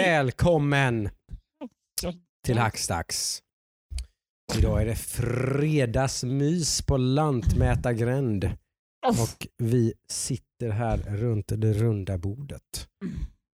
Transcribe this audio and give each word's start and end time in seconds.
Välkommen 0.00 1.10
till 2.44 2.58
Hackstacks. 2.58 3.42
Idag 4.58 4.82
är 4.82 4.86
det 4.86 4.96
fredagsmys 4.96 6.82
på 6.82 6.96
Lantmätargränd 6.96 8.44
och 9.06 9.46
vi 9.56 9.94
sitter 10.08 10.70
här 10.70 10.98
runt 10.98 11.46
det 11.56 11.72
runda 11.72 12.18
bordet 12.18 12.88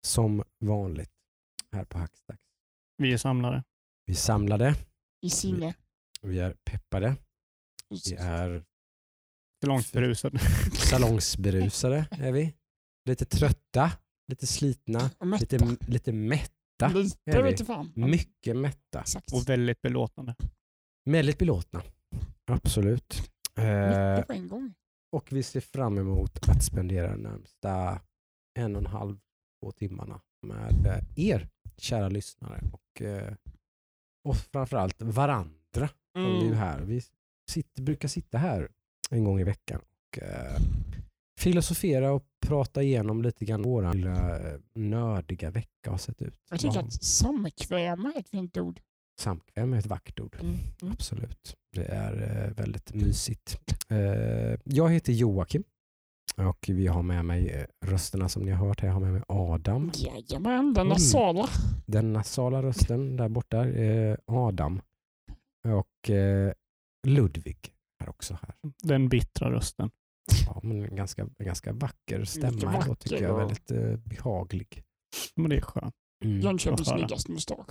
som 0.06 0.42
vanligt 0.64 1.10
här 1.72 1.84
på 1.84 1.98
Hackstacks. 1.98 2.42
Vi 2.98 3.12
är 3.12 3.18
samlare. 3.18 3.64
Vi 4.06 4.12
är 4.12 4.16
samlade, 4.16 4.74
I 5.22 5.30
sinne. 5.30 5.74
vi 6.22 6.38
är 6.38 6.56
peppade, 6.64 7.16
vi 7.88 8.14
är 8.14 8.64
berusad. 9.92 10.40
salongsberusade. 10.72 12.06
Är 12.10 12.32
vi. 12.32 12.54
Lite 13.08 13.24
trötta, 13.24 13.92
lite 14.30 14.46
slitna, 14.46 15.10
mätta. 15.20 15.36
lite, 15.56 15.76
lite 15.90 16.12
mätta. 16.12 16.88
Lite 16.88 17.42
vet 17.42 17.66
fan. 17.66 17.92
Mycket 17.96 18.56
mätta. 18.56 19.00
Exakt. 19.00 19.32
Och 19.32 19.48
väldigt 19.48 19.82
belåtande. 19.82 20.34
Väldigt 21.10 21.38
belåtna. 21.38 21.82
Absolut. 22.50 23.30
Eh, 23.58 24.10
Mycket 24.14 24.26
på 24.26 24.32
en 24.32 24.48
gång. 24.48 24.74
och 25.12 25.32
vi 25.32 25.42
ser 25.42 25.60
fram 25.60 25.98
emot 25.98 26.48
att 26.48 26.64
spendera 26.64 27.10
de 27.10 27.22
närmsta 27.22 28.00
en 28.58 28.76
och 28.76 28.82
en 28.82 28.86
halv, 28.86 29.18
två 29.62 29.72
timmarna 29.72 30.20
med 30.46 30.86
eh, 30.86 31.04
er 31.30 31.48
kära 31.76 32.08
lyssnare 32.08 32.60
och, 32.72 33.02
eh, 33.02 33.34
och 34.28 34.36
framförallt 34.36 35.02
varandra. 35.02 35.88
som 36.12 36.22
Vi, 36.24 36.38
är 36.38 36.44
Mm. 36.46 36.52
här. 36.58 36.80
vi 36.80 37.02
sitter, 37.50 37.82
brukar 37.82 38.08
sitta 38.08 38.38
här 38.38 38.68
en 39.10 39.24
gång 39.24 39.40
i 39.40 39.44
veckan 39.44 39.80
och 39.80 40.22
eh, 40.22 40.60
filosofera 41.40 42.12
och 42.12 42.24
prata 42.46 42.82
igenom 42.82 43.22
lite 43.22 43.44
grann 43.44 43.62
vår 43.62 43.94
lilla 43.94 44.38
eh, 44.38 44.58
nördiga 44.74 45.50
vecka 45.50 45.90
har 45.90 45.98
sett 45.98 46.22
ut. 46.22 46.34
Jag 46.50 46.60
tycker 46.60 46.78
att 46.80 46.92
samkväm 47.04 48.06
är 48.06 48.18
ett 48.18 48.28
fint 48.28 48.56
ord. 48.56 48.80
Samkväm 49.20 49.72
är 49.72 49.78
ett 49.78 49.86
vackert 49.86 50.20
ord. 50.20 50.36
Mm. 50.40 50.54
Mm. 50.82 50.92
Absolut. 50.92 51.56
Det 51.72 51.84
är 51.84 52.44
eh, 52.46 52.54
väldigt 52.54 52.94
mysigt. 52.94 53.58
Eh, 53.88 54.58
jag 54.64 54.90
heter 54.90 55.12
Joakim 55.12 55.64
och 56.36 56.66
vi 56.68 56.86
har 56.86 57.02
med 57.02 57.24
mig 57.24 57.66
rösterna 57.86 58.28
som 58.28 58.42
ni 58.42 58.50
har 58.50 58.66
hört 58.68 58.80
här. 58.80 58.88
Jag 58.88 58.94
har 58.94 59.00
med 59.00 59.12
mig 59.12 59.22
Adam. 59.28 59.90
Jajamän, 59.94 60.74
den 60.74 60.80
Mm. 60.86 60.88
nasala. 60.88 61.48
Den 61.86 62.12
nasala 62.12 62.62
rösten 62.62 63.16
där 63.16 63.28
borta 63.28 63.58
är 63.64 64.18
Adam. 64.26 64.80
Och 65.68 66.10
Ludvig 67.06 67.58
är 68.04 68.08
också 68.08 68.38
här. 68.42 68.54
Den 68.82 69.08
bittra 69.08 69.50
rösten. 69.50 69.90
Ja, 70.46 70.60
men 70.62 70.84
en 70.84 70.96
ganska, 70.96 71.26
ganska 71.38 71.72
vacker 71.72 72.24
stämma 72.24 72.48
ändå 72.48 72.66
vacker 72.66 72.94
tycker 72.94 73.22
jag. 73.22 73.34
och- 73.34 73.40
Väldigt 73.40 73.70
eh, 73.70 73.96
behaglig. 73.96 74.82
Men 75.36 75.50
det 75.50 75.56
är 75.56 75.60
skönt. 75.60 75.94
Mm. 76.24 76.40
Jönköpings 76.40 76.88
snyggaste 76.88 77.32
mustasch. 77.32 77.66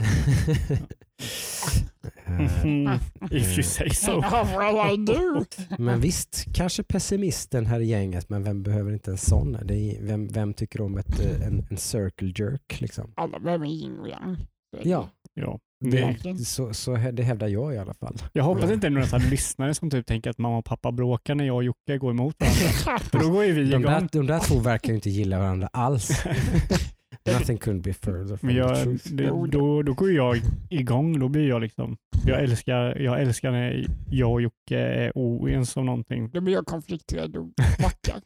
If 3.31 3.57
you 3.57 3.63
say 3.63 3.89
so. 3.89 4.21
well 4.21 4.93
I 4.93 5.05
do. 5.05 5.45
Men 5.77 5.99
visst, 6.01 6.45
kanske 6.53 6.83
pessimisten 6.83 7.65
här 7.65 7.79
i 7.79 7.85
gänget, 7.85 8.29
men 8.29 8.43
vem 8.43 8.63
behöver 8.63 8.91
inte 8.93 9.11
en 9.11 9.17
sån? 9.17 9.57
Det 9.63 9.75
är, 9.75 10.01
vem, 10.03 10.27
vem 10.27 10.53
tycker 10.53 10.81
om 10.81 10.97
ett, 10.97 11.19
eh, 11.19 11.47
en, 11.47 11.67
en 11.69 11.77
circle 11.77 12.33
jerk? 12.35 12.81
Liksom? 12.81 13.13
Alla 13.15 13.39
behöver 13.39 13.65
yin 13.65 13.99
och 13.99 14.07
yang. 14.09 14.37
Ja, 14.83 15.09
Ja. 15.33 15.59
Det, 15.79 16.45
så, 16.45 16.73
så 16.73 16.95
det 17.13 17.23
hävdar 17.23 17.47
jag 17.47 17.73
i 17.73 17.77
alla 17.77 17.93
fall. 17.93 18.17
jag 18.33 18.43
hoppas 18.43 18.71
inte 18.71 18.87
det 18.87 18.87
är 18.87 18.91
några 18.91 19.07
så 19.07 19.17
lyssnare 19.17 19.73
som 19.73 19.89
typ 19.89 20.05
tänker 20.05 20.29
att 20.29 20.37
mamma 20.37 20.57
och 20.57 20.65
pappa 20.65 20.91
bråkar 20.91 21.35
när 21.35 21.45
jag 21.45 21.55
och 21.55 21.63
Jocke 21.63 21.97
går 21.97 22.11
emot 22.11 22.35
varandra. 22.39 22.99
För 23.11 23.19
då 23.19 23.29
går 23.29 23.45
ju 23.45 23.51
vi 23.51 23.71
De 23.71 23.81
där, 23.81 24.07
de 24.11 24.27
där 24.27 24.39
två 24.39 24.59
verkar 24.59 24.89
ju 24.89 24.95
inte 24.95 25.09
gilla 25.09 25.39
varandra 25.39 25.69
alls. 25.73 26.23
Nothing 27.33 27.57
could 27.57 27.81
be 27.81 27.93
further 27.93 28.37
from 28.37 28.47
Men 28.47 28.55
the 28.55 28.59
jag, 28.59 28.83
truth. 28.83 29.07
det, 29.13 29.23
då, 29.51 29.81
då 29.81 29.93
går 29.93 30.11
jag 30.11 30.41
igång. 30.69 31.19
Då 31.19 31.27
blir 31.27 31.47
jag 31.49 31.61
liksom... 31.61 31.97
Jag 32.25 32.43
älskar, 32.43 32.99
jag 33.01 33.21
älskar 33.21 33.51
när 33.51 33.85
jag 34.09 34.31
och 34.31 34.41
Jocke 34.41 34.77
är 34.79 35.11
oense 35.15 35.79
om 35.79 35.85
någonting. 35.85 36.29
Då 36.33 36.41
blir 36.41 36.53
jag 36.53 36.65
konflikträdd 36.65 37.35
och 37.35 37.45
backar. 37.81 38.21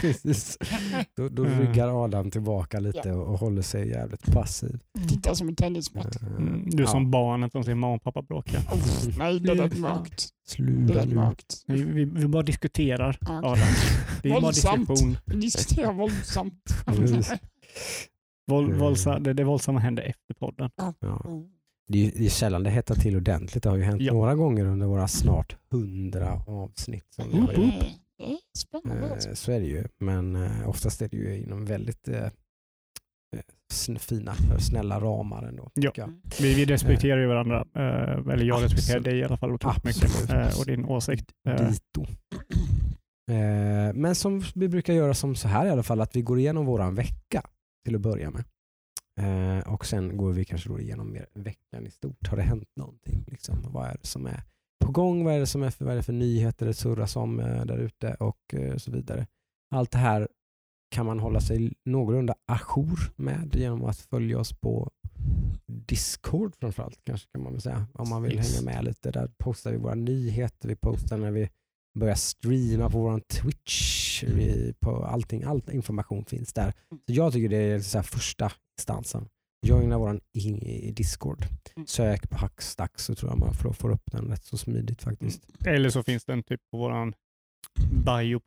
Precis. 0.00 0.58
Då, 1.16 1.28
då 1.28 1.44
Mm. 1.44 1.60
ryggar 1.60 2.04
Adam 2.04 2.30
tillbaka 2.30 2.80
lite 2.80 3.12
och, 3.12 3.32
och 3.32 3.38
håller 3.38 3.62
sig 3.62 3.88
jävligt 3.88 4.32
passiv. 4.32 4.78
Tittar 5.08 5.34
som 5.34 5.48
en 5.48 5.56
tennismatt. 5.56 6.22
Eh, 6.22 6.28
Mm, 6.28 6.70
Du 6.70 6.76
är 6.76 6.80
ja. 6.80 6.86
som 6.86 7.10
barnet 7.10 7.52
som 7.52 7.64
ser 7.64 7.74
mamma 7.74 7.94
och 7.94 8.02
pappa 8.02 8.22
bråka. 8.22 8.58
Oh, 8.58 9.18
nej, 9.18 9.40
det 9.40 9.54
lät 9.54 9.78
mörkt. 9.78 10.28
Sluta 10.46 11.04
nu. 11.04 11.34
Vi, 11.66 11.82
vi, 11.84 12.04
vi 12.04 12.26
bara 12.26 12.42
diskuterar, 12.42 13.18
Ja. 13.20 13.38
Adam. 13.38 13.58
Det 14.22 14.28
är 14.28 14.32
bara 14.32 14.40
Våldsamt. 14.42 14.88
diskussion. 14.88 15.16
Vi 15.24 15.36
diskuterar 15.40 15.92
våldsamt. 15.92 16.62
Våld, 18.46 18.66
Mm. 18.68 18.78
våldsa, 18.80 19.18
det, 19.18 19.32
det 19.32 19.44
våldsamma 19.44 19.80
händer 19.80 20.02
efter 20.02 20.34
podden. 20.34 20.70
Ja. 20.76 20.94
Mm. 21.00 21.44
Det 21.88 21.98
är, 21.98 22.04
ju- 22.04 22.10
det 22.10 22.24
är 22.26 22.30
sällan 22.30 22.62
det 22.62 22.70
hettar 22.70 22.94
till 22.94 23.16
ordentligt. 23.16 23.62
Det 23.62 23.68
har 23.70 23.76
ju 23.76 23.82
hänt 23.82 24.02
Ja. 24.02 24.12
några 24.12 24.34
gånger 24.34 24.64
under 24.64 24.86
våra 24.86 25.08
snart 25.08 25.56
hundra 25.70 26.42
avsnitt. 26.46 27.04
Som 27.10 27.24
vi 27.30 27.38
har. 27.38 27.52
Eh, 27.52 29.34
Så 29.34 29.52
är 29.52 29.60
det 29.60 29.66
ju. 29.66 29.84
Men 29.98 30.36
eh, 30.36 30.68
oftast 30.68 31.02
är 31.02 31.08
det 31.08 31.16
ju 31.16 31.36
inom 31.42 31.64
väldigt 31.64 32.08
eh, 32.08 32.16
eh, 32.24 32.30
fina, 33.98 34.34
snälla 34.58 35.00
ramar 35.00 35.42
ändå. 35.42 35.70
Ja. 35.74 35.92
Vi, 36.40 36.54
vi 36.54 36.64
respekterar 36.64 37.20
ju 37.20 37.26
varandra, 37.26 37.64
eh, 37.74 38.32
eller 38.32 38.44
jag 38.44 38.62
respekterar 38.62 38.96
Absolut. 38.96 39.04
dig 39.04 39.18
i 39.18 39.24
alla 39.24 39.36
fall 39.36 39.52
otroligt 39.52 39.84
mycket 39.84 40.30
eh, 40.30 40.58
och 40.60 40.66
din 40.66 40.84
åsikt. 40.84 41.32
Eh, 41.48 41.68
Dito. 41.68 42.06
Men 43.94 44.14
som 44.14 44.42
vi 44.54 44.68
brukar 44.68 44.92
göra 44.92 45.14
som 45.14 45.34
så 45.34 45.48
här 45.48 45.66
i 45.66 45.70
alla 45.70 45.82
fall, 45.82 46.00
att 46.00 46.16
vi 46.16 46.22
går 46.22 46.38
igenom 46.38 46.66
våran 46.66 46.94
vecka 46.94 47.42
till 47.84 47.94
att 47.94 48.00
börja 48.00 48.30
med. 48.30 48.44
Och 49.66 49.86
sen 49.86 50.16
går 50.16 50.32
vi 50.32 50.44
kanske 50.44 50.68
då 50.68 50.80
igenom 50.80 51.12
mer 51.12 51.26
veckan 51.34 51.86
i 51.86 51.90
stort. 51.90 52.28
Har 52.28 52.36
det 52.36 52.42
hänt 52.42 52.68
någonting? 52.76 53.24
Liksom? 53.26 53.62
Vad 53.68 53.86
är 53.86 53.96
det 54.00 54.06
som 54.06 54.26
är 54.26 54.42
på 54.84 54.92
gång? 54.92 55.24
Vad 55.24 55.34
är 55.34 55.40
det, 55.40 55.46
som 55.46 55.62
är 55.62 55.70
för, 55.70 55.84
vad 55.84 55.92
är 55.92 55.96
det 55.96 56.02
för 56.02 56.12
nyheter 56.12 56.66
det 56.66 56.74
surras 56.74 57.16
om 57.16 57.36
där 57.36 57.78
ute 57.78 58.14
och 58.14 58.54
så 58.76 58.90
vidare. 58.90 59.26
Allt 59.74 59.90
det 59.90 59.98
här 59.98 60.28
kan 60.94 61.06
man 61.06 61.20
hålla 61.20 61.40
sig 61.40 61.72
någorlunda 61.84 62.34
ajour 62.46 62.98
med 63.16 63.54
genom 63.56 63.84
att 63.84 63.98
följa 63.98 64.38
oss 64.38 64.52
på 64.52 64.90
Discord 65.66 66.54
framförallt 66.60 67.00
kanske 67.04 67.28
kan 67.32 67.42
man 67.42 67.52
väl 67.52 67.60
säga. 67.62 67.86
Om 67.94 68.08
man 68.08 68.22
vill 68.22 68.32
Yes. 68.34 68.54
hänga 68.60 68.72
med 68.74 68.84
lite. 68.84 69.10
Där 69.10 69.30
postar 69.38 69.70
vi 69.72 69.76
våra 69.76 69.94
nyheter, 69.94 70.68
vi 70.68 70.76
postar 70.76 71.16
när 71.18 71.30
vi 71.30 71.50
börjar 71.98 72.14
streama 72.14 72.90
på 72.90 72.98
vår 72.98 73.20
Twitch. 73.20 74.22
Vi, 74.22 74.74
på 74.80 75.04
allting, 75.04 75.42
all 75.44 75.62
information 75.72 76.24
finns 76.24 76.52
där. 76.52 76.72
Så 76.90 77.12
jag 77.12 77.32
tycker 77.32 77.48
det 77.48 77.56
är 77.56 77.80
så 77.80 77.98
här 77.98 78.02
första 78.02 78.52
instansen. 78.78 79.28
Joina 79.66 79.98
vår 79.98 80.20
Discord. 80.92 81.44
Mm. 81.76 81.86
Sök 81.86 82.30
på 82.30 82.36
Hackstacks 82.36 83.04
så 83.04 83.14
tror 83.14 83.30
jag 83.30 83.38
man 83.38 83.54
får, 83.54 83.72
får 83.72 83.90
upp 83.90 84.12
den 84.12 84.28
rätt 84.28 84.44
så 84.44 84.56
smidigt 84.56 85.02
faktiskt. 85.02 85.46
Eller 85.66 85.90
så 85.90 86.02
finns 86.02 86.24
den 86.24 86.42
typ 86.42 86.60
på 86.70 86.78
våran 86.78 87.14
bio 88.04 88.40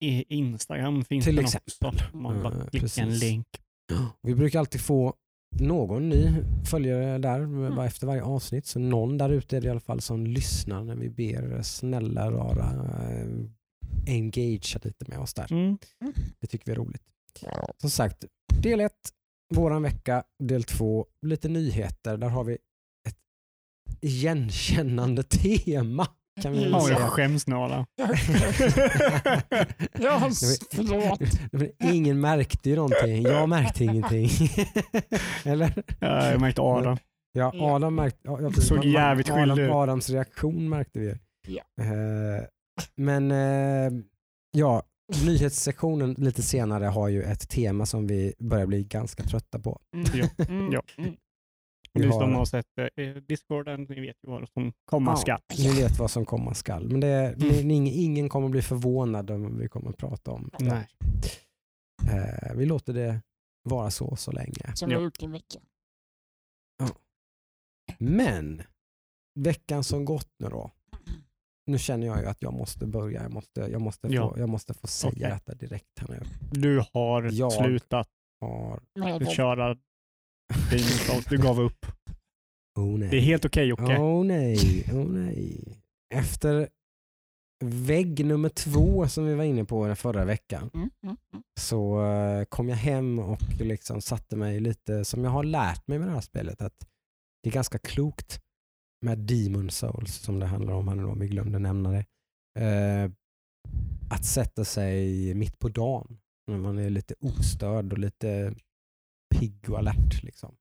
i 0.00 0.34
Instagram. 0.36 1.04
Finns 1.04 1.24
Till 1.24 1.38
exempel. 1.38 1.72
också. 1.88 2.16
Man 2.16 2.42
bara 2.42 2.54
Eh, 2.54 2.66
klickar 2.70 3.02
en 3.02 3.18
länk. 3.18 3.46
Vi 4.22 4.34
brukar 4.34 4.58
alltid 4.58 4.80
få 4.80 5.14
någon 5.60 6.08
ny 6.08 6.34
följare 6.70 7.18
där 7.18 7.40
Mm. 7.40 7.76
bara 7.76 7.86
efter 7.86 8.06
varje 8.06 8.22
avsnitt. 8.22 8.66
Så 8.66 8.78
någon 8.78 9.18
där 9.18 9.30
ute 9.30 9.56
är 9.56 9.60
det 9.60 9.66
i 9.66 9.70
alla 9.70 9.80
fall 9.80 10.00
som 10.00 10.26
lyssnar 10.26 10.84
när 10.84 10.96
vi 10.96 11.10
ber 11.10 11.62
snälla 11.62 12.30
rara 12.30 12.64
eh, 13.10 13.26
engagea 14.06 14.78
lite 14.82 15.04
med 15.08 15.18
oss 15.18 15.34
där. 15.34 15.52
Mm. 15.52 15.78
Det 16.40 16.46
tycker 16.46 16.66
vi 16.66 16.72
är 16.72 16.76
roligt. 16.76 17.02
Som 17.80 17.90
sagt, 17.90 18.24
del 18.62 18.80
ett, 18.80 19.10
våran 19.54 19.82
vecka. 19.82 20.24
Del 20.44 20.64
två, 20.64 21.06
lite 21.26 21.48
nyheter. 21.48 22.16
Där 22.16 22.28
har 22.28 22.44
vi 22.44 22.52
ett 23.08 23.18
igenkännande 24.00 25.22
tema. 25.28 26.06
Kan 26.42 26.52
vi 26.52 26.58
väl 26.58 26.70
Ja, 26.70 26.78
jag 26.78 26.86
säga. 26.86 27.08
skäms 27.08 27.46
nu 27.46 27.56
Adam. 27.56 27.84
Ja, 29.98 30.30
förlåt. 30.74 31.20
Ingen 31.92 32.20
märkte 32.20 32.70
ju 32.70 32.76
någonting. 32.76 33.22
Jag 33.22 33.48
märkte 33.48 33.84
ingenting. 33.84 34.28
Eller? 35.44 35.72
Ja, 36.00 36.30
jag 36.30 36.40
märkte 36.40 36.60
Adam. 36.62 36.96
Ja. 37.32 37.52
Adam 37.60 37.94
märkte... 37.94 38.18
Ja, 38.22 38.40
ja, 38.42 38.48
precis. 38.48 38.68
Såg 38.68 38.84
jävligt 38.84 39.30
Adam, 39.30 39.48
skyldig. 39.56 39.70
Adams 39.70 40.10
reaktion 40.10 40.68
märkte 40.68 40.98
vi. 41.00 41.14
Ja. 41.48 41.62
Eh, 41.84 42.44
men 42.96 43.30
eh, 43.30 43.92
ja, 44.52 44.82
nyhetssektionen 45.26 46.14
lite 46.18 46.42
senare 46.42 46.84
har 46.84 47.08
ju 47.08 47.22
ett 47.22 47.48
tema 47.48 47.86
som 47.86 48.06
vi 48.06 48.34
börjar 48.38 48.66
bli 48.66 48.84
ganska 48.84 49.22
trötta 49.22 49.58
på. 49.58 49.80
Ja. 50.14 50.44
Mm. 50.48 50.72
Ja. 50.72 50.82
Mm. 50.98 51.14
Ni 52.00 52.06
har- 52.06 52.20
som 52.20 52.34
har 52.34 52.44
sett 52.44 52.66
eh, 52.96 53.08
Discorden, 53.14 53.82
ni 53.88 54.00
vet 54.00 54.16
ju 54.22 54.30
vad 54.30 54.48
som 54.48 54.72
komma 54.84 55.10
Ja. 55.10 55.16
skall. 55.16 55.40
Ni 55.58 55.82
vet 55.82 55.98
vad 55.98 56.10
som 56.10 56.24
komma 56.26 56.54
skall. 56.54 56.88
Men 56.88 57.00
det, 57.00 57.34
ni, 57.38 57.64
ni, 57.64 58.02
ingen 58.04 58.28
kommer 58.28 58.48
bli 58.48 58.62
förvånad 58.62 59.30
om 59.30 59.58
vi 59.58 59.68
kommer 59.68 59.90
att 59.90 59.96
prata 59.96 60.30
om. 60.30 60.50
Nej. 60.58 60.88
Eh, 62.10 62.54
vi 62.56 62.66
låter 62.66 62.92
det 62.92 63.20
vara 63.62 63.90
så 63.90 64.16
så 64.16 64.32
länge. 64.32 64.72
Som 64.74 64.90
Ja. 64.90 64.96
har 64.98 65.04
gjort 65.04 65.22
i 65.22 65.24
en 65.24 65.32
vecka. 65.32 65.58
Men 67.98 68.62
veckan 69.34 69.84
som 69.84 70.04
gått 70.04 70.30
nu 70.38 70.48
då. 70.48 70.70
Nu 71.66 71.78
känner 71.78 72.06
jag 72.06 72.20
ju 72.20 72.26
att 72.26 72.42
jag 72.42 72.52
måste 72.52 72.86
börja. 72.86 73.22
Jag 73.22 73.32
måste, 73.32 73.60
jag 73.60 73.80
måste, 73.80 74.08
få, 74.08 74.14
Ja. 74.14 74.34
jag 74.36 74.48
måste 74.48 74.74
få 74.74 74.86
säga 74.86 75.10
Okej. 75.12 75.30
detta 75.30 75.54
direkt 75.54 75.98
här 75.98 76.08
nu. 76.08 76.20
Du 76.60 76.82
har 76.92 77.22
Jag- 77.32 77.52
slutat 77.52 78.08
har... 78.40 78.80
Med 78.94 79.28
Demon's 80.54 81.06
Souls. 81.06 81.24
Du 81.24 81.38
gav 81.38 81.60
upp. 81.60 81.86
Oh 82.78 82.98
nej. 82.98 83.08
Det 83.10 83.16
är 83.16 83.20
helt 83.20 83.44
okej 83.44 83.66
Jocke. 83.66 83.98
Åh 83.98 84.24
nej, 84.24 84.84
åh 84.92 85.06
nej. 85.06 85.78
Efter 86.14 86.68
vägg 87.64 88.26
nummer 88.26 88.48
två 88.48 89.08
som 89.08 89.26
vi 89.26 89.34
var 89.34 89.44
inne 89.44 89.64
på 89.64 89.86
den 89.86 89.96
förra 89.96 90.24
veckan 90.24 90.70
Mm, 90.74 90.90
mm, 91.02 91.16
mm. 91.32 91.42
så 91.60 92.06
eh, 92.06 92.44
kom 92.44 92.68
jag 92.68 92.76
hem 92.76 93.18
och 93.18 93.42
liksom 93.60 94.00
satte 94.00 94.36
mig 94.36 94.60
lite, 94.60 95.04
som 95.04 95.24
jag 95.24 95.30
har 95.30 95.44
lärt 95.44 95.88
mig 95.88 95.98
med 95.98 96.08
det 96.08 96.14
här 96.14 96.20
spelet, 96.20 96.62
att 96.62 96.86
det 97.42 97.50
är 97.50 97.52
ganska 97.52 97.78
klokt 97.78 98.40
med 99.06 99.18
Demon 99.18 99.70
Souls 99.70 100.14
som 100.14 100.38
det 100.38 100.46
handlar 100.46 100.74
om, 100.74 100.88
här 100.88 100.94
nu 100.94 101.04
om 101.04 101.18
vi 101.18 101.28
glömde 101.28 101.58
nämna 101.58 101.90
det. 101.90 102.04
Eh, 102.58 103.10
att 104.10 104.24
sätta 104.24 104.64
sig 104.64 105.34
mitt 105.34 105.58
på 105.58 105.68
dagen 105.68 106.18
när 106.46 106.58
man 106.58 106.78
är 106.78 106.90
lite 106.90 107.14
ostörd 107.20 107.92
och 107.92 107.98
lite 107.98 108.54
pigg 109.34 109.70
och 109.70 109.78
alert. 109.78 110.22
Liksom. 110.22 110.54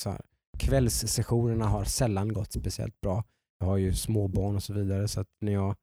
Så 0.00 0.10
här. 0.10 0.20
Kvällssessionerna 0.58 1.66
har 1.66 1.84
sällan 1.84 2.32
gått 2.32 2.52
speciellt 2.52 3.00
bra. 3.00 3.24
Jag 3.58 3.66
har 3.66 3.76
ju 3.76 3.94
småbarn 3.94 4.56
och 4.56 4.62
så 4.62 4.72
vidare 4.72 5.08
så 5.08 5.20
att 5.20 5.28
när 5.40 5.52
jag 5.52 5.76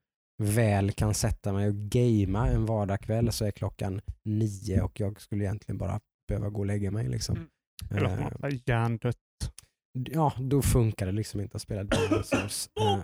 väl 0.43 0.91
kan 0.91 1.13
sätta 1.13 1.53
mig 1.53 1.67
och 1.67 1.75
gamea 1.75 2.45
en 2.47 2.65
vardagkväll 2.65 3.31
så 3.31 3.45
är 3.45 3.51
klockan 3.51 4.01
nio 4.25 4.81
och 4.81 4.99
jag 4.99 5.21
skulle 5.21 5.43
egentligen 5.43 5.77
bara 5.77 5.99
behöva 6.27 6.49
gå 6.49 6.59
och 6.59 6.65
lägga 6.65 6.91
mig. 6.91 7.07
Liksom. 7.07 7.35
Mm. 7.35 7.47
Eller 7.97 8.05
att 8.25 8.39
man 8.41 8.51
är 8.51 8.59
hjärndött. 8.65 9.17
ja, 9.93 10.33
då 10.39 10.61
funkar 10.61 11.05
det 11.05 11.11
liksom 11.11 11.41
inte 11.41 11.55
att 11.55 11.61
spela 11.61 11.83
Demon 11.83 12.23
Souls. 12.23 12.69
Eh, 12.79 12.93
mm, 12.93 13.03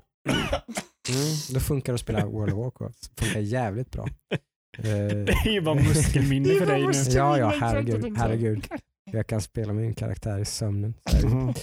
då 1.54 1.60
funkar 1.60 1.94
det 1.94 1.96
att 1.96 2.02
spela 2.02 2.26
World 2.26 2.54
of 2.54 2.60
Warcraft. 2.60 3.12
Det 3.16 3.24
funkar 3.26 3.40
jävligt 3.40 3.92
bra. 3.92 4.08
Eh, 4.78 4.84
Det 4.86 5.32
är 5.46 5.50
ju 5.52 5.62
bara 5.62 5.76
muskelminne 5.76 6.50
för 6.50 6.66
dig 6.66 6.88
nu. 6.88 6.92
Ja, 7.10 7.38
ja, 7.38 7.54
herregud, 7.60 8.18
herregud. 8.18 8.68
Jag 9.12 9.28
kan 9.28 9.42
spela 9.42 9.74
min 9.74 9.94
karaktär 9.94 10.40
i 10.40 10.46
sömnen. 10.46 10.94
Mhm. 11.24 11.54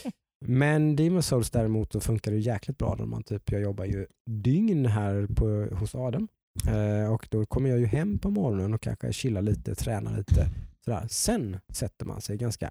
Men 0.46 0.96
Demon 0.96 1.22
Souls 1.22 1.50
däremot 1.50 1.92
så 1.92 2.00
funkar 2.00 2.30
det 2.32 2.38
jäkligt 2.38 2.78
bra 2.78 2.94
när 2.98 3.06
man 3.06 3.22
typ, 3.22 3.52
jag 3.52 3.60
jobbar 3.62 3.84
ju 3.84 4.06
dygn 4.30 4.86
här 4.86 5.26
på, 5.26 5.76
hos 5.76 5.94
Adam. 5.94 6.28
Eh, 6.68 7.12
och 7.12 7.28
då 7.30 7.46
kommer 7.46 7.70
jag 7.70 7.78
ju 7.78 7.86
hem 7.86 8.18
på 8.18 8.30
morgonen 8.30 8.74
och 8.74 8.80
kanske 8.80 9.12
chillar 9.12 9.42
lite, 9.42 9.74
tränar 9.74 10.16
lite. 10.16 10.50
Sådär. 10.84 11.06
Sen 11.08 11.56
sätter 11.72 12.06
man 12.06 12.20
sig 12.20 12.36
ganska 12.36 12.70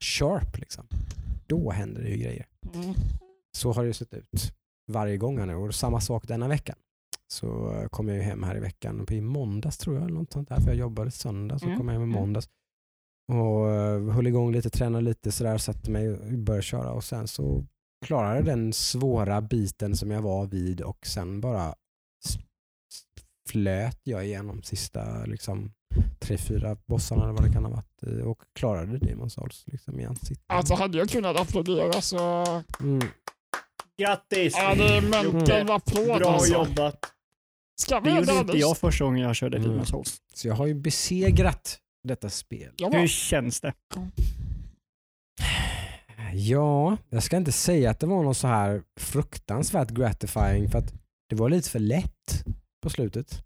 sharp 0.00 0.58
liksom. 0.58 0.86
Då 1.46 1.70
händer 1.70 2.02
det 2.02 2.08
ju 2.08 2.16
grejer. 2.16 2.46
Mm. 2.74 2.94
Så 3.56 3.72
har 3.72 3.82
det 3.82 3.86
ju 3.86 3.92
sett 3.92 4.14
ut 4.14 4.52
varje 4.92 5.16
gång 5.16 5.38
här 5.38 5.46
nu 5.46 5.54
och 5.54 5.74
samma 5.74 6.00
sak 6.00 6.28
denna 6.28 6.48
veckan. 6.48 6.76
Så 7.32 7.72
eh, 7.74 7.88
kom 7.88 8.08
jag 8.08 8.16
ju 8.16 8.22
hem 8.22 8.42
här 8.42 8.56
i 8.56 8.60
veckan, 8.60 9.06
på 9.06 9.14
i 9.14 9.20
måndags 9.20 9.78
tror 9.78 9.96
jag, 9.96 10.04
eller 10.04 10.14
något 10.14 10.32
sånt 10.32 10.48
där, 10.48 10.56
för 10.56 10.66
jag 10.66 10.76
jobbade 10.76 11.10
söndag, 11.10 11.58
så 11.58 11.66
Mm, 11.66 11.78
kom 11.78 11.88
jag 11.88 11.92
hem 11.92 12.02
i 12.02 12.04
mm. 12.04 12.20
måndags. 12.20 12.48
Och 13.32 13.70
eh, 13.70 14.10
höll 14.10 14.26
igång 14.26 14.52
lite, 14.52 14.70
tränade 14.70 15.04
lite 15.04 15.32
sådär, 15.32 15.58
satte 15.58 15.90
mig 15.90 16.10
och 16.10 16.18
började 16.38 16.62
köra 16.62 16.92
och 16.92 17.04
sen 17.04 17.28
så 17.28 17.64
klarade 18.06 18.42
den 18.42 18.72
svåra 18.72 19.40
biten 19.40 19.96
som 19.96 20.10
jag 20.10 20.22
var 20.22 20.46
vid 20.46 20.80
och 20.80 21.06
sen 21.06 21.40
bara 21.40 21.74
flöt 23.48 24.00
jag 24.02 24.26
igenom 24.26 24.62
sista 24.62 25.24
liksom, 25.24 25.72
tre, 26.18 26.38
fyra 26.38 26.76
bossarna 26.86 27.22
eller 27.24 27.32
vad 27.32 27.44
det 27.44 27.52
kan 27.52 27.64
ha 27.64 27.70
varit 27.70 28.02
eh, 28.06 28.28
och 28.28 28.42
klarade 28.58 28.98
Demon 28.98 29.30
Souls 29.30 29.64
liksom, 29.66 30.00
i 30.00 30.04
ansiktet. 30.04 30.44
Alltså 30.46 30.74
hade 30.74 30.98
jag 30.98 31.08
kunnat 31.08 31.40
applådera 31.40 32.00
så... 32.00 32.44
Mm. 32.80 33.08
Grattis! 33.98 34.54
Ja, 34.56 34.74
det 34.74 34.96
är 34.96 35.00
mental 35.00 35.40
Jocke, 35.40 35.72
applåd 35.72 36.18
Bra 36.18 36.32
alltså. 36.32 36.52
jobbat. 36.52 37.12
Ska 37.80 38.00
Det 38.00 38.10
vi 38.10 38.16
gjorde 38.16 38.32
göra 38.32 38.40
inte 38.40 38.58
jag 38.58 38.78
första 38.78 39.04
gången 39.04 39.22
jag 39.22 39.36
körde 39.36 39.56
Mm. 39.56 39.70
Demon's 39.70 39.84
Souls. 39.84 40.16
Så 40.34 40.48
jag 40.48 40.54
har 40.54 40.66
ju 40.66 40.74
besegrat 40.74 41.78
detta 42.06 42.30
spel. 42.30 42.72
Hur 42.92 43.06
känns 43.06 43.60
det? 43.60 43.72
Ja, 46.32 46.96
jag 47.10 47.22
ska 47.22 47.36
inte 47.36 47.52
säga 47.52 47.90
att 47.90 48.00
det 48.00 48.06
var 48.06 48.22
något 48.22 48.36
så 48.36 48.46
här 48.46 48.82
fruktansvärt 49.00 49.90
gratifying 49.90 50.70
för 50.70 50.78
att 50.78 50.94
det 51.28 51.36
var 51.36 51.50
lite 51.50 51.70
för 51.70 51.78
lätt 51.78 52.44
på 52.82 52.90
slutet. 52.90 53.42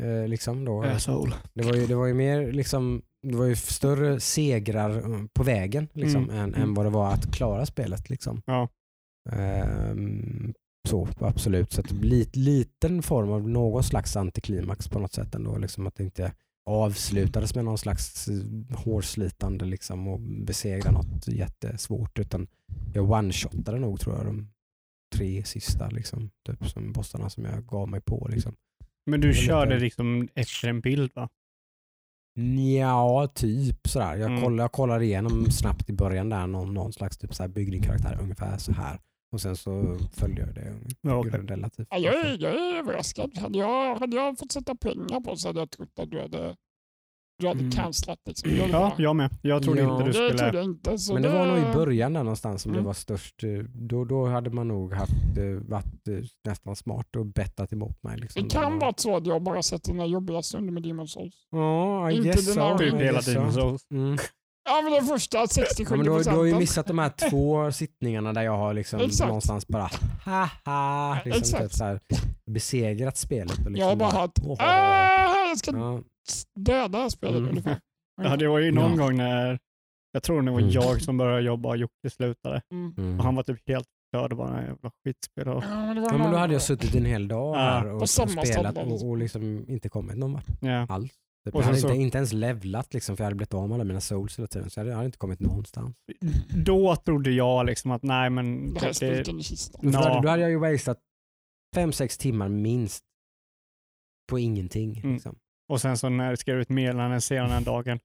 Eh, 0.00 0.28
liksom 0.28 0.64
då. 0.64 0.82
Asshole. 0.82 1.34
Det, 1.54 1.62
var 1.62 1.74
ju, 1.74 1.86
det 1.86 1.94
var 1.94 2.06
ju 2.06 2.14
mer 2.14 2.52
liksom, 2.52 3.02
det 3.22 3.36
var 3.36 3.44
ju 3.44 3.56
större 3.56 4.20
segrar 4.20 4.90
eh, 4.90 5.26
på 5.32 5.42
vägen 5.42 5.88
liksom, 5.92 6.24
Mm, 6.24 6.36
än, 6.36 6.54
mm. 6.54 6.62
än 6.62 6.74
vad 6.74 6.86
det 6.86 6.90
var 6.90 7.12
att 7.12 7.34
klara 7.34 7.66
spelet. 7.66 8.10
Liksom. 8.10 8.42
Ja. 8.46 8.68
Ehm, 9.30 10.54
så 10.88 11.08
absolut, 11.20 11.72
så 11.72 11.80
att 11.80 11.90
lit, 11.90 12.36
liten 12.36 13.02
form 13.02 13.30
av 13.30 13.48
någon 13.48 13.82
slags 13.82 14.16
antiklimax 14.16 14.88
på 14.88 14.98
något 14.98 15.12
sätt 15.12 15.34
ändå. 15.34 15.58
Liksom, 15.58 15.86
att 15.86 15.94
det 15.94 16.04
inte 16.04 16.32
avslutades 16.64 17.54
med 17.54 17.64
någon 17.64 17.78
slags 17.78 18.28
eh, 18.28 18.76
hårslitande 18.76 19.64
liksom, 19.64 20.08
och 20.08 20.20
besegra 20.20 20.90
något 20.90 21.28
jättesvårt 21.28 22.18
utan 22.18 22.46
jag 22.94 23.10
one-shotade 23.10 23.78
nog 23.78 24.00
tror 24.00 24.16
jag 24.16 24.26
de 24.26 24.50
tre 25.14 25.44
sista 25.44 25.88
liksom, 25.88 26.30
typ, 26.46 26.68
som 26.68 26.92
bossarna 26.92 27.30
som 27.30 27.44
jag 27.44 27.66
gav 27.66 27.88
mig 27.88 28.00
på. 28.00 28.28
Liksom. 28.30 28.54
Men 29.06 29.20
du 29.20 29.34
körde 29.34 29.78
liksom 29.78 30.28
efter 30.34 30.68
en 30.68 30.80
bild 30.80 31.10
va? 31.14 31.28
Ja, 32.80 33.32
typ 33.34 33.88
sådär. 33.88 34.16
Jag, 34.16 34.30
Mm. 34.30 34.42
kollar, 34.42 34.64
jag 34.64 34.72
kollar 34.72 35.02
igenom 35.02 35.50
snabbt 35.50 35.90
i 35.90 35.92
början 35.92 36.28
där 36.28 36.46
någon, 36.46 36.74
någon 36.74 36.92
slags 36.92 37.18
typ 37.18 37.34
så 37.34 37.42
här, 37.42 37.82
karaktär 37.82 38.18
ungefär 38.22 38.58
så 38.58 38.72
här. 38.72 39.00
Och 39.32 39.40
sen 39.40 39.56
så 39.56 39.98
följde 40.12 40.40
jag 40.40 40.54
det 40.54 40.72
Ja, 41.00 41.14
okej. 41.16 41.30
relativt. 41.40 41.86
ja, 41.90 41.98
jag, 41.98 42.14
är, 42.14 42.36
jag 42.42 42.52
är 42.54 42.78
överraskad. 42.78 43.38
Hade 43.38 43.58
jag, 43.58 43.96
hade 43.96 44.16
jag 44.16 44.38
fått 44.38 44.52
sätta 44.52 44.74
pengar 44.74 45.20
på 45.20 45.36
så 45.36 45.48
hade 45.48 45.60
jag 45.60 45.70
trott 45.70 45.98
att 45.98 46.10
du 46.10 46.20
hade, 46.20 46.56
du 47.38 47.46
hade 47.48 47.60
Mm. 47.60 47.70
cancelat. 47.72 48.18
Liksom. 48.26 48.50
Jag 48.50 48.56
hade 48.58 48.72
Ja, 48.72 48.78
bara- 48.96 49.02
jag 49.02 49.16
med. 49.16 49.30
Jag 49.42 49.62
trodde 49.62 49.80
Ja. 49.80 49.92
inte 49.92 50.04
du 50.04 50.10
det 50.12 50.18
trodde 50.18 50.38
skulle... 50.38 50.58
jag 50.58 50.64
inte. 50.64 50.98
Så 50.98 51.12
Men 51.14 51.22
det 51.22 51.28
var 51.28 51.46
nog 51.46 51.58
i 51.58 51.74
början 51.74 52.12
där 52.12 52.22
någonstans 52.24 52.62
som 52.62 52.70
Mm. 52.72 52.82
det 52.82 52.86
var 52.86 52.94
störst. 52.94 53.44
eh, 53.44 53.50
Då, 53.74 54.04
då 54.04 54.26
hade 54.26 54.50
man 54.50 54.68
nog 54.68 54.94
haft, 54.94 55.12
eh, 55.38 55.44
varit 55.68 56.08
eh, 56.08 56.14
nästan 56.44 56.76
smart 56.76 57.16
och 57.16 57.26
bettat 57.26 57.72
emot 57.72 58.02
mig. 58.02 58.18
Liksom. 58.18 58.42
Det 58.42 58.48
kan 58.48 58.78
vara 58.78 58.94
så 58.96 59.16
att 59.16 59.26
jag 59.26 59.42
bara 59.42 59.62
sett 59.62 59.84
dina 59.84 60.06
jobbiga 60.06 60.42
stunder 60.42 60.72
med 60.72 60.82
Demon's 60.86 61.06
Souls. 61.06 61.46
Ja, 61.50 62.10
I 62.10 62.14
Inte 62.16 62.28
guess 62.28 62.54
so. 62.54 62.78
Typ 62.78 62.94
hela 62.94 63.12
guess 63.12 63.24
so. 63.24 63.30
tiden 63.32 63.52
så. 63.52 63.78
Mm. 63.94 64.16
Ja, 64.64 64.80
men 64.82 64.92
den 64.92 65.04
första 65.04 65.38
Ja, 65.38 65.46
67 65.46 65.96
men 65.96 66.04
du, 66.04 66.10
har- 66.10 66.24
du 66.24 66.30
har 66.30 66.44
ju 66.44 66.54
missat 66.58 66.86
de 66.86 66.98
här 66.98 67.30
två 67.30 67.72
sittningarna 67.72 68.32
där 68.32 68.42
jag 68.42 68.56
har 68.56 68.74
liksom 68.74 69.00
Exakt. 69.00 69.28
någonstans 69.28 69.68
bara 69.68 69.90
haha 70.24 71.18
liksom 71.24 71.40
Exakt. 71.40 71.62
typ 71.62 71.72
så 71.72 71.84
här, 71.84 72.00
besegrat 72.50 73.16
spelet. 73.16 73.52
Och 73.52 73.58
liksom 73.58 73.74
Jag 73.76 73.86
har 73.86 73.96
bara 73.96 74.10
hört 74.10 74.38
åh. 74.42 74.56
"Ah, 74.60 75.48
jag 75.48 75.58
ska 75.58 75.70
Ja, 75.76 76.00
döda 76.60 77.10
spelet 77.10 77.36
Mm. 77.36 77.50
ungefär. 77.50 77.80
Ja, 78.22 78.36
det 78.36 78.48
var 78.48 78.58
ju 78.58 78.72
någon 78.72 78.96
Ja. 78.98 79.04
gång 79.06 79.16
när, 79.16 79.58
jag 80.12 80.22
tror 80.22 80.42
det 80.42 80.50
var 80.50 80.58
Mm. 80.58 80.70
jag 80.70 81.02
som 81.02 81.16
började 81.18 81.42
jobba 81.42 81.68
och 81.68 81.76
Jocke 81.76 82.10
slutade. 82.10 82.62
Mm. 82.72 82.94
mm. 82.98 83.18
Och 83.18 83.24
han 83.24 83.34
var 83.34 83.42
typ 83.42 83.68
helt 83.68 83.86
förstörd. 84.14 84.30
Det 84.30 84.36
var 84.36 84.48
en 84.48 84.64
jävla 84.66 84.90
skitspel. 85.04 85.48
Och, 85.48 85.62
Ja, 85.64 85.94
men 85.94 85.96
Ja, 86.04 86.30
då 86.30 86.36
hade 86.36 86.52
jag 86.52 86.62
suttit 86.62 86.94
en 86.94 87.04
hel 87.04 87.28
dag 87.28 87.56
Ja. 87.56 87.60
här 87.60 87.86
och, 87.92 88.00
och 88.02 88.10
samma 88.10 88.44
spelat 88.44 88.78
och, 88.78 89.08
och 89.08 89.16
liksom 89.16 89.64
inte 89.68 89.88
kommit 89.88 90.16
någon 90.16 90.32
vart 90.32 90.46
ja. 90.60 90.86
alls. 90.88 91.12
Typ. 91.44 91.54
Jag 91.54 91.62
hade 91.62 91.78
inte, 91.78 91.94
inte 91.94 92.18
ens 92.18 92.32
levlat 92.32 92.94
liksom, 92.94 93.16
för 93.16 93.24
jag 93.24 93.26
hade 93.26 93.36
blivit 93.36 93.54
av 93.54 93.68
med 93.68 93.74
alla 93.74 93.84
mina 93.84 94.00
souls 94.00 94.38
hela 94.38 94.46
tiden. 94.48 94.70
Så 94.70 94.78
jag 94.80 94.82
hade, 94.82 94.90
jag 94.90 94.96
hade 94.96 95.06
inte 95.06 95.18
kommit 95.18 95.40
någonstans. 95.40 95.96
Då 96.64 96.96
trodde 96.96 97.30
jag 97.30 97.66
liksom 97.66 97.90
att 97.90 98.02
nej 98.02 98.30
men 98.30 98.74
Det 98.74 98.80
här 98.80 98.92
det. 99.24 99.32
Men 99.82 99.92
för 99.92 100.22
då, 100.22 100.28
hade, 100.28 100.42
jag 100.42 100.50
ju 100.50 100.56
wasted 100.58 100.96
fem, 101.74 101.92
sex 101.92 102.18
timmar 102.18 102.48
minst 102.48 103.04
på 104.30 104.38
ingenting. 104.38 104.98
Mm. 104.98 105.12
Liksom. 105.12 105.38
och 105.68 105.80
sen 105.80 105.98
så 105.98 106.08
när 106.08 106.28
jag 106.28 106.38
skrev 106.38 106.60
ut 106.60 106.68
meddelanden 106.68 107.20
senare 107.20 107.52
den 107.54 107.64
dagen. 107.64 107.98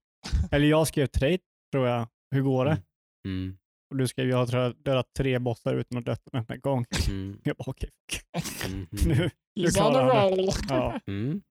Eller 0.51 0.67
jag 0.67 0.87
skrev 0.87 1.07
dig 1.19 1.39
tror 1.71 1.87
jag. 1.87 2.07
Hur 2.31 2.41
går 2.41 2.65
det? 2.65 2.71
Mm. 2.71 2.83
Mm. 3.43 3.57
Och 3.91 3.97
du 3.97 4.07
skrev 4.07 4.29
jag 4.29 4.37
har 4.37 4.73
dödat- 4.83 5.13
tre 5.17 5.39
bossar 5.39 5.73
utan 5.75 5.97
att 5.97 6.05
dött 6.05 6.21
en 6.33 6.39
enda 6.39 6.55
gång. 6.57 6.85
Mm. 7.09 7.39
Jag 7.43 7.55
bara 7.55 7.63
okej. 7.71 7.89
Mm. 8.65 8.87
Nu, 9.07 9.29
Is 9.55 9.75
klarar 9.75 10.15
han 10.15 10.29
roll. 10.29 10.49
ja. 10.69 10.99
Mm. 11.07 11.41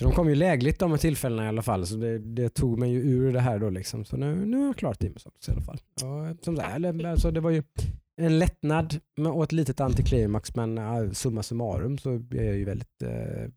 Så 0.00 0.06
de 0.06 0.14
kom 0.14 0.28
ju 0.28 0.34
lägligt 0.34 0.78
de 0.78 0.90
här 0.90 0.98
tillfällena 0.98 1.44
i 1.44 1.48
alla 1.48 1.62
fall, 1.62 1.86
så 1.86 1.96
det, 1.96 2.18
det 2.18 2.48
tog 2.48 2.78
mig 2.78 2.90
ju 2.90 3.00
ur 3.00 3.32
det 3.32 3.40
här 3.40 3.58
då 3.58 3.70
liksom. 3.70 4.04
Så 4.04 4.16
nu, 4.16 4.34
nu 4.46 4.56
har 4.56 4.66
jag 4.66 4.76
klarat 4.76 5.00
Demon's 5.00 5.18
Souls 5.18 5.48
i 5.48 5.52
alla 5.52 5.60
fall. 5.60 5.80
Ja, 6.00 6.34
som 6.42 6.58
eller, 6.58 7.04
alltså, 7.04 7.30
det 7.30 7.40
var 7.40 7.50
ju 7.50 7.62
en 8.16 8.38
lättnad 8.38 9.00
med- 9.16 9.32
och 9.32 9.42
ett 9.44 9.52
litet 9.52 9.80
antiklimax, 9.80 10.54
men 10.54 10.78
uh, 10.78 11.10
summa 11.12 11.42
summarum 11.42 11.98
så 11.98 12.10
är 12.14 12.42
jag 12.44 12.56
ju 12.56 12.64
väldigt, 12.64 13.02
eh, 13.02 13.50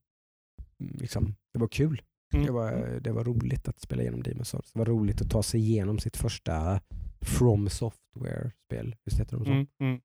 liksom, 0.99 1.35
det 1.53 1.59
var 1.59 1.67
kul. 1.67 2.01
Mm. 2.33 2.45
Det, 2.45 2.51
var, 2.51 2.99
det 3.01 3.11
var 3.11 3.23
roligt 3.23 3.67
att 3.67 3.81
spela 3.81 4.01
igenom 4.01 4.23
Demon's 4.23 4.43
Souls. 4.43 4.71
Det 4.73 4.79
var 4.79 4.85
roligt 4.85 5.21
att 5.21 5.29
ta 5.29 5.43
sig 5.43 5.59
igenom 5.59 5.99
sitt 5.99 6.17
första 6.17 6.81
From 7.21 7.69
Software-spel. 7.69 8.95
Visst 9.05 9.19
heter 9.19 9.37
de 9.37 9.45
så? 9.45 9.51
Mm, 9.51 9.67
mm. 9.79 10.01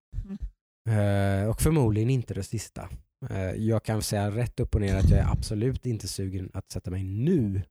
Eh, 0.89 1.49
och 1.49 1.61
förmodligen 1.61 2.11
inte 2.11 2.35
det 2.35 2.43
sista. 2.43 2.89
Eh, 3.31 3.51
jag 3.51 3.85
kan 3.85 4.03
säga 4.03 4.31
rätt 4.31 4.61
upp 4.61 4.75
och 4.75 4.81
ner 4.81 4.97
att 4.97 5.11
jag 5.11 5.19
är 5.19 5.31
absolut 5.33 5.87
inte 5.87 6.09
sugen 6.09 6.51
att 6.55 6.71
sätta 6.71 6.91
mig 6.91 7.03
nu 7.05 7.63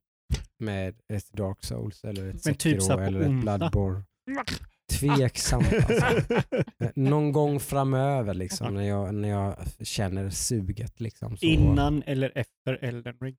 med 0.58 0.94
ett 1.12 1.32
Dark 1.32 1.64
Souls 1.64 2.04
eller 2.04 2.28
ett 2.28 2.44
Men 2.44 2.54
typ 2.54 2.82
Sekiro 2.82 2.96
på 2.96 3.02
eller 3.02 3.20
ett. 3.20 3.40
Bloodborne. 3.40 4.02
Tveksamt 5.00 5.72
alltså. 5.72 6.34
Eh, 6.80 6.90
Någon 6.94 7.32
gång 7.32 7.60
framöver 7.60 8.34
liksom, 8.34 8.74
när, 8.74 8.82
jag, 8.82 9.14
när 9.14 9.28
jag 9.28 9.56
känner 9.80 10.30
suget. 10.30 11.00
Liksom, 11.00 11.36
så, 11.36 11.46
Innan 11.46 12.02
eller 12.02 12.32
efter 12.34 12.84
Elden 12.84 13.16
Ring? 13.20 13.36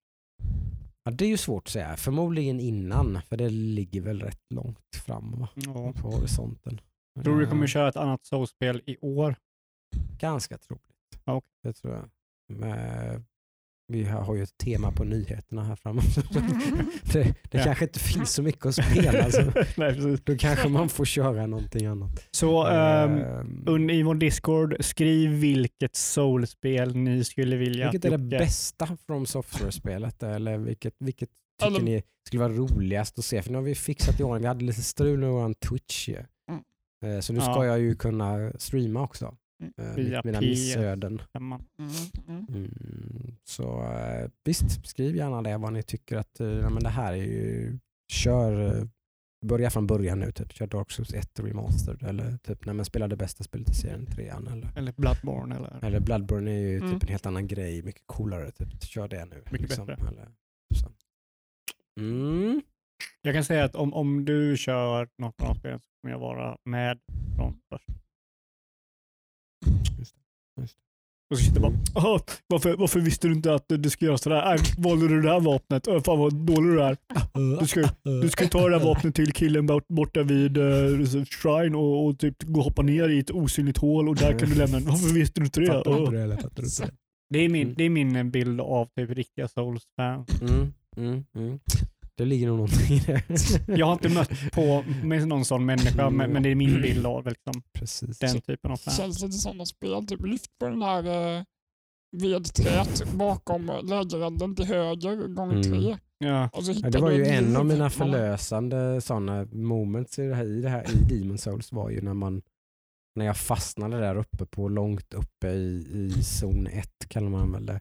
Ja, 1.04 1.12
det 1.12 1.26
är 1.26 1.30
ju 1.30 1.38
svårt 1.38 1.64
att 1.68 1.72
säga. 1.72 1.98
Förmodligen 1.98 2.60
innan, 2.60 3.20
för 3.30 3.38
det 3.38 3.50
ligger 3.50 4.02
väl 4.02 4.22
rätt 4.22 4.42
långt 4.54 4.96
fram 5.06 5.32
va? 5.40 5.50
Ja. 5.56 5.94
på 6.02 6.12
horisonten. 6.12 6.82
Tror 7.24 7.40
du 7.40 7.48
kommer 7.48 7.64
Eh, 7.64 7.68
köra 7.68 7.90
ett 7.90 7.96
annat 7.96 8.26
Souls-spel 8.26 8.82
i 8.86 8.98
år? 8.98 9.36
Ganska 10.20 10.58
troligt. 10.58 10.84
Ja, 11.26 11.34
okej. 11.34 11.50
Det 11.64 11.74
tror 11.74 11.94
jag. 11.94 12.10
Men 12.58 13.26
vi 13.88 14.04
har 14.04 14.36
ju 14.36 14.44
ett 14.44 14.58
tema 14.58 14.92
på 14.92 15.04
nyheterna 15.04 15.64
här 15.64 15.76
framme. 15.76 16.02
det 17.14 17.24
det 17.52 17.58
Ja. 17.58 17.64
kanske 17.64 17.86
inte 17.86 18.00
finns 18.00 18.32
så 18.34 18.44
mycket 18.44 18.66
att 18.66 18.76
spela. 18.76 19.32
Så 19.32 19.42
Nej, 19.78 19.94
precis. 19.96 20.22
då 20.24 20.38
kanske 20.38 20.70
man 20.70 20.90
får 20.90 21.06
köra 21.06 21.46
någonting 21.48 21.86
annat. 21.86 22.28
Så 22.32 22.68
un- 22.68 23.92
i 23.92 24.04
vår 24.04 24.16
Discord, 24.16 24.76
skriv 24.80 25.30
vilket 25.30 25.96
Soul-spel 25.96 26.96
ni 26.96 27.24
skulle 27.24 27.56
vilja 27.56 27.92
vilket 27.92 28.12
är 28.14 28.18
det 28.18 28.24
Jocke- 28.36 28.40
bästa 28.40 28.98
från 29.08 29.28
software-spelet? 29.28 30.24
Eller 30.24 30.58
vilket, 30.58 30.94
vilket 31.00 31.30
tycker 31.60 31.76
Eller- 31.76 31.86
ni 31.86 32.04
skulle 32.28 32.44
vara 32.44 32.54
roligast 32.54 33.20
att 33.20 33.26
se? 33.26 33.42
För 33.42 33.52
nu 33.52 33.58
har 33.58 33.64
vi 33.64 33.76
fixat 33.76 34.20
i 34.20 34.24
ordning. 34.24 34.42
Vi 34.42 34.48
hade 34.48 34.66
lite 34.66 34.82
strul 34.82 35.20
med 35.20 35.30
vår 35.30 35.54
Twitch. 35.54 36.10
Mm. 36.10 36.24
Eh, 37.16 37.20
Så 37.22 37.34
nu 37.34 37.40
Ja. 37.40 37.54
ska 37.54 37.66
jag 37.66 37.80
ju 37.80 37.96
kunna 37.96 38.52
streama 38.58 39.02
också. 39.02 39.36
Mm. 39.62 39.74
Eh, 39.78 39.96
Via 39.96 40.22
Mina 40.26 40.42
missöden. 40.42 41.22
Mm, 41.34 41.60
mm. 42.28 42.46
Mm, 42.50 43.36
så 43.44 43.82
eh, 43.84 44.30
visst, 44.44 44.88
skriv 44.88 45.16
gärna 45.16 45.42
det 45.42 45.58
vad 45.58 45.74
ni 45.74 45.84
tycker 45.84 46.18
att 46.18 46.40
eh, 46.40 46.48
ja, 46.48 46.70
men 46.70 46.84
det 46.84 46.90
här 46.90 47.14
är 47.14 47.18
ju, 47.24 47.80
kör, 48.12 48.88
börja 49.46 49.70
från 49.70 49.88
början 49.88 50.20
nu, 50.20 50.32
typ. 50.32 50.52
kör 50.54 50.68
Dark 50.68 50.92
Souls 50.92 51.14
1 51.14 51.40
Remastered 51.40 52.04
eller 52.04 52.38
typ 52.38 52.66
när 52.66 52.74
man 52.74 52.86
spelar 52.86 53.08
det 53.08 53.16
bästa 53.16 53.44
spelet 53.44 53.70
i 53.70 53.74
serien, 53.74 54.06
trean 54.06 54.48
eller, 54.48 54.72
Eller 54.78 54.92
Bloodborne 54.98 55.56
eller... 55.56 55.80
eller 55.86 56.00
Bloodborne 56.00 56.52
är 56.52 56.58
ju 56.60 56.78
Mm. 56.78 56.92
typ 56.94 57.04
en 57.04 57.10
helt 57.10 57.26
annan 57.26 57.48
grej, 57.48 57.84
mycket 57.84 58.04
coolare, 58.06 58.52
typ. 58.52 58.84
kör 58.84 59.08
det 59.08 59.26
nu. 59.26 59.44
Mycket 59.52 59.70
bättre. 59.70 59.94
Eller, 59.94 60.28
så. 60.76 60.92
Mm. 62.00 62.62
Jag 63.22 63.34
kan 63.36 63.44
säga 63.44 63.64
att 63.64 63.76
om, 63.76 63.94
om 63.94 64.26
du 64.26 64.58
kör 64.58 65.10
något 65.18 65.42
av 65.42 65.54
spelen 65.54 65.80
så 65.80 65.86
kommer 66.02 66.12
jag 66.14 66.20
vara 66.20 66.58
med 66.66 67.00
från 67.36 67.60
först. 67.70 67.90
Och 71.32 71.38
så 71.38 71.44
sitter 71.44 71.60
bara, 71.62 71.74
"Åh, 71.96 72.20
varför, 72.48 72.76
varför 72.78 73.00
visste 73.00 73.28
du 73.28 73.34
inte 73.34 73.54
att 73.54 73.66
du 73.68 73.90
skulle 73.90 74.10
göra 74.10 74.18
sådär? 74.18 74.54
Äh, 74.56 74.62
valde 74.78 75.08
du 75.08 75.22
det 75.22 75.30
här 75.30 75.40
vapnet? 75.40 75.88
Äh, 75.88 76.02
fan 76.02 76.20
vad 76.20 76.34
dålig 76.36 76.72
du 76.72 76.82
är. 76.84 76.98
Du 77.60 77.68
ska, 77.68 77.90
du 78.22 78.30
ska 78.30 78.48
ta 78.48 78.70
det 78.70 78.78
här 78.80 78.86
vapnet 78.86 79.16
till 79.16 79.32
killen 79.32 79.66
bort, 79.66 79.88
borta 79.88 80.24
vid 80.24 80.58
uh, 80.58 81.06
Shrine 81.26 81.76
och, 81.76 82.06
och 82.06 82.20
typ 82.20 82.44
gå 82.44 82.60
och 82.60 82.64
hoppa 82.66 82.82
ner 82.82 83.10
i 83.10 83.20
ett 83.20 83.32
osynligt 83.32 83.78
hål 83.78 84.10
och 84.10 84.16
där 84.16 84.40
kan 84.40 84.50
du 84.50 84.56
lämna 84.56 84.80
den. 84.80 84.88
Varför 84.90 85.14
visste 85.14 85.42
inte 85.42 85.60
det? 85.60 85.66
Det 85.66 85.84
du 85.84 86.00
inte 86.00 86.12
det? 86.84 86.92
Det 87.30 87.40
är 87.40 87.50
min, 87.50 87.62
Mm. 87.68 87.76
det 87.78 87.84
är 87.84 87.90
min 87.90 88.32
bild 88.32 88.62
av 88.62 88.86
typ 88.86 89.10
riktiga 89.10 89.48
Souls-fans. 89.48 90.42
Mm, 90.42 90.74
mm, 90.98 91.24
mm. 91.36 91.60
Det 92.20 92.26
ligger 92.26 92.48
nog 92.48 92.56
någonting 92.58 92.98
i 92.98 93.00
det. 93.00 93.24
Jag 93.78 93.86
har 93.86 93.94
inte 93.94 94.10
mött 94.10 94.52
på 94.52 94.84
med 95.04 95.28
någon 95.28 95.46
sån 95.46 95.66
människa, 95.66 96.10
men, 96.10 96.32
men 96.32 96.44
det 96.44 96.50
är 96.50 96.56
min 96.56 96.82
bild 96.82 97.06
av 97.06 97.28
liksom, 97.28 97.62
Precis. 97.74 98.20
den 98.20 98.42
typen 98.42 98.72
av 98.72 98.78
Det 98.78 98.84
fan. 98.84 98.94
känns 98.94 99.22
lite 99.22 99.34
sådana 99.38 99.66
spel. 99.66 100.08
Typ 100.08 100.26
lyft 100.26 100.58
på 100.60 100.66
den 100.70 100.82
här 100.82 101.38
eh, 101.38 101.44
vedträt 102.18 103.12
bakom 103.14 103.72
lägerelden 103.84 104.56
till 104.56 104.66
höger 104.66 105.28
gånger 105.28 105.56
Mm. 105.56 105.64
tre. 105.64 105.98
Ja. 106.18 106.50
Det 106.92 107.00
var 107.00 107.12
ju 107.12 107.26
en 107.26 107.56
av 107.56 107.66
mina 107.66 107.90
förlösande 107.90 109.02
sådana 109.02 109.46
moments 109.52 110.20
i 110.20 110.28
det 110.28 110.36
här, 110.36 110.46
i 110.46 110.62
det 110.62 110.70
här 110.70 110.86
i 110.92 111.14
Demon 111.20 111.38
Souls 111.38 111.72
var 111.72 111.90
ju 111.90 112.02
när 112.02 112.14
man 112.14 112.42
när 113.16 113.26
jag 113.26 113.38
fastnade 113.38 114.00
där 114.00 114.16
uppe 114.16 114.46
på 114.46 114.68
långt 114.70 115.14
uppe 115.14 115.48
i, 115.48 115.88
i 115.94 116.24
zon 116.24 116.68
1 116.68 116.90
kallar 117.08 117.30
man 117.30 117.52
väl 117.52 117.66
det. 117.66 117.80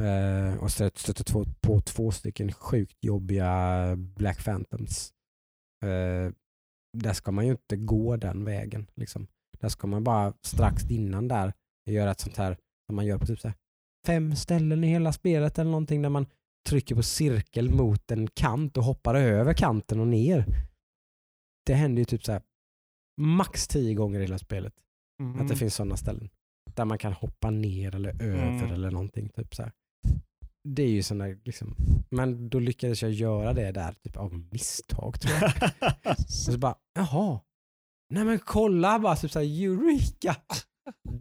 Eh, 0.00 0.62
och 0.62 0.70
stötte, 0.70 1.24
på 1.60 1.80
två 1.80 2.10
stycken 2.10 2.52
sjukt 2.52 3.04
jobbiga 3.04 3.96
Black 3.96 4.44
Phantoms. 4.44 5.12
Eh, 5.84 6.32
där 6.98 7.12
ska 7.12 7.32
man 7.32 7.44
ju 7.44 7.50
inte 7.50 7.76
gå 7.76 8.16
den 8.16 8.44
vägen. 8.44 8.86
Liksom. 8.94 9.26
Där 9.60 9.68
ska 9.68 9.86
man 9.86 10.04
bara 10.04 10.34
strax 10.42 10.90
innan 10.90 11.28
där 11.28 11.52
göra 11.90 12.10
ett 12.10 12.20
sånt 12.20 12.36
här 12.36 12.56
som 12.86 12.96
man 12.96 13.06
gör 13.06 13.18
på 13.18 13.26
typ 13.26 13.40
så 13.40 13.48
här 13.48 13.56
fem 14.06 14.36
ställen 14.36 14.84
i 14.84 14.86
hela 14.86 15.12
spelet 15.12 15.58
eller 15.58 15.70
någonting 15.70 16.02
där 16.02 16.08
man 16.08 16.26
trycker 16.68 16.94
på 16.94 17.02
cirkel 17.02 17.70
mot 17.70 18.10
en 18.10 18.28
kant 18.28 18.76
och 18.76 18.84
hoppar 18.84 19.14
över 19.14 19.54
kanten 19.54 20.00
och 20.00 20.06
ner. 20.08 20.46
Det 21.66 21.74
händer 21.74 22.00
ju 22.00 22.04
typ 22.04 22.24
så 22.24 22.32
här 22.32 22.42
max 23.20 23.68
tio 23.68 23.94
gånger 23.94 24.18
i 24.18 24.22
hela 24.22 24.38
spelet. 24.38 24.74
Mm. 25.20 25.40
Att 25.40 25.48
det 25.48 25.56
finns 25.56 25.74
sådana 25.74 25.96
ställen. 25.96 26.30
Där 26.74 26.84
man 26.84 26.98
kan 26.98 27.12
hoppa 27.12 27.50
ner 27.50 27.94
eller 27.94 28.22
över 28.22 28.48
Mm. 28.48 28.72
eller 28.72 28.90
någonting. 28.90 29.28
Typ 29.28 29.54
så 29.54 29.62
här. 29.62 29.72
Det 30.74 30.82
är 30.82 30.88
ju 30.88 31.02
sådana 31.02 31.34
liksom. 31.44 31.74
Men 32.10 32.48
då 32.48 32.58
lyckades 32.58 33.02
jag 33.02 33.10
göra 33.12 33.52
det 33.52 33.72
där 33.72 33.92
typ 34.04 34.16
av 34.16 34.44
misstag 34.52 35.20
tror 35.20 35.34
jag. 35.40 35.52
Och 36.18 36.20
så 36.30 36.58
bara, 36.58 36.74
jaha. 36.94 37.40
Nej 38.14 38.24
men 38.24 38.38
kolla 38.38 38.98
bara, 38.98 39.16
typ 39.16 39.30
såhär 39.30 39.46
Eureka! 39.64 40.36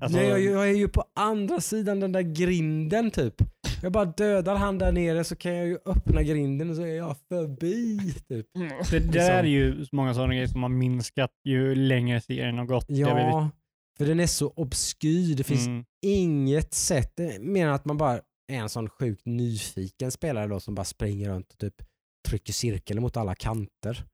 Alltså- 0.01 0.17
Nej, 0.17 0.27
jag, 0.27 0.41
jag 0.41 0.69
är 0.69 0.73
ju 0.75 0.87
på 0.87 1.03
andra 1.15 1.61
sidan 1.61 1.99
den 1.99 2.11
där 2.11 2.21
grinden 2.21 3.11
typ. 3.11 3.33
Jag 3.81 3.91
bara 3.91 4.05
dödar 4.05 4.55
han 4.55 4.77
där 4.77 4.91
nere 4.91 5.23
så 5.23 5.35
kan 5.35 5.55
jag 5.55 5.67
ju 5.67 5.77
öppna 5.85 6.23
grinden 6.23 6.69
och 6.69 6.75
så 6.75 6.81
är 6.81 6.95
jag 6.95 7.15
förbi. 7.29 8.13
Typ. 8.27 8.45
Mm. 8.55 8.69
Det 8.91 8.99
där 8.99 9.31
är 9.31 9.43
ju 9.43 9.85
många 9.91 10.13
sådana 10.13 10.33
grejer 10.33 10.47
som 10.47 10.63
har 10.63 10.69
minskat 10.69 11.31
ju 11.43 11.75
längre 11.75 12.21
serien 12.21 12.57
har 12.57 12.65
gått. 12.65 12.85
Ja, 12.87 13.49
för 13.97 14.05
den 14.05 14.19
är 14.19 14.27
så 14.27 14.47
obskyr. 14.49 15.35
Det 15.35 15.43
finns 15.43 15.67
Mm. 15.67 15.85
inget 16.05 16.73
sätt, 16.73 17.13
mer 17.39 17.67
än 17.67 17.73
att 17.73 17.85
man 17.85 17.97
bara 17.97 18.19
är 18.47 18.57
en 18.57 18.69
sån 18.69 18.89
sjukt 18.89 19.25
nyfiken 19.25 20.11
spelare 20.11 20.47
då 20.47 20.59
som 20.59 20.75
bara 20.75 20.83
springer 20.85 21.29
runt 21.29 21.51
och 21.51 21.57
typ 21.59 21.75
trycker 22.27 22.53
cirkel 22.53 22.99
mot 22.99 23.17
alla 23.17 23.35
kanter. 23.35 24.05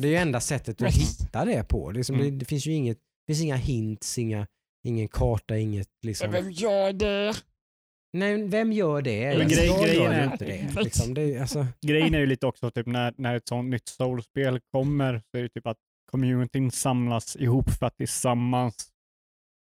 Det 0.00 0.08
är 0.08 0.10
ju 0.10 0.16
enda 0.16 0.40
sättet 0.40 0.82
att 0.82 0.94
hitta 0.94 1.44
det 1.44 1.68
på. 1.68 1.90
Liksom, 1.90 2.14
Mm. 2.16 2.30
det, 2.30 2.36
det 2.38 2.44
finns 2.44 2.66
ju 2.66 2.72
inget, 2.72 2.98
det 2.98 3.32
finns 3.34 3.42
inga 3.44 3.56
hints, 3.56 4.18
inga, 4.18 4.46
ingen 4.86 5.08
karta, 5.08 5.56
inget 5.56 5.88
liksom. 6.06 6.30
Vem 6.32 6.50
gör 6.50 6.92
det? 6.92 7.34
Nej, 8.12 8.42
vem 8.48 8.72
gör 8.72 9.02
det? 9.02 9.26
Men 9.36 9.40
Alltså, 9.40 9.56
grej- 9.56 9.66
jag 9.66 9.82
grejen 9.84 10.02
gör 10.04 10.12
är- 10.12 10.32
inte 10.32 10.44
det. 10.44 10.82
Liksom, 10.82 11.14
det 11.14 11.38
alltså, 11.38 11.66
Grejen 11.80 12.14
är 12.14 12.18
ju 12.18 12.26
lite 12.26 12.46
också 12.46 12.70
typ 12.70 12.86
när, 12.86 13.14
när 13.16 13.34
ett 13.34 13.48
sånt 13.48 13.70
nytt 13.70 13.88
soulspel 13.88 14.60
kommer 14.72 15.22
så 15.30 15.38
är 15.38 15.42
det 15.42 15.48
typ 15.48 15.66
att 15.66 15.76
communityn 16.10 16.70
samlas 16.70 17.36
ihop 17.36 17.70
för 17.70 17.86
att 17.86 17.96
tillsammans 17.96 18.88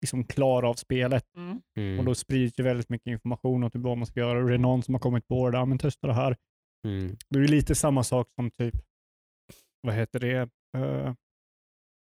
liksom 0.07 0.25
klara 0.25 0.69
av 0.69 0.75
spelet. 0.75 1.25
Mm. 1.37 1.61
mm, 1.77 1.99
Och 1.99 2.05
då 2.05 2.15
sprids 2.15 2.59
ju 2.59 2.63
väldigt 2.65 2.89
mycket 2.89 3.07
information 3.07 3.65
om 3.65 3.71
typ 3.71 3.83
vad 3.83 3.99
man 3.99 4.07
ska 4.07 4.21
göra. 4.21 4.39
Och 4.43 4.49
det 4.49 4.55
är 4.55 4.59
någon 4.59 4.83
som 4.83 4.95
har 4.95 5.01
kommit 5.01 5.29
på 5.29 5.51
det, 5.51 5.59
ja 5.59 5.65
men 5.65 5.79
testa 5.79 6.07
det 6.07 6.15
här. 6.15 6.37
mm, 6.87 7.17
Det 7.29 7.39
är 7.39 7.49
lite 7.49 7.75
samma 7.75 8.03
sak 8.03 8.29
som 8.35 8.51
typ, 8.51 8.75
vad 9.81 9.95
heter 9.95 10.21
det, 10.21 10.41
uh, 10.79 11.15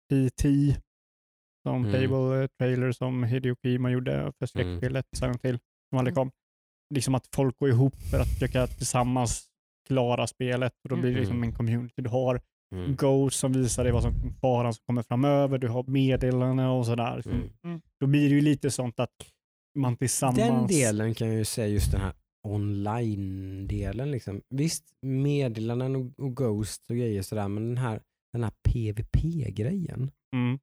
PT, 0.08 0.42
som 1.62 1.76
Mm. 1.84 1.90
Playable 1.90 2.48
trailer 2.58 2.92
som 2.92 3.24
Hideo 3.24 3.56
Kojima 3.56 3.90
gjorde 3.90 4.32
för 4.38 4.46
skräckspelet 4.46 5.06
Silent 5.16 5.44
Hill 5.44 5.58
som 5.90 5.98
aldrig 5.98 6.14
kom. 6.14 6.30
Liksom 6.94 7.14
att 7.14 7.28
folk 7.34 7.58
går 7.58 7.68
ihop 7.68 7.94
för 8.10 8.20
att 8.20 8.28
försöka 8.28 8.66
tillsammans 8.66 9.46
klara 9.88 10.26
spelet 10.26 10.72
och 10.82 10.88
då 10.88 10.96
blir 10.96 11.10
det 11.12 11.18
liksom 11.20 11.36
Mm. 11.36 11.48
en 11.48 11.54
community. 11.56 12.02
Du 12.02 12.08
har 12.10 12.40
mm, 12.74 12.96
Ghost 12.96 13.38
som 13.38 13.52
visar 13.52 13.84
dig 13.84 13.92
vad 13.92 14.02
som 14.02 14.34
faran 14.40 14.74
som 14.74 14.82
kommer 14.86 15.02
framöver, 15.02 15.58
du 15.58 15.68
har 15.68 15.84
meddelanden 15.84 16.66
och 16.66 16.86
sådär. 16.86 17.22
Så 17.22 17.30
mm. 17.30 17.80
Då 18.00 18.06
blir 18.06 18.28
det 18.28 18.34
ju 18.34 18.40
lite 18.40 18.70
sånt 18.70 19.00
att 19.00 19.14
man 19.78 19.96
tillsammans... 19.96 20.38
Den 20.38 20.66
delen 20.66 21.14
kan 21.14 21.28
jag 21.28 21.36
ju 21.36 21.44
säga 21.44 21.66
just 21.68 21.92
den 21.92 22.00
här 22.00 22.12
online-delen. 22.48 24.10
Liksom. 24.10 24.42
Visst, 24.48 24.84
meddelanden 25.06 25.96
och, 25.96 26.24
och 26.24 26.36
Ghost 26.36 26.90
och 26.90 26.96
grejer 26.96 27.22
sådär, 27.22 27.48
men 27.48 27.68
den 27.68 27.76
här, 27.78 28.02
den 28.32 28.42
här 28.44 28.52
PVP-grejen, 28.68 30.10
Mm. 30.36 30.58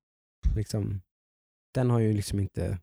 liksom, 0.56 1.02
den 1.74 1.90
har 1.90 2.00
ju 2.00 2.14
liksom 2.14 2.40
inte, 2.40 2.80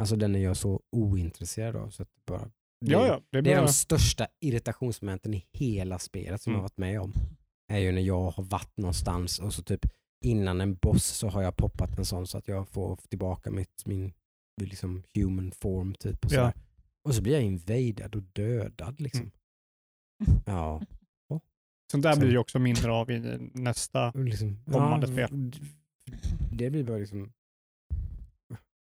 alltså 0.00 0.16
den 0.16 0.34
är 0.34 0.38
jag 0.40 0.56
så 0.56 0.80
ointresserad 0.96 1.76
av. 1.76 1.90
Så 1.90 2.02
att 2.02 2.08
det 2.14 2.22
bara, 2.32 2.44
det, 2.80 2.92
Ja, 2.92 3.06
ja. 3.06 3.20
Det 3.30 3.38
är 3.38 3.42
det 3.42 3.52
är 3.52 3.62
de 3.62 3.68
största 3.72 4.26
irritationsmomenten 4.40 5.34
i 5.34 5.44
hela 5.52 5.98
spelet 5.98 6.42
som 6.42 6.50
Mm. 6.50 6.56
jag 6.58 6.60
har 6.62 6.68
varit 6.68 6.78
med 6.78 7.00
om. 7.00 7.14
Är 7.70 7.78
ju 7.78 7.92
när 7.92 8.02
jag 8.02 8.30
har 8.30 8.42
varit 8.44 8.76
någonstans 8.76 9.38
och 9.38 9.54
så 9.54 9.62
typ 9.62 9.86
innan 10.24 10.60
en 10.60 10.74
boss 10.74 11.04
så 11.04 11.28
har 11.28 11.42
jag 11.42 11.56
poppat 11.56 11.98
en 11.98 12.04
sån 12.04 12.26
så 12.26 12.38
att 12.38 12.48
jag 12.48 12.68
får 12.68 12.96
tillbaka 13.08 13.50
mitt, 13.50 13.86
min 13.86 14.12
liksom 14.60 15.02
human 15.14 15.52
form 15.52 15.94
typ. 15.94 16.24
Och, 16.24 16.32
Ja. 16.32 16.36
sådär. 16.36 16.52
och 17.04 17.14
så 17.14 17.22
blir 17.22 17.32
jag 17.32 17.42
invadad 17.42 18.14
och 18.14 18.22
dödad 18.22 19.00
liksom. 19.00 19.30
Mm. 20.26 20.40
Ja. 20.46 20.82
Sånt 21.92 22.02
där 22.02 22.12
Så- 22.12 22.20
blir 22.20 22.30
ju 22.30 22.38
också 22.38 22.58
mindre 22.58 22.92
av 22.92 23.10
i 23.10 23.38
nästa. 23.54 24.08
och 24.10 24.24
Liksom, 24.24 24.64
Kommande 24.64 25.06
ja, 25.06 25.12
spel. 25.26 25.52
Det 26.52 26.70
blir 26.70 26.84
bara 26.84 26.96
liksom, 26.98 27.32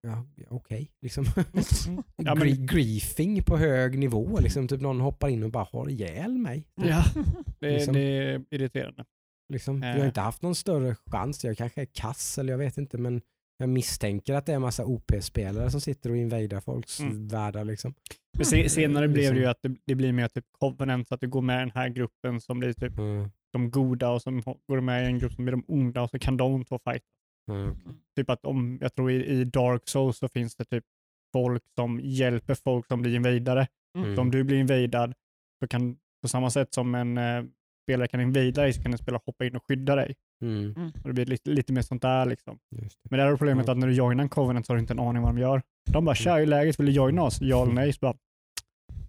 ja, 0.01 0.25
ja, 0.35 0.45
okej. 0.49 0.91
Liksom. 1.01 1.25
Ja, 2.15 2.35
men- 2.35 2.47
Gri- 2.47 2.65
Griefing 2.73 3.43
på 3.43 3.57
hög 3.57 3.97
nivå. 3.99 4.39
Liksom, 4.39 4.67
typ 4.67 4.81
någon 4.81 4.99
hoppar 5.01 5.29
in 5.29 5.43
och 5.43 5.51
bara 5.51 5.67
har 5.71 5.89
ihjäl 5.89 6.37
mig. 6.37 6.67
Ja, 6.75 7.03
det, 7.59 7.69
Liksom. 7.73 7.93
det 7.93 7.99
är 8.01 8.45
irriterande. 8.51 9.05
Liksom. 9.53 9.83
Eh. 9.83 9.89
Jag 9.89 9.97
har 9.99 10.05
inte 10.05 10.21
haft 10.21 10.41
någon 10.41 10.55
större 10.55 10.95
chans. 11.11 11.43
Jag 11.45 11.57
kanske 11.57 11.81
är 11.81 11.85
kass 11.93 12.37
eller 12.37 12.53
jag 12.53 12.57
vet 12.57 12.77
inte 12.77 12.97
men 12.97 13.21
Jag 13.59 13.69
misstänker 13.69 14.33
att 14.33 14.45
det 14.45 14.51
är 14.51 14.55
en 14.55 14.61
massa 14.61 14.85
OP-spelare 14.85 15.71
som 15.71 15.81
sitter 15.81 16.09
och 16.09 16.17
invaderar 16.17 16.61
folks 16.61 16.99
Mm. 16.99 17.27
världar. 17.27 17.63
Liksom. 17.65 17.93
Men 18.37 18.45
se, 18.45 18.69
senare 18.69 19.07
blev 19.07 19.33
det 19.33 19.39
ju 19.39 19.45
Liksom. 19.45 19.51
att 19.51 19.57
det, 19.61 19.75
det 19.85 19.95
blir 19.95 20.11
mer 20.11 20.27
typ 20.27 20.45
Covenant, 20.59 21.07
så 21.07 21.13
att 21.15 21.21
du 21.21 21.27
går 21.27 21.41
med 21.41 21.55
i 21.57 21.59
den 21.59 21.71
här 21.75 21.89
gruppen 21.89 22.41
som 22.41 22.59
blir 22.59 22.73
typ 22.73 22.97
Mm. 22.97 23.29
de 23.53 23.71
goda 23.71 24.09
och 24.09 24.21
så 24.21 24.31
går 24.67 24.81
med 24.81 25.03
i 25.03 25.05
en 25.05 25.19
grupp 25.19 25.33
som 25.33 25.45
blir 25.45 25.51
de 25.51 25.63
onda 25.67 26.01
och 26.01 26.09
så 26.09 26.19
kan 26.19 26.37
de 26.37 26.65
två 26.65 26.79
fight. 26.83 27.03
Mm. 27.47 27.75
Typ 28.15 28.29
att 28.29 28.45
om, 28.45 28.77
jag 28.81 28.95
tror 28.95 29.11
i, 29.11 29.25
i 29.25 29.43
Dark 29.43 29.81
Souls 29.85 30.17
så 30.17 30.27
finns 30.27 30.55
det 30.55 30.65
typ 30.65 30.85
folk 31.33 31.63
som 31.75 31.99
hjälper 32.03 32.55
folk 32.55 32.87
som 32.87 33.01
blir 33.01 33.15
invadare. 33.15 33.67
Mm. 33.97 34.15
Så 34.15 34.21
om 34.21 34.31
du 34.31 34.43
blir 34.43 34.57
invadad 34.57 35.13
så 35.59 35.67
kan 35.67 35.97
på 36.21 36.27
samma 36.27 36.49
sätt 36.49 36.73
som 36.73 36.95
en 36.95 37.17
eh, 37.17 37.43
spelare 37.83 38.07
kan 38.07 38.21
invada 38.21 38.61
dig 38.61 38.73
så 38.73 38.81
kan 38.81 38.91
en 38.91 38.97
spelare 38.97 39.21
hoppa 39.25 39.45
in 39.45 39.55
och 39.55 39.63
skydda 39.67 39.95
dig. 39.95 40.15
Mm. 40.41 40.91
Och 41.03 41.07
det 41.07 41.13
blir 41.13 41.25
lite, 41.25 41.49
lite 41.49 41.73
mer 41.73 41.81
sånt 41.81 42.01
där 42.01 42.25
liksom. 42.25 42.59
Just 42.69 43.03
det. 43.03 43.09
Men 43.09 43.19
där 43.19 43.27
är 43.27 43.37
problemet 43.37 43.69
att 43.69 43.77
när 43.77 43.87
du 43.87 43.93
joinar 43.93 44.23
en 44.23 44.29
Covenant 44.29 44.65
så 44.65 44.73
har 44.73 44.75
du 44.77 44.81
inte 44.81 44.93
en 44.93 44.99
aning 44.99 45.21
vad 45.21 45.35
de 45.35 45.41
gör. 45.41 45.61
De 45.91 46.05
bara 46.05 46.15
“tja, 46.15 46.41
är 46.41 46.45
läget? 46.45 46.79
Vill 46.79 46.85
du 46.85 46.91
joina 46.91 47.23
oss?” 47.23 47.41
Ja 47.41 47.63
eller 47.63 47.73
nej? 47.73 47.93
Så 47.93 47.99
bara 48.01 48.15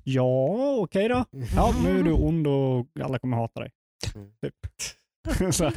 “ja, 0.05 0.77
okej 0.81 1.09
då. 1.09 1.25
Ja, 1.57 1.75
nu 1.85 1.99
är 1.99 2.03
du 2.03 2.13
ond 2.13 2.47
och 2.47 2.87
alla 3.01 3.19
kommer 3.19 3.37
hata 3.37 3.61
dig.” 3.61 3.71
Mm. 4.15 4.31
Typ. 4.41 4.55
så 5.55 5.65
här. 5.65 5.73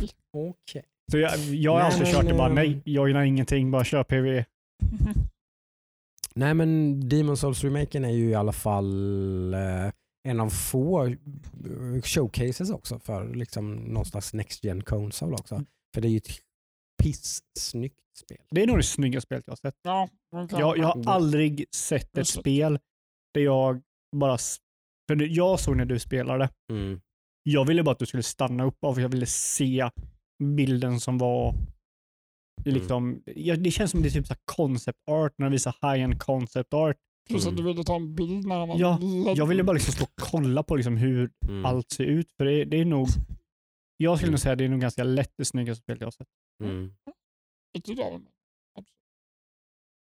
Så 1.12 1.18
jag, 1.18 1.40
jag 1.40 1.72
har 1.72 1.80
Nej, 1.80 1.86
alltid 1.88 2.02
men, 2.04 2.12
kört 2.14 2.26
det 2.28 2.34
bara 2.34 2.54
“nej, 2.54 2.82
joina 2.86 3.26
ingenting, 3.26 3.72
bara 3.72 3.84
kör 3.84 4.04
PV”. 4.04 4.46
Nej 6.36 6.54
men 6.54 7.00
Demon 7.10 7.38
Souls 7.38 7.64
remaken 7.64 8.06
är 8.06 8.10
ju 8.10 8.30
i 8.30 8.36
alla 8.36 8.52
fall 8.54 9.54
eh, 9.54 9.92
en 10.28 10.40
av 10.40 10.50
få 10.50 11.06
eh, 11.06 11.14
showcases 12.04 12.70
också 12.70 13.00
för 13.00 13.34
liksom 13.36 13.74
någon 13.76 14.06
slags 14.06 14.34
next 14.34 14.64
gen 14.64 14.84
console 14.84 15.34
också. 15.34 15.56
Mm. 15.56 15.66
För 15.94 16.02
det 16.02 16.08
är 16.08 16.10
ju 16.10 16.18
ett 16.18 16.40
pissnyggt 17.04 18.00
spel. 18.18 18.38
Det 18.52 18.64
är 18.64 18.68
nog 18.68 18.78
det 18.78 18.84
snyggaste 18.84 19.26
spelet 19.28 19.44
jag 19.48 19.52
har 19.52 19.58
sett. 19.72 19.76
Ja. 19.84 20.10
Jag, 20.32 20.78
jag 20.78 20.86
har 20.88 20.96
Mm. 20.96 21.08
aldrig 21.08 21.66
sett 21.76 22.18
ett 22.18 22.28
spel 22.28 22.80
där 23.34 23.42
jag 23.42 23.82
bara... 24.16 24.38
För 25.10 25.28
jag 25.30 25.60
såg 25.60 25.78
när 25.78 25.86
du 25.86 26.00
spelade, 26.00 26.50
Mm. 26.72 27.02
jag 27.44 27.66
ville 27.66 27.84
bara 27.84 27.92
att 27.92 28.00
du 28.00 28.06
skulle 28.06 28.24
stanna 28.24 28.64
upp 28.64 28.84
av 28.84 29.02
jag 29.02 29.10
ville 29.10 29.26
se 29.26 29.90
bilden 30.42 31.00
som 31.00 31.18
var 31.18 31.56
Mm. 32.66 32.74
liksom, 32.80 33.24
ja, 33.36 33.56
det 33.56 33.72
känns 33.72 33.92
som 33.92 34.02
det 34.02 34.08
är 34.08 34.12
typ 34.12 34.28
så 34.28 34.34
här 34.34 34.42
concept 34.46 35.00
art, 35.12 35.34
när 35.38 35.46
de 35.46 35.52
visar 35.52 35.76
high-end 35.82 36.20
concept 36.22 36.74
art. 36.74 36.98
Plus 37.30 37.42
att 37.46 37.52
Mm. 37.52 37.64
du 37.66 37.72
ville 37.72 37.84
ta 37.84 37.96
en 37.96 38.16
bild 38.16 38.48
när 38.48 38.66
man 38.66 38.78
Ja, 38.78 38.98
lägger- 38.98 39.38
Jag 39.38 39.46
ville 39.46 39.64
bara 39.64 39.74
liksom 39.74 39.94
stå 39.94 40.04
och 40.04 40.12
kolla 40.16 40.64
på 40.64 40.76
liksom 40.76 40.98
hur 40.98 41.32
Mm. 41.50 41.66
allt 41.66 41.92
ser 41.92 42.04
ut, 42.04 42.32
för 42.38 42.46
det, 42.46 42.66
det 42.66 42.78
är 42.78 42.86
nog, 42.86 43.08
jag 43.98 44.18
skulle 44.18 44.28
Mm. 44.28 44.32
nog 44.32 44.40
säga 44.40 44.52
att 44.52 44.58
det 44.58 44.66
är 44.66 44.70
nog 44.70 44.82
ganska 44.82 45.04
lätt 45.04 45.34
det 45.38 45.46
snyggaste 45.46 45.84
spelet 45.84 46.02
jag 46.02 46.08
har 46.08 46.12
sett. 46.12 46.28
Mm. 46.64 46.94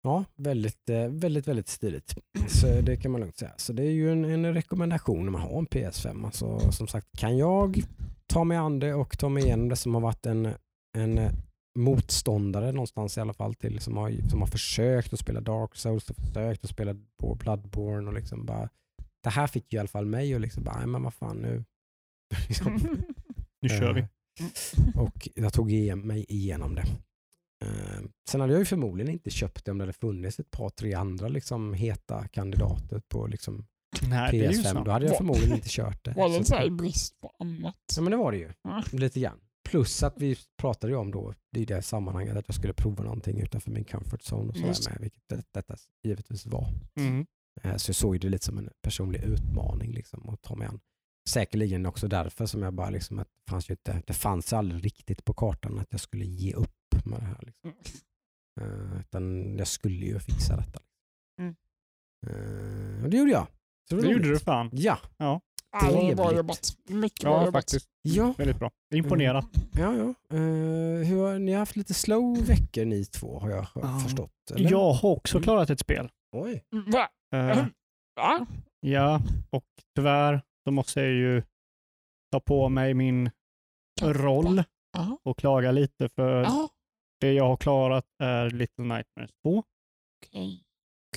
Ja, 0.03 0.25
väldigt, 0.37 0.91
eh, 0.91 1.09
väldigt, 1.09 1.49
väldigt 1.49 1.69
stiligt. 1.69 2.15
Så 2.49 2.81
det 2.81 2.97
kan 2.97 3.13
man 3.13 3.21
lugnt 3.21 3.37
säga. 3.37 3.53
Så 3.57 3.73
det 3.73 3.83
är 3.83 3.91
ju 3.91 4.13
en, 4.13 4.25
en 4.25 4.55
rekommendation 4.55 5.25
när 5.25 5.33
man 5.33 5.41
har 5.41 5.59
en 5.59 5.67
PS5. 5.67 6.25
Alltså, 6.25 6.73
som 6.73 6.89
sagt, 6.89 7.19
kan 7.19 7.37
jag 7.39 7.83
ta 8.27 8.45
mig 8.45 8.57
an 8.57 8.79
det 8.79 8.95
och 8.95 9.19
ta 9.19 9.29
mig 9.29 9.43
igenom 9.45 9.69
det 9.69 9.77
som 9.77 9.95
har 9.95 10.01
varit 10.01 10.27
en, 10.27 10.49
en 10.99 11.19
eh, 11.19 11.33
motståndare 11.79 12.73
någonstans 12.73 13.17
i 13.17 13.21
alla 13.21 13.33
fall 13.33 13.55
till 13.55 13.79
som 13.81 13.97
har, 13.97 14.29
som 14.31 14.41
har 14.41 14.47
försökt 14.47 15.13
att 15.13 15.19
spela 15.21 15.41
Dark 15.41 15.77
Souls 15.77 16.11
och 16.11 16.17
försökt 16.17 16.65
att 16.65 16.71
spela 16.71 16.95
Bloodborne 17.39 18.09
och 18.09 18.15
liksom 18.15 18.47
bara 18.47 18.69
det 19.23 19.31
här 19.31 19.47
fick 19.47 19.73
ju 19.73 19.77
i 19.77 19.79
alla 19.79 19.89
fall 19.89 20.07
mig 20.07 20.35
att 20.35 20.41
liksom 20.41 20.65
bara, 20.65 20.87
men 20.87 21.03
vad 21.03 21.15
fan 21.15 21.37
nu. 21.37 21.65
Liksom. 22.49 22.81
Nu 23.63 23.69
kör 23.69 23.93
vi. 23.95 24.01
Eh, 24.01 25.01
Och 25.03 25.29
jag 25.35 25.53
tog 25.53 25.73
igen- 25.73 26.01
mig 26.01 26.25
igenom 26.29 26.75
det. 26.75 26.85
Eh, 27.65 28.01
Sen 28.31 28.41
hade 28.41 28.53
jag 28.53 28.61
ju 28.61 28.65
förmodligen 28.65 29.13
inte 29.13 29.31
köpt 29.31 29.65
det 29.65 29.71
om 29.71 29.79
det 29.79 29.83
hade 29.83 29.93
funnits 29.93 30.41
ett 30.41 30.51
par, 30.51 30.71
tre 30.71 30.95
andra 30.95 31.29
liksom 31.29 31.75
heta 31.75 32.29
kandidater 32.29 33.03
på 33.09 33.27
liksom 33.27 33.67
Nej, 34.03 34.31
det 34.33 34.45
är 34.47 34.53
ju 34.53 34.59
PS5. 34.59 34.73
så. 34.73 34.85
Då 34.85 34.91
hade 34.91 35.07
jag 35.07 35.17
förmodligen 35.17 35.55
inte 35.55 35.69
kört 35.71 36.05
det. 36.05 36.13
Var 36.13 36.39
det 36.39 36.45
Så- 36.45 36.55
här 36.55 36.65
i 36.67 36.71
brist 36.71 37.21
på 37.21 37.33
annat? 37.39 37.77
Ja 37.97 38.03
men 38.03 38.11
det 38.11 38.17
var 38.17 38.33
det 38.33 38.39
ju. 38.39 38.53
Ja. 38.63 38.85
Lite 38.93 39.21
grann. 39.21 39.41
Plus 39.69 40.03
att 40.03 40.15
vi 40.17 40.37
pratade 40.57 40.93
ju 40.93 40.99
om 40.99 41.11
då 41.11 41.35
i 41.57 41.65
det 41.65 41.83
sammanhanget 41.83 42.37
att 42.37 42.45
jag 42.49 42.55
skulle 42.55 42.73
prova 42.73 43.05
någonting 43.05 43.41
utanför 43.41 43.71
min 43.71 43.85
comfort 43.85 44.21
zone 44.21 44.49
och 44.51 44.77
sådär 44.77 44.91
med, 44.91 45.01
vilket 45.01 45.23
det, 45.29 45.43
detta 45.53 45.77
givetvis 46.05 46.47
var. 46.47 46.69
Mm. 46.99 47.27
Eh, 47.63 47.77
Så 47.77 47.89
jag 47.91 47.97
såg 47.97 48.21
det 48.21 48.29
lite 48.29 48.45
som 48.45 48.59
en 48.59 48.71
personlig 48.83 49.23
utmaning 49.23 49.93
liksom, 49.93 50.29
att 50.29 50.43
ta 50.43 50.55
mig 50.57 50.67
an. 50.69 50.81
Säkerligen 51.29 51.87
också 51.87 52.09
därför 52.09 52.47
som 52.47 52.63
jag 52.63 52.75
bara 52.75 52.91
liksom, 52.91 53.19
att 53.19 53.29
det 53.45 53.51
fanns 53.51 53.71
ju 53.71 53.73
inte, 53.75 54.03
det 54.07 54.13
fanns 54.15 54.53
aldrig 54.53 54.85
riktigt 54.85 55.25
på 55.25 55.35
kartan 55.35 55.79
att 55.79 55.89
jag 55.91 56.01
skulle 56.01 56.25
ge 56.25 56.53
upp 56.55 56.71
med 57.05 57.21
det 57.21 57.25
här. 57.27 57.43
Liksom. 57.47 57.73
Eh, 58.61 59.01
utan 59.01 59.57
jag 59.59 59.67
skulle 59.69 60.07
ju 60.07 60.19
fixa 60.19 60.57
detta. 60.57 60.81
Mm. 61.41 61.57
Eh, 62.27 63.05
och 63.05 63.11
det 63.11 63.17
gjorde 63.17 63.31
jag. 63.31 63.47
Så 63.89 63.97
Det 63.97 64.03
var 64.03 64.13
gjorde 64.13 64.29
du 64.29 64.39
fan. 64.39 64.71
Ja, 64.73 64.99
Ja, 65.17 65.41
det 65.81 65.87
var 65.87 66.15
bra 66.15 66.25
Trevligt. 66.25 66.37
jobbat. 66.37 66.77
Mycket 66.89 67.21
bra 67.25 67.31
Ja, 67.33 67.45
jobbat. 67.45 67.53
faktiskt. 67.65 67.89
ja, 68.03 68.35
Väldigt 68.39 68.59
bra. 68.59 68.71
Imponerad. 68.95 69.45
ja. 69.73 69.95
ja. 69.97 70.15
Eh, 70.37 71.07
hur, 71.07 71.23
har- 71.27 71.39
ni 71.39 71.53
har 71.53 71.59
haft 71.59 71.77
lite 71.77 71.95
slow 71.95 72.47
veckor 72.47 72.85
ni 72.85 73.05
två 73.05 73.39
har 73.39 73.51
jag 73.51 73.67
Ja. 73.75 73.99
förstått. 73.99 74.31
Eller? 74.55 74.71
Jag 74.71 74.93
har 74.93 75.11
också 75.11 75.37
Mm. 75.37 75.43
klarat 75.45 75.71
ett 75.71 75.81
spel. 75.81 76.11
Oj. 76.37 76.65
Va? 76.87 77.09
Eh, 77.39 77.67
Va? 78.17 78.47
ja, 78.81 79.21
och 79.51 79.65
tyvärr 79.97 80.43
så 80.65 80.71
måste 80.71 81.01
jag 81.01 81.11
ju 81.11 81.43
ta 82.33 82.41
på 82.41 82.69
mig 82.69 82.95
min 82.95 83.31
roll 84.03 84.63
och 85.23 85.39
klaga 85.39 85.73
lite 85.73 86.09
för 86.09 86.43
Ja. 86.43 86.69
det 87.21 87.33
jag 87.33 87.45
har 87.49 87.57
klarat 87.57 88.07
är 88.23 88.51
Little 88.51 88.85
Nightmares 88.85 89.31
2. 89.43 89.63
Okej. 90.27 90.63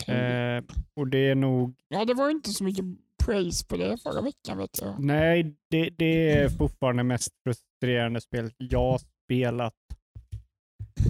Eh, 0.08 0.64
och 0.94 1.08
det 1.08 1.18
är 1.30 1.36
nog, 1.36 1.76
Ja, 1.88 2.06
det 2.06 2.14
var 2.14 2.30
inte 2.30 2.50
så 2.50 2.64
mycket 2.64 2.86
praise 3.26 3.66
på 3.66 3.78
det 3.78 3.98
förra 4.04 4.22
veckan 4.22 4.58
vet 4.58 4.82
jag. 4.82 5.00
nej, 5.00 5.56
det, 5.70 5.90
det 5.90 6.32
är 6.32 6.50
fortfarande 6.50 7.04
mest 7.04 7.34
frustrerande 7.44 8.22
spel 8.22 8.52
jag 8.58 9.00
spelat 9.02 9.74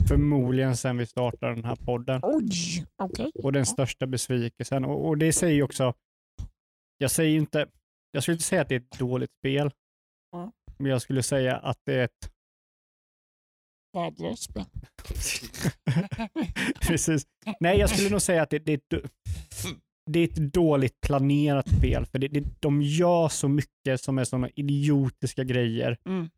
förmodligen 0.08 0.78
sedan 0.78 0.98
vi 0.98 1.06
startade 1.06 1.56
den 1.56 1.66
här 1.66 1.76
podden. 1.76 2.20
Oj, 2.24 2.86
okej. 2.96 3.32
och 3.44 3.52
den 3.54 3.66
största 3.66 4.08
besvikelsen. 4.08 4.86
Och, 4.86 5.08
och 5.08 5.18
det 5.18 5.34
säger 5.34 5.64
också, 5.64 5.94
jag 6.98 7.12
säger 7.12 7.38
inte, 7.38 7.68
jag 8.12 8.24
skulle 8.24 8.34
inte 8.36 8.46
säga 8.46 8.62
att 8.62 8.70
det 8.70 8.76
är 8.76 8.80
ett 8.80 9.00
dåligt 9.00 9.32
spel, 9.40 9.72
Ja. 10.32 10.52
men 10.78 10.92
jag 10.92 11.02
skulle 11.02 11.24
säga 11.24 11.58
att 11.58 11.78
det 11.86 11.94
är 11.94 12.04
ett, 12.04 12.32
Värdelöst 13.94 14.44
spel. 14.44 14.66
precis, 16.88 17.28
nej 17.60 17.80
jag 17.80 17.90
skulle 17.90 18.10
nog 18.10 18.22
säga 18.22 18.42
att 18.44 18.50
det, 18.50 18.60
det, 18.60 18.72
är 18.72 18.78
ett, 18.98 19.12
det 20.12 20.20
är 20.20 20.24
ett 20.24 20.54
dåligt 20.54 21.02
planerat 21.02 21.70
spel, 21.78 22.06
för 22.06 22.20
det, 22.20 22.28
det, 22.28 22.44
de 22.60 22.82
gör 22.82 23.28
så 23.30 23.48
mycket 23.48 24.02
som 24.02 24.18
är 24.18 24.24
sådana 24.24 24.50
idiotiska 24.56 25.44
grejer. 25.44 25.98
Mm. 26.06 26.30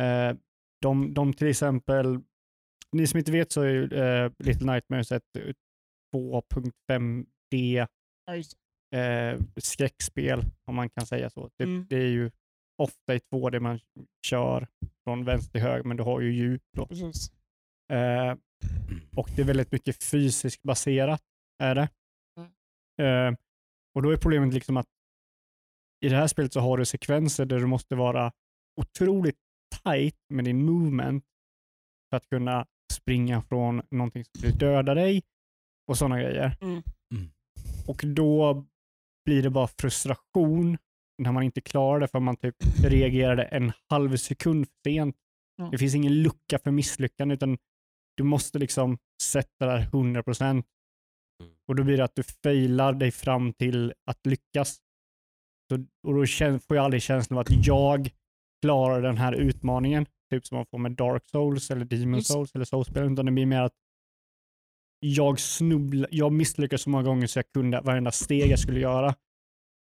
Eh, 0.00 0.36
de, 0.82 1.14
de 1.14 1.32
till 1.32 1.46
exempel, 1.48 2.20
ni 2.92 3.06
som 3.06 3.18
inte 3.18 3.32
vet 3.32 3.52
så 3.52 3.60
är 3.62 3.68
ju, 3.68 3.84
eh, 3.84 4.32
Little 4.38 4.72
Nightmares 4.72 5.12
ett 5.12 5.36
eh, 5.38 5.52
2.5D 6.16 7.86
Ja, 8.26 8.36
just 8.36 8.52
eh, 8.94 9.40
skräckspel, 9.56 10.42
om 10.66 10.74
man 10.74 10.90
kan 10.90 11.06
säga 11.06 11.30
så. 11.30 11.50
Det, 11.58 11.64
Mm. 11.64 11.86
det 11.90 11.96
är 11.96 12.08
ju 12.08 12.30
ofta 12.82 13.14
i 13.14 13.18
2D 13.18 13.60
man 13.60 13.80
kör 14.26 14.68
från 15.04 15.24
vänster 15.24 15.52
till 15.52 15.60
höger, 15.60 15.84
men 15.84 15.96
du 15.96 16.02
har 16.02 16.20
ju 16.20 16.32
djup. 16.32 16.62
Då. 16.76 16.82
det, 16.82 16.88
precis. 16.88 17.32
Eh, 17.92 18.36
och 19.16 19.30
det 19.36 19.42
är 19.42 19.46
väldigt 19.46 19.72
mycket 19.72 20.04
fysiskt 20.04 20.62
baserat. 20.62 21.22
är 21.62 21.74
det. 21.74 21.88
Eh, 23.02 23.34
och 23.94 24.02
då 24.02 24.10
är 24.10 24.16
problemet 24.16 24.54
liksom 24.54 24.76
att 24.76 24.86
i 26.04 26.08
det 26.08 26.16
här 26.16 26.26
spelet 26.26 26.52
så 26.52 26.60
har 26.60 26.78
du 26.78 26.84
sekvenser 26.84 27.44
där 27.44 27.58
du 27.58 27.66
måste 27.66 27.94
vara 27.94 28.32
otroligt 28.80 29.38
tight 29.82 30.16
med 30.28 30.44
din 30.44 30.64
movement 30.64 31.24
för 32.10 32.16
att 32.16 32.28
kunna 32.28 32.66
springa 32.92 33.42
från 33.42 33.82
någonting 33.90 34.24
som 34.24 34.40
vill 34.42 34.58
döda 34.58 34.94
dig 34.94 35.22
och 35.86 35.98
sådana 35.98 36.18
grejer. 36.22 36.56
Mm. 36.60 36.82
Och 37.88 38.02
då 38.04 38.64
blir 39.24 39.42
det 39.42 39.50
bara 39.50 39.66
frustration 39.66 40.78
när 41.18 41.32
man 41.32 41.42
inte 41.42 41.60
klarar 41.60 42.00
det 42.00 42.08
för 42.08 42.20
man 42.20 42.36
typ 42.36 42.56
reagerade 42.84 43.42
en 43.42 43.72
halv 43.90 44.16
sekund 44.16 44.66
för 44.66 44.90
sent. 44.90 45.16
Ja. 45.56 45.68
Det 45.72 45.78
finns 45.78 45.94
ingen 45.94 46.22
lucka 46.22 46.58
för 46.58 46.70
misslyckande 46.70 47.34
utan 47.34 47.58
du 48.16 48.22
måste 48.22 48.58
liksom 48.58 48.98
sätta 49.22 49.66
där 49.66 49.78
100 49.78 50.22
procent. 50.22 50.66
Mm. 51.42 51.54
Och 51.68 51.76
då 51.76 51.84
blir 51.84 51.96
det 51.96 52.04
att 52.04 52.16
du 52.16 52.22
failar 52.22 52.92
dig 52.92 53.10
fram 53.10 53.52
till 53.52 53.92
att 54.06 54.26
lyckas. 54.26 54.78
Så, 55.68 55.74
och 56.06 56.14
då 56.14 56.26
får 56.58 56.76
jag 56.76 56.84
aldrig 56.84 57.02
känslan 57.02 57.38
av 57.38 57.40
att 57.40 57.66
jag 57.66 58.10
klarar 58.62 59.02
den 59.02 59.16
här 59.16 59.32
utmaningen, 59.32 60.06
typ 60.30 60.46
som 60.46 60.56
man 60.56 60.66
får 60.66 60.78
med 60.78 60.92
Dark 60.92 61.24
Souls 61.26 61.70
eller 61.70 61.84
Demon 61.84 62.22
Souls 62.22 62.54
eller 62.54 62.64
Soulspel, 62.64 63.12
utan 63.12 63.26
det 63.26 63.32
blir 63.32 63.46
mer 63.46 63.60
att 63.60 63.74
jag 65.00 65.40
snubblar, 65.40 66.08
jag 66.10 66.32
misslyckas 66.32 66.82
så 66.82 66.90
många 66.90 67.04
gånger 67.04 67.26
så 67.26 67.38
jag 67.38 67.52
kunde 67.52 67.80
varenda 67.80 68.12
steg 68.12 68.50
jag 68.50 68.58
skulle 68.58 68.80
göra. 68.80 69.14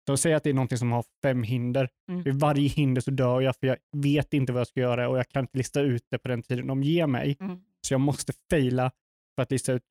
Så 0.07 0.17
säg 0.17 0.33
att 0.33 0.43
det 0.43 0.49
är 0.49 0.53
någonting 0.53 0.77
som 0.77 0.91
har 0.91 1.05
fem 1.23 1.43
hinder. 1.43 1.89
Mm. 2.11 2.23
Vid 2.23 2.39
varje 2.39 2.67
hinder 2.67 3.01
så 3.01 3.11
dör 3.11 3.41
jag 3.41 3.55
för 3.55 3.67
jag 3.67 3.77
vet 3.91 4.33
inte 4.33 4.53
vad 4.53 4.59
jag 4.59 4.67
ska 4.67 4.79
göra 4.79 5.09
och 5.09 5.17
jag 5.17 5.29
kan 5.29 5.43
inte 5.43 5.57
lista 5.57 5.81
ut 5.81 6.03
det 6.11 6.17
på 6.17 6.27
den 6.27 6.43
tiden 6.43 6.67
de 6.67 6.83
ger 6.83 7.07
mig. 7.07 7.37
Mm. 7.39 7.59
Så 7.87 7.93
jag 7.93 8.01
måste 8.01 8.33
faila 8.49 8.91
för 9.35 9.43
att 9.43 9.51
lista 9.51 9.73
ut 9.73 9.83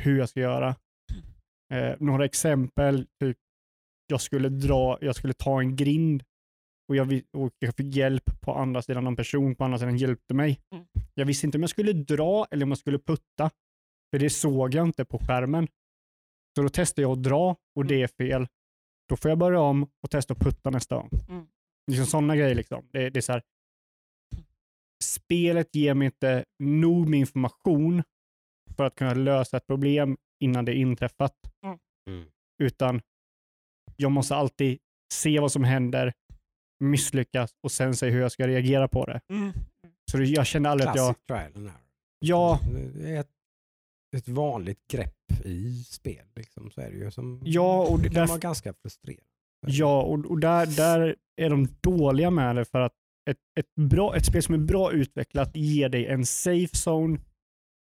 hur 0.00 0.18
jag 0.18 0.28
ska 0.28 0.40
göra. 0.40 0.76
Eh, 1.72 1.94
några 1.98 2.24
exempel, 2.24 3.06
typ 3.20 3.36
jag 4.06 4.20
skulle, 4.20 4.48
dra, 4.48 4.98
jag 5.00 5.16
skulle 5.16 5.34
ta 5.34 5.60
en 5.60 5.76
grind 5.76 6.22
och 6.88 6.96
jag, 6.96 7.22
och 7.32 7.52
jag 7.58 7.76
fick 7.76 7.94
hjälp 7.94 8.40
på 8.40 8.54
andra 8.54 8.82
sidan. 8.82 9.04
Någon 9.04 9.16
person 9.16 9.54
på 9.54 9.64
andra 9.64 9.78
sidan 9.78 9.96
hjälpte 9.96 10.34
mig. 10.34 10.60
Mm. 10.74 10.86
Jag 11.14 11.26
visste 11.26 11.46
inte 11.46 11.58
om 11.58 11.62
jag 11.62 11.70
skulle 11.70 11.92
dra 11.92 12.46
eller 12.50 12.64
om 12.64 12.70
jag 12.70 12.78
skulle 12.78 12.98
putta. 12.98 13.50
För 14.10 14.18
det 14.18 14.30
såg 14.30 14.74
jag 14.74 14.86
inte 14.86 15.04
på 15.04 15.18
skärmen. 15.18 15.68
Så 16.56 16.62
då 16.62 16.68
testade 16.68 17.02
jag 17.02 17.12
att 17.12 17.22
dra 17.22 17.56
och 17.76 17.86
det 17.86 18.02
är 18.02 18.06
fel. 18.06 18.46
Då 19.08 19.16
får 19.16 19.28
jag 19.28 19.38
börja 19.38 19.60
om 19.60 19.90
och 20.02 20.10
testa 20.10 20.32
att 20.32 20.40
putta 20.40 20.70
nästa 20.70 20.96
gång. 20.96 21.10
Mm. 21.28 21.46
Liksom 21.90 22.06
sådana 22.06 22.36
grejer. 22.36 22.54
Liksom. 22.54 22.88
Det, 22.92 23.10
det 23.10 23.18
är 23.18 23.20
så 23.20 23.32
här, 23.32 23.42
spelet 25.04 25.74
ger 25.74 25.94
mig 25.94 26.06
inte 26.06 26.44
nog 26.58 27.08
med 27.08 27.20
information 27.20 28.02
för 28.76 28.84
att 28.84 28.94
kunna 28.94 29.14
lösa 29.14 29.56
ett 29.56 29.66
problem 29.66 30.16
innan 30.40 30.64
det 30.64 30.74
inträffat. 30.74 31.34
Mm. 32.06 32.26
Utan 32.62 33.00
jag 33.96 34.12
måste 34.12 34.36
alltid 34.36 34.78
se 35.14 35.40
vad 35.40 35.52
som 35.52 35.64
händer, 35.64 36.12
misslyckas 36.84 37.50
och 37.62 37.72
sen 37.72 37.96
se 37.96 38.10
hur 38.10 38.20
jag 38.20 38.32
ska 38.32 38.46
reagera 38.46 38.88
på 38.88 39.06
det. 39.06 39.20
Mm. 39.28 39.52
Så 40.10 40.22
jag 40.22 40.46
kände 40.46 40.70
aldrig 40.70 40.88
att 40.88 40.96
jag... 40.96 41.14
Classic 41.26 41.26
trial 41.26 41.56
and 41.56 41.66
error. 41.66 41.80
Ja, 42.18 42.60
ett, 43.04 43.30
ett 44.16 44.28
vanligt 44.28 44.88
grepp 44.90 45.14
i 45.44 45.82
spel. 45.84 46.24
Liksom. 46.36 46.70
Så 46.70 46.80
är 46.80 46.90
det 46.90 46.96
ju. 46.96 47.10
Som 47.10 47.42
Ja, 47.44 47.86
och 47.86 48.00
det- 48.00 48.08
kan 48.10 48.26
vara 48.26 48.38
ganska 48.38 48.72
frustrerande. 48.82 49.22
ja 49.66 50.02
och, 50.02 50.24
och 50.26 50.40
där, 50.40 50.66
där 50.76 51.16
är 51.36 51.50
de 51.50 51.68
dåliga 51.80 52.30
med 52.30 52.56
det 52.56 52.64
för 52.64 52.80
att 52.80 52.92
ett, 53.30 53.36
ett, 53.60 53.74
bra, 53.74 54.16
ett 54.16 54.26
spel 54.26 54.42
som 54.42 54.54
är 54.54 54.58
bra 54.58 54.92
utvecklat 54.92 55.56
ger 55.56 55.88
dig 55.88 56.06
en 56.06 56.26
safe 56.26 56.90
zone. 56.90 57.18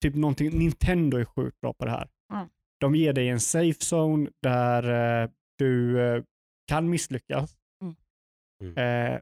Typ 0.03 0.15
någonting, 0.15 0.59
Nintendo 0.59 1.17
är 1.17 1.25
sjukt 1.25 1.61
bra 1.61 1.73
på 1.73 1.85
det 1.85 1.91
här. 1.91 2.09
Mm. 2.33 2.49
De 2.81 2.95
ger 2.95 3.13
dig 3.13 3.29
en 3.29 3.41
safe 3.41 3.79
zone 3.97 4.31
där 4.43 5.23
eh, 5.23 5.31
du 5.59 6.01
eh, 6.01 6.23
kan 6.69 6.91
misslyckas. 6.91 7.57
Mm. 7.83 7.95
Mm. 8.63 9.13
Eh, 9.15 9.21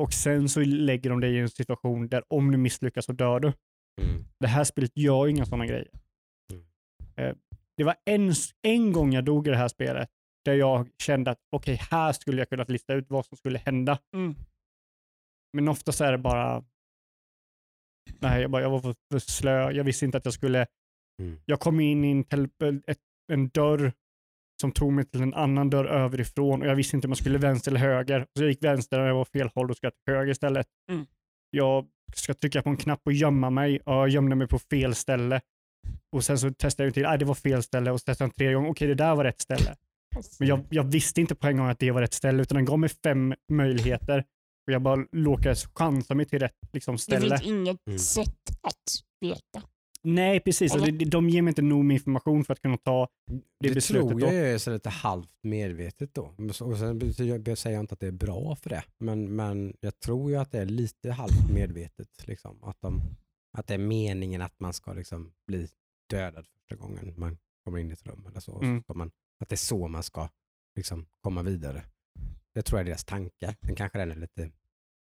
och 0.00 0.12
sen 0.12 0.48
så 0.48 0.60
lägger 0.60 1.10
de 1.10 1.20
dig 1.20 1.34
i 1.34 1.38
en 1.38 1.48
situation 1.50 2.08
där 2.08 2.22
om 2.28 2.50
du 2.52 2.58
misslyckas 2.58 3.04
så 3.04 3.12
dör 3.12 3.40
du. 3.40 3.48
Mm. 3.48 4.24
Det 4.40 4.46
här 4.46 4.64
spelet 4.64 4.96
gör 4.96 5.26
ju 5.26 5.30
inga 5.32 5.46
sådana 5.46 5.66
grejer. 5.66 5.88
Eh, 7.20 7.34
det 7.76 7.84
var 7.84 7.96
en, 8.04 8.32
en 8.62 8.92
gång 8.92 9.12
jag 9.12 9.24
dog 9.24 9.46
i 9.46 9.50
det 9.50 9.56
här 9.56 9.68
spelet 9.68 10.08
där 10.44 10.54
jag 10.54 10.88
kände 11.02 11.30
att 11.30 11.38
okej, 11.50 11.80
här 11.90 12.12
skulle 12.12 12.38
jag 12.38 12.48
kunna 12.48 12.64
lista 12.64 12.94
ut 12.94 13.06
vad 13.08 13.26
som 13.26 13.36
skulle 13.36 13.58
hända. 13.58 13.98
Mm. 14.14 14.34
Men 15.52 15.68
ofta 15.68 15.92
så 15.92 16.04
är 16.04 16.12
det 16.12 16.18
bara, 16.18 16.64
nej, 18.18 18.42
jag, 18.42 18.50
bara, 18.50 18.62
jag 18.62 18.70
var 18.70 18.80
för, 18.80 18.94
för 19.12 19.18
slö. 19.18 19.70
Jag 19.70 19.84
visste 19.84 20.04
inte 20.04 20.18
att 20.18 20.24
jag 20.24 20.34
skulle, 20.34 20.66
Mm. 21.20 21.40
jag 21.44 21.60
kom 21.60 21.80
in 21.80 22.04
i 22.04 22.10
en, 22.10 22.82
ett, 22.86 22.98
en 23.32 23.48
dörr 23.48 23.92
som 24.60 24.72
tog 24.72 24.92
mig 24.92 25.04
till 25.04 25.22
en 25.22 25.34
annan 25.34 25.70
dörr 25.70 25.84
överifrån 25.84 26.62
och 26.62 26.68
jag 26.68 26.76
visste 26.76 26.96
inte 26.96 27.06
om 27.06 27.10
jag 27.10 27.18
skulle 27.18 27.38
vänster 27.38 27.70
eller 27.70 27.80
höger. 27.80 28.26
Så 28.36 28.42
jag 28.42 28.50
gick 28.50 28.64
vänster 28.64 29.00
och 29.00 29.08
jag 29.08 29.14
var 29.14 29.24
fel 29.24 29.50
håll 29.54 29.70
och 29.70 29.76
ska 29.76 29.90
till 29.90 30.14
höger 30.14 30.32
istället. 30.32 30.66
Mm. 30.90 31.06
Jag 31.50 31.86
ska 32.14 32.34
trycka 32.34 32.62
på 32.62 32.70
en 32.70 32.76
knapp 32.76 33.00
och 33.04 33.12
gömma 33.12 33.50
mig 33.50 33.80
och 33.80 33.94
jag 33.94 34.08
gömde 34.08 34.36
mig 34.36 34.48
på 34.48 34.58
fel 34.58 34.94
ställe. 34.94 35.40
Och 36.12 36.24
sen 36.24 36.38
så 36.38 36.50
testade 36.50 36.86
jag 36.86 36.94
till, 36.94 37.02
nej 37.02 37.18
det 37.18 37.24
var 37.24 37.34
fel 37.34 37.62
ställe 37.62 37.90
och 37.90 38.00
så 38.00 38.04
testade 38.04 38.24
jag 38.26 38.30
en 38.32 38.34
tredje 38.36 38.54
gång, 38.54 38.66
okej 38.66 38.88
det 38.88 38.94
där 38.94 39.14
var 39.14 39.24
rätt 39.24 39.40
ställe. 39.40 39.76
Men 40.38 40.48
jag, 40.48 40.64
jag 40.70 40.84
visste 40.84 41.20
inte 41.20 41.34
på 41.34 41.46
en 41.46 41.56
gång 41.56 41.66
att 41.68 41.78
det 41.78 41.90
var 41.90 42.00
rätt 42.00 42.14
ställe 42.14 42.42
utan 42.42 42.56
den 42.56 42.64
gav 42.64 42.78
mig 42.78 42.88
fem 43.04 43.34
möjligheter 43.52 44.18
och 44.66 44.72
jag 44.72 44.82
bara 44.82 45.04
råkade 45.12 45.54
chansa 45.74 46.14
mig 46.14 46.26
till 46.26 46.38
rätt 46.38 46.54
liksom, 46.72 46.94
Det 46.94 46.98
ställe. 46.98 47.38
finns 47.38 47.42
inget 47.50 47.78
Mm. 47.86 47.98
sätt 47.98 48.50
att 48.62 48.84
veta. 49.20 49.62
Nej 50.02 50.40
precis, 50.40 50.72
alltså, 50.74 50.90
det- 50.90 51.04
de 51.04 51.28
ger 51.28 51.42
mig 51.42 51.50
inte 51.50 51.62
nog 51.62 51.84
med 51.84 51.94
information 51.94 52.44
för 52.44 52.52
att 52.52 52.62
kunna 52.62 52.76
ta 52.76 53.08
det, 53.30 53.68
Det, 53.68 53.74
beslutet. 53.74 54.08
tror 54.08 54.20
då. 54.20 54.26
jag 54.26 54.34
är 54.34 54.58
så 54.58 54.70
lite 54.70 54.88
halvt 54.88 55.30
medvetet 55.42 56.14
då. 56.14 56.34
Och 56.60 56.78
sen 56.78 56.98
betyder, 56.98 57.54
säger 57.54 57.76
jag 57.76 57.82
inte 57.82 57.92
att 57.94 58.00
det 58.00 58.06
är 58.06 58.10
bra 58.12 58.56
för 58.56 58.70
det. 58.70 58.82
Men, 58.98 59.36
men 59.36 59.76
jag 59.80 60.00
tror 60.00 60.30
ju 60.30 60.36
att 60.36 60.52
det 60.52 60.58
är 60.58 60.66
lite 60.66 61.10
halvt 61.10 61.50
medvetet. 61.54 62.08
Liksom. 62.26 62.58
Att, 62.64 62.76
de, 62.80 63.02
att 63.52 63.66
det 63.66 63.74
är 63.74 63.78
meningen 63.78 64.42
att 64.42 64.60
man 64.60 64.72
ska 64.72 64.92
liksom 64.92 65.32
bli 65.46 65.68
dödad 66.10 66.46
första 66.46 66.76
gången 66.76 67.14
man 67.16 67.38
kommer 67.64 67.78
in 67.78 67.90
i 67.90 67.92
ett 67.92 68.06
rum. 68.06 68.26
Eller 68.26 68.40
så. 68.40 68.52
Så 68.52 68.62
Mm. 68.62 68.82
ska 68.82 68.94
man, 68.94 69.10
att 69.40 69.48
det 69.48 69.54
är 69.54 69.56
så 69.56 69.88
man 69.88 70.02
ska 70.02 70.28
liksom, 70.76 71.06
komma 71.20 71.42
vidare. 71.42 71.84
Det 72.54 72.62
tror 72.62 72.78
jag 72.78 72.84
är 72.84 72.90
deras 72.90 73.04
tankar. 73.04 73.56
Sen 73.66 73.74
kanske 73.74 73.98
den 73.98 74.10
är 74.10 74.16
lite 74.16 74.50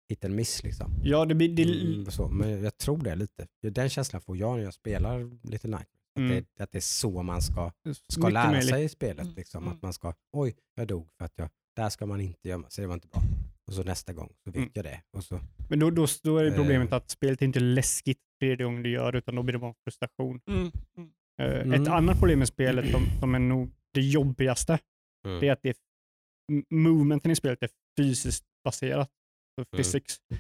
hit 0.08 0.24
and 0.24 0.34
miss. 0.34 0.62
Liksom. 0.62 0.94
Ja, 1.02 1.24
det, 1.24 1.34
det, 1.34 1.62
Mm, 1.62 2.10
så, 2.10 2.28
men 2.28 2.62
jag 2.62 2.78
tror 2.78 2.98
det 2.98 3.14
lite. 3.14 3.46
Den 3.60 3.88
känslan 3.90 4.22
får 4.22 4.36
jag 4.36 4.56
när 4.56 4.64
jag 4.64 4.74
spelar 4.74 5.30
lite 5.48 5.68
Nightmare. 5.68 5.86
Att, 6.14 6.18
Mm. 6.18 6.44
det, 6.56 6.62
att 6.62 6.72
det 6.72 6.78
är 6.78 6.80
så 6.80 7.22
man 7.22 7.42
ska 7.42 7.72
ska 8.08 8.28
lära 8.28 8.62
sig 8.62 8.84
i 8.84 8.88
spelet. 8.88 9.22
Mm, 9.24 9.34
Liksom, 9.34 9.62
mm. 9.62 9.74
Att 9.76 9.82
man 9.82 9.92
ska, 9.92 10.14
oj, 10.32 10.56
jag 10.74 10.88
dog 10.88 11.08
för 11.18 11.24
att 11.24 11.32
jag, 11.36 11.48
där 11.76 11.88
ska 11.88 12.06
man 12.06 12.20
inte 12.20 12.48
gömma 12.48 12.70
sig, 12.70 12.82
det 12.82 12.88
var 12.88 12.94
inte 12.94 13.08
bra. 13.08 13.22
Och 13.72 13.76
så 13.76 13.82
nästa 13.82 14.12
gång 14.12 14.28
så 14.44 14.50
vet 14.50 14.56
Mm. 14.56 14.70
jag 14.74 14.84
det. 14.84 15.02
Och 15.16 15.24
så, 15.24 15.40
Men 15.68 15.78
då, 15.78 15.90
då, 15.90 16.06
då 16.22 16.36
är 16.38 16.44
det 16.44 16.52
problemet 16.52 16.88
Eh. 16.90 16.96
att 16.96 17.10
spelet 17.10 17.42
inte 17.42 17.58
är 17.58 17.60
läskigt 17.60 18.18
tredje 18.40 18.64
gången 18.64 18.82
du 18.82 18.90
gör 18.90 19.16
utan 19.16 19.34
då 19.34 19.42
blir 19.42 19.52
det 19.52 19.58
bara 19.58 19.68
en 19.70 19.74
frustration. 19.84 20.40
Mm. 20.46 20.70
Mm. 20.96 21.10
Eh, 21.42 21.60
Mm. 21.62 21.82
Ett 21.82 21.88
annat 21.88 22.18
problem 22.18 22.38
med 22.38 22.48
spelet 22.48 22.90
som, 22.90 23.02
som 23.20 23.34
är 23.34 23.38
nog 23.38 23.70
det 23.94 24.00
jobbigaste, 24.00 24.78
mm. 25.26 25.40
det 25.40 25.48
är 25.48 25.52
att 25.52 25.62
det 25.62 25.68
är, 25.68 25.76
movementen 26.74 27.30
i 27.30 27.36
spelet 27.36 27.62
är 27.62 27.70
fysiskt 27.98 28.44
baserat. 28.64 29.10
Så 29.58 29.64
physics. 29.76 30.16
Eh, 30.30 30.38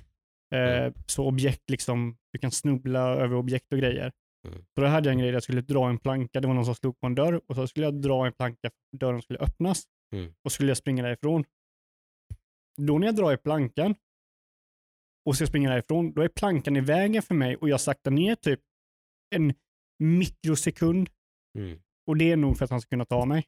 Mm. 0.54 0.92
Så 1.06 1.26
objekt, 1.26 1.70
liksom, 1.70 2.16
du 2.32 2.38
kan 2.38 2.50
snubbla 2.50 3.00
över 3.00 3.36
objekt 3.36 3.72
och 3.72 3.78
grejer. 3.78 4.12
Mm. 4.48 4.58
Så 4.74 4.80
då 4.80 4.86
hade 4.86 5.08
jag 5.08 5.12
en 5.12 5.18
grej 5.18 5.28
där 5.28 5.36
jag 5.36 5.42
skulle 5.42 5.60
dra 5.60 5.88
en 5.88 5.98
planka, 5.98 6.40
det 6.40 6.46
var 6.46 6.54
någon 6.54 6.64
som 6.64 6.74
slog 6.74 7.00
på 7.00 7.06
en 7.06 7.14
dörr 7.14 7.40
och 7.46 7.54
så 7.56 7.66
skulle 7.66 7.86
jag 7.86 7.94
dra 8.02 8.26
en 8.26 8.32
planka 8.32 8.70
dörren 8.96 9.22
skulle 9.22 9.38
öppnas 9.38 9.84
Mm. 10.14 10.32
och 10.44 10.52
skulle 10.52 10.70
jag 10.70 10.76
springa 10.76 11.02
därifrån. 11.02 11.44
Då 12.80 12.98
när 12.98 13.06
jag 13.06 13.16
drar 13.16 13.32
i 13.32 13.36
plankan 13.36 13.94
och 15.26 15.36
ska 15.36 15.46
springa 15.46 15.70
därifrån, 15.70 16.12
då 16.12 16.22
är 16.22 16.28
plankan 16.28 16.76
i 16.76 16.80
vägen 16.80 17.22
för 17.22 17.34
mig 17.34 17.56
och 17.56 17.68
jag 17.68 17.80
saktar 17.80 18.10
ner 18.10 18.34
typ 18.34 18.60
en 19.34 19.54
mikrosekund 19.98 21.10
Mm. 21.58 21.78
och 22.06 22.16
det 22.16 22.32
är 22.32 22.36
nog 22.36 22.56
för 22.58 22.64
att 22.64 22.70
han 22.70 22.80
ska 22.80 22.88
kunna 22.88 23.04
ta 23.04 23.24
mig. 23.24 23.44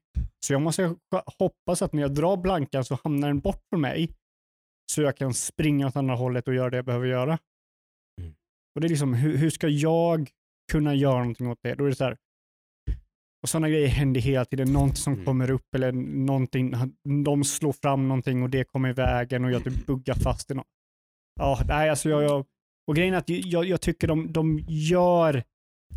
Så 0.47 0.53
jag 0.53 0.63
måste 0.63 0.97
hoppas 1.39 1.83
att 1.83 1.93
när 1.93 2.03
jag 2.03 2.15
drar 2.15 2.43
plankan 2.43 2.85
så 2.85 2.99
hamnar 3.05 3.29
den 3.29 3.41
bort 3.41 3.63
från 3.71 3.81
mig 3.81 4.11
så 4.93 5.03
jag 5.03 5.17
kan 5.17 5.35
springa 5.35 5.87
åt 5.87 5.97
andra 5.97 6.15
hållet 6.15 6.49
och 6.49 6.55
göra 6.55 6.71
det 6.71 6.77
jag 6.77 6.85
behöver 6.85 7.07
göra. 7.07 7.39
Mm. 8.21 8.35
Och 8.75 8.81
det 8.81 8.87
är 8.87 8.89
liksom, 8.89 9.15
hur, 9.15 9.37
hur 9.37 9.51
ska 9.51 9.69
jag 9.69 10.31
kunna 10.73 10.95
göra 10.95 11.19
någonting 11.19 11.49
åt 11.49 11.59
det? 11.63 11.75
Då 11.75 11.85
är 11.85 11.89
det 11.89 11.95
så 11.95 12.05
här, 12.05 12.17
och 13.45 13.49
sådana 13.49 13.69
grejer 13.69 13.89
händer 13.89 14.21
hela 14.21 14.45
tiden. 14.45 14.73
Någonting 14.73 14.97
som 14.97 15.13
Mm. 15.13 15.25
kommer 15.25 15.51
upp 15.51 15.75
eller 15.75 15.93
någonting, 16.27 16.73
de 17.25 17.45
slår 17.45 17.73
fram 17.73 18.09
någonting 18.09 18.43
och 18.43 18.51
det 18.51 18.65
kommer 18.65 18.89
i 18.89 18.93
vägen 18.93 19.45
och 19.45 19.51
jag 19.51 19.65
typ 19.65 19.87
buggar 19.87 20.15
fast 20.15 20.51
i 20.51 20.55
något. 20.55 20.67
Ja, 21.41 21.61
nej, 21.69 21.91
alltså 21.91 22.09
jag, 22.09 22.23
jag, 22.23 22.45
och 22.87 22.97
grejen 22.97 23.15
är 23.15 23.19
att 23.19 23.29
jag, 23.29 23.65
jag 23.65 23.81
tycker 23.81 24.09
de, 24.09 24.33
de 24.33 24.59
gör 24.69 25.43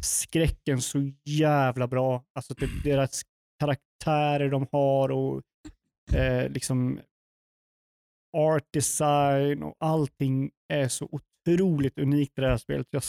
skräcken 0.04 0.82
så 0.82 1.12
jävla 1.26 1.88
bra. 1.88 2.24
Alltså 2.36 2.56
typ 2.56 2.84
deras 2.84 3.22
karaktärer 3.60 4.50
de 4.50 4.68
har 4.72 5.10
och 5.12 5.42
eh, 6.14 6.50
liksom 6.50 7.00
art 8.38 8.68
design 8.74 9.64
och 9.64 9.76
allting 9.80 10.52
är 10.74 10.88
så 10.88 11.10
otroligt 11.12 11.98
unikt 12.00 12.38
i 12.38 12.42
det 12.42 12.50
här 12.50 12.58
spelet. 12.58 12.88
Jag 12.92 13.04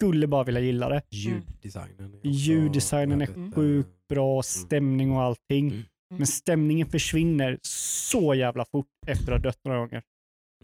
skulle 0.00 0.26
bara 0.26 0.44
vilja 0.44 0.60
gilla 0.60 0.88
det. 0.88 1.02
Ljuddesignen. 1.10 2.14
är 2.14 2.20
Ljuddesignen 2.30 3.22
är 3.22 3.26
väldigt, 3.26 3.54
sjukt 3.54 3.88
eh, 3.88 3.94
bra, 4.08 4.42
stämning 4.42 5.12
och 5.12 5.22
allting. 5.22 5.68
Mm. 5.70 5.82
Men 6.10 6.26
stämningen 6.26 6.86
försvinner 6.86 7.58
så 7.62 8.34
jävla 8.34 8.64
fort 8.64 8.86
efter 9.06 9.32
att 9.32 9.38
ha 9.38 9.38
dött 9.38 9.58
några 9.64 9.78
gånger. 9.78 10.02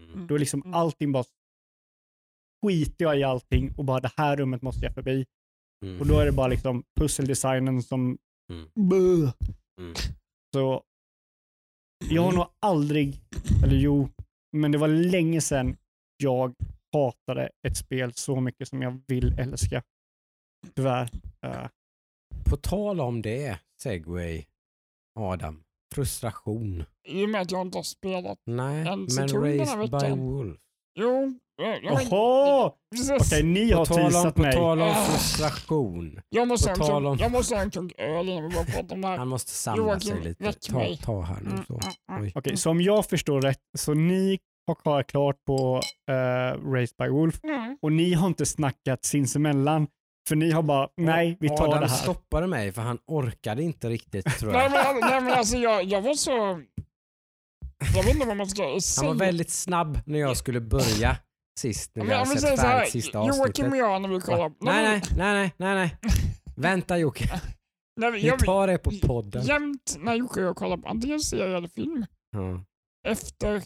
mm. 0.01 0.27
Då 0.27 0.35
är 0.35 0.39
liksom 0.39 0.61
Mm. 0.61 0.73
allting 0.73 1.11
bara 1.11 1.23
skiter 2.65 3.05
jag 3.05 3.19
i 3.19 3.23
allting 3.23 3.73
och 3.77 3.85
bara 3.85 3.99
det 3.99 4.11
här 4.17 4.37
rummet 4.37 4.61
måste 4.61 4.85
jag 4.85 4.93
förbi. 4.93 5.25
Mm. 5.85 5.99
Och 5.99 6.07
då 6.07 6.19
är 6.19 6.25
det 6.25 6.31
bara 6.31 6.47
liksom 6.47 6.83
pusseldesignen 6.99 7.83
som... 7.83 8.17
Mm. 8.51 8.67
Mm. 9.79 9.93
Så 10.53 10.83
jag 12.09 12.21
har 12.21 12.31
nog 12.31 12.45
aldrig, 12.59 13.21
eller 13.63 13.75
jo, 13.75 14.09
men 14.57 14.71
det 14.71 14.77
var 14.77 14.87
länge 14.87 15.41
sedan 15.41 15.77
jag 16.17 16.55
hatade 16.93 17.49
ett 17.67 17.77
spel 17.77 18.13
så 18.13 18.39
mycket 18.41 18.67
som 18.67 18.81
jag 18.81 19.01
vill 19.07 19.39
älska. 19.39 19.83
Tyvärr. 20.75 21.09
Eh, 21.45 21.67
På 22.49 22.57
tal 22.57 23.01
om 23.01 23.21
det, 23.21 23.59
segway, 23.81 24.45
Adam, 25.19 25.63
frustration. 25.95 26.83
I 27.07 27.25
och 27.25 27.29
med 27.29 27.41
att 27.41 27.51
jag 27.51 27.61
inte 27.61 27.77
har 27.77 27.83
spelat. 27.83 28.39
Nej, 28.45 28.87
En 28.87 28.99
men 28.99 29.09
sekund 29.09 29.43
den 29.45 29.67
här 29.67 29.77
Raised 29.77 30.15
by. 30.15 30.21
Wolf. 30.21 30.57
Jo, 30.99 31.39
jag, 31.61 31.83
Jaha! 31.83 32.71
Okej, 33.19 33.43
ni 33.43 33.71
På 33.71 33.77
har 33.77 33.85
tal 33.85 33.99
om, 34.05 34.11
teasat 34.11 34.35
på 34.35 34.41
mig. 34.41 34.53
tal 34.53 34.81
om 34.81 34.87
Ah. 34.89 35.05
frustration. 35.05 36.21
jag, 36.29 36.47
måste 36.47 36.69
ha 36.69 36.75
på 36.77 36.83
tal 36.83 37.05
om- 37.05 37.17
jag 37.17 37.31
måste 37.31 37.55
ha 37.55 37.61
en 37.61 37.71
klunk 37.71 37.93
öl 37.97 38.29
innan 38.29 38.43
vi 38.43 38.49
börjar 38.49 38.65
prata 38.65 38.93
om 38.95 39.01
det 39.01 39.07
här. 39.07 39.17
Han 39.17 39.27
måste 39.27 39.51
samla 39.51 39.83
Joakim, 39.83 40.09
sig 40.15 40.21
lite. 40.23 40.53
Ta, 40.53 40.95
ta 40.95 41.21
här 41.21 41.41
nu 41.41 41.49
Mm, 41.49 41.65
så. 41.65 41.73
mm, 42.11 42.21
mm. 42.21 42.31
Okej, 42.35 42.57
så 42.57 42.69
om 42.69 42.81
jag 42.81 43.05
förstår 43.05 43.41
rätt, 43.41 43.61
så 43.77 43.93
ni 43.93 44.39
har 44.67 44.75
klarat 44.75 45.07
klart 45.07 45.45
på 45.45 45.75
uh, 46.11 46.71
Race 46.73 46.93
by 46.97 47.07
Wolf 47.09 47.43
Mm. 47.43 47.77
och 47.81 47.91
ni 47.91 48.13
har 48.13 48.27
inte 48.27 48.45
snackat 48.45 49.05
sinsemellan 49.05 49.87
För 50.27 50.35
ni 50.35 50.51
har 50.51 50.63
bara, 50.63 50.89
nej 50.97 51.37
vi 51.39 51.49
tar 51.49 51.67
Adam 51.67 51.81
det 51.81 51.87
här. 51.87 51.97
stoppade 51.97 52.47
mig 52.47 52.71
för 52.71 52.81
han 52.81 52.97
orkade 53.05 53.63
inte 53.63 53.89
riktigt 53.89 54.25
tror 54.39 54.51
Nej 54.51 54.61
jag. 54.63 54.71
men, 54.71 55.09
nej, 55.09 55.21
men 55.21 55.33
alltså 55.33 55.57
jag, 55.57 55.83
jag 55.83 56.01
var 56.01 56.13
så... 56.13 56.61
Jag 57.95 58.03
vet 58.03 58.13
inte 58.15 58.27
vad 58.27 58.37
man 58.37 58.47
ska 58.47 58.69
Han 58.71 58.81
säga. 58.81 59.07
var 59.07 59.15
väldigt 59.15 59.49
snabb 59.51 59.99
när 60.05 60.19
jag 60.19 60.37
skulle 60.37 60.61
börja 60.61 61.17
sist 61.59 61.91
när 61.95 62.03
vi 62.05 62.11
jag- 62.11 62.17
hade 62.25 62.39
sett 62.39 62.59
färdigt 62.61 62.91
sista 62.91 63.19
avsnittet. 63.19 63.37
Joakim 63.39 63.71
och 63.71 63.77
jag 63.77 64.01
när 64.01 64.09
vi 64.09 64.19
kollar... 64.19 64.49
Va? 64.49 64.55
Nej, 64.59 64.83
nej, 64.83 65.01
nej, 65.17 65.33
nej, 65.33 65.51
nej, 65.57 65.75
nej. 65.75 65.97
Vänta 66.55 66.97
Jocke, 66.97 67.41
nej, 67.99 68.11
vi 68.11 68.27
jag, 68.27 68.39
tar 68.39 68.67
det 68.67 68.77
på 68.77 68.91
podden. 69.07 69.43
Jämt 69.45 69.95
när 69.99 70.15
Jocke 70.15 70.39
och 70.39 70.45
jag 70.47 70.55
kollar 70.55 70.77
på 70.77 70.87
antingen 70.87 71.19
serie 71.19 71.57
eller 71.57 71.67
film, 71.67 72.05
Ja. 72.31 72.63
efter 73.07 73.63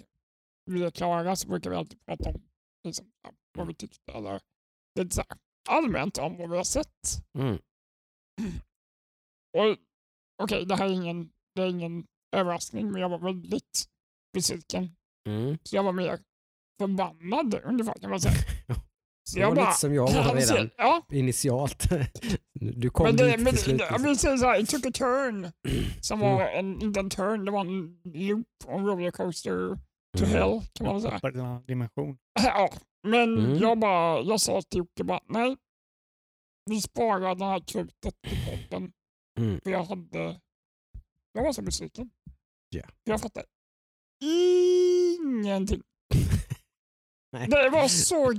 vi 0.65 0.84
är 0.84 0.91
klara 0.91 1.36
så 1.36 1.47
brukar 1.47 1.69
vi 1.69 1.76
alltid 1.76 2.06
prata 2.06 2.30
om 2.30 2.41
liksom, 2.84 3.06
vad 3.58 3.67
vi 3.67 3.74
tyckte 3.74 4.12
eller 4.12 4.39
lite 5.00 5.15
så 5.15 5.21
här, 5.30 5.38
allmänt 5.69 6.17
om 6.17 6.38
vad 6.38 6.50
vi 6.50 6.58
har 6.58 6.63
sett. 6.63 7.26
Mm. 7.38 7.58
Och 9.58 9.78
Okej, 10.43 10.65
det 10.65 10.76
här 10.76 10.86
är 10.86 10.93
ingen, 10.93 11.30
det 11.56 11.62
är 11.62 11.67
ingen 11.67 12.06
överraskning, 12.36 12.91
men 12.91 13.02
jag 13.02 13.10
var 13.10 13.19
väldigt 13.19 13.86
besviken. 14.34 14.95
Mm. 15.30 15.58
Så 15.63 15.76
jag 15.76 15.84
var 15.84 15.91
mer 15.91 16.19
förbannad 16.82 17.56
ungefär 17.63 17.93
kan 17.93 18.10
man 18.10 18.21
säga. 18.21 18.34
Så 19.30 19.39
Det 19.39 19.45
var 19.45 19.56
lite 19.56 19.71
som 19.71 19.93
jag 19.93 20.12
var 20.13 20.36
redan 20.36 20.69
Ja, 20.78 21.06
initialt. 21.12 21.84
Du 22.54 22.89
kom 22.89 23.04
men, 23.06 23.15
dit 23.15 23.32
det, 23.32 23.38
men 23.38 23.54
till 23.54 23.63
slut. 23.63 23.82
vi 24.00 24.15
säger 24.15 24.38
så 24.38 24.45
här, 24.45 24.60
it 24.60 24.69
took 24.69 24.86
a 24.86 24.91
turn. 24.93 25.52
Som 26.02 26.21
Mm. 26.21 26.34
var 26.34 26.41
en, 26.47 26.82
inte 26.82 27.00
en 27.00 27.10
turn, 27.10 27.45
det 27.45 27.52
var 27.52 27.62
en 27.62 28.02
loop, 28.04 28.47
en 28.67 28.86
rollercoaster 28.86 29.78
to 30.17 30.24
Mm. 30.26 30.30
hell 30.36 30.62
kan 30.74 30.86
man 30.88 30.95
väl 30.95 31.02
säga. 31.02 31.19
En 31.34 31.39
annan 31.39 31.63
dimension. 31.65 32.17
Ja, 32.43 32.69
men 33.08 33.38
Mm. 33.38 33.58
jag, 33.58 33.80
bara, 33.80 34.21
jag 34.21 34.41
sa 34.41 34.62
till 34.62 34.78
Jocke 34.78 35.04
bara, 35.04 35.19
nej, 35.28 35.58
vi 36.65 36.82
sparar 36.82 37.36
det 37.36 37.45
här 37.45 37.60
krutet 37.60 38.21
till 38.21 38.38
podden. 38.45 38.93
Mm. 39.39 39.62
För 39.63 39.71
jag 39.71 39.84
hade, 39.84 40.41
jag 41.34 41.43
var 41.43 41.54
så 41.54 41.62
besviken. 41.62 42.12
Ja. 42.69 42.84
För 42.84 43.12
jag 43.12 43.21
fattade 43.21 43.45
ingenting. 44.24 45.82
Det 47.32 47.69
var 47.69 47.88
så 47.88 48.34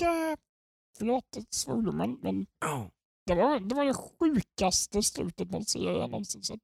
jävla, 0.00 0.36
förlåt 0.98 1.36
svordomen, 1.50 2.18
men 2.22 2.46
Ja. 2.60 2.90
det 3.26 3.34
var, 3.34 3.60
det 3.60 3.74
var 3.74 3.84
det 3.84 3.94
sjukaste 3.94 5.02
slutet 5.02 5.54
en 5.54 5.64
serie 5.64 5.98
jag 5.98 6.10
någonsin 6.10 6.42
sett. 6.42 6.60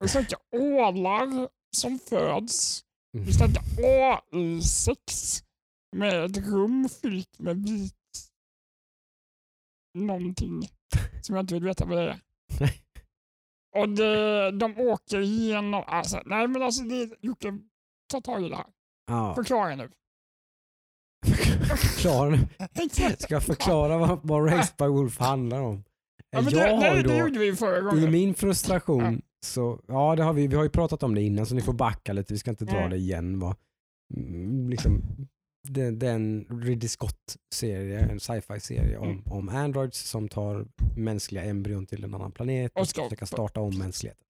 Vi 0.00 0.08
snackar 0.08 0.38
ålar 0.54 1.48
som 1.76 1.98
föds. 1.98 2.84
Vi 3.12 3.32
snackar 3.32 3.62
AI6 3.62 4.94
med 5.96 6.24
ett 6.24 6.36
rum 6.36 6.88
fyllt 7.02 7.38
med 7.38 7.56
vit 7.56 7.94
någonting 9.98 10.68
som 11.22 11.34
jag 11.34 11.42
inte 11.42 11.54
vill 11.54 11.64
veta 11.64 11.84
vad 11.84 11.98
det 11.98 12.10
är. 12.10 12.20
Och 13.76 13.88
det, 13.88 14.50
de 14.50 14.78
åker 14.78 15.20
igenom, 15.20 15.84
alltså, 15.86 16.22
nej 16.26 16.48
men 16.48 16.62
alltså 16.62 16.82
det, 16.82 17.10
Jocke, 17.20 17.58
ta 18.12 18.20
tag 18.20 18.46
i 18.46 18.48
det 18.48 18.56
här. 18.56 18.66
Ja. 19.06 19.34
Förklara 19.34 19.76
nu. 19.76 19.90
Förklara 21.76 22.30
nu. 22.30 22.48
Ska 23.18 23.34
jag 23.34 23.42
förklara 23.42 23.98
vad, 23.98 24.20
vad 24.22 24.46
Raised 24.46 24.76
by 24.78 24.84
Wolf 24.84 25.18
handlar 25.18 25.60
om? 25.60 25.84
Ja, 26.30 26.40
men 26.40 26.54
jag 26.54 26.80
det, 26.80 26.86
har 26.86 26.96
ju 26.96 27.02
det 27.02 27.08
då, 27.08 27.18
gjorde 27.18 27.38
vi 27.38 27.56
förra 27.56 27.78
i 27.78 27.80
gången. 27.80 28.10
min 28.12 28.34
frustration, 28.34 29.22
så, 29.44 29.80
ja 29.88 30.16
det 30.16 30.22
har 30.22 30.32
vi, 30.32 30.46
vi 30.46 30.56
har 30.56 30.62
ju 30.62 30.70
pratat 30.70 31.02
om 31.02 31.14
det 31.14 31.22
innan 31.22 31.46
så 31.46 31.54
ni 31.54 31.60
får 31.60 31.72
backa 31.72 32.12
lite, 32.12 32.32
vi 32.32 32.38
ska 32.38 32.50
inte 32.50 32.64
dra 32.64 32.76
Mm. 32.76 32.90
det 32.90 32.96
igen. 32.96 33.38
Va? 33.38 33.56
Mm, 34.16 34.68
liksom, 34.70 35.02
den, 35.68 35.98
den 35.98 36.46
Ridley 36.62 36.88
Scott-serie, 36.88 37.98
en 38.00 38.20
sci-fi 38.20 38.60
serie 38.60 38.98
om, 38.98 39.08
Mm. 39.10 39.22
om 39.26 39.48
androids 39.48 39.98
som 40.10 40.28
tar 40.28 40.66
mänskliga 40.96 41.44
embryon 41.44 41.86
till 41.86 42.04
en 42.04 42.14
annan 42.14 42.32
planet 42.32 42.72
och, 42.74 42.80
Och 42.80 42.88
ska- 42.88 43.02
försöka 43.04 43.26
starta 43.26 43.60
om 43.60 43.78
mänskligheten. 43.78 44.24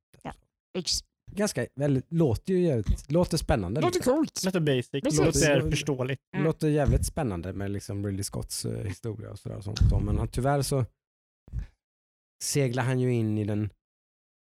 Ex- 0.78 1.00
Ganska, 1.32 1.66
väldigt, 1.74 2.12
låter 2.12 2.52
ju 2.54 2.60
jävligt, 2.62 3.10
låter 3.12 3.36
spännande. 3.36 3.80
Det 3.80 3.86
låter 3.86 3.98
liksom. 3.98 4.14
coolt. 4.14 4.44
Låter 4.44 4.60
basic, 4.60 4.90
Precis. 4.90 5.20
låter 5.20 5.70
förståeligt. 5.70 6.20
Mm. 6.34 6.44
låter 6.44 6.68
jävligt 6.68 7.06
spännande 7.06 7.52
med 7.52 7.70
liksom 7.70 8.06
Ridley 8.06 8.22
Scotts 8.24 8.64
eh, 8.64 8.84
historia 8.84 9.30
och 9.30 9.38
sådär. 9.38 9.56
och 9.56 9.64
Sånt. 9.64 9.80
Men 10.04 10.28
tyvärr 10.28 10.62
så 10.62 10.84
seglar 12.44 12.82
han 12.82 13.00
ju 13.00 13.12
in 13.12 13.38
i 13.38 13.44
den 13.44 13.70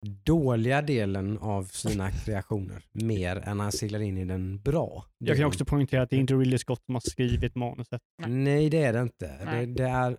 dåliga 0.01 0.81
delen 0.81 1.37
av 1.37 1.63
sina 1.63 2.11
kreationer 2.11 2.83
mer 2.91 3.35
än 3.35 3.59
han 3.59 3.71
seglar 3.71 3.99
in 3.99 4.17
i 4.17 4.25
den 4.25 4.59
bra. 4.61 5.05
Jag 5.17 5.37
kan 5.37 5.45
också 5.45 5.65
poängtera 5.65 6.01
att 6.01 6.09
det 6.09 6.15
är 6.15 6.19
inte 6.19 6.33
Ridley 6.33 6.59
Scott 6.59 6.85
som 6.85 6.95
har 6.95 7.01
skrivit 7.01 7.55
manuset. 7.55 8.01
Nej 8.27 8.69
det 8.69 8.83
är 8.83 8.93
det 8.93 9.01
inte. 9.01 9.27
Det, 9.27 9.45
Nej. 9.45 9.67
det 9.67 9.83
är 9.83 10.17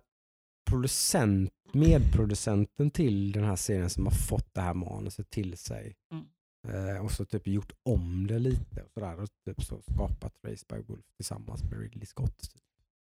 producent, 0.69 1.51
medproducenten 1.73 2.91
till 2.91 3.31
den 3.31 3.43
här 3.43 3.55
serien 3.55 3.89
som 3.89 4.05
har 4.05 4.13
fått 4.13 4.53
det 4.53 4.61
här 4.61 4.73
manuset 4.73 5.29
till 5.29 5.57
sig. 5.57 5.95
Mm. 6.11 6.25
Eh, 6.67 7.05
och 7.05 7.11
så 7.11 7.25
typ 7.25 7.47
gjort 7.47 7.71
om 7.83 8.27
det 8.27 8.39
lite 8.39 8.81
och 8.81 8.91
sådär 8.93 9.21
och 9.21 9.29
typ 9.45 9.63
så 9.63 9.81
skapat 9.81 10.33
Race 10.47 10.65
by 10.69 10.81
Wolf 10.87 11.05
tillsammans 11.15 11.63
med 11.63 11.79
Ridley 11.79 12.05
Scott. 12.05 12.49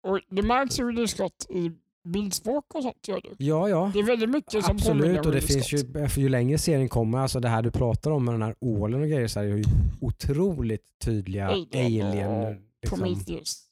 Och 0.04 0.22
det 0.30 0.42
märks 0.42 0.80
ju 0.80 0.88
Ridley 0.88 1.08
Scott 1.08 1.48
i 1.50 1.72
bildspråk 2.06 2.76
och 2.76 2.84
sånt. 2.84 3.08
Gör 3.08 3.22
det. 3.22 3.44
Ja, 3.46 3.70
ja. 3.70 3.92
det 3.94 4.00
är 4.00 4.04
väldigt 4.04 4.30
mycket 4.30 4.66
som 4.66 4.76
Absolut, 4.76 5.26
och 5.26 5.32
det 5.32 5.42
finns 5.42 5.74
ju, 5.74 5.78
ju 6.18 6.30
längre 6.30 6.58
serien 6.58 6.90
kommer, 6.90 7.18
alltså 7.18 7.40
det 7.40 7.50
här 7.50 7.62
du 7.62 7.72
pratar 7.72 8.12
om 8.12 8.26
med 8.26 8.34
den 8.34 8.42
här 8.42 8.56
ålen 8.62 9.02
och 9.02 9.08
grejer, 9.08 9.28
så 9.28 9.40
är 9.40 9.44
det 9.44 9.50
ju 9.58 9.64
otroligt 10.02 10.86
tydliga 11.04 11.48
Alien 11.74 12.12
liksom, 12.82 13.00
Prometheus. 13.00 13.70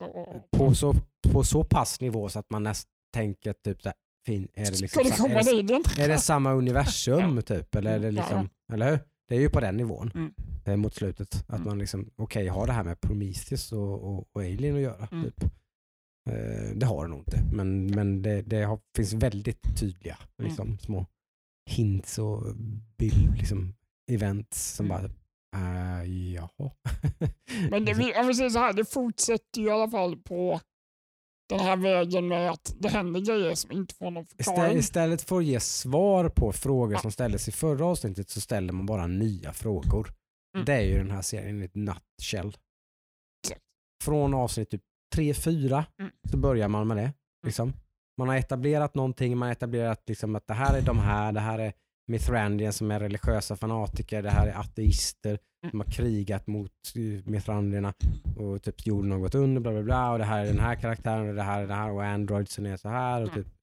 På, 0.52 0.74
så, 0.76 0.94
på 1.32 1.44
så 1.44 1.64
pass 1.64 2.02
nivå 2.02 2.30
så 2.30 2.40
att 2.40 2.50
man 2.50 2.64
nästan 2.64 2.90
tänker 3.14 3.54
typ 3.54 3.82
så 3.82 3.90
här, 3.90 3.96
fin, 4.26 4.48
är 4.54 4.66
det 4.66 4.76
Ska 4.76 4.82
liksom, 4.82 5.04
det 5.04 5.10
sa- 5.12 5.24
komma 5.24 5.40
är 5.40 5.64
det, 5.64 6.02
är 6.04 6.08
det 6.08 6.18
samma 6.18 6.54
universum 6.54 7.42
typ, 7.42 7.76
eller 7.76 7.92
är 7.92 8.00
det 8.00 8.06
Ja, 8.06 8.12
liksom, 8.12 8.50
eller 8.74 8.90
hur? 8.90 9.00
Det 9.30 9.36
är 9.36 9.40
ju 9.40 9.50
på 9.50 9.60
den 9.60 9.78
nivån 9.78 10.12
Mm. 10.16 10.34
eh, 10.66 10.76
mot 10.76 10.96
slutet, 10.96 11.36
att 11.48 11.50
Mm. 11.56 11.64
man 11.68 11.80
liksom, 11.80 12.10
okej, 12.16 12.48
har 12.48 12.68
det 12.68 12.74
här 12.74 12.84
med 12.84 13.02
Prometheus 13.02 13.72
och, 13.72 14.04
och, 14.04 14.28
och 14.34 14.42
Alien 14.42 14.76
att 14.76 14.82
göra. 14.82 15.08
Mm. 15.12 15.24
Typ. 15.24 15.44
Eh, 16.30 16.76
det 16.76 16.86
har 16.86 17.04
det 17.04 17.10
nog 17.10 17.20
inte, 17.20 17.44
men, 17.54 17.86
men 17.86 18.22
det, 18.22 18.42
det 18.42 18.64
har, 18.64 18.80
finns 18.96 19.14
väldigt 19.14 19.80
tydliga 19.80 20.18
Mm. 20.40 20.50
liksom, 20.50 20.78
små 20.80 21.06
hints 21.70 22.20
och 22.20 22.56
bild, 22.98 23.38
liksom, 23.38 23.74
events 24.12 24.74
som 24.76 24.86
Mm. 24.92 24.98
bara, 24.98 25.10
uh, 26.02 26.06
jaha. 26.34 26.72
Men 27.72 27.86
det, 27.86 27.94
vi- 27.94 28.14
om 28.16 28.28
vi 28.28 28.34
säger 28.36 28.50
så 28.50 28.60
här, 28.60 28.74
det 28.74 28.86
fortsätter 28.86 29.62
i 29.62 29.70
alla 29.70 29.90
fall 29.90 30.18
på 30.18 30.60
den 31.50 31.60
här 31.60 31.78
vägen 31.78 32.28
med 32.28 32.52
att 32.52 32.76
det 32.80 32.90
händer 32.90 33.20
grejer 33.20 33.56
som 33.56 33.72
inte 33.72 33.96
får 33.96 34.12
någon 34.12 34.26
förklaring. 34.26 34.78
Istället 34.78 35.22
för 35.22 35.38
att 35.38 35.46
ge 35.46 35.60
svar 35.60 36.30
på 36.30 36.52
frågor 36.52 36.96
som 36.98 37.12
ställdes 37.12 37.48
i 37.48 37.52
förra 37.52 37.86
avsnittet 37.86 38.30
så 38.30 38.42
ställer 38.42 38.74
man 38.74 38.86
bara 38.86 39.08
nya 39.08 39.54
frågor. 39.54 40.14
Mm. 40.56 40.66
Det 40.66 40.74
är 40.74 40.82
ju 40.82 40.98
den 40.98 41.12
här 41.12 41.22
serien 41.22 41.62
i 41.62 41.66
ett 41.66 41.76
nutshell. 41.76 42.58
Från 44.04 44.34
avsnitt 44.34 44.70
typ 44.70 44.82
3-4 45.14 45.84
Mm. 46.00 46.12
så 46.32 46.38
börjar 46.38 46.68
man 46.68 46.88
med 46.88 46.98
det. 46.98 47.14
Liksom. 47.46 47.74
Man 48.18 48.28
har 48.30 48.36
etablerat 48.36 48.96
någonting, 48.96 49.38
man 49.38 49.46
har 49.48 49.52
etablerat 49.54 50.04
liksom 50.08 50.36
att 50.36 50.48
det 50.48 50.54
här 50.54 50.78
är 50.78 50.82
de 50.82 51.00
här, 51.00 51.32
det 51.32 51.40
här 51.40 51.60
är 51.60 51.74
Mithrandian 52.08 52.74
som 52.74 52.92
är 52.92 53.00
religiösa 53.00 53.56
fanatiker, 53.56 54.22
det 54.24 54.30
här 54.30 54.48
är 54.48 54.60
ateister 54.60 55.40
som 55.70 55.80
har 55.80 55.88
krigat 55.92 56.48
mot 56.48 56.72
eh, 56.96 57.02
Mithrandierna 57.32 57.94
och 58.38 58.62
typ 58.64 58.86
jorden 58.88 59.12
har 59.12 59.20
gått 59.20 59.36
under, 59.36 59.62
bla 59.62 59.72
bla 59.72 59.82
bla 59.84 60.12
och 60.12 60.18
det 60.18 60.26
här 60.26 60.42
är 60.42 60.46
den 60.46 60.60
här 60.60 60.76
karaktären 60.76 61.30
och 61.30 61.36
det 61.36 61.44
här 61.44 61.62
är 61.64 61.68
det 61.68 61.74
här 61.74 61.92
och 61.92 62.04
androidsen 62.06 62.66
är 62.66 62.78
så 62.78 62.90
här 62.90 63.22
och 63.22 63.30
Mm. 63.30 63.44
typ 63.44 63.54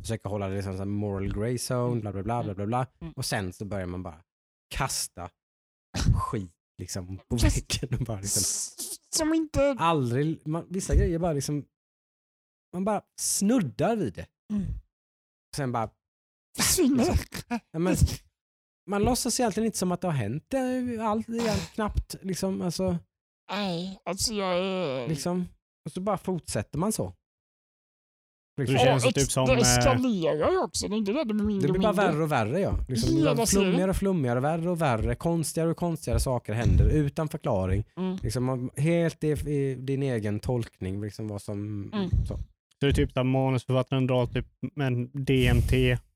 försöka 0.00 0.28
hålla 0.28 0.48
det 0.48 0.54
liksom 0.56 0.76
så 0.78 0.84
moral 0.84 1.32
grey 1.34 1.58
zone, 1.70 2.00
bla 2.00 2.12
bla 2.12 2.22
bla 2.22 2.42
bla 2.42 2.54
bla 2.54 2.66
bla 2.66 2.86
Mm. 3.00 3.12
och 3.16 3.24
sen 3.24 3.52
så 3.52 3.64
börjar 3.64 3.86
man 3.86 4.02
bara 4.02 4.20
kasta 4.74 5.30
skit 6.14 6.52
liksom 6.78 7.18
på 7.28 7.36
väggen 7.36 7.98
och 8.00 8.06
bara 8.06 8.20
liksom 8.20 8.42
Som 9.16 9.34
inte... 9.34 9.76
aldrig, 9.78 10.46
man, 10.46 10.66
vissa 10.70 10.94
grejer 10.94 11.18
bara 11.18 11.32
liksom 11.32 11.64
man 12.72 12.84
bara 12.84 13.02
snuddar 13.20 13.96
vid 13.96 14.14
det. 14.14 14.26
Mm. 14.52 14.66
Sen 15.56 15.72
bara, 15.72 15.90
försvinner. 16.56 17.20
ja, 17.70 17.78
men, 17.78 17.96
man 18.90 19.04
låtsas 19.04 19.40
egentligen 19.40 19.66
inte 19.66 19.78
som 19.78 19.92
att 19.92 20.00
det 20.00 20.08
har 20.08 20.14
hänt 20.14 20.54
allt 21.00 21.26
knappt 21.74 22.16
liksom, 22.22 22.62
alltså, 22.62 22.98
Nej, 23.50 24.00
alltså 24.04 24.34
jag 24.34 24.58
är... 24.58 25.08
liksom. 25.08 25.48
Och 25.84 25.92
så 25.92 26.00
bara 26.00 26.18
fortsätter 26.18 26.78
man 26.78 26.92
så. 26.92 27.14
Det 28.66 28.72
Liksom. 28.72 28.86
känns 28.86 29.06
Och 29.06 29.14
typ 29.14 29.30
som, 29.30 29.46
Det 29.46 29.52
eh, 29.52 29.58
eskalerar 29.60 30.50
ju 30.50 30.58
också. 30.58 30.88
Det 30.88 30.94
är 30.94 30.98
inte 30.98 31.12
det, 31.12 31.24
det 31.24 31.34
blir 31.34 31.44
mindre 31.46 31.66
Det 31.66 31.72
blir 31.72 31.82
bara 31.82 31.92
mindre. 31.92 32.06
värre 32.12 32.22
och 32.22 32.32
värre 32.32 32.60
ja. 32.60 32.74
Liksom, 32.88 33.14
det 33.14 33.20
Hela 33.20 33.46
flummigare 33.46 33.90
och 33.90 33.96
flummigare, 33.96 34.40
värre 34.40 34.70
och 34.70 34.80
värre, 34.82 35.14
konstigare 35.14 35.70
och 35.70 35.76
konstigare 35.76 36.20
saker 36.20 36.52
händer 36.52 36.84
utan 36.88 37.28
förklaring. 37.28 37.84
Mm. 37.96 38.16
Liksom, 38.22 38.70
helt 38.76 39.24
i, 39.24 39.28
i 39.30 39.74
din 39.78 40.02
egen 40.02 40.40
tolkning, 40.40 41.02
liksom 41.02 41.28
vad 41.28 41.42
som... 41.42 41.90
Mm. 41.94 42.10
Så. 42.10 42.34
Så 42.80 42.86
det 42.86 42.86
är 42.86 42.92
typ 42.92 43.14
där 43.14 43.24
manusförfattaren 43.24 44.06
drar 44.06 44.26
typ 44.26 44.46
med 44.74 44.86
en 44.86 45.10
DMT, 45.12 45.70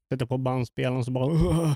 sätter 0.09 0.27
på 0.27 0.39
bandspelaren 0.39 0.97
och 0.97 1.05
så 1.05 1.11
bara 1.11 1.27
"Ugh, 1.27 1.45
Ja, 1.45 1.75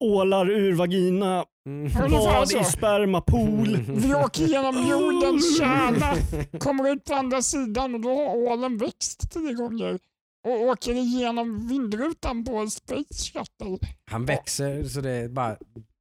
ålar 0.00 0.50
ur 0.50 0.72
vagina, 0.74 1.44
Mm. 1.66 2.10
Bad 2.10 2.48
så. 2.48 2.60
i 2.60 2.64
spermapool. 2.64 3.76
vi 3.76 4.14
åker 4.14 4.42
genom 4.46 4.86
jordens 4.88 5.58
kärna, 5.58 6.14
kommer 6.58 6.92
ut 6.92 7.04
på 7.04 7.14
andra 7.14 7.42
sidan 7.42 7.94
och 7.94 8.00
då 8.00 8.08
har 8.08 8.36
ålen 8.36 8.78
växt 8.78 9.32
tio 9.32 9.54
gånger 9.54 9.98
och 10.48 10.60
åker 10.60 10.94
igenom 10.94 11.68
vindrutan 11.68 12.44
på 12.44 12.56
en 12.56 12.70
Space 12.70 13.32
Shuttle. 13.32 13.88
Han 14.10 14.24
växer 14.24 14.84
så 14.84 15.00
det 15.00 15.10
är 15.10 15.28
bara... 15.28 15.56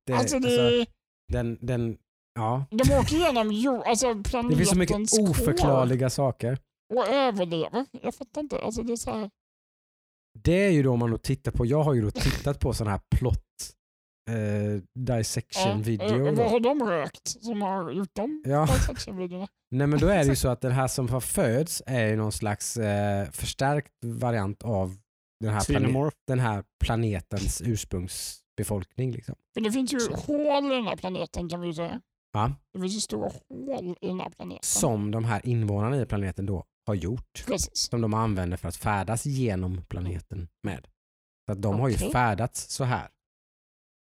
Det, 0.05 0.13
alltså 0.13 0.39
det, 0.39 0.65
alltså, 0.65 0.91
den, 1.33 1.57
den, 1.61 1.97
ja. 2.35 2.65
de 2.69 2.93
åker 2.93 3.15
igenom 3.15 3.51
jord, 3.51 3.83
alltså 3.85 4.07
planetens 4.23 4.49
det 4.49 4.55
finns 4.57 4.69
så 4.69 4.77
mycket 4.77 5.29
oförklarliga 5.29 6.09
saker. 6.09 6.57
och 6.93 7.07
överlever. 7.07 7.85
Jag 8.01 8.15
fattar 8.15 8.41
inte. 8.41 8.59
Alltså 8.59 8.83
det 8.83 8.93
är 8.93 8.97
så 8.97 9.11
här, 9.11 9.29
Det 10.33 10.65
är 10.65 10.69
ju 10.71 10.83
då 10.83 10.91
om 10.91 10.99
man 10.99 11.11
då 11.11 11.17
tittar 11.17 11.51
på, 11.51 11.65
jag 11.65 11.83
har 11.83 11.93
ju 11.93 12.01
då 12.01 12.11
tittat 12.11 12.59
på 12.59 12.73
sån 12.73 12.87
här 12.87 12.99
plot 13.15 13.43
eh, 14.29 14.81
dissection 15.05 15.77
ja, 15.77 15.83
video. 15.83 16.27
eh, 16.27 16.33
vad 16.33 16.51
har 16.51 16.59
de 16.59 16.83
rökt 16.89 17.27
som 17.27 17.61
har 17.61 17.91
gjort 17.91 18.15
dem? 18.15 18.43
Ja. 18.45 18.65
dissection-videorna? 18.73 19.47
Nej 19.71 19.87
men 19.87 19.99
då 19.99 20.07
är 20.07 20.17
det 20.23 20.29
ju 20.29 20.35
så 20.35 20.47
att 20.49 20.61
den 20.61 20.71
här 20.71 20.87
som 20.87 21.09
har 21.09 21.19
föds 21.19 21.81
är 21.85 22.07
ju 22.07 22.15
någon 22.15 22.31
slags 22.31 22.77
eh, 22.77 23.29
förstärkt 23.31 23.91
variant 24.05 24.63
av 24.63 24.95
den 25.43 25.53
här, 25.53 25.59
plane- 25.61 25.79
Xenomorph. 25.79 26.17
den 26.27 26.39
här 26.39 26.63
planetens 26.85 27.61
ursprungsbefolkning. 27.65 29.11
Liksom. 29.11 29.35
För 29.53 29.61
det 29.61 29.71
finns 29.71 29.93
ju 29.93 29.99
Så. 29.99 30.13
hål 30.15 30.65
i 30.71 30.75
den 30.75 30.87
här 30.87 30.95
planeten 30.95 31.49
kan 31.49 31.61
vi 31.61 31.67
ju 31.67 31.73
säga. 31.73 32.01
Ja. 32.33 32.51
Det 32.73 32.79
finns 32.79 32.95
ju 32.95 32.99
stora 32.99 33.29
hål 33.49 33.95
i 34.01 34.07
den 34.07 34.19
här 34.19 34.29
planeten. 34.29 34.59
Som 34.63 35.11
de 35.11 35.25
här 35.25 35.41
invånarna 35.45 36.01
i 36.01 36.05
planeten 36.05 36.45
då 36.45 36.63
har 36.89 36.95
gjort. 36.95 37.43
Precis. 37.47 37.77
Som 37.77 38.01
de 38.01 38.13
använder 38.13 38.57
för 38.57 38.67
att 38.67 38.75
färdas 38.75 39.25
genom 39.25 39.81
planeten 39.89 40.47
med. 40.63 40.87
Så 41.45 41.51
att 41.51 41.61
de 41.61 41.79
har 41.79 41.89
ju 41.89 41.95
färdats 41.97 42.69
så 42.69 42.83
här. 42.83 43.07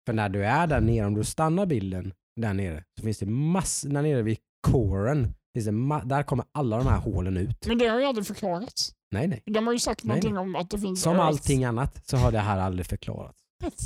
För 0.06 0.12
när 0.12 0.28
du 0.28 0.44
är 0.46 0.66
där 0.66 0.80
nere, 0.80 1.06
om 1.06 1.14
du 1.14 1.24
stannar 1.24 1.66
bilden 1.66 2.12
där 2.40 2.54
nere, 2.54 2.84
så 2.98 3.02
finns 3.04 3.18
det 3.18 3.26
massor, 3.26 3.88
där 3.88 4.02
nere 4.02 4.22
vid 4.22 4.38
coren, 4.68 5.34
finns 5.54 5.66
det 5.66 5.72
ma- 5.72 6.04
där 6.04 6.22
kommer 6.22 6.44
alla 6.52 6.76
de 6.78 6.86
här 6.86 6.98
hålen 7.00 7.36
ut. 7.36 7.66
Men 7.66 7.78
det 7.78 7.86
har 7.86 8.00
ju 8.00 8.04
aldrig 8.06 8.26
förklarats. 8.26 8.92
Nej, 9.10 9.28
nej. 9.28 9.42
De 9.46 9.66
har 9.66 9.72
ju 9.72 9.78
sagt 9.78 10.04
Nej, 10.04 10.08
någonting 10.08 10.38
om 10.38 10.56
att 10.56 10.70
det 10.70 10.78
finns 10.78 11.02
Som 11.02 11.12
Earth. 11.16 11.26
allting 11.26 11.64
annat 11.64 12.08
så 12.08 12.16
har 12.16 12.32
det 12.32 12.38
här 12.38 12.58
aldrig 12.58 12.86
förklarats. 12.86 13.38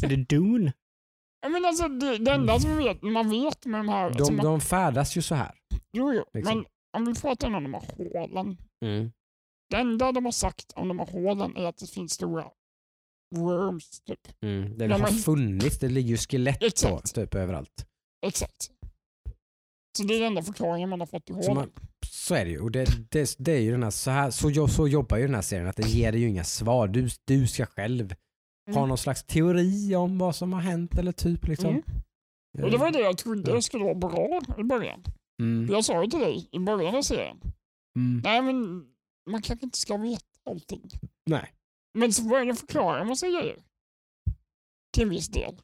Är 0.03 0.09
det 0.09 0.17
Dune? 0.17 0.73
Ja, 1.43 1.49
men 1.49 1.65
alltså, 1.65 1.89
det, 1.89 2.19
det 2.19 2.31
enda 2.33 2.61
som 2.61 2.77
vet, 2.77 3.03
man 3.03 3.31
vet 3.31 3.67
med 3.67 3.81
de 3.81 3.89
här... 3.89 4.07
alltså, 4.07 4.25
De, 4.25 4.37
man, 4.37 4.47
de 4.47 4.61
färdas 4.61 5.17
ju 5.17 5.23
så 5.23 5.35
här. 5.35 5.55
jo, 5.93 6.13
jo, 6.15 6.25
liksom. 6.35 6.57
men 6.59 6.65
om 6.97 7.05
vi 7.15 7.21
pratar 7.21 7.55
om 7.55 7.63
de 7.65 7.75
här 7.75 7.83
hålen. 7.97 8.57
Det 9.71 9.77
enda 9.77 10.13
de 10.13 10.25
har 10.25 10.33
sagt 10.33 10.73
om 10.77 10.89
de 10.89 10.99
här 10.99 11.07
hålen 11.07 11.57
är 11.57 11.65
att 11.65 11.77
det 11.79 11.87
finns 11.87 12.13
stora 12.13 12.45
worms. 13.37 14.01
Typ. 14.01 14.29
Mm. 14.45 14.79
Det 14.79 14.85
Ja, 14.85 14.93
har 14.93 14.99
men- 14.99 15.13
funnits, 15.13 15.79
det 15.79 15.89
ligger 15.89 16.09
ju 16.11 16.17
skelett 16.17 16.63
Exakt. 16.63 17.15
typ 17.15 17.35
överallt. 17.35 17.87
Exakt. 18.27 18.71
Så 19.99 20.05
det 20.05 20.15
är 20.15 20.19
den 20.19 20.27
enda 20.29 20.43
förklaringen 20.43 20.89
man 20.89 21.01
har 21.01 21.07
fått 21.07 21.31
i 21.31 21.33
Så 21.33 21.39
hålen. 21.39 21.55
man- 21.55 21.71
Så 22.07 22.35
är 22.35 22.45
det 22.45 22.51
ju. 22.51 22.61
Och 22.61 22.71
det, 22.71 23.11
det, 23.11 23.35
det 23.39 23.53
är 23.53 23.61
ju 23.61 23.71
den 23.71 23.83
här, 23.83 23.91
så, 23.91 24.11
här 24.11 24.31
så, 24.31 24.69
så 24.69 24.89
jobbar 24.89 25.17
ju 25.17 25.27
den 25.27 25.35
här 25.35 25.43
serien, 25.43 25.67
att 25.69 25.77
den 25.77 25.89
ger 25.89 26.13
dig 26.13 26.21
ju 26.21 26.29
inga 26.29 26.45
svar. 26.45 26.89
Du, 26.89 27.09
du 27.25 27.47
ska 27.47 27.67
själv 27.67 28.15
ha 28.71 28.77
Mm. 28.77 28.89
någon 28.89 28.99
slags 28.99 29.25
teori 29.25 29.95
om 29.97 30.19
vad 30.19 30.37
som 30.37 30.53
har 30.53 30.61
hänt 30.61 30.99
eller 30.99 31.13
typ 31.13 31.47
liksom. 31.47 31.71
Mm. 31.71 31.85
Och 32.65 32.71
det 32.71 32.77
var 32.77 32.91
det 32.91 33.01
jag 33.01 33.19
trodde 33.19 33.53
det 33.55 33.63
skulle 33.63 33.85
vara 33.85 33.95
bra 33.95 34.41
i 34.59 34.63
början. 34.65 35.05
Mm. 35.43 35.69
Jag 35.75 35.85
sa 35.85 36.05
ju 36.05 36.11
till 36.11 36.21
dig 36.21 36.49
i 36.53 36.59
början 36.59 36.95
av 36.95 37.03
serien. 37.03 37.41
Mm. 37.97 38.21
Nej 38.25 38.43
men 38.43 38.85
man 39.31 39.43
kanske 39.43 39.67
inte 39.67 39.79
ska 39.79 39.97
veta 39.97 40.25
allting. 40.51 40.83
Nej. 41.27 41.51
Men 41.99 42.13
så 42.13 42.23
började 42.23 42.51
de 42.51 42.57
förklara 42.57 43.05
massa 43.05 43.27
grejer. 43.27 43.57
Till 44.95 45.03
en 45.03 45.09
viss 45.11 45.29
del. 45.29 45.61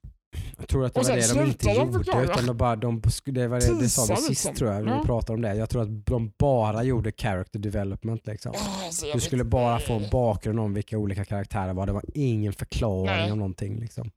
Jag 0.58 0.68
tror 0.68 0.84
att 0.84 0.94
det 0.94 1.00
Och 1.00 1.06
var 1.06 1.16
det 1.16 1.34
de 1.34 1.46
inte 1.46 1.66
de 1.68 1.74
gjorde. 1.74 1.92
förklara. 1.92 2.24
Utan 2.24 2.46
de 2.46 2.56
bara, 2.56 2.76
de, 2.76 3.02
det 3.24 3.48
var 3.48 3.60
det, 3.60 3.80
det 3.80 3.88
sa 3.88 4.14
vi 4.14 4.16
sist 4.16 4.28
liksom. 4.30 4.54
tror 4.54 4.72
jag, 4.72 4.84
när 4.84 4.92
Ja. 4.92 5.00
vi 5.00 5.06
pratade 5.06 5.32
om 5.32 5.42
det. 5.42 5.54
Jag 5.54 5.70
tror 5.70 5.82
att 5.82 6.06
de 6.06 6.32
bara 6.38 6.82
gjorde 6.82 7.12
character 7.12 7.58
development. 7.58 8.26
Liksom. 8.26 8.52
Ah, 8.56 8.84
alltså, 8.86 9.06
jag 9.06 9.16
Du 9.16 9.20
skulle 9.20 9.44
bara 9.44 9.78
få 9.78 9.92
en 9.94 10.10
bakgrund 10.10 10.60
om 10.60 10.74
vilka 10.74 10.98
olika 10.98 11.24
karaktärer 11.24 11.72
var. 11.74 11.86
Det 11.86 11.92
var 11.92 12.04
ingen 12.14 12.52
förklaring 12.52 13.04
Nej. 13.06 13.32
om 13.32 13.38
någonting. 13.38 13.80
Liksom. 13.80 14.10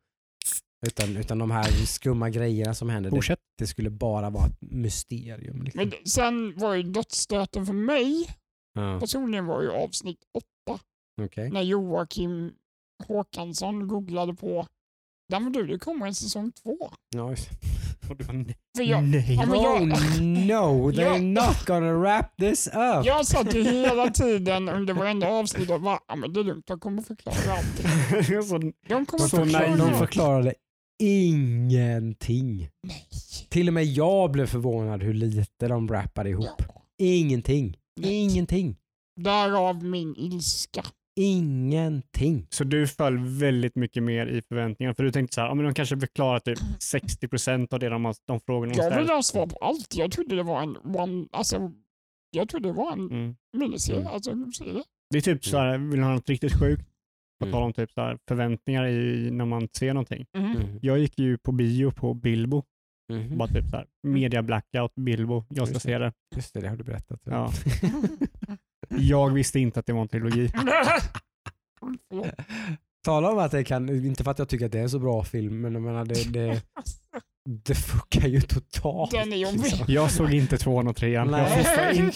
Utan, 0.87 1.17
utan 1.17 1.37
de 1.39 1.51
här 1.51 1.63
skumma 1.85 2.29
grejerna 2.29 2.73
som 2.73 2.89
hände, 2.89 3.09
det, 3.09 3.35
det 3.57 3.67
skulle 3.67 3.89
bara 3.89 4.29
vara 4.29 4.45
ett 4.45 4.57
mysterium. 4.61 5.63
Liksom. 5.63 5.79
Men 5.81 5.93
sen 6.05 6.53
var 6.57 6.73
ju 6.73 6.83
dödsstöten 6.83 7.65
för 7.65 7.73
mig 7.73 8.29
ja, 8.73 8.99
personligen 8.99 9.45
var 9.45 9.61
ju 9.61 9.71
avsnitt 9.71 10.19
åtta. 10.33 10.79
okej. 11.21 11.49
När 11.51 11.61
Joakim 11.61 12.51
Håkansson 13.07 13.87
googlade 13.87 14.33
på 14.33 14.67
där 15.29 15.39
men 15.39 15.51
du, 15.51 15.67
det 15.67 15.79
kommer 15.79 16.07
en 16.07 16.15
säsong 16.15 16.51
två. 16.51 16.77
Ja, 17.15 17.35
Och 18.09 18.17
du 18.17 18.23
bara, 18.25 18.33
nej. 18.33 18.57
För 18.77 18.83
jag, 18.83 19.03
nej. 19.03 19.35
Ja, 19.35 19.45
men 19.45 19.61
jag- 19.61 19.81
oh 19.81 19.87
no, 20.21 20.91
they're 20.91 21.01
Ja. 21.01 21.17
not 21.47 21.65
gonna 21.65 21.93
wrap 21.93 22.37
this 22.37 22.67
up. 22.67 23.05
jag 23.05 23.25
satt 23.25 23.55
ju 23.55 23.63
hela 23.63 24.09
tiden 24.09 24.69
under 24.69 24.93
varenda 24.93 25.27
avsnitt 25.27 25.69
och 25.69 25.81
bara, 25.81 25.99
ja 26.07 26.15
men 26.15 26.33
det 26.33 26.39
är 26.39 26.43
lugnt, 26.43 26.67
de 26.67 26.79
kommer 26.79 27.01
förklara 27.01 27.35
allting. 27.57 28.43
så, 28.43 28.57
De 28.87 29.05
kommer 29.05 29.27
Så 29.27 29.37
förklara. 29.37 29.67
naiv. 29.67 29.77
De 29.77 29.93
förklarade 29.97 30.53
ingenting. 30.99 32.69
Nej. 32.87 33.05
Till 33.49 33.67
och 33.67 33.73
med 33.73 33.85
jag 33.85 34.31
blev 34.31 34.45
förvånad 34.45 35.03
hur 35.03 35.13
lite 35.13 35.67
de 35.67 35.87
rappade 35.87 36.29
ihop. 36.29 36.45
Ja. 36.67 36.81
Ingenting. 36.97 37.77
Nej. 38.01 38.13
Ingenting. 38.13 38.75
Därav 39.21 39.83
min 39.83 40.15
ilska. 40.17 40.85
Ingenting. 41.19 42.47
så 42.49 42.63
du 42.63 42.87
föll 42.87 43.17
väldigt 43.17 43.75
mycket 43.75 44.03
mer 44.03 44.27
i 44.27 44.41
förväntningarna. 44.41 44.95
För 44.95 45.03
du 45.03 45.11
tänkte 45.11 45.35
så 45.35 45.41
här, 45.41 45.47
ja, 45.47 45.53
men 45.55 45.65
de 45.65 45.73
kanske 45.73 45.99
förklarar 45.99 46.39
typ 46.39 46.57
60% 46.59 47.73
av 47.73 47.79
det 47.79 47.89
de, 47.89 48.13
de 48.27 48.39
frågorna 48.39 48.71
de 48.73 48.77
Jag 48.77 48.85
ville 48.89 48.95
ställer. 48.95 49.13
ha 49.15 49.23
svar 49.23 49.47
på 49.47 49.55
allt. 49.57 49.95
Jag 49.95 50.11
trodde 50.11 50.35
det 50.35 50.43
var 50.43 50.61
en 50.61 50.77
one, 50.95 51.27
alltså, 51.31 51.71
jag 52.31 52.49
trodde 52.49 52.69
det 52.69 52.73
var 52.73 52.91
en 52.93 53.11
Mm. 53.11 53.35
miniserie. 53.57 53.99
Mm. 53.99 54.13
Alltså. 54.13 54.31
Det 55.09 55.17
är 55.17 55.21
typ 55.21 55.45
så 55.45 55.57
här, 55.57 55.77
vill 55.77 55.99
du 55.99 56.03
ha 56.05 56.13
något 56.13 56.29
riktigt 56.29 56.59
sjukt? 56.59 56.81
På 57.39 57.45
Mm. 57.45 57.51
tal 57.53 57.63
om 57.63 57.73
typ 57.73 57.91
så 57.91 58.01
här, 58.01 58.17
förväntningar 58.27 58.87
i, 58.87 59.31
när 59.31 59.45
man 59.45 59.67
ser 59.77 59.93
någonting. 59.93 60.25
Mm. 60.37 60.79
Jag 60.81 60.99
gick 60.99 61.19
ju 61.19 61.37
på 61.37 61.51
bio 61.51 61.91
på 61.91 62.13
Bilbo. 62.13 62.63
Mhm. 63.13 63.37
Bara 63.37 63.47
typ 63.47 63.69
så 63.69 63.75
här, 63.75 63.85
media 64.03 64.41
blackout, 64.43 64.95
Bilbo. 64.95 65.43
Jag 65.49 65.67
ska 65.67 65.73
Just 65.73 65.85
se 65.85 65.97
det. 65.97 66.13
Just 66.35 66.53
det, 66.53 66.59
det 66.59 66.69
har 66.69 66.75
du 66.77 66.83
berättat. 66.83 67.19
Ja. 67.23 67.51
Jag 68.89 69.29
visste 69.29 69.59
inte 69.59 69.79
att 69.79 69.85
det 69.85 69.93
var 69.93 70.01
en 70.01 70.07
trilogi. 70.07 70.51
Tala 73.05 73.31
om 73.31 73.37
att 73.37 73.51
det 73.51 73.63
kan, 73.63 73.89
inte 74.05 74.23
för 74.23 74.31
att 74.31 74.39
jag 74.39 74.49
tycker 74.49 74.65
att 74.65 74.71
det 74.71 74.79
är 74.79 74.83
en 74.83 74.89
så 74.89 74.99
bra 74.99 75.23
film, 75.23 75.61
men 75.61 75.73
jag 75.73 75.81
menar 75.81 76.05
det, 76.05 76.33
det, 76.33 76.61
det 77.65 77.75
fuckar 77.75 78.27
ju 78.27 78.41
totalt. 78.41 79.11
Den 79.11 79.33
är 79.33 79.37
jobbig. 79.37 79.59
liksom. 79.59 79.85
Jag 79.87 80.11
såg 80.11 80.33
inte 80.33 80.57
tvåan 80.57 80.87
och 80.87 80.95
trean. 80.95 81.29
Jag 81.29 81.49
Nej. 81.77 81.97
in, 81.97 82.11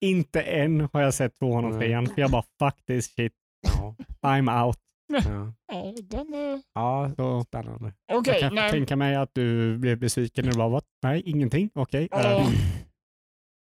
inte 0.00 0.40
än 0.42 0.88
har 0.92 1.00
jag 1.02 1.14
sett 1.14 1.38
tvåan 1.38 1.64
och 1.64 1.78
trean. 1.80 2.06
För 2.06 2.20
jag 2.20 2.30
bara 2.30 2.44
fuck 2.58 2.86
this 2.86 3.14
shit. 3.14 3.32
Ja, 3.62 3.94
I'm 4.22 4.64
out. 4.66 4.76
ja. 5.24 5.52
Nej, 5.72 5.94
den 6.02 6.34
är... 6.34 6.62
ja 6.74 7.10
Så 7.16 7.40
spännande. 7.44 7.92
Okej, 8.12 8.32
jag 8.32 8.40
kan 8.40 8.54
nej. 8.54 8.70
tänka 8.70 8.96
mig 8.96 9.16
att 9.16 9.30
du 9.34 9.78
blev 9.78 9.98
besviken 9.98 10.44
när 10.44 10.52
du 10.52 10.58
bara, 10.58 10.68
"What? 10.68 10.84
nej 11.02 11.22
ingenting, 11.26 11.70
okej. 11.74 12.08
Ja. 12.10 12.40
Eh, 12.40 12.48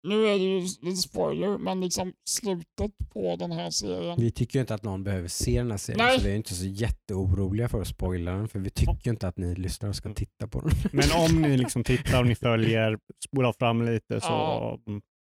Nu 0.08 0.26
är 0.26 0.38
det 0.38 0.44
ju 0.44 0.60
lite 0.60 0.96
spoiler, 0.96 1.58
men 1.58 1.80
liksom 1.80 2.12
slutet 2.30 2.92
på 3.12 3.36
den 3.36 3.52
här 3.52 3.70
serien. 3.70 4.20
Vi 4.20 4.30
tycker 4.30 4.58
ju 4.58 4.60
inte 4.60 4.74
att 4.74 4.82
någon 4.82 5.04
behöver 5.04 5.28
se 5.28 5.58
den 5.58 5.70
här 5.70 5.78
serien, 5.78 6.04
Nej. 6.06 6.18
så 6.18 6.24
vi 6.26 6.32
är 6.32 6.36
inte 6.36 6.54
så 6.54 6.66
jätteoroliga 6.66 7.68
för 7.68 7.80
att 7.80 7.86
spoila 7.88 8.32
den, 8.32 8.48
för 8.48 8.58
vi 8.58 8.70
tycker 8.70 9.00
ju 9.04 9.10
inte 9.10 9.28
att 9.28 9.38
ni 9.38 9.54
lyssnare 9.54 9.94
ska 9.94 10.14
titta 10.14 10.48
på 10.48 10.60
den. 10.60 10.70
Men 10.92 11.04
om 11.24 11.42
ni 11.42 11.56
liksom 11.56 11.84
tittar 11.84 12.20
och 12.20 12.26
ni 12.26 12.34
följer, 12.34 12.98
spolar 13.24 13.52
fram 13.52 13.82
lite 13.82 14.20
så... 14.20 14.26
Ja. 14.28 14.78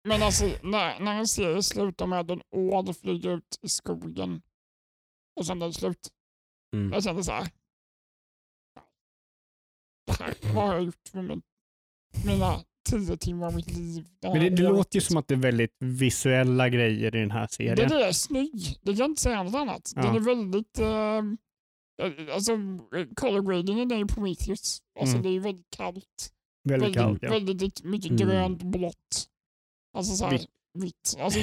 Men 0.07 0.23
alltså, 0.23 0.45
när, 0.63 0.99
när 0.99 1.19
en 1.19 1.27
serie 1.27 1.63
slutar 1.63 2.07
med 2.07 2.31
en 2.31 2.41
ål 2.55 2.93
flyger 2.93 3.29
ut 3.37 3.59
i 3.61 3.69
skogen 3.69 4.41
och 5.35 5.45
sen 5.45 5.61
är 5.61 5.67
det 5.67 5.73
slut. 5.73 6.09
Mm. 6.75 6.93
Jag 6.93 7.03
kände 7.03 7.23
så 7.23 7.31
här. 7.31 7.47
Vad 10.53 10.63
har 10.67 10.73
jag 10.73 10.83
gjort 10.83 11.13
med 11.13 11.23
min, 11.25 11.41
mina 12.25 12.59
tio 12.89 13.17
timmar 13.17 13.47
av 13.47 13.55
mitt 13.55 13.71
liv? 13.77 14.07
Den 14.19 14.31
Men 14.31 14.41
det, 14.41 14.49
det 14.49 14.63
låter 14.63 14.95
ju 14.97 15.01
som 15.01 15.17
att 15.17 15.27
det 15.27 15.33
är 15.33 15.39
väldigt 15.39 15.75
visuella 15.79 16.69
grejer 16.69 17.15
i 17.15 17.19
den 17.19 17.31
här 17.31 17.39
Den 17.39 17.49
serien. 17.49 17.91
är 17.91 18.11
snygg. 18.11 18.77
Det 18.81 18.91
kan 18.91 18.97
jag 18.97 19.09
inte 19.09 19.21
säga 19.21 19.43
något 19.43 19.55
annat. 19.55 19.91
Den 19.95 20.05
Ja. 20.05 20.15
är 20.15 20.19
väldigt... 20.19 20.79
ehm, 20.79 21.37
eh, 22.01 22.35
alltså, 22.35 22.51
color 23.15 23.41
gradingen 23.41 23.91
är 23.91 23.97
ju 23.97 24.05
Prometheus. 24.07 24.81
Alltså, 24.99 25.15
Mm. 25.15 25.23
Det 25.23 25.29
är 25.29 25.33
ju 25.33 25.39
väldigt 25.39 25.69
kallt. 25.69 26.31
Väldigt 26.63 26.93
kallt, 26.93 27.23
väldigt, 27.23 27.23
ja. 27.23 27.29
väldigt 27.29 27.83
mycket 27.83 28.11
Mm. 28.11 28.17
grönt, 28.27 28.63
blått. 28.63 29.29
Alltså 29.97 30.15
så 30.15 30.25
här. 30.25 30.39
Alltså 31.19 31.39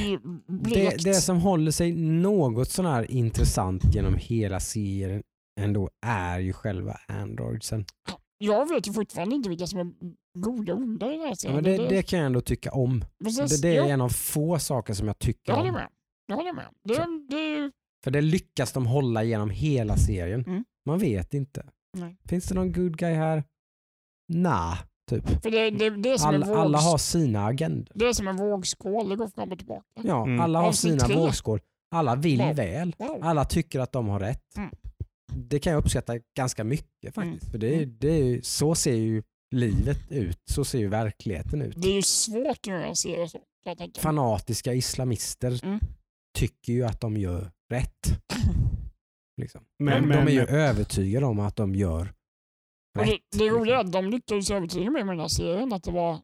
Det, 0.65 1.05
det 1.05 1.15
som 1.15 1.41
håller 1.41 1.71
sig 1.71 1.93
något 1.93 2.71
sån 2.71 2.87
här 2.87 3.11
intressant 3.11 3.95
genom 3.95 4.15
hela 4.17 4.61
serien 4.61 5.23
ändå 5.61 5.91
är 6.07 6.39
ju 6.39 6.53
själva 6.53 6.97
androidsen. 7.09 7.85
Jag 8.39 8.69
vet 8.69 8.89
ju 8.89 8.93
fortfarande 8.93 9.35
inte 9.35 9.49
vilka 9.49 9.67
som 9.67 9.79
är 9.81 9.93
goda 10.39 10.73
och 10.75 10.79
onda 10.81 11.07
i 11.07 11.11
den 11.11 11.21
här 11.21 11.29
Ja, 11.29 11.35
serien. 11.35 11.55
men 11.55 11.65
det, 11.65 11.89
det 11.89 12.03
kan 12.03 12.19
jag 12.19 12.27
ändå 12.27 12.41
tycka 12.41 12.71
om. 12.73 13.05
precis. 13.25 13.61
Det, 13.61 13.69
det 13.69 13.77
är 13.77 13.83
Jo, 13.85 13.89
en 13.91 14.01
av 14.01 14.09
få 14.09 14.59
saker 14.59 14.95
som 14.95 15.07
jag 15.07 15.19
tycker 15.19 15.53
Jag 15.53 15.67
om. 15.67 15.73
med. 15.73 15.89
Jag 16.27 16.37
håller 16.37 16.53
med. 16.53 16.67
Det, 16.85 17.71
För 18.05 18.11
det 18.11 18.21
lyckas 18.21 18.73
de 18.73 18.87
hålla 18.87 19.23
genom 19.25 19.51
hela 19.51 19.97
serien. 19.97 20.45
Mm. 20.47 20.65
Man 20.87 20.99
vet 20.99 21.35
inte. 21.35 21.67
Nej. 21.99 22.17
Finns 22.29 22.45
det 22.45 22.55
någon 22.55 22.73
good 22.73 22.97
guy 22.99 23.15
här? 23.15 23.45
Nah, 24.33 24.79
typ. 25.21 25.43
för 25.43 25.51
det, 25.51 25.71
det, 25.71 25.91
det, 25.91 26.11
är 26.11 26.19
som 26.19 26.35
vågs, 26.41 26.49
alla 26.51 26.79
har 26.79 26.99
sina 26.99 27.47
agendor. 27.47 27.93
det 27.95 28.05
är 28.09 28.13
som 28.13 28.29
en 28.29 28.37
vågskål, 28.37 29.09
det 29.09 29.17
går 29.17 29.29
fram 29.29 29.53
och 29.53 29.59
tillbaka. 29.59 29.83
Ja, 30.03 30.25
Mm. 30.25 30.41
alla 30.41 30.59
har 30.61 30.69
Avsnitt 30.69 30.93
sina 30.93 31.05
tre. 31.07 31.17
vågskål. 31.17 31.61
Alla 31.95 32.15
vill 32.17 32.41
Wow. 32.43 32.55
väl. 32.57 32.95
Alla 33.23 33.45
tycker 33.45 33.81
att 33.81 33.93
de 33.93 34.09
har 34.09 34.21
rätt. 34.21 34.57
Mm. 34.57 34.71
Det 35.35 35.59
kan 35.59 35.73
jag 35.73 35.81
uppskatta 35.81 36.15
ganska 36.37 36.65
mycket 36.65 37.15
faktiskt. 37.15 37.43
Mm. 37.43 37.51
För 37.51 37.59
det, 37.59 37.75
är- 37.83 37.87
det 37.87 38.47
så 38.47 38.75
ser 38.75 38.95
ju 38.95 39.23
livet 39.55 39.99
ut. 40.13 40.39
Så 40.51 40.65
ser 40.65 40.79
ju 40.79 40.89
verkligheten 40.89 41.63
ut. 41.63 41.75
Det 41.77 41.89
är 41.89 41.95
ju 41.95 42.03
svårt 42.03 42.47
att 42.51 42.67
göra 42.67 42.85
en 42.87 42.97
serie 42.97 43.29
så. 43.29 43.39
jag. 43.65 43.91
Fanatiska 43.99 44.75
islamister 44.75 45.65
Mm. 45.65 45.81
tycker 46.39 46.73
ju 46.73 46.85
att 46.85 47.01
de 47.01 47.17
gör 47.17 47.51
rätt. 47.71 48.07
Liksom. 49.41 49.61
Men, 49.79 50.03
de, 50.03 50.09
men, 50.09 50.27
de 50.27 50.31
är 50.33 50.35
ju 50.35 50.47
övertygade 50.47 51.27
om 51.27 51.41
att 51.41 51.57
de 51.57 51.75
gör 51.75 52.13
Och 52.99 53.07
det, 53.07 53.19
det 53.39 53.49
roliga 53.51 53.77
är 53.77 53.81
att 53.81 53.93
de 53.93 54.11
lyckades 54.11 54.51
övertyga 54.51 54.91
mig 54.91 55.05
med 55.05 55.13
den 55.13 55.21
här 55.21 55.29
serien 55.29 55.73
att 55.73 55.83
det 55.83 55.91
var 55.91 56.17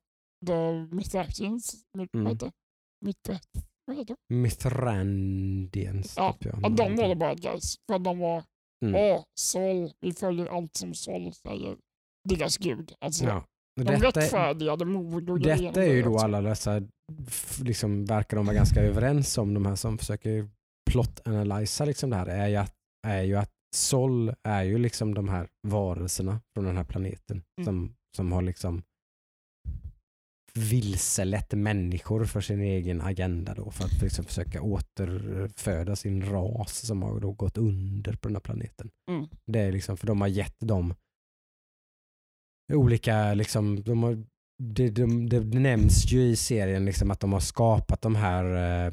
The 0.47 0.95
Mithraxians, 0.97 1.75
Myth- 1.99 2.09
Mm. 2.15 2.25
vad 2.25 2.33
heter 2.33 2.47
det? 2.47 4.05
Det? 4.05 4.17
Mithrandians. 4.35 6.15
Ja, 6.17 6.37
typ, 6.41 6.55
Att 6.55 6.77
de 6.77 6.97
var 6.97 7.09
the 7.09 7.15
bad 7.15 7.41
guys. 7.43 7.77
För 7.91 7.97
att 7.97 8.05
de 8.05 8.19
var, 8.19 8.43
Mm. 8.85 8.95
åh, 8.95 9.25
Sol, 9.41 9.93
vi 10.01 10.13
följer 10.13 10.47
allt 10.47 10.77
som 10.77 10.95
Sol 10.95 11.33
säger. 11.33 11.77
Deras 12.29 12.57
gud. 12.57 12.93
Alltså, 13.01 13.25
Ja. 13.25 13.45
de 13.77 13.85
Detta, 13.85 13.93
är, 13.95 14.01
rättfärdigade 14.23 14.85
mord 14.85 15.31
och 15.31 15.41
grejer 15.41 15.57
detta 15.69 15.85
är 15.85 15.93
ju 15.95 16.03
då 16.03 16.17
det. 16.17 16.23
alla 16.25 16.41
dessa, 16.41 16.83
liksom, 17.63 18.05
verkar 18.05 18.37
de 18.37 18.47
vara 18.47 18.57
ganska 18.57 18.81
överens 18.81 19.39
om, 19.39 19.55
de 19.55 19.67
här 19.67 19.77
som 19.77 19.99
försöker 19.99 20.49
plot 20.91 21.21
analysa 21.25 21.85
liksom 21.85 22.11
det 22.11 22.17
här, 22.17 22.27
är 22.27 22.49
ju 22.49 22.57
att, 22.57 22.75
är 23.07 23.23
ju 23.23 23.37
att 23.37 23.51
Sol 23.77 24.35
är 24.43 24.63
ju 24.63 24.79
liksom 24.79 25.15
de 25.15 25.29
här 25.29 25.49
varelserna 25.69 26.41
från 26.55 26.65
den 26.65 26.77
här 26.77 26.85
planeten 26.85 27.43
Mm. 27.59 27.65
som, 27.65 27.95
som 28.17 28.33
har 28.33 28.43
liksom 28.43 28.83
vilselett 30.55 31.53
människor 31.53 32.25
för 32.25 32.41
sin 32.41 32.61
egen 32.61 33.01
agenda 33.01 33.55
då 33.55 33.71
för 33.71 33.85
att 33.85 34.03
liksom 34.03 34.25
försöka 34.25 34.63
återföda 34.63 35.97
sin 35.97 36.23
ras 36.23 36.87
som 36.87 37.03
har 37.03 37.21
då 37.21 37.33
gått 37.33 37.59
under 37.59 38.13
på 38.13 38.29
den 38.29 38.37
här 38.37 38.41
planeten. 38.41 38.91
Mm. 39.11 39.27
Det 39.47 39.59
är 39.61 39.73
liksom 39.73 39.97
för 39.97 40.07
de 40.07 40.21
har 40.21 40.29
gett 40.29 40.61
dem 40.61 40.95
olika, 42.73 43.35
liksom, 43.35 43.83
de 43.83 44.03
har, 44.03 44.25
det, 44.63 44.91
de, 44.91 45.29
det 45.29 45.41
nämns 45.41 46.13
ju 46.13 46.23
i 46.23 46.37
serien 46.37 46.85
liksom 46.85 47.11
att 47.11 47.21
de 47.21 47.33
har 47.33 47.41
skapat 47.41 48.03
de 48.03 48.15
här, 48.15 48.45
eh, 48.45 48.93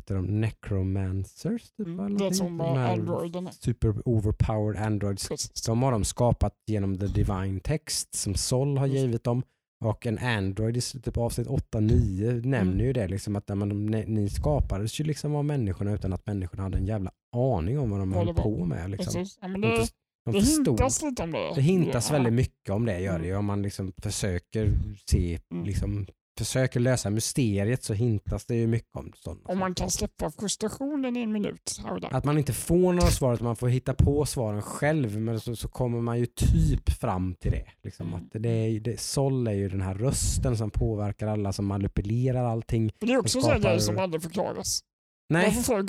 heter 0.00 0.14
de 0.14 0.40
necromancers? 0.40 1.62
Typ, 1.76 1.86
Mm, 1.86 2.18
det 2.18 2.34
som 2.34 2.46
De 2.46 2.58
var 2.58 2.78
androiderna. 2.78 3.52
Super 3.52 3.94
overpowered 4.04 4.76
androids. 4.82 5.28
Precis. 5.28 5.62
De 5.62 5.82
har 5.82 5.92
de 5.92 6.04
skapat 6.04 6.54
genom 6.66 6.98
the 6.98 7.06
divine 7.06 7.60
text 7.60 8.14
som 8.14 8.34
Sol 8.34 8.78
har 8.78 8.86
Just. 8.86 8.98
givit 9.00 9.24
dem. 9.24 9.42
Och 9.84 10.06
en 10.06 10.18
android 10.18 10.76
i 10.76 10.80
slutet 10.80 11.14
på 11.14 11.22
avsnitt 11.22 11.46
8-9 11.48 12.32
nämner 12.32 12.60
Mm. 12.72 12.80
ju 12.86 12.92
det 12.92 13.08
liksom 13.08 13.36
att 13.36 13.48
men 13.48 13.68
de, 13.68 13.86
ni- 13.86 14.06
ni 14.06 14.28
skapades 14.30 15.00
ju 15.00 15.04
liksom 15.04 15.34
av 15.34 15.44
människorna 15.44 15.92
utan 15.92 16.12
att 16.12 16.26
människorna 16.26 16.62
hade 16.62 16.78
en 16.78 16.86
jävla 16.86 17.10
aning 17.36 17.78
om 17.78 17.90
vad 17.90 18.00
de 18.00 18.12
höll 18.12 18.34
på 18.34 18.64
med. 18.64 18.90
Liksom. 18.90 19.12
Precis. 19.14 19.38
Ja, 19.42 19.48
De, 19.48 19.60
det, 19.60 19.76
förs- 19.76 19.92
de 20.24 20.32
det 20.32 20.40
hintas 20.40 21.02
lite 21.02 21.22
om 21.22 21.30
det. 21.32 21.52
det 21.54 21.60
hintas 21.60 22.10
Ja. 22.10 22.12
väldigt 22.16 22.32
mycket 22.32 22.70
om 22.70 22.84
det 22.84 23.00
gör 23.00 23.18
det 23.18 23.26
ju. 23.26 23.36
Om 23.36 23.44
man 23.44 23.62
liksom 23.62 23.92
försöker 24.02 24.72
se, 25.06 25.38
Mm. 25.52 25.64
liksom, 25.64 26.06
försöker 26.44 26.80
lösa 26.80 27.10
mysteriet 27.10 27.82
så 27.84 27.94
hintas 27.94 28.46
det 28.46 28.54
ju 28.56 28.66
mycket 28.66 28.96
om 28.96 29.12
sådana 29.16 29.40
Om 29.44 29.58
man 29.58 29.74
kan 29.74 29.90
släppa 29.90 30.30
frustrationen 30.30 31.16
i 31.16 31.20
en 31.22 31.32
minut. 31.32 31.80
Att 32.10 32.24
man 32.24 32.38
inte 32.38 32.52
får 32.52 32.92
några 32.92 33.10
svar, 33.10 33.34
utan 33.34 33.44
man 33.46 33.56
får 33.56 33.68
hitta 33.68 33.94
på 33.94 34.26
svaren 34.26 34.62
själv. 34.62 35.18
Men 35.20 35.40
så, 35.40 35.56
så 35.56 35.68
kommer 35.68 36.00
man 36.00 36.18
ju 36.18 36.26
typ 36.26 36.90
fram 36.90 37.34
till 37.34 37.50
det. 37.50 37.66
Liksom, 37.82 38.06
Mm. 38.08 38.20
att 38.20 38.42
det 38.42 38.48
är, 38.50 38.80
det, 38.80 39.00
Sol 39.00 39.46
är 39.48 39.52
ju 39.52 39.68
den 39.68 39.80
här 39.82 39.94
rösten 39.94 40.56
som 40.56 40.70
påverkar 40.70 41.26
alla, 41.26 41.52
som 41.52 41.66
manipulerar 41.66 42.44
allting. 42.44 42.90
För 43.00 43.06
det 43.06 43.12
är 43.12 43.18
också 43.18 43.38
en 43.38 43.42
skapar- 43.44 43.60
grej 43.60 43.80
som 43.80 43.98
aldrig 43.98 44.22
förklaras. 44.22 44.80
Nej, 45.32 45.42
nej, 45.68 45.74
nej. 45.76 45.86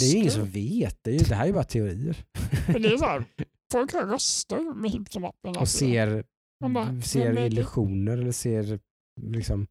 det 0.00 0.04
är 0.06 0.12
ju 0.12 0.18
ingen 0.18 0.30
som 0.30 0.44
vet. 0.50 0.98
Det, 1.02 1.10
är 1.10 1.14
ju, 1.14 1.18
det 1.24 1.34
här 1.34 1.42
är 1.42 1.46
ju 1.46 1.52
bara 1.52 1.64
teorier. 1.64 2.16
För 2.66 2.78
det 2.78 2.88
är 2.88 2.96
så 2.96 3.04
här, 3.04 3.24
folk 3.72 3.92
har 3.92 4.02
röster 4.06 4.74
med 4.74 4.90
hipp 4.90 5.08
som 5.12 5.24
appen. 5.24 5.50
och 5.50 5.56
alltså. 5.56 5.78
ser, 5.78 6.24
bara, 6.74 7.02
ser 7.02 7.38
illusioner 7.46 8.12
eller 8.18 8.32
ser 8.32 8.78
liksom 9.22 9.58
men- 9.60 9.66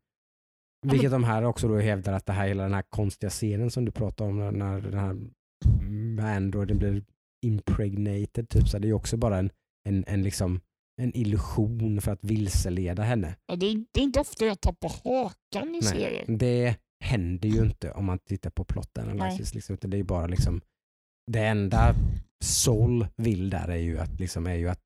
vilket 0.91 1.11
de 1.11 1.23
här 1.23 1.43
också 1.43 1.67
då 1.67 1.77
hävdar 1.77 2.13
att 2.13 2.25
det 2.25 2.33
här 2.33 2.47
hela 2.47 2.63
den 2.63 2.73
här 2.73 2.83
konstiga 2.89 3.29
scenen 3.29 3.71
som 3.71 3.86
du 3.86 3.91
pratar 3.91 4.25
om 4.25 4.38
när, 4.38 4.81
den 4.81 4.99
här 6.19 6.36
androiden 6.36 6.77
blir 6.77 7.03
impregnated 7.45 8.49
typ 8.49 8.67
så 8.67 8.79
det 8.79 8.88
är 8.89 8.93
också 8.93 9.17
bara 9.17 9.38
en, 9.38 9.49
en, 9.89 10.03
en 10.07 10.23
liksom 10.23 10.61
en 11.01 11.17
illusion 11.17 12.01
för 12.01 12.11
att 12.11 12.23
vilseleda 12.23 13.03
henne. 13.03 13.36
Ja, 13.47 13.55
det, 13.55 13.65
är, 13.65 13.86
det 13.91 13.99
är 13.99 14.03
inte 14.03 14.19
ofta 14.19 14.45
jag 14.45 14.61
tappar 14.61 14.89
hakan 15.03 15.67
i 15.69 15.71
Nej. 15.71 15.83
serier. 15.83 16.25
Det 16.27 16.75
händer 17.03 17.49
ju 17.49 17.61
inte 17.61 17.91
om 17.91 18.05
man 18.05 18.19
tittar 18.19 18.49
på 18.49 18.63
plot 18.63 18.97
analysis. 18.97 19.53
Liksom, 19.53 19.77
det 19.81 19.97
är 19.97 20.03
bara 20.03 20.27
liksom 20.27 20.61
det 21.31 21.45
enda 21.45 21.95
Sol 22.43 23.07
vill 23.15 23.49
där 23.49 23.67
är 23.67 23.75
ju 23.77 23.99
att, 23.99 24.19
liksom, 24.19 24.47
är 24.47 24.55
ju 24.55 24.67
att 24.69 24.79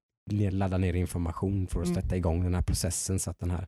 ladda 0.51 0.77
ner 0.77 0.93
information 0.93 1.67
för 1.67 1.81
att 1.81 1.87
Mm. 1.87 2.01
sätta 2.01 2.17
igång 2.17 2.43
den 2.43 2.55
här 2.55 2.61
processen 2.61 3.19
så 3.19 3.31
att 3.31 3.39
den 3.39 3.51
här 3.51 3.67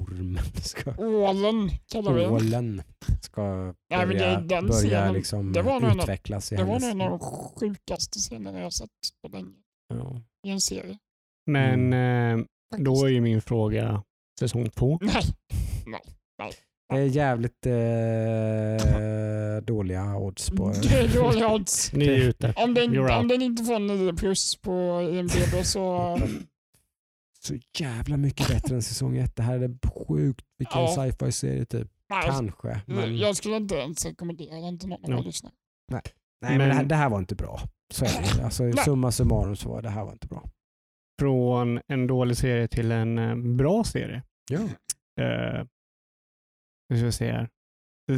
ormen 0.00 0.38
ska, 0.62 0.94
Ålen 0.98 1.70
kallar 1.92 2.12
vi 2.12 2.26
ålen 2.26 2.82
ska 3.22 3.42
Nej, 3.44 3.74
men 3.90 4.08
det- 4.08 4.14
börja, 4.14 4.40
den 4.40 4.66
börja 4.66 4.78
scenen, 4.80 5.12
liksom 5.14 5.52
det 5.52 5.62
var 5.62 5.80
en 5.82 5.98
utvecklas 5.98 6.52
i 6.52 6.56
Det 6.56 6.64
var 6.64 6.80
nog 6.80 6.90
en 6.90 7.00
av 7.00 7.10
de 7.10 7.18
sjukaste 7.20 8.18
scenerna 8.18 8.60
jag 8.60 8.72
sett 8.72 8.88
på 9.22 9.28
länge 9.36 9.54
ja. 9.94 10.22
i 10.46 10.50
en 10.50 10.60
serie. 10.60 10.98
men 11.46 11.92
Mm. 11.92 12.38
eh, 12.40 12.78
då 12.78 13.04
är 13.04 13.08
ju 13.08 13.20
min 13.20 13.40
fråga 13.42 14.02
säsong 14.40 14.70
två. 14.70 14.98
Nej, 15.02 15.22
Det 16.94 16.98
är 17.00 17.04
jävligt 17.04 17.66
eh, 17.66 19.64
dåliga 19.64 20.16
odds 20.16 20.50
på 20.50 20.72
det 20.82 20.94
är 20.94 21.14
dåliga 21.22 21.54
odds. 21.54 21.92
Ni 21.92 22.06
är 22.06 22.18
ute. 22.28 22.52
Om 22.56 22.74
den, 22.74 22.98
om 23.10 23.28
den 23.28 23.42
inte 23.42 23.64
får 23.64 23.78
9 23.78 24.12
plus 24.12 24.56
på 24.56 25.02
IMDB 25.12 25.64
så... 25.64 26.16
så 27.44 27.58
jävla 27.78 28.16
mycket 28.16 28.48
bättre 28.48 28.74
än 28.74 28.82
säsong 28.82 29.16
ett. 29.16 29.36
Det 29.36 29.42
här 29.42 29.58
är 29.60 29.78
sjukt 30.06 30.44
vilken 30.58 30.80
Ja. 30.82 30.88
sci-fi 30.88 31.32
serie 31.32 31.64
typ. 31.64 31.88
Nej, 32.10 32.22
Kanske. 32.26 32.80
Men, 32.86 33.16
Jag 33.16 33.36
skulle 33.36 33.56
inte 33.56 33.74
ens 33.74 34.04
rekommendera 34.06 34.60
den 34.60 34.78
till 34.78 34.88
någon 34.88 35.04
av 35.04 35.10
våra 35.10 35.20
lyssnare. 35.20 35.52
nej, 35.92 36.02
men, 36.42 36.58
men- 36.58 36.68
det, 36.68 36.74
här, 36.74 36.84
det 36.84 36.94
här 36.94 37.10
var 37.10 37.18
inte 37.18 37.34
bra. 37.34 37.60
Så 37.94 38.04
är 38.04 38.36
det. 38.38 38.44
Alltså, 38.44 38.62
Nej. 38.62 38.76
summa 38.84 39.12
summarum 39.12 39.56
så 39.56 39.68
var 39.68 39.82
det 39.82 39.88
här 39.90 40.04
var 40.04 40.12
inte 40.12 40.26
bra. 40.26 40.44
Från 41.20 41.80
en 41.86 42.06
dålig 42.06 42.36
serie 42.36 42.68
till 42.68 42.92
en 42.92 43.18
eh, 43.18 43.36
bra 43.36 43.84
serie. 43.84 44.22
Ja. 44.50 44.58
Eh, 45.24 45.66
nu 46.90 46.96
ska 46.96 47.04
vi 47.06 47.12
se 47.12 47.32
här. 47.32 47.48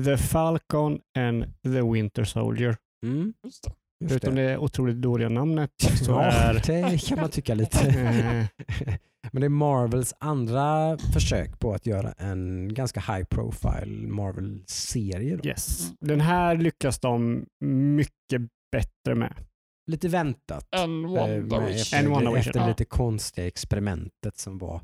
The 0.05 0.17
Falcon 0.17 1.01
and 1.19 1.45
the 1.63 1.83
Winter 1.93 2.25
Soldier. 2.25 2.77
Mm, 3.07 3.35
Just 3.45 3.65
det. 3.65 3.73
Förutom 4.09 4.35
det. 4.35 4.43
det 4.43 4.59
otroligt 4.59 4.97
dåliga 4.97 5.29
namnet 5.29 5.71
så 6.05 6.11
ja, 6.11 6.23
är... 6.23 6.55
det 6.55 6.99
kan 7.09 7.21
man 7.21 7.31
tycka 7.31 7.55
lite. 7.55 7.79
Eh, 8.01 8.47
Men 9.33 9.41
det 9.41 9.47
är 9.47 9.49
Marvels 9.49 10.15
andra 10.19 10.99
försök 10.99 11.59
på 11.59 11.73
att 11.73 11.87
göra 11.87 12.13
en 12.13 12.75
ganska 12.75 13.01
high 13.01 13.25
profile 13.25 14.09
Marvel-serie. 14.09 15.41
yes. 15.45 15.93
Den 16.01 16.21
här 16.21 16.57
lyckas 16.57 16.99
de 16.99 17.47
mycket 17.65 18.43
bättre 18.73 19.15
med. 19.15 19.35
Lite 19.91 20.09
väntat. 20.09 20.67
En 20.71 21.05
eh, 21.05 21.11
Wonder 21.11 21.69
efter, 21.69 21.99
En 21.99 22.11
Wonder 22.11 22.33
Wish, 22.33 22.47
efter 22.47 22.61
ja. 22.61 22.69
lite 22.69 22.85
konstiga 22.85 23.47
experimentet 23.47 24.39
som 24.39 24.59
var 24.59 24.81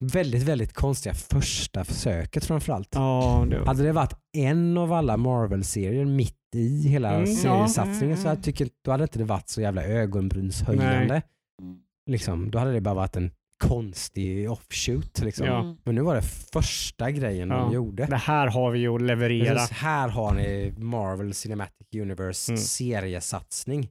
väldigt, 0.00 0.42
väldigt 0.42 0.72
konstiga 0.72 1.14
första 1.14 1.84
försöket 1.84 2.44
framförallt. 2.44 2.88
Ja, 2.92 3.46
det, 3.50 3.66
Hade 3.66 3.82
det 3.82 3.92
varit 3.92 4.12
en 4.36 4.78
av 4.78 4.92
alla 4.92 5.16
Marvel-serier 5.16 6.04
mitt 6.04 6.36
i 6.54 6.88
hela 6.88 7.14
Mm, 7.14 7.30
ja. 7.30 7.36
seriesatsningen 7.36 8.16
så 8.16 8.22
Mm, 8.22 8.36
jag 8.36 8.44
tycker, 8.44 8.68
då 8.84 8.90
hade 8.90 9.02
inte 9.02 9.18
det 9.18 9.24
varit 9.24 9.48
så 9.48 9.60
jävla 9.60 9.84
ögonbrynshöjande. 9.84 11.22
Mm. 11.62 11.78
Liksom, 12.10 12.50
då 12.50 12.58
hade 12.58 12.72
det 12.72 12.80
bara 12.80 12.94
varit 12.94 13.16
en 13.16 13.30
konstig 13.64 14.50
offshoot. 14.50 15.20
Liksom. 15.20 15.46
Ja. 15.46 15.60
Mm. 15.60 15.76
Men 15.84 15.94
nu 15.94 16.00
var 16.02 16.14
det 16.14 16.22
första 16.52 17.10
grejen 17.10 17.48
Ja. 17.48 17.56
de 17.56 17.72
gjorde. 17.72 18.06
det 18.06 18.16
här 18.16 18.46
har 18.46 18.70
vi 18.70 18.78
ju 18.78 18.94
att 18.94 19.02
leverera. 19.02 19.54
Precis, 19.54 19.70
här 19.76 20.08
har 20.08 20.34
ni 20.34 20.74
Marvel 20.78 21.34
Cinematic 21.34 21.86
Universe 21.94 22.52
Mm. 22.52 22.58
seriesatsning. 22.62 23.88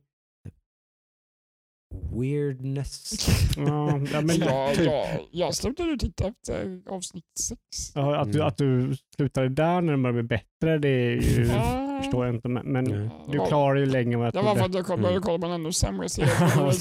Weirdness. 2.13 3.27
Ja, 3.57 3.99
ja, 4.13 4.21
men 4.21 4.35
jag, 4.37 4.75
typ, 4.75 4.85
jag, 4.85 5.05
jag 5.31 5.55
slutade 5.55 5.97
titta 5.97 6.27
efter 6.27 6.81
avsnitt 6.89 7.25
sex. 7.39 7.59
ja, 7.95 8.17
att, 8.21 8.31
du, 8.31 8.37
Mm. 8.39 8.47
att 8.47 8.57
du 8.57 8.95
slutade 9.15 9.49
där 9.49 9.81
när 9.81 9.91
det 9.93 9.97
började 9.97 10.23
bli 10.23 10.27
bättre, 10.37 10.77
det 10.77 10.89
är 10.89 11.09
ju, 11.21 11.45
Ja. 11.47 11.99
förstår 12.03 12.25
jag 12.25 12.35
inte. 12.35 12.47
Men, 12.47 12.65
men. 12.71 12.85
Det 12.85 13.09
du 13.31 13.39
klarar 13.47 13.75
ju 13.75 13.83
än 13.83 14.17
vad 14.19 14.27
jag 14.27 14.33
Det 14.33 14.41
var 14.41 14.55
för 14.55 14.65
att 14.65 14.73
jag 14.73 14.85
började 14.85 15.09
Mm. 15.09 15.21
kolla 15.21 15.39
på 15.41 15.45
en 15.47 15.51
ännu 15.53 15.71
sämre 15.71 16.09
serie. 16.09 16.29
Ja. 16.39 16.71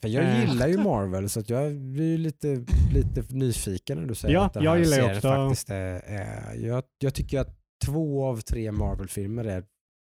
För 0.00 0.08
jag 0.08 0.24
Eh. 0.24 0.40
gillar 0.50 0.68
ju 0.68 0.78
Marvel 0.78 1.28
så 1.28 1.40
att 1.40 1.50
jag 1.50 1.72
blir 1.76 2.04
ju 2.10 2.18
lite, 2.18 2.64
lite 2.94 3.34
nyfiken 3.34 3.98
när 3.98 4.06
du 4.06 4.14
säger 4.14 4.34
Ja, 4.34 4.44
att 4.44 4.52
den 4.54 4.62
jag 4.64 4.70
här 4.70 4.78
gillar 4.78 4.96
serien 4.96 5.16
också- 5.16 5.28
faktiskt 5.28 5.70
är 5.70 6.54
jag, 6.66 6.82
jag 6.98 7.14
tycker 7.14 7.40
att 7.40 7.56
två 7.86 8.24
av 8.24 8.40
tre 8.40 8.72
Marvel-filmer 8.72 9.44
är 9.44 9.64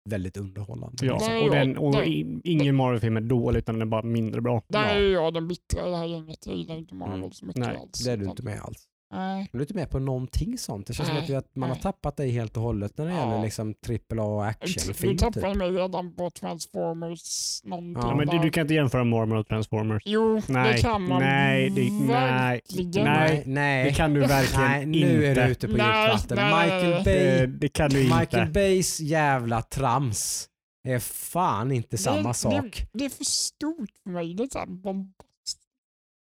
väldigt 0.09 0.37
underhållande. 0.37 1.05
Ja, 1.05 1.13
liksom. 1.13 1.43
Och, 1.43 1.51
den, 1.51 1.77
och 1.77 2.05
i- 2.07 2.39
ingen 2.43 2.75
Marvel-film 2.75 3.17
är 3.17 3.21
dålig 3.21 3.57
utan 3.59 3.75
den 3.75 3.81
är 3.81 3.85
bara 3.91 4.01
mindre 4.03 4.41
bra. 4.41 4.63
Där 4.67 4.79
Ja. 4.79 4.85
är 4.89 4.99
ju 4.99 5.09
jag 5.11 5.33
den 5.33 5.47
bittra 5.47 5.87
i 5.87 5.91
det 5.91 5.97
här 5.97 6.05
gänget. 6.05 6.37
Jag 6.45 6.55
gillar 6.55 6.75
inte 6.77 6.95
Marvel 6.95 7.19
Mm. 7.19 7.31
så 7.31 7.45
mycket 7.45 7.59
Nej, 7.61 7.77
alls. 7.77 8.03
Det 8.05 8.11
är 8.11 8.17
du 8.17 8.25
inte 8.25 8.43
med 8.43 8.59
alls. 8.61 8.87
Nej. 9.13 9.49
Du 9.51 9.57
är 9.57 9.61
inte 9.61 9.73
med 9.73 9.89
på 9.89 9.99
någonting 9.99 10.57
sånt. 10.57 10.87
Det 10.87 10.93
känns 10.93 11.07
som 11.07 11.15
Nej, 11.15 11.23
att, 11.23 11.29
vi, 11.29 11.35
att 11.35 11.55
man 11.55 11.69
har 11.69 11.75
tappat 11.77 12.17
dig 12.17 12.29
helt 12.31 12.57
och 12.57 12.63
hållet 12.63 12.97
när 12.97 13.05
det 13.05 13.11
Ja. 13.11 13.19
gäller 13.19 13.43
liksom 13.43 13.73
trippel 13.73 14.19
A 14.19 14.53
Du 14.61 14.65
actionfilm. 14.71 15.17
tappade 15.17 15.45
Typ. 15.49 15.55
mig 15.57 15.71
redan 15.71 16.15
på 16.15 16.29
Transformers 16.29 17.21
någonting. 17.63 17.93
Ja, 18.01 18.09
Ja, 18.09 18.15
men 18.15 18.27
du, 18.27 18.39
du 18.39 18.49
kan 18.49 18.61
inte 18.61 18.73
jämföra 18.73 19.03
Mormon 19.03 19.37
och 19.37 19.47
Transformers. 19.47 20.03
Jo, 20.05 20.41
Nej, 20.47 20.73
det 20.73 20.81
kan 20.81 21.07
man 21.07 21.21
nej, 21.21 21.69
det- 21.69 21.91
nej, 21.91 22.61
nej. 22.93 23.43
nej. 23.45 23.83
Det 23.85 23.93
kan 23.93 24.13
du 24.13 24.19
verkligen 24.19 24.61
nej, 24.71 24.85
nu 24.85 24.97
inte. 25.27 25.41
är 25.41 25.45
du 25.45 25.51
ute 25.51 25.67
på 25.67 25.73
djupt 25.73 26.31
Michael. 26.31 26.51
Bay, 26.51 27.03
det, 27.03 27.45
det 27.47 27.69
kan 27.69 27.89
du 27.89 28.03
inte. 28.03 28.19
Michael 28.19 28.51
Bays 28.51 28.99
jävla 28.99 29.61
trams 29.61 30.49
är 30.87 30.99
fan 30.99 31.71
inte 31.71 31.97
samma 31.97 32.27
det, 32.27 32.33
sak. 32.33 32.53
Det, 32.91 32.99
det 32.99 33.05
är 33.05 33.09
för 33.09 33.23
stort 33.25 33.89
för 34.03 34.09
mig. 34.09 34.33
Det 34.33 34.43
är 34.43 34.47
så 34.47 34.59
här. 34.59 34.67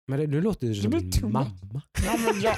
Men 0.08 0.20
det, 0.20 0.28
nu 0.28 0.42
låter 0.42 0.68
du 0.68 0.76
som 0.76 0.92
min 0.92 1.12
mamma. 1.22 1.52
Ja, 2.06 2.18
men 2.26 2.42
jag, 2.42 2.56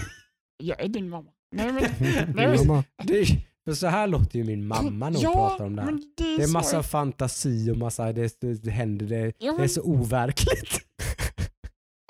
jag 0.64 0.82
är 0.82 0.88
din 0.88 1.10
mamma. 1.10 1.30
Nej, 1.56 1.72
men, 1.74 1.84
nej, 2.36 2.48
men, 2.48 2.68
Mamma. 2.68 2.84
Det, 3.04 3.26
för 3.66 3.74
så 3.74 3.88
här 3.88 4.08
låter 4.08 4.40
ju 4.40 4.46
min 4.46 4.68
mamma 4.68 5.10
när 5.10 5.16
hon 5.18 5.22
ja, 5.24 5.34
pratar 5.34 5.66
om 5.66 5.76
det 5.76 5.82
här. 5.82 5.92
men 5.92 6.04
det 6.18 6.24
är, 6.24 6.38
Det 6.38 6.44
är 6.44 6.48
massa 6.54 6.76
jag- 6.76 6.86
fantasi 6.86 7.72
och 7.72 7.78
massa, 7.78 8.14
det, 8.14 8.42
det, 8.42 8.54
det 8.64 8.72
händer, 8.72 9.06
det, 9.06 9.18
Ja, 9.40 9.52
det 9.52 9.58
är 9.58 9.58
men, 9.58 9.70
så 9.70 9.82
overkligt. 9.82 10.80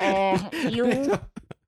ja, 0.02 0.40
jo, 0.70 0.88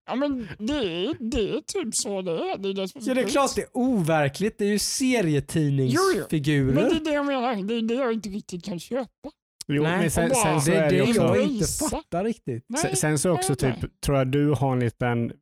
ja, 0.07 0.15
men 0.15 0.47
det 0.57 1.13
det 1.19 1.49
är 1.49 1.61
typ 1.61 1.95
så 1.95 2.21
det 2.21 2.31
är. 2.31 2.57
Det 2.57 2.69
är, 2.69 2.73
det 2.73 2.87
som 2.87 3.01
Ja 3.05 3.13
det 3.13 3.21
är 3.21 3.27
klart 3.27 3.55
det 3.55 3.61
är 3.61 3.69
overkligt, 3.73 4.57
det 4.57 4.63
är 4.65 4.67
ju 4.67 4.73
Jo, 4.73 4.75
jo. 4.75 4.79
serietidningsfigurer. 4.79 6.73
Men 6.73 6.83
det 6.89 6.95
är 6.95 7.05
det 7.05 7.11
jag 7.13 7.25
menar. 7.25 7.55
Det 7.67 7.73
är 7.73 7.81
det 7.81 7.93
jag 7.93 8.13
inte 8.13 8.29
riktigt 8.29 8.65
kan 8.65 8.79
köpa. 8.79 9.29
Jo, 9.73 9.83
Nej, 9.83 9.99
men 9.99 10.11
sen, 10.11 10.29
sen 10.35 10.61
så 10.61 10.71
det 10.71 10.77
är 10.77 10.89
det 10.89 10.95
det 10.95 11.01
också... 11.01 11.21
jag 11.21 11.43
inte 11.43 11.65
fattar 11.89 12.23
riktigt. 12.23 12.65
Nej, 12.69 12.81
Sen, 12.81 12.95
sen 12.95 13.19
så 13.19 13.31
också 13.31 13.55
nej, 13.61 13.73
typ, 13.81 14.01
tror 14.01 14.17
jag 14.17 14.27
du 14.31 14.49
har 14.51 14.71
en 14.73 14.79
liten 14.79 15.33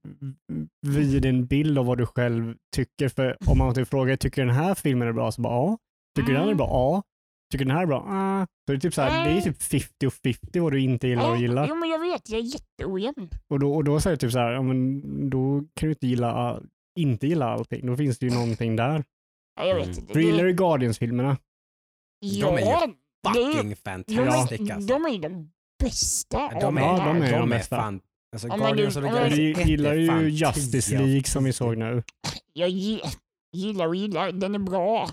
vid 0.87 1.47
bild 1.47 1.77
av 1.79 1.85
vad 1.85 1.97
du 1.97 2.05
själv 2.05 2.55
tycker. 2.75 3.09
För 3.09 3.37
om 3.49 3.57
man 3.57 3.75
typ 3.75 3.87
frågar, 3.87 4.15
tycker 4.15 4.45
den 4.45 4.55
här 4.55 4.75
filmen 4.75 5.07
är 5.07 5.11
bra? 5.13 5.31
Så 5.31 5.41
bara 5.41 5.53
ja. 5.53 5.77
Tycker 6.15 6.33
den 6.33 6.41
är 6.41 6.45
Mm. 6.45 6.57
bra? 6.57 6.67
Ja. 6.67 7.03
Tycker 7.51 7.65
den 7.65 7.75
här 7.75 7.83
är 7.83 7.87
bra? 7.87 8.05
Ah. 8.07 8.45
Så 8.65 8.71
det 8.71 8.77
är 8.77 8.79
typ 8.79 8.93
så 8.93 9.01
här, 9.01 9.25
det 9.29 9.37
är 9.37 9.41
typ 9.41 9.61
50 9.63 10.07
och 10.07 10.13
50 10.13 10.59
vad 10.59 10.71
du 10.71 10.81
inte 10.81 11.07
gillar 11.07 11.31
och 11.31 11.37
gillar. 11.37 11.67
Jo, 11.69 11.75
men 11.75 11.89
jag 11.89 11.99
vet. 11.99 12.29
Jag 12.29 12.39
är 12.39 12.43
jätteojämn. 12.43 13.29
Och 13.49 13.59
då, 13.59 13.73
och 13.75 13.83
då 13.83 13.99
säger 13.99 14.15
du 14.15 14.19
typ 14.19 14.31
så 14.31 14.39
här, 14.39 14.51
ja, 14.51 14.61
men 14.61 15.01
då 15.29 15.59
kan 15.75 15.87
du 15.87 15.89
inte 15.89 16.07
gilla, 16.07 16.61
inte 16.99 17.27
gilla 17.27 17.45
allting. 17.45 17.85
Då 17.87 17.95
finns 17.97 18.19
det 18.19 18.25
ju 18.25 18.33
någonting 18.33 18.75
där. 18.75 19.03
Ja, 19.59 19.65
jag 19.65 19.75
vet 19.75 19.85
Mm. 19.87 19.99
inte. 19.99 20.13
Du 20.13 20.21
gillar 20.23 20.45
ju 20.45 20.53
Guardians-filmerna. 20.53 21.37
Ja, 22.19 22.47
De 22.51 22.57
är 22.63 22.93
ju 23.29 23.33
det- 23.45 23.53
Fucking 23.53 23.69
Ja, 23.69 23.75
fantastic 23.75 24.59
men 24.59 24.71
alltså. 24.71 24.93
de 24.93 25.05
är 25.05 25.19
de 25.19 25.51
bästa 25.83 26.49
de 26.61 26.77
är, 26.77 26.81
Ja, 26.81 26.97
de 27.05 27.21
är 27.21 27.31
de 27.31 27.31
de 27.31 27.51
är 27.51 27.57
bästa. 27.57 27.75
fan, 27.75 27.99
alltså 28.33 28.47
Ja, 28.47 28.57
men 28.57 28.65
Guardians 28.67 28.93
du- 28.95 29.03
of 29.05 29.29
Du 29.35 29.51
1 29.51 29.67
gillar 29.67 29.93
ju 29.93 30.29
Justice 30.29 30.89
10 30.89 30.99
av 30.99 31.05
League 31.07 31.23
som 31.23 31.43
vi 31.43 31.49
10. 31.51 31.53
såg 31.53 31.77
nu. 31.77 32.03
Jag 32.53 32.69
gi- 32.69 33.01
gillar 33.53 33.87
och 33.87 33.95
gillar. 33.95 34.31
Den 34.31 34.55
är 34.55 34.59
bra. 34.59 35.09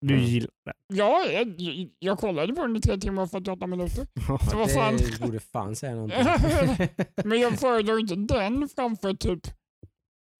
Du 0.00 0.14
Mm. 0.14 0.26
gillar 0.26 0.50
den. 0.64 0.74
Ja, 0.98 1.24
jag, 1.30 1.54
jag 1.98 2.18
kollade 2.18 2.52
på 2.52 2.62
den 2.66 2.76
i 2.76 2.80
tre 2.80 2.96
timmar 2.98 3.22
och 3.22 3.30
48 3.30 3.66
minuter. 3.66 4.06
Så 4.50 4.56
vad 4.58 4.72
fan. 4.72 4.96
Det 4.96 5.20
borde 5.20 5.40
fan 5.40 5.76
säga 5.76 5.94
någonting. 5.94 6.18
Men 7.24 7.40
jag 7.40 7.58
föredrar 7.60 7.98
inte 8.00 8.14
den 8.14 8.68
framför 8.68 9.14
typ 9.14 9.46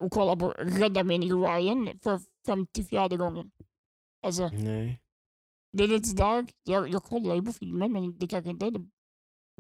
att 0.05 0.11
kolla 0.11 0.37
på 0.37 0.49
Rädda 0.59 1.05
min 1.05 1.23
Ryan 1.23 1.89
för 2.03 2.21
54 2.47 3.09
gången. 3.09 3.51
Alltså, 4.27 4.49
Nej. 4.49 5.01
Det 5.73 5.85
är 5.85 5.89
lite 5.89 6.09
starkt. 6.09 6.55
Jag, 6.69 6.89
jag 6.89 7.03
kollar 7.03 7.35
ju 7.35 7.43
på 7.43 7.53
filmen 7.53 7.93
men 7.93 8.19
det 8.19 8.29
kanske 8.29 8.51
inte 8.51 8.67
är 8.67 8.71
det 8.71 8.85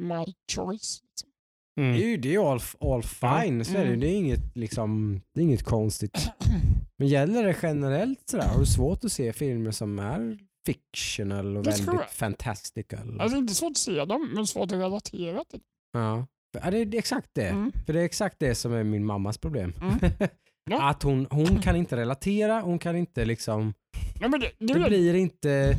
my 0.00 0.24
choice. 0.52 1.00
Liksom. 1.02 1.30
Det 1.76 1.82
är 1.82 1.86
Mm. 1.88 2.00
ju 2.00 2.16
det 2.16 2.34
är 2.34 2.52
all, 2.52 2.60
all 2.80 3.02
fine, 3.02 3.64
så 3.64 3.72
är 3.72 3.78
det. 3.84 3.86
Mm. 3.88 4.00
det 4.00 4.06
är 4.08 4.16
inget, 4.16 4.56
liksom, 4.56 5.20
det 5.34 5.40
är 5.40 5.44
inget 5.44 5.62
konstigt. 5.64 6.28
Men 6.98 7.08
gäller 7.08 7.44
det 7.44 7.56
generellt 7.62 8.28
sådär, 8.30 8.48
har 8.48 8.60
du 8.60 8.66
svårt 8.66 9.04
att 9.04 9.12
se 9.12 9.32
filmer 9.32 9.70
som 9.70 9.98
är 9.98 10.38
fictional 10.66 11.56
och 11.56 11.66
väldigt 11.66 11.86
jag. 11.86 12.10
fantastical? 12.10 13.20
Alltså 13.20 13.38
inte 13.38 13.54
svårt 13.54 13.70
att 13.70 13.76
se 13.76 14.04
dem, 14.04 14.30
men 14.34 14.46
svårt 14.46 14.72
att 14.72 14.78
relatera 14.78 15.44
till. 15.44 15.60
Ja. 15.92 16.26
Ja, 16.62 16.70
det 16.70 16.78
är 16.78 16.94
exakt 16.94 17.28
det. 17.32 17.48
Mm. 17.48 17.72
För 17.86 17.92
det 17.92 18.00
är 18.00 18.04
exakt 18.04 18.36
det 18.38 18.54
som 18.54 18.72
är 18.72 18.84
min 18.84 19.04
mammas 19.04 19.38
problem. 19.38 19.72
Mm. 19.80 19.98
Ja. 20.70 20.90
Att 20.90 21.02
hon, 21.02 21.26
hon 21.30 21.58
kan 21.62 21.76
inte 21.82 21.96
relatera, 21.96 22.60
hon 22.60 22.78
kan 22.78 22.96
inte 22.96 23.24
liksom, 23.24 23.74
Ja, 24.20 24.28
men 24.28 24.40
det, 24.40 24.50
det, 24.58 24.74
det 24.74 24.88
blir 24.88 25.14
inte, 25.14 25.76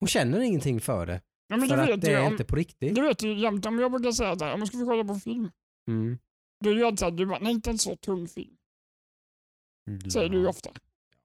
hon 0.00 0.08
känner 0.08 0.40
ingenting 0.40 0.80
för 0.80 1.06
det. 1.06 1.20
ja, 1.48 1.56
men 1.56 1.68
för 1.68 1.76
det 1.76 1.82
att 1.82 1.88
vet 1.88 2.00
det 2.00 2.10
jag. 2.10 2.22
är 2.22 2.26
Om, 2.26 2.32
inte 2.32 2.44
på 2.44 2.56
riktigt. 2.56 2.94
det 2.94 3.02
vet 3.02 3.18
du 3.18 3.38
jämt. 3.40 3.66
Om 3.66 3.78
jag 3.78 3.90
brukar 3.92 4.12
säga 4.12 4.36
så 4.38 4.44
här, 4.44 4.52
om 4.54 4.60
man 4.60 4.66
ska 4.66 4.78
vi 4.78 4.84
kolla 4.84 5.04
på 5.04 5.14
film. 5.14 5.50
Mm. 5.88 6.18
Då 6.64 6.70
är 6.70 6.74
jag 6.74 6.98
så 6.98 7.04
här, 7.04 7.12
du 7.12 7.26
bara, 7.26 7.38
nej 7.38 7.52
inte 7.52 7.70
en 7.70 7.78
så 7.78 7.96
tung 7.96 8.28
film. 8.28 8.56
Säger 10.12 10.28
du 10.28 10.38
ju 10.38 10.46
ofta. 10.46 10.70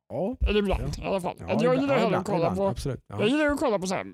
Ja. 0.09 0.37
Eller 0.41 0.59
ibland 0.59 0.97
i 0.97 1.01
alla 1.01 1.21
fall. 1.21 1.35
Ja, 1.39 1.45
jag 1.47 1.57
ibland- 1.61 1.81
gillar 1.81 1.93
ja, 1.95 1.99
hellre 1.99 2.07
ibland- 2.07 2.15
att 2.21 2.25
kolla 2.25 2.37
ibland, 2.37 2.57
på, 2.57 2.67
Absolut. 2.67 3.03
Ja. 3.07 3.19
jag 3.19 3.29
gillar 3.29 3.45
att 3.45 3.59
kolla 3.59 3.79
på 3.79 3.87
så 3.87 3.93
här, 3.95 4.05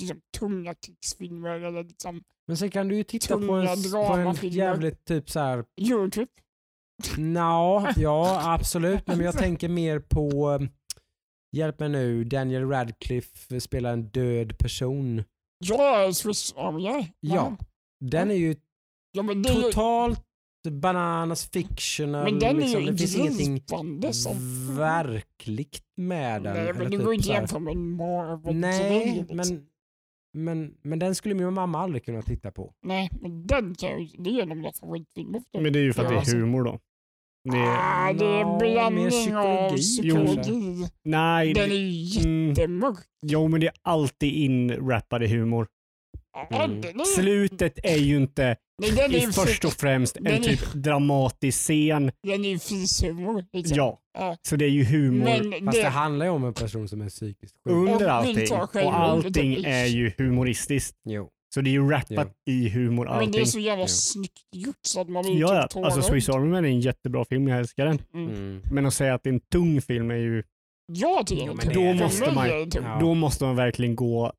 liksom, 0.00 0.20
tunga 0.38 0.74
krigsfilmer 0.74 1.60
eller 1.60 1.84
liksom 1.84 2.22
Men 2.46 2.56
sen 2.56 2.70
kan 2.70 2.88
du 2.88 2.96
ju 2.96 3.04
titta 3.04 3.38
på 3.38 3.52
en, 3.52 3.66
på 3.92 4.36
en 4.42 4.50
jävligt 4.50 5.04
typ 5.04 5.30
så 5.30 5.40
här 5.40 5.64
Eurotrip. 5.80 6.30
Nå, 7.18 7.88
ja 7.96 8.40
absolut. 8.54 9.06
Men 9.06 9.20
jag 9.20 9.38
tänker 9.38 9.68
mer 9.68 9.98
på, 10.00 10.58
hjälp 11.56 11.80
mig 11.80 11.88
nu, 11.88 12.24
Daniel 12.24 12.68
Radcliffe 12.68 13.60
spelar 13.60 13.92
en 13.92 14.08
död 14.08 14.58
person. 14.58 15.24
Ja, 15.58 16.12
Swiss 16.12 16.54
Army. 16.56 17.06
Ja. 17.20 17.56
Den 18.00 18.30
är 18.30 18.34
ju 18.34 18.56
ja 19.12 19.22
men 19.22 19.42
det 19.42 19.48
är 19.48 19.54
ju, 19.54 19.62
totalt 19.62 20.24
bananas 20.70 21.50
fictional. 21.50 22.24
men 22.24 22.38
den 22.38 22.56
är 22.56 22.60
liksom. 22.60 22.80
ju 22.80 22.90
Det 22.90 22.98
finns 22.98 23.16
ingenting 23.16 24.12
som 24.12 24.36
verkligt 24.76 25.84
med 25.96 26.42
den. 26.42 26.54
Nej, 26.54 26.72
men 26.72 26.90
det 26.90 26.96
typ 26.96 27.04
går 27.04 27.14
inte 27.14 27.26
så 27.26 27.32
här- 27.32 27.40
jämföra 27.40 27.60
med 27.60 27.76
Marvel. 27.76 28.56
Nej, 28.56 29.26
liksom. 29.28 29.36
men, 29.36 29.66
men, 30.32 30.74
men 30.82 30.98
den 30.98 31.14
skulle 31.14 31.34
min 31.34 31.54
mamma 31.54 31.78
aldrig 31.78 32.04
kunna 32.04 32.22
titta 32.22 32.50
på. 32.50 32.74
Nej, 32.82 33.10
men 33.20 33.46
den 33.46 33.74
kan 33.74 33.90
jag 33.90 34.00
ju, 34.02 34.22
det 34.22 34.30
är 34.30 34.42
en 34.42 34.50
av 34.50 34.56
mina 34.56 34.72
favoritfilmer. 34.72 35.42
Men 35.58 35.72
det 35.72 35.78
är 35.78 35.82
ju 35.82 35.92
för 35.92 36.04
att 36.04 36.12
Ja, 36.12 36.22
det 36.24 36.30
är 36.30 36.40
humor 36.40 36.64
då. 36.64 36.80
Det 37.52 37.58
är, 37.58 37.76
Ah, 37.78 38.12
det 38.12 38.24
är 38.24 38.44
mer 38.44 38.58
blandning 38.58 39.06
av 39.36 39.76
psykologi, 39.76 39.82
psykologi. 39.82 40.88
nej, 41.04 41.54
Den 41.54 41.68
det, 41.68 41.74
är 41.74 41.78
ju 41.78 42.20
mm, 42.20 42.48
jättemörk. 42.48 42.98
jo 43.26 43.48
men 43.48 43.60
det 43.60 43.66
är 43.66 43.74
alltid 43.82 44.32
inrappade 44.32 45.26
humor. 45.28 45.66
Ja, 46.50 46.64
Mm. 46.64 46.78
är, 46.78 47.04
Slutet 47.04 47.78
är 47.84 47.96
ju 47.96 48.16
inte 48.16 48.56
nej, 48.82 48.90
den 48.90 49.14
är 49.14 49.28
i 49.28 49.32
först 49.32 49.64
och 49.64 49.72
främst 49.72 50.14
den 50.14 50.26
en 50.26 50.32
är- 50.32 50.38
typ 50.48 50.72
dramatisk 50.74 51.58
scen. 51.60 52.12
den 52.22 52.44
är 52.44 52.48
ju 52.48 52.58
fishumor. 52.58 53.44
Liksom. 53.52 53.76
Ja, 53.76 53.98
Ja. 54.18 54.36
så 54.48 54.56
det 54.56 54.64
är 54.64 54.68
ju 54.68 54.84
humor 54.84 55.24
Men 55.24 55.64
Fast 55.64 55.78
det 55.78 55.82
det, 55.84 55.88
handlar 55.88 56.26
ju 56.26 56.32
om 56.32 56.44
en 56.44 56.54
person 56.54 56.88
som 56.88 57.00
är 57.00 57.08
psykiskt 57.08 57.54
sjuk. 57.64 57.72
under 57.72 58.08
allting. 58.08 58.52
Och 58.52 58.94
allting 58.94 59.62
det- 59.62 59.68
är 59.68 59.86
ju 59.86 60.12
humoristiskt. 60.18 60.96
Jo. 61.08 61.28
Så 61.54 61.60
det 61.60 61.70
är 61.70 61.72
ju 61.72 61.90
rappat 61.90 62.32
i 62.50 62.68
humor 62.68 63.04
men 63.04 63.14
det 63.18 63.22
är 63.24 63.26
allting. 63.26 63.46
så 63.46 63.58
jävla 63.58 63.82
Ja. 63.84 63.88
snyggt 63.88 64.38
gjort 64.56 64.76
så 64.82 65.00
att 65.00 65.08
man 65.08 65.22
blir 65.24 65.40
Ja, 65.40 65.62
typ 65.62 65.70
ja. 65.80 65.84
alltså 65.86 66.02
Swiss 66.02 66.28
Army 66.28 66.46
Man 66.48 66.64
är 66.64 66.68
en 66.68 66.80
jättebra 66.80 67.24
film, 67.24 67.48
jag 67.48 67.58
älskar 67.58 67.86
den. 67.86 67.98
Mm. 68.14 68.28
Mm. 68.30 68.62
Men 68.70 68.86
att 68.86 68.94
säga 68.94 69.14
att 69.14 69.22
det 69.22 69.28
är 69.30 69.34
en 69.34 69.40
tung 69.40 69.80
film 69.80 70.10
är 70.10 70.14
ju, 70.14 70.42
Jag 70.92 71.26
tycker 71.26 71.46
Jo, 71.46 71.54
det 71.54 71.66
är 71.66 71.74
tung. 71.74 71.84
det. 71.84 72.04
måste 72.04 72.32
man-. 72.34 72.48
Ja. 72.74 72.98
då 73.00 73.14
måste 73.14 73.44
man 73.44 73.56
verkligen 73.56 73.96
gå 73.96 74.32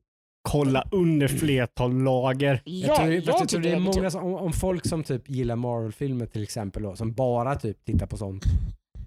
kolla 0.50 0.88
under 0.92 1.28
flertal 1.28 2.04
lager. 2.04 2.62
Jag 2.66 2.90
Ja, 2.90 2.98
tror, 2.98 3.16
fast 3.16 3.28
jag 3.28 3.38
tror 3.38 3.46
tycker 3.48 3.62
det 3.70 3.76
är 3.76 3.80
många 3.80 4.12
som, 4.12 4.24
om, 4.24 4.36
om 4.36 4.54
folk 4.54 4.88
som 4.88 5.04
typ 5.04 5.30
gillar 5.30 5.56
Marvel-filmer 5.56 6.26
till 6.26 6.44
exempel 6.44 6.84
då, 6.84 6.96
som 6.96 7.14
bara 7.14 7.56
typ 7.56 7.86
tittar 7.86 8.06
på 8.08 8.18
sånt. 8.18 8.44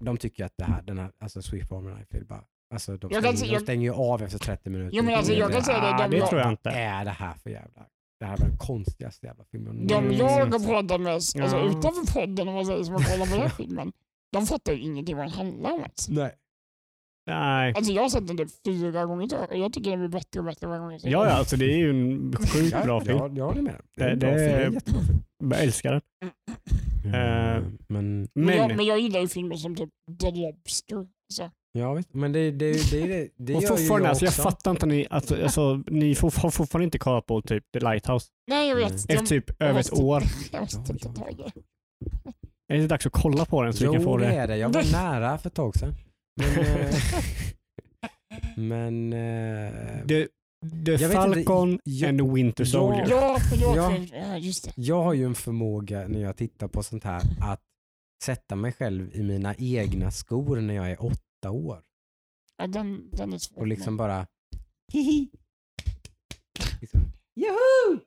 De 0.01 0.17
tycker 0.17 0.45
att 0.45 0.53
det 0.57 0.63
här, 0.63 0.81
den 0.81 0.99
här, 0.99 1.11
alltså 1.23 1.41
Swift 1.41 1.71
Army 1.71 1.91
Knife 1.95 2.17
är 2.17 2.23
bara, 2.23 2.43
alltså 2.73 2.97
de 2.97 3.11
Jag 3.13 3.23
kan 3.23 3.37
stänger, 3.37 3.37
se- 3.37 3.45
de 3.45 3.53
jag- 3.53 3.61
stänger 3.61 3.83
ju 3.83 3.93
av 3.93 4.21
efter 4.23 4.39
30 4.39 4.69
minuter. 4.69 4.97
Jo, 4.97 5.03
men 5.03 5.13
alltså, 5.15 5.33
jag 5.33 5.51
kan 5.51 5.63
säga 5.63 5.79
det, 5.79 5.87
Ah, 5.93 5.97
de 6.07 6.11
det 6.11 6.17
jag- 6.17 6.29
tror 6.29 6.41
jag 6.41 6.51
inte. 6.51 6.69
är 6.69 7.05
det 7.05 7.11
här 7.11 7.33
för 7.43 7.49
jävla, 7.49 7.81
det 8.19 8.25
här 8.25 8.37
var 8.37 8.45
den 8.47 8.57
konstigaste 8.57 9.25
jävla 9.25 9.43
filmen. 9.51 9.87
De 9.87 9.93
Mm. 9.93 10.11
jag 10.17 10.25
har 10.29 10.67
pratat 10.67 11.01
med, 11.01 11.13
alltså 11.13 11.37
Ja. 11.37 11.69
utanför 11.69 12.13
podden 12.13 12.47
om 12.47 12.53
man 12.53 12.65
säger 12.65 12.83
som 12.83 12.93
har 12.93 13.03
kollat 13.03 13.29
på 13.29 13.35
den 13.35 13.41
här 13.41 13.49
filmen, 13.57 13.91
de 14.31 14.45
fattar 14.47 14.73
ju 14.73 14.79
ingenting 14.79 15.15
vad 15.15 15.25
den 15.25 15.33
handlar 15.33 15.71
om 15.71 15.79
ens. 15.79 16.09
Nej. 16.09 16.31
Nej. 17.27 17.73
Alltså 17.75 17.91
jag 17.91 18.01
har 18.01 18.09
sett 18.09 18.27
den 18.27 18.37
typ 18.37 18.49
fyra 18.65 19.05
gånger 19.05 19.27
tror 19.27 19.41
jag 19.41 19.49
och 19.51 19.57
jag 19.57 19.73
tycker 19.73 19.91
den 19.91 19.99
blir 19.99 20.09
bättre 20.09 20.39
och 20.39 20.45
bättre 20.45 20.67
varje 20.67 20.79
gång 20.81 20.91
jag 20.91 21.01
ser 21.01 21.09
Ja, 21.09 21.19
den. 21.19 21.29
ja, 21.29 21.35
alltså 21.35 21.55
det 21.57 21.65
är 21.65 21.77
ju 21.77 21.89
en 21.89 22.33
sjukt 22.37 22.71
Ja, 22.71 22.83
bra 22.83 23.01
film. 23.01 23.17
Ja, 23.17 23.29
jag 23.35 23.45
håller 23.45 23.61
med. 23.61 23.81
Det 23.97 24.03
är 24.03 24.07
Det- 24.07 24.13
en 24.13 24.19
bra 24.19 24.29
det- 24.29 24.49
film. 24.59 24.69
Det 24.71 24.73
jättebra 24.75 25.01
film. 25.01 25.19
Jag 25.51 25.63
älskar 25.63 25.91
den. 25.91 26.01
Eh, 27.05 27.11
men, 27.87 28.27
Men, 28.33 28.55
jag, 28.57 28.67
Men, 28.67 28.77
men 28.77 28.85
jag 28.85 28.99
gillar 28.99 29.19
ju 29.19 29.27
filmer 29.27 29.55
som 29.55 29.75
typ 29.75 29.89
The 30.21 30.31
Lobster. 30.31 31.07
Så. 31.33 31.51
Ja, 31.79 31.93
visst. 31.93 32.13
men 32.13 32.31
det, 32.31 32.51
det, 32.51 32.91
det, 32.91 33.07
det, 33.07 33.29
det 33.37 33.55
och 33.55 33.63
gör 33.63 33.77
ju 33.77 33.85
jag 33.87 34.05
alltså, 34.05 34.25
jag 34.25 34.29
också. 34.31 34.41
fattar 34.41 34.71
inte 34.71 34.85
ni, 34.85 35.07
alltså, 35.09 35.43
alltså, 35.43 35.83
ni 35.87 36.15
får, 36.15 36.33
har 36.41 36.49
fortfarande 36.49 36.83
inte 36.85 36.97
kollat 36.99 37.25
på 37.25 37.41
typ 37.41 37.63
The 37.73 37.79
Lighthouse. 37.79 38.27
Nej 38.47 38.69
jag 38.69 38.75
vet. 38.75 38.87
Mm. 38.89 38.95
Efter 38.95 39.25
typ 39.25 39.45
jag 39.57 39.69
över 39.69 39.79
ett 39.79 39.91
måste- 39.91 40.05
år. 40.05 40.23
Jag 40.51 40.61
måste 40.61 40.77
Ja, 40.79 40.93
titta 40.93 41.09
ja, 41.15 41.23
tag 41.23 41.31
i 41.31 41.35
det. 41.35 41.51
Är 42.73 42.77
det 42.77 42.81
inte 42.83 42.93
dags 42.93 43.05
att 43.05 43.11
kolla 43.13 43.45
på 43.45 43.63
den 43.63 43.73
så 43.73 43.79
vi 43.83 43.85
kan 43.85 43.95
Jo, 43.95 44.01
få 44.03 44.17
det 44.17 44.25
det? 44.27 44.33
är 44.33 44.47
det. 44.47 44.57
Jag 44.57 44.69
var 44.69 44.83
nära 44.91 45.37
för 45.37 45.49
ett 45.49 45.53
tag 45.55 45.75
sedan. 45.77 45.93
Men, 46.41 46.65
eh, 46.65 46.95
men 48.55 49.13
eh, 49.13 49.71
The, 50.07 50.27
the 50.85 50.91
Jag 50.91 51.01
inte, 51.01 51.09
Falcon 51.09 51.79
jag- 51.83 52.09
and 52.09 52.19
the 52.19 52.25
Winter 52.33 52.63
Ja. 52.63 52.69
Soldier. 52.71 53.07
Ja, 53.09 53.37
förlåt. 53.49 53.75
Ja. 53.75 53.95
Ja. 54.11 54.17
ja, 54.27 54.37
just 54.37 54.63
det. 54.65 54.71
jag 54.75 55.03
har 55.03 55.13
ju 55.13 55.25
en 55.25 55.35
förmåga 55.35 56.07
när 56.07 56.21
jag 56.21 56.37
tittar 56.37 56.67
på 56.67 56.83
sånt 56.83 57.03
här 57.03 57.21
att 57.41 57.59
sätta 58.23 58.55
mig 58.55 58.71
själv 58.71 59.09
i 59.15 59.23
mina 59.23 59.55
egna 59.57 60.11
skor 60.11 60.61
när 60.61 60.73
jag 60.73 60.91
är 60.91 61.03
åtta 61.05 61.19
år. 61.45 61.81
Ja, 62.57 62.67
den, 62.67 63.09
den 63.11 63.33
är 63.33 63.37
svår. 63.37 63.59
Och 63.61 63.67
liksom 63.67 63.97
bara 63.97 64.27
hihi. 64.93 65.29
Liksom, 66.81 67.01
Joho! 67.35 67.99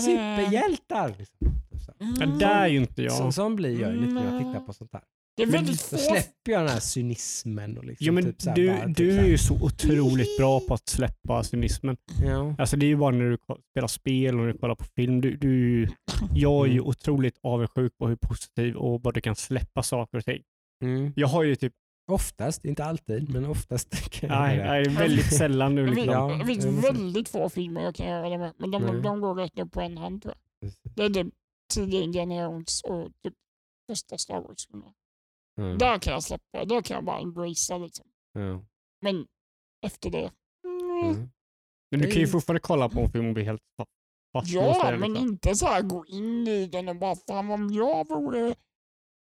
Superhjältar! 0.00 1.14
Liksom. 1.18 1.38
Så, 1.86 1.92
Mm. 2.00 2.14
Ja, 2.20 2.26
där 2.26 2.60
är 2.64 2.68
ju 2.68 2.78
inte 2.78 3.02
jag. 3.02 3.12
så, 3.12 3.32
sån 3.32 3.56
blir 3.56 3.80
jag 3.80 3.92
ju 3.92 4.00
lite 4.00 4.12
när 4.14 4.32
jag 4.32 4.38
tittar 4.42 4.60
på 4.66 4.72
sånt 4.72 4.90
här. 4.92 5.02
Det 5.36 5.42
är 5.42 5.46
Men 5.46 5.52
väldigt 5.52 5.90
Då 5.90 5.96
få 5.96 6.02
släpper 6.02 6.52
jag 6.52 6.60
den 6.60 6.68
här 6.68 6.80
cynismen. 6.80 7.78
Och 7.78 7.84
liksom 7.84 8.06
Jo, 8.06 8.12
men 8.12 8.24
typ 8.24 8.54
du, 8.54 8.68
bara, 8.68 8.86
typ 8.86 8.96
du 8.96 9.18
är 9.18 9.24
ju 9.26 9.38
så 9.38 9.54
otroligt 9.64 10.38
bra 10.38 10.60
på 10.68 10.74
att 10.74 10.88
släppa 10.88 11.42
cynismen. 11.44 11.96
Ja. 12.24 12.54
Alltså 12.58 12.76
det 12.76 12.86
är 12.86 12.88
ju 12.88 12.96
bara 12.96 13.10
när 13.16 13.30
du 13.30 13.38
spelar 13.70 13.88
spel 13.88 14.34
och 14.34 14.40
när 14.46 14.52
du 14.52 14.58
kollar 14.58 14.74
på 14.74 14.84
film. 14.84 15.20
Du, 15.20 15.36
du, 15.36 15.88
jag 16.34 16.66
är 16.66 16.70
ju 16.70 16.78
Mm. 16.78 16.86
otroligt 16.88 17.38
avundsjuk 17.42 17.98
på 17.98 18.08
hur 18.08 18.16
positiv 18.16 18.76
och 18.76 19.02
vad 19.02 19.14
du 19.14 19.20
kan 19.20 19.36
släppa 19.36 19.82
saker 19.82 20.18
och 20.18 20.24
ting. 20.24 20.42
Mm. 20.84 21.12
Jag 21.16 21.28
har 21.28 21.42
ju 21.42 21.56
typ, 21.56 21.72
Oftast, 22.10 22.64
inte 22.64 22.84
alltid, 22.84 23.28
men 23.34 23.44
oftast 23.44 24.10
kan 24.12 24.28
nej, 24.30 24.56
nej, 24.58 24.88
väldigt 24.88 25.34
sällan 25.36 25.74
nu. 25.74 25.86
Liksom. 25.86 26.12
Ja, 26.12 26.36
det 26.40 26.46
finns 26.46 26.84
väldigt 26.84 27.28
få 27.28 27.48
filmer 27.48 27.80
jag 27.82 27.94
kan 27.94 28.06
göra 28.06 28.28
det 28.28 28.38
med, 28.38 28.54
men 28.58 28.70
de, 28.70 28.82
Nej. 28.82 29.00
de 29.02 29.20
går 29.20 29.34
rätt 29.34 29.58
upp 29.58 29.72
på 29.72 29.80
en 29.80 29.98
hand 29.98 30.22
tror 30.22 30.34
jag. 30.60 30.72
Det 30.96 31.02
är 31.04 31.10
typ 31.24 31.34
tidiga 31.74 32.00
Indiana 32.00 32.42
Jones 32.42 32.82
och 32.82 33.08
typ 33.22 33.34
första 33.90 34.18
Star 34.18 34.40
Wars-filmer. 34.40 34.92
Mm. 35.60 35.78
Där 35.78 35.98
kan 35.98 36.12
jag 36.12 36.22
släppa, 36.22 36.64
där 36.64 36.82
kan 36.82 36.94
jag 36.94 37.04
bara 37.04 37.18
embracea 37.18 37.78
liksom. 37.78 38.06
Ja. 38.32 38.64
Men 39.02 39.26
efter 39.86 40.10
det, 40.10 40.30
mm, 40.64 41.10
Mm. 41.10 41.30
Men 41.90 42.00
du 42.00 42.06
kan 42.06 42.16
ju 42.16 42.24
Det- 42.24 42.30
fortfarande 42.30 42.60
kolla 42.60 42.88
på 42.88 43.00
en 43.00 43.10
film 43.12 43.26
och 43.26 43.34
bli 43.34 43.44
helt 43.44 43.62
fa- 43.80 43.84
fast. 44.32 44.48
ja 44.52 44.90
men 44.98 45.10
liksom. 45.12 45.28
inte 45.28 45.54
så 45.54 45.66
här 45.66 45.82
gå 45.82 46.06
in 46.06 46.48
i 46.48 46.66
den 46.66 46.88
och 46.88 46.96
bara 46.96 47.16
fan 47.28 47.50
om 47.50 47.72
jag 47.72 48.08
vore 48.08 48.54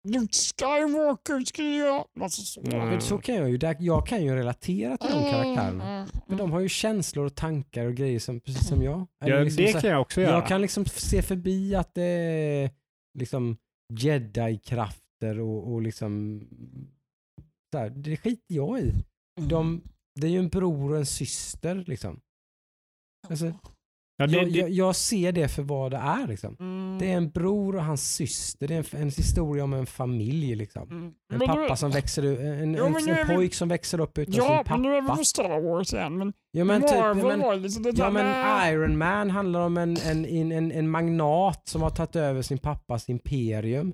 Luke 0.06 0.32
Skywalker 0.32 1.62
jag... 1.78 2.04
Alltså 2.20 2.42
så. 2.42 2.60
Mm. 2.60 2.88
Men 2.88 3.00
så 3.00 3.18
kan 3.18 3.34
jag 3.34 3.50
ju, 3.50 3.58
jag 3.78 4.06
kan 4.06 4.24
ju 4.24 4.34
relatera 4.34 4.96
till 4.96 5.10
de 5.10 5.30
karaktärerna. 5.30 5.88
Mm, 5.88 6.08
Men 6.12 6.22
mm. 6.26 6.38
de 6.38 6.52
har 6.52 6.60
ju 6.60 6.68
känslor 6.68 7.26
och 7.26 7.34
tankar 7.34 7.86
och 7.86 7.94
grejer 7.94 8.18
som, 8.18 8.40
precis 8.40 8.68
som 8.68 8.82
jag. 8.82 9.06
Ja, 9.18 9.38
liksom 9.40 9.64
det 9.64 9.72
så- 9.72 9.80
kan 9.80 9.90
jag 9.90 10.00
också 10.00 10.20
göra. 10.20 10.32
Jag 10.32 10.46
kan 10.46 10.60
liksom 10.60 10.86
se 10.86 11.22
förbi 11.22 11.74
att 11.74 11.94
det 11.94 12.02
är 12.02 12.70
liksom 13.18 13.56
jedi-krafter 13.92 15.40
och, 15.40 15.72
och 15.72 15.82
liksom 15.82 16.40
så 17.72 17.78
här, 17.78 17.90
det 17.90 18.16
skiter 18.16 18.54
jag 18.54 18.80
i. 18.80 18.92
Mm. 19.38 19.48
De, 19.48 19.82
det 20.20 20.26
är 20.26 20.30
ju 20.30 20.38
en 20.38 20.48
bror 20.48 20.92
och 20.92 20.98
en 20.98 21.06
syster 21.06 21.84
liksom. 21.86 22.20
Alltså, 23.28 23.52
ja, 24.16 24.26
det, 24.26 24.36
jag, 24.36 24.52
det, 24.52 24.58
jag, 24.58 24.70
jag 24.70 24.96
ser 24.96 25.32
det 25.32 25.48
för 25.48 25.62
vad 25.62 25.90
det 25.90 25.96
är 25.96 26.26
liksom. 26.26 26.56
Mm. 26.60 26.98
Det 26.98 27.10
är 27.12 27.16
en 27.16 27.30
bror 27.30 27.76
och 27.76 27.84
hans 27.84 28.14
syster. 28.14 28.68
Det 28.68 28.74
är 28.74 28.78
en, 28.96 29.00
en 29.02 29.10
historia 29.10 29.64
om 29.64 29.72
en 29.72 29.86
familj 29.86 30.54
liksom. 30.54 30.82
Mm. 30.90 31.04
En 31.04 31.12
Men 31.38 31.40
pappa 31.48 31.76
som 31.76 31.90
växer 31.90 32.22
en, 32.22 32.74
Jo, 32.74 32.84
en, 32.86 32.96
en 32.96 33.04
vi- 33.28 33.34
pojk 33.34 33.54
som 33.54 33.68
växer 33.68 34.00
upp 34.00 34.18
utan 34.18 34.34
Ja, 34.34 34.64
sin 34.66 34.72
men 34.72 34.82
nu 34.82 34.96
är 34.96 35.00
vi 35.00 35.06
pappa. 35.06 35.18
på 35.18 35.24
Star 35.24 35.60
Wars 35.60 35.94
igen. 35.94 36.18
Men 36.18 36.32
Ja 36.50 36.64
men, 36.64 36.82
typ, 36.82 36.90
Marvel 36.90 37.38
men, 37.38 37.62
liksom 37.62 37.82
det 37.82 37.90
ja, 37.98 38.04
där 38.04 38.10
men 38.12 38.72
Iron 38.72 38.98
Man 38.98 39.30
handlar 39.30 39.60
om 39.60 39.76
en, 39.76 39.96
en, 39.96 40.24
en, 40.24 40.52
en, 40.52 40.72
en 40.72 40.90
magnat 40.90 41.68
som 41.68 41.82
har 41.82 41.90
tagit 41.90 42.16
över 42.16 42.42
sin 42.42 42.58
pappas 42.58 43.08
imperium. 43.08 43.92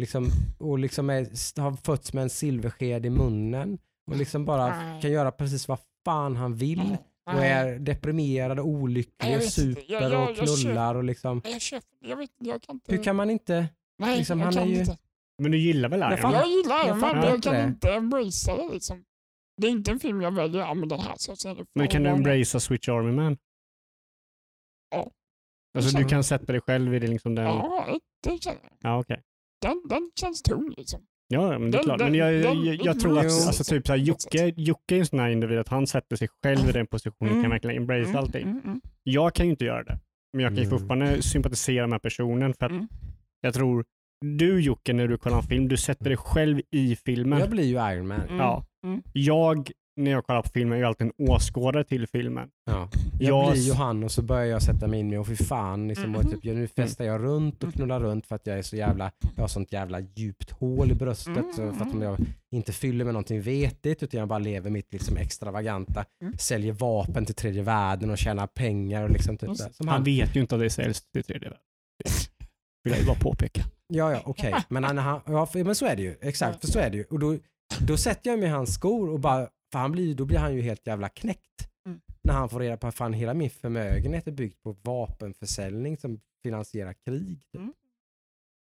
Liksom, 0.00 0.26
och 0.58 0.78
liksom 0.78 1.10
är, 1.10 1.60
har 1.60 1.72
fötts 1.76 2.12
med 2.12 2.22
en 2.22 2.30
silversked 2.30 3.06
i 3.06 3.10
munnen. 3.10 3.78
Och 4.10 4.16
liksom 4.16 4.44
bara 4.44 4.76
Nej. 4.76 5.02
kan 5.02 5.10
göra 5.12 5.30
precis 5.30 5.68
vad 5.68 5.78
fan 6.04 6.36
han 6.36 6.54
vill. 6.54 6.96
Och 7.34 7.44
är 7.44 7.78
deprimerad 7.78 8.58
och 8.58 8.66
olycklig 8.66 9.36
och 9.36 9.42
super 9.42 10.16
och 10.30 10.36
knullar 10.36 10.94
och 10.94 11.04
liksom. 11.04 11.42
Jag 11.44 11.60
köper, 11.60 11.88
jag 12.00 12.16
vet 12.16 12.30
inte, 12.38 12.50
jag 12.50 12.62
kan 12.62 12.74
inte. 12.76 12.92
Hur 12.96 13.02
kan 13.02 13.16
man 13.16 13.30
inte? 13.30 13.68
Nej, 13.98 14.18
liksom, 14.18 14.38
jag 14.38 14.44
han 14.44 14.54
kan 14.54 14.62
är 14.62 14.66
ju- 14.66 14.80
inte. 14.80 14.98
men 15.38 15.50
du 15.50 15.58
gillar 15.58 15.88
väl 15.88 16.00
Jag 16.00 16.12
Iron 16.12 16.22
Man? 16.22 16.32
Jag 16.32 16.48
gillar 16.48 16.78
jag 16.78 16.86
Iron 16.86 16.98
Man, 17.00 17.16
men 17.16 17.28
jag 17.28 17.42
kan 17.42 17.68
inte 17.68 17.94
embracea 17.94 18.56
det 18.56 18.68
liksom. 18.72 19.04
Det 19.56 19.66
är 19.66 19.70
inte 19.70 19.90
en 19.90 20.00
film 20.00 20.20
jag 20.20 20.34
väljer, 20.34 20.60
ja 20.60 20.74
men 20.74 20.88
den 20.88 21.00
här 21.00 21.14
så 21.16 21.36
ser 21.36 21.54
det 21.54 21.64
Men 21.74 21.88
kan 21.88 22.02
du 22.02 22.10
embracea 22.10 22.60
Switch 22.60 22.88
Army 22.88 23.12
Man? 23.12 23.36
Ja. 24.90 25.10
Alltså 25.74 25.96
du 25.96 26.04
kan 26.04 26.24
sätta 26.24 26.52
dig 26.52 26.60
själv 26.60 26.94
i 26.94 26.98
det 26.98 27.06
liksom 27.06 27.34
den... 27.34 27.44
Ja, 27.44 27.98
det 28.22 28.42
känner 28.42 28.60
jag. 28.62 28.72
ja 28.80 28.98
okej. 29.00 29.22
Den, 29.60 29.82
den 29.88 30.10
känns 30.14 30.42
tung 30.42 30.74
liksom. 30.76 31.06
Ja, 31.32 31.58
men 31.58 31.70
det 31.70 31.78
är 31.78 31.82
klart. 31.82 32.00
Men 32.00 32.14
jag, 32.14 32.34
jag, 32.34 32.56
jag, 32.56 32.76
jag 32.84 33.00
tror 33.00 33.18
att 33.18 33.24
alltså, 33.24 33.64
typ 33.74 33.86
så 33.86 33.92
här, 33.92 34.00
Jocke, 34.00 34.52
Jocke 34.56 34.94
är 34.94 34.98
en 34.98 35.06
sån 35.06 35.18
här 35.20 35.28
individ 35.30 35.58
att 35.58 35.68
han 35.68 35.86
sätter 35.86 36.16
sig 36.16 36.28
själv 36.42 36.68
i 36.68 36.72
den 36.72 36.86
positionen 36.86 37.30
och 37.30 37.36
Mm. 37.38 37.42
kan 37.42 37.50
verkligen 37.50 37.76
embrace 37.76 38.04
Mm, 38.10 38.16
allting. 38.16 38.42
mm, 38.42 38.60
mm. 38.64 38.80
Jag 39.02 39.34
kan 39.34 39.46
ju 39.46 39.50
inte 39.52 39.64
göra 39.64 39.82
det. 39.84 39.98
Men 40.32 40.42
jag 40.42 40.50
kan 40.50 40.56
ju 40.56 40.64
Mm. 40.66 40.78
fortfarande 40.78 41.22
sympatisera 41.22 41.86
med 41.86 42.02
personen 42.02 42.54
för 42.54 42.66
att 42.66 42.72
Mm. 42.72 42.88
jag 43.40 43.54
tror 43.54 43.84
du 44.24 44.60
Jocke 44.60 44.92
när 44.92 45.08
du 45.08 45.18
kollar 45.18 45.36
en 45.36 45.42
film, 45.42 45.68
du 45.68 45.76
sätter 45.76 46.04
dig 46.04 46.16
själv 46.16 46.60
i 46.70 46.96
filmen. 46.96 47.38
Jag 47.38 47.50
blir 47.50 47.64
ju 47.64 47.92
Iron 47.94 48.06
Man. 48.08 48.20
Mm. 48.20 48.36
Ja. 48.38 48.64
Mm. 48.86 49.02
Jag, 49.12 49.70
när 50.04 50.10
jag 50.10 50.26
kollar 50.26 50.42
på 50.42 50.48
filmen, 50.48 50.72
är 50.72 50.78
ju 50.80 50.84
alltid 50.86 51.06
en 51.18 51.28
åskådare 51.28 51.84
till 51.84 52.06
filmen. 52.06 52.48
Ja. 52.66 52.88
Jag 53.20 53.30
Jag- 53.44 53.52
blir 53.52 53.62
ju 53.62 53.72
han 53.72 54.04
och 54.04 54.10
så 54.12 54.22
börjar 54.22 54.44
jag 54.44 54.62
sätta 54.62 54.86
mig 54.86 55.00
in 55.00 55.10
med 55.10 55.20
och 55.20 55.26
fy 55.26 55.36
fan, 55.36 55.88
liksom, 55.88 56.16
och 56.16 56.24
Mhm. 56.24 56.32
typ, 56.32 56.44
nu 56.44 56.68
festar 56.68 57.04
jag 57.04 57.22
runt 57.22 57.64
och 57.64 57.72
knullar 57.74 58.00
runt 58.00 58.26
för 58.26 58.34
att 58.36 58.46
jag 58.46 58.58
är 58.58 58.62
så 58.62 58.76
jävla, 58.76 59.10
jag 59.36 59.42
har 59.42 59.48
sånt 59.48 59.72
jävla 59.72 60.00
djupt 60.00 60.50
hål 60.50 60.90
i 60.90 60.94
bröstet 60.94 61.44
så 61.54 61.72
för 61.72 61.84
att 61.84 61.92
om 61.94 62.02
jag 62.02 62.18
inte 62.54 62.72
fyller 62.72 63.04
med 63.04 63.14
någonting 63.14 63.40
vetigt 63.40 64.02
utan 64.02 64.20
jag 64.20 64.28
bara 64.28 64.38
lever 64.38 64.70
mitt 64.70 64.92
liksom 64.92 65.16
extravaganta, 65.16 66.04
Mm. 66.22 66.34
säljer 66.38 66.72
vapen 66.72 67.24
till 67.26 67.34
tredje 67.34 67.62
världen 67.62 68.10
och 68.10 68.18
tjänar 68.18 68.46
pengar 68.46 69.04
och 69.04 69.10
liksom 69.10 69.36
typ 69.36 69.56
som 69.56 69.70
Han 69.78 69.88
han. 69.88 70.04
vet 70.04 70.36
ju 70.36 70.40
inte 70.40 70.54
att 70.54 70.60
det 70.60 70.70
säljs 70.70 71.02
till 71.12 71.22
tredje 71.24 71.48
världen. 71.48 71.62
Det 72.04 72.10
vill 72.84 72.92
jag 72.92 73.00
ju 73.00 73.06
bara 73.06 73.18
påpeka. 73.18 73.62
Ja, 73.88 74.12
ja, 74.12 74.20
okej. 74.24 74.54
Men, 74.68 74.84
han, 74.84 74.98
han, 74.98 75.20
ja, 75.26 75.48
men 75.54 75.74
så 75.74 75.86
är 75.86 75.96
det 75.96 76.02
ju. 76.02 76.16
Exakt, 76.20 76.60
för 76.60 76.66
så 76.66 76.78
är 76.78 76.90
det 76.90 76.96
ju. 76.96 77.04
Och 77.04 77.18
då, 77.18 77.36
då 77.86 77.96
sätter 77.96 78.30
jag 78.30 78.38
mig 78.38 78.48
i 78.48 78.52
hans 78.52 78.74
skor 78.74 79.10
och 79.10 79.20
bara, 79.20 79.48
för 79.72 79.78
han 79.78 79.92
blir, 79.92 80.14
då 80.14 80.24
blir 80.24 80.38
han 80.38 80.54
ju 80.54 80.60
helt 80.62 80.86
jävla 80.86 81.08
knäckt. 81.08 81.68
Mm. 81.86 82.00
När 82.22 82.34
han 82.34 82.48
får 82.48 82.60
reda 82.60 82.76
på 82.76 82.86
att 82.86 82.94
fan 82.94 83.12
hela 83.12 83.34
min 83.34 83.50
förmögenhet 83.50 84.26
är 84.26 84.32
byggd 84.32 84.54
på 84.62 84.76
vapenförsäljning 84.82 85.96
som 85.96 86.20
finansierar 86.42 86.92
krig. 87.06 87.38
typ. 87.52 87.60
Mm. 87.60 87.72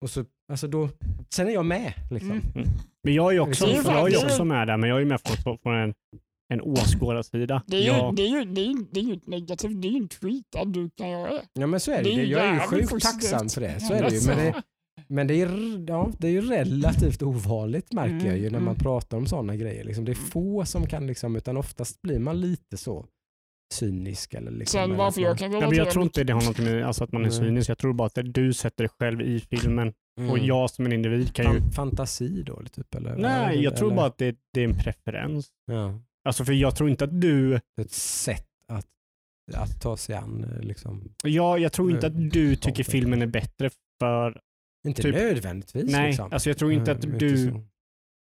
Och 0.02 0.10
så, 0.10 0.26
alltså 0.52 0.68
då, 0.68 0.90
sen 1.30 1.48
är 1.48 1.52
jag 1.52 1.66
med 1.66 1.94
liksom. 2.12 2.32
Mm. 2.32 2.68
Men 3.04 3.14
jag 3.14 3.28
är 3.30 3.34
ju 3.34 3.40
också, 3.40 3.66
Det 3.66 3.72
är 3.72 3.84
jag 3.84 4.14
är 4.14 4.26
också 4.26 4.46
med 4.46 4.68
där, 4.68 4.78
men 4.78 4.90
jag 4.90 4.96
är 4.96 5.00
ju 5.00 5.06
med 5.06 5.22
från, 5.22 5.58
från 5.58 5.76
en, 5.76 5.94
en 6.54 6.62
åskådarsida. 6.62 7.64
Det 7.68 7.78
är 7.78 7.82
ju, 7.82 7.88
Jag, 7.88 8.16
det 8.16 8.22
är 8.24 8.28
ju, 8.28 8.46
det 8.46 8.62
är, 8.62 8.86
det 8.92 9.00
är 9.00 9.04
ju 9.04 9.14
ett 9.14 9.28
negativt, 9.28 9.82
det 9.82 9.88
är 9.88 9.92
ju 9.92 9.98
en 9.98 10.08
tweet 10.08 10.56
att 10.56 10.74
du 10.74 10.90
kan 10.90 11.10
göra 11.10 11.30
det. 11.32 11.42
Ja 11.54 11.68
men 11.68 11.80
så 11.80 11.92
är 11.92 11.98
det, 11.98 12.04
Det 12.04 12.14
är 12.14 12.18
det 12.18 12.24
Jag 12.24 12.46
är 12.46 12.54
ju 12.54 12.60
sjukt 12.60 12.90
positivt. 12.90 13.02
tacksam 13.32 13.50
för 13.50 13.62
det. 13.62 13.80
Så 13.80 13.94
är 13.94 14.04
det 14.04 14.16
ju. 14.16 14.28
Men 14.28 14.38
det, 14.38 14.48
alltså. 14.48 14.62
Men 15.12 15.28
det 15.28 15.42
är, 15.42 15.50
ja, 15.88 16.12
det 16.18 16.28
är 16.28 16.32
ju 16.32 16.42
relativt 16.42 17.22
ovanligt 17.22 17.94
märker 17.94 18.28
jag 18.28 18.38
ju 18.38 18.48
Mm, 18.48 18.52
när 18.54 18.60
man 18.60 18.68
mm. 18.74 18.80
pratar 18.80 19.18
om 19.18 19.26
sådana 19.26 19.56
grejer. 19.56 19.84
Liksom, 19.84 20.06
det 20.06 20.12
är 20.12 20.16
få 20.16 20.66
som 20.66 20.88
kan, 20.88 21.08
liksom, 21.08 21.36
utan 21.36 21.58
oftast 21.58 22.02
blir 22.02 22.20
man 22.20 22.42
lite 22.42 22.78
så 22.78 23.06
cynisk. 23.74 24.34
Eller 24.34 24.52
liksom, 24.52 24.78
Sen 24.80 24.98
varför 24.98 25.22
jag 25.22 25.38
kan 25.38 25.52
ja, 25.52 25.74
jag 25.74 25.92
tror 25.92 26.04
inte 26.04 26.24
det 26.24 26.34
har 26.34 26.42
någonting 26.42 26.66
med 26.66 26.86
alltså, 26.88 27.04
att 27.04 27.12
man 27.12 27.22
är 27.22 27.30
Nej. 27.30 27.38
cynisk. 27.38 27.70
Jag 27.70 27.78
tror 27.78 27.94
bara 27.94 28.06
att 28.06 28.18
du 28.24 28.54
sätter 28.54 28.84
dig 28.84 28.92
själv 29.00 29.22
i 29.22 29.40
filmen 29.40 29.88
och 30.18 30.24
Mm. 30.24 30.46
jag 30.46 30.70
som 30.70 30.86
en 30.86 30.92
individ 30.94 31.34
kan 31.36 31.54
ju... 31.54 31.60
Fan, 31.60 31.72
fantasi 31.72 32.44
då? 32.44 32.62
Typ, 32.72 32.96
eller, 32.96 33.18
Nej, 33.18 33.54
eller, 33.54 33.64
jag 33.64 33.76
tror 33.78 33.88
eller, 33.88 33.96
bara 33.96 34.06
att 34.08 34.18
det, 34.18 34.36
det 34.54 34.62
är 34.62 34.66
en 34.66 34.78
preferens. 34.78 35.48
Ja, 35.72 36.00
Alltså 36.24 36.46
för 36.46 36.54
jag 36.54 36.76
tror 36.76 36.90
inte 36.90 37.04
att 37.04 37.22
du... 37.22 37.56
ett 37.82 37.92
sätt 37.92 38.48
att, 38.68 38.88
att 39.56 39.82
ta 39.82 39.98
sig 39.98 40.16
an. 40.16 40.44
eh, 40.44 40.62
Liksom. 40.64 41.14
Ja, 41.24 41.58
jag 41.58 41.74
tror 41.74 41.92
inte 41.92 42.08
att 42.08 42.32
du 42.32 42.56
tycker 42.56 42.84
filmen 42.84 43.22
är 43.22 43.28
bättre 43.28 43.70
för... 44.00 44.42
Inte 44.88 45.02
Typ- 45.02 45.16
nödvändigtvis. 45.16 45.92
Nej, 45.92 46.08
liksom. 46.08 46.30
alltså 46.34 46.50
jag 46.50 46.58
tror 46.58 46.72
inte 46.72 46.92
att 46.92 47.06
Eh, 47.06 47.12
du... 47.12 47.38
så. 47.52 47.62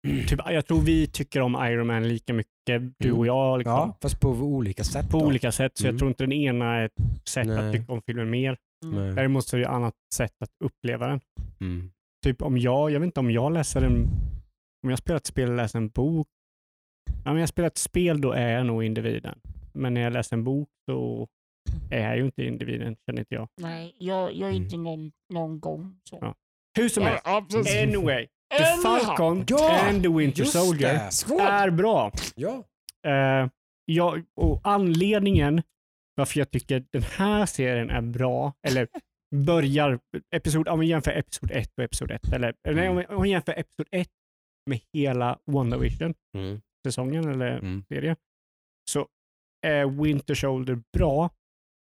Typ, 0.27 0.39
jag 0.45 0.65
tror 0.65 0.81
vi 0.81 1.07
tycker 1.07 1.41
om 1.41 1.55
Iron 1.65 1.87
Man 1.87 2.07
lika 2.07 2.33
mycket, 2.33 2.81
du 2.99 3.11
och 3.11 3.27
jag. 3.27 3.57
Liksom. 3.57 3.73
Ja, 3.73 3.97
fast 4.01 4.19
på 4.19 4.29
olika 4.29 4.83
sätt. 4.83 5.09
på 5.09 5.19
då. 5.19 5.25
olika 5.25 5.51
sätt. 5.51 5.77
Så 5.77 5.83
Mm. 5.83 5.93
jag 5.95 5.99
tror 5.99 6.09
inte 6.09 6.23
den 6.23 6.31
ena 6.33 6.75
är 6.75 6.85
ett 6.85 6.91
sätt 7.29 7.47
Nej. 7.47 7.57
att 7.67 7.73
tycka 7.73 7.93
om 7.93 8.01
filmen 8.01 8.29
mer. 8.29 8.57
Nej. 8.85 9.13
Däremot 9.15 9.45
så 9.45 9.55
är 9.55 9.59
det 9.59 9.65
ett 9.65 9.71
annat 9.71 9.93
sätt 10.15 10.31
att 10.43 10.49
uppleva 10.63 11.07
den. 11.07 11.19
Mm. 11.59 11.91
Typ 12.25 12.41
om 12.41 12.57
jag, 12.57 12.91
jag 12.91 12.99
vet 12.99 13.05
inte 13.05 13.19
om 13.19 13.31
jag 13.31 13.53
läser 13.53 13.81
en, 13.81 14.07
om 14.83 14.89
jag 14.89 14.99
spelar 14.99 15.17
ett 15.17 15.25
spel 15.25 15.49
och 15.49 15.55
läser 15.55 15.79
en 15.79 15.89
bok. 15.89 16.27
Ja, 17.25 17.31
men 17.33 17.37
jag 17.39 17.49
spelar 17.49 17.67
ett 17.67 17.77
spel 17.77 18.21
då 18.21 18.31
är 18.31 18.49
jag 18.49 18.65
nog 18.65 18.83
individen. 18.83 19.39
Men 19.73 19.93
när 19.93 20.01
jag 20.01 20.13
läser 20.13 20.35
en 20.37 20.43
bok 20.43 20.69
så 20.89 21.27
är 21.91 22.07
jag 22.07 22.17
ju 22.17 22.25
inte 22.25 22.43
individen, 22.43 22.95
känner 23.05 23.19
inte 23.19 23.35
jag. 23.35 23.47
Nej, 23.61 23.95
jag, 23.99 24.33
jag 24.33 24.49
är 24.49 24.53
Mm. 24.53 24.63
inte 24.63 24.77
någon, 24.77 25.11
någon 25.33 25.59
gång 25.59 25.99
så. 26.03 26.17
Ja. 26.21 26.35
Hur 26.77 26.89
som 26.89 27.03
helst, 27.03 27.21
ja, 27.25 27.45
anyway. 27.83 28.27
The. 28.57 28.63
Falcon 28.83 29.45
Ja, 29.47 29.79
and 29.89 30.03
the 30.03 30.09
Winter 30.09 30.43
Soldier 30.43 31.09
är 31.39 31.69
bra. 31.69 32.11
Ja. 32.35 32.63
Eh, 33.07 33.49
ja, 33.85 34.17
och 34.35 34.61
anledningen 34.63 35.61
varför 36.15 36.39
jag 36.39 36.51
tycker 36.51 36.85
den 36.91 37.01
här 37.03 37.45
serien 37.45 37.89
är 37.89 38.01
bra, 38.01 38.53
eller 38.67 38.87
börjar, 39.45 39.99
episod, 40.35 40.67
om 40.67 40.79
vi 40.79 40.87
jämför 40.87 41.11
episod 41.11 41.51
1 41.51 41.69
och 41.77 41.83
episod 41.83 42.11
1, 42.11 42.33
eller, 42.33 42.53
eller 42.67 42.75
nej, 42.81 42.89
om 42.89 42.97
vi- 42.97 43.05
om 43.05 43.21
vi 43.21 43.29
jämför 43.29 43.51
episod 43.59 43.87
1 43.91 44.07
med 44.69 44.79
hela 44.93 45.39
WandaVision, 45.51 46.13
Mm. 46.37 46.61
säsongen 46.87 47.29
eller 47.29 47.57
Mm. 47.57 47.83
serien, 47.89 48.15
så 48.91 49.07
är 49.65 49.85
Winter 50.03 50.35
Soldier 50.35 50.81
bra 50.97 51.29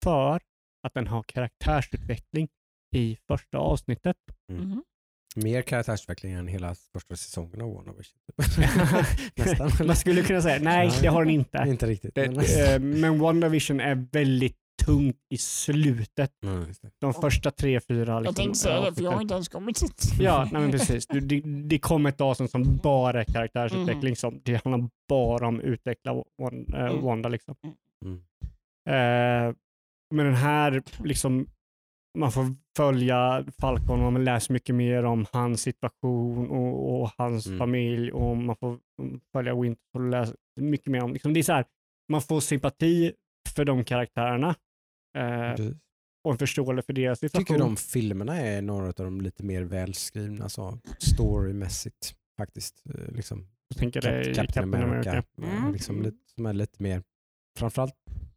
för 0.04 0.42
att 0.88 0.94
den 0.94 1.08
har 1.08 1.24
karaktärsutveckling 1.24 2.48
i 2.94 3.18
första 3.28 3.58
avsnittet. 3.58 4.18
Mhm. 4.52 4.84
Mer 5.36 5.62
karaktärsutveckling 5.62 6.34
än 6.34 6.48
hela 6.48 6.76
första 6.94 7.16
säsongen 7.16 7.62
av. 7.62 7.86
Nästan. 9.36 9.88
Man 9.88 9.96
skulle 9.96 10.22
kunna 10.22 10.42
säga 10.42 10.60
nej, 10.62 10.92
det 11.02 11.08
har 11.08 11.26
den 11.26 11.34
inte. 11.34 11.66
Inte 11.68 11.86
riktigt. 11.88 12.16
Det, 12.16 12.74
eh, 12.74 12.80
men 12.80 13.20
WandaVision 13.20 13.80
är 13.80 14.08
väldigt 14.12 14.58
tungt 14.86 15.18
i 15.34 15.38
slutet. 15.38 16.32
Det. 16.42 16.90
De 17.00 17.14
första 17.14 17.52
tre, 17.52 17.80
fyra... 17.80 18.14
Jag 18.14 18.22
Liksom, 18.22 18.36
tänkte 18.36 18.60
säga 18.60 18.82
det, 18.82 18.96
för 18.96 19.04
jag 19.04 19.12
har 19.12 19.22
inte 19.22 19.34
ens 19.34 19.50
kommit 19.50 19.84
hit. 19.84 20.04
Ja, 20.20 20.50
nej, 20.52 20.62
men 20.62 20.72
precis. 20.72 21.08
Det, 21.08 21.20
det 21.42 21.80
kom 21.80 22.06
ett 22.06 22.22
avsnitt 22.22 22.52
som 22.52 22.78
bara 22.84 23.22
är 23.22 23.26
karaktärsutveckling. 23.26 24.16
Som, 24.16 24.42
det 24.44 24.64
handlar 24.64 24.90
bara 25.10 25.48
om 25.48 25.58
att 25.58 25.64
utveckla 25.64 26.12
eh, 26.12 26.22
Mm. 26.74 27.02
Wanda. 27.02 27.30
Liksom. 27.30 27.56
Mm. 28.06 28.18
Eh, 28.90 29.56
men 30.16 30.26
den 30.26 30.36
här, 30.36 30.84
liksom, 31.04 31.48
man 32.18 32.32
får 32.32 32.56
följa 32.78 33.46
Falcon 33.60 34.02
och 34.06 34.14
man 34.14 34.24
läser 34.24 34.54
mycket 34.54 34.76
mer 34.76 35.04
om 35.06 35.26
hans 35.32 35.62
situation 35.62 36.50
och, 36.52 37.02
och 37.02 37.12
hans 37.18 37.46
Mm. 37.48 37.60
familj 37.60 38.12
och 38.12 38.38
man 38.38 38.56
får 38.56 38.80
mm, 39.02 39.20
följa 39.32 39.56
Winter 39.62 39.82
och 39.94 40.10
läsa 40.10 40.34
mycket 40.56 40.88
mer 40.88 41.04
om, 41.04 41.14
liksom, 41.14 41.34
det 41.34 41.40
är 41.40 41.44
så 41.44 41.54
här, 41.54 41.66
man 42.12 42.22
får 42.22 42.40
sympati 42.40 43.14
för 43.56 43.66
de 43.66 43.84
karaktärerna 43.84 44.56
eh, 45.18 45.66
och 46.24 46.32
en 46.32 46.38
förståelse 46.38 46.82
för 46.86 46.94
deras 46.94 47.20
situation. 47.20 47.46
tycker 47.46 47.60
de 47.60 47.76
filmerna 47.78 48.40
är 48.40 48.62
några 48.62 48.88
av 48.88 48.94
de 48.94 49.22
lite 49.22 49.44
mer 49.44 49.62
välskrivna 49.62 50.50
så 50.50 50.80
storymässigt 51.00 52.16
faktiskt. 52.38 52.84
Eh, 52.90 53.16
Liksom. 53.16 53.48
Jag 53.68 53.78
tänker 53.78 54.02
det 54.02 54.22
i 54.30 54.34
Cap- 54.34 54.36
Captain, 54.54 54.74
America. 54.74 55.14
eh, 55.18 55.24
Mm. 55.58 55.74
Liksom 55.74 56.02
lite, 56.02 56.18
som 56.36 56.46
är 56.46 56.54
lite 56.54 56.84
mer, 56.84 57.04
framförallt 57.60 57.96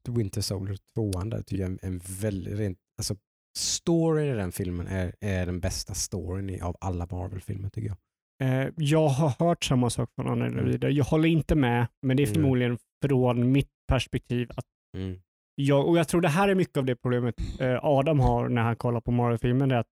Winter 0.08 0.40
Soldier 0.40 0.78
2 0.94 1.10
där 1.10 1.42
tycker 1.42 1.62
jag 1.62 1.68
är 1.70 1.72
en, 1.72 1.78
en 1.94 2.00
väldigt, 2.20 2.58
rent, 2.58 2.78
alltså 2.98 3.16
storyn 3.56 4.32
i 4.32 4.36
den 4.36 4.52
filmen 4.52 4.86
är, 4.86 5.14
är 5.20 5.46
den 5.46 5.60
bästa 5.60 5.94
storyn 5.94 6.50
i, 6.50 6.60
av 6.60 6.76
alla 6.80 7.06
Marvel-filmer 7.10 7.68
tycker 7.68 7.88
jag. 7.88 7.96
Eh, 8.42 8.68
jag 8.76 9.08
har 9.08 9.46
hört 9.46 9.64
samma 9.64 9.90
sak 9.90 10.10
från 10.16 10.28
andra 10.28 10.46
Mm. 10.46 10.58
individer. 10.58 10.88
Jag 10.88 11.04
håller 11.04 11.28
inte 11.28 11.54
med, 11.54 11.86
men 12.02 12.16
det 12.16 12.22
är 12.22 12.26
Mm. 12.26 12.34
förmodligen 12.34 12.78
från 13.04 13.52
mitt 13.52 13.70
perspektiv. 13.88 14.50
Att 14.56 14.64
Mm. 14.96 15.20
jag, 15.54 15.88
och 15.88 15.98
jag 15.98 16.08
tror 16.08 16.20
det 16.20 16.28
här 16.28 16.48
är 16.48 16.54
mycket 16.54 16.76
av 16.76 16.84
det 16.84 16.96
problemet 16.96 17.34
eh, 17.60 17.78
Adam 17.84 18.20
har 18.20 18.48
när 18.48 18.62
han 18.62 18.76
kollar 18.76 19.00
på 19.00 19.10
Marvel-filmen. 19.10 19.72
att 19.72 19.86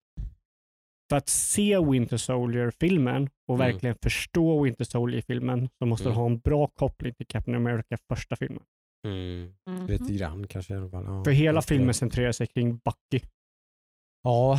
För 1.11 1.17
att 1.17 1.29
se 1.29 1.79
Winter 1.79 2.17
Soldier-filmen 2.17 3.29
och 3.49 3.55
Mm. 3.55 3.73
verkligen 3.73 3.97
förstå 4.03 4.63
Winter 4.63 4.85
Soldier-filmen 4.85 5.69
så 5.79 5.87
måste 5.87 6.05
Mm. 6.09 6.15
du 6.15 6.21
ha 6.21 6.27
en 6.27 6.39
bra 6.39 6.67
koppling 6.67 7.15
till 7.15 7.27
Captain 7.27 7.57
America 7.57 7.97
första 8.09 8.37
filmen. 8.37 8.63
Mm. 9.07 9.55
Mhm. 9.71 9.87
Lite 9.87 10.13
grann 10.13 10.47
kanske 10.47 10.75
i 10.75 10.77
alla 10.77 10.89
fall. 10.91 11.05
Ja, 11.05 11.25
För 11.25 11.31
hela 11.31 11.63
filmen 11.63 11.95
centrerar 11.95 12.33
sig 12.33 12.47
kring 12.47 12.77
Bucky. 12.85 13.27
Ja, 14.25 14.59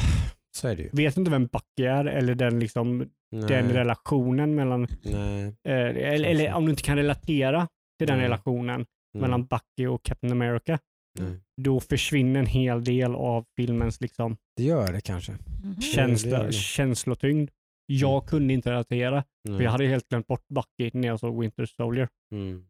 så 0.57 0.67
är 0.67 0.75
det 0.75 0.83
ju. 0.83 0.89
Vet 0.93 1.17
inte 1.17 1.31
vem 1.31 1.45
Bucky 1.47 1.83
är 1.85 2.05
eller 2.05 2.35
den, 2.35 2.59
liksom, 2.59 2.97
Nej, 3.31 3.47
den 3.47 3.69
relationen 3.71 4.55
mellan, 4.55 4.87
nej. 5.03 5.43
eh, 5.45 5.73
eller, 6.13 6.25
eller 6.29 6.53
om 6.53 6.65
du 6.65 6.69
inte 6.71 6.83
kan 6.83 6.97
relatera 6.97 7.67
till 7.97 8.07
den 8.07 8.17
Nej. 8.17 8.25
relationen 8.25 8.85
Mm. 9.15 9.21
mellan 9.21 9.45
Bucky 9.45 9.87
och 9.87 10.03
Captain 10.03 10.31
America, 10.31 10.79
Nej. 11.19 11.39
då 11.61 11.79
försvinner 11.79 12.39
en 12.39 12.45
hel 12.45 12.83
del 12.83 13.15
av 13.15 13.45
filmens 13.55 14.01
liksom, 14.01 14.37
Det 14.57 14.63
gör 14.63 14.93
det 14.93 15.01
kanske. 15.01 15.31
Mhm. 15.63 15.81
känsla, 15.81 16.43
det 16.43 16.51
känslotyngd. 16.51 17.49
Jag 17.85 18.25
kunde 18.27 18.53
inte 18.53 18.71
relatera, 18.71 19.23
för 19.47 19.61
jag 19.61 19.71
hade 19.71 19.85
helt 19.87 20.09
glömt 20.09 20.27
bort 20.27 20.47
Bucky 20.47 20.91
när 20.93 21.07
jag 21.07 21.19
såg 21.19 21.41
Winter 21.41 21.65
Soldier. 21.65 22.09
Mm. 22.31 22.65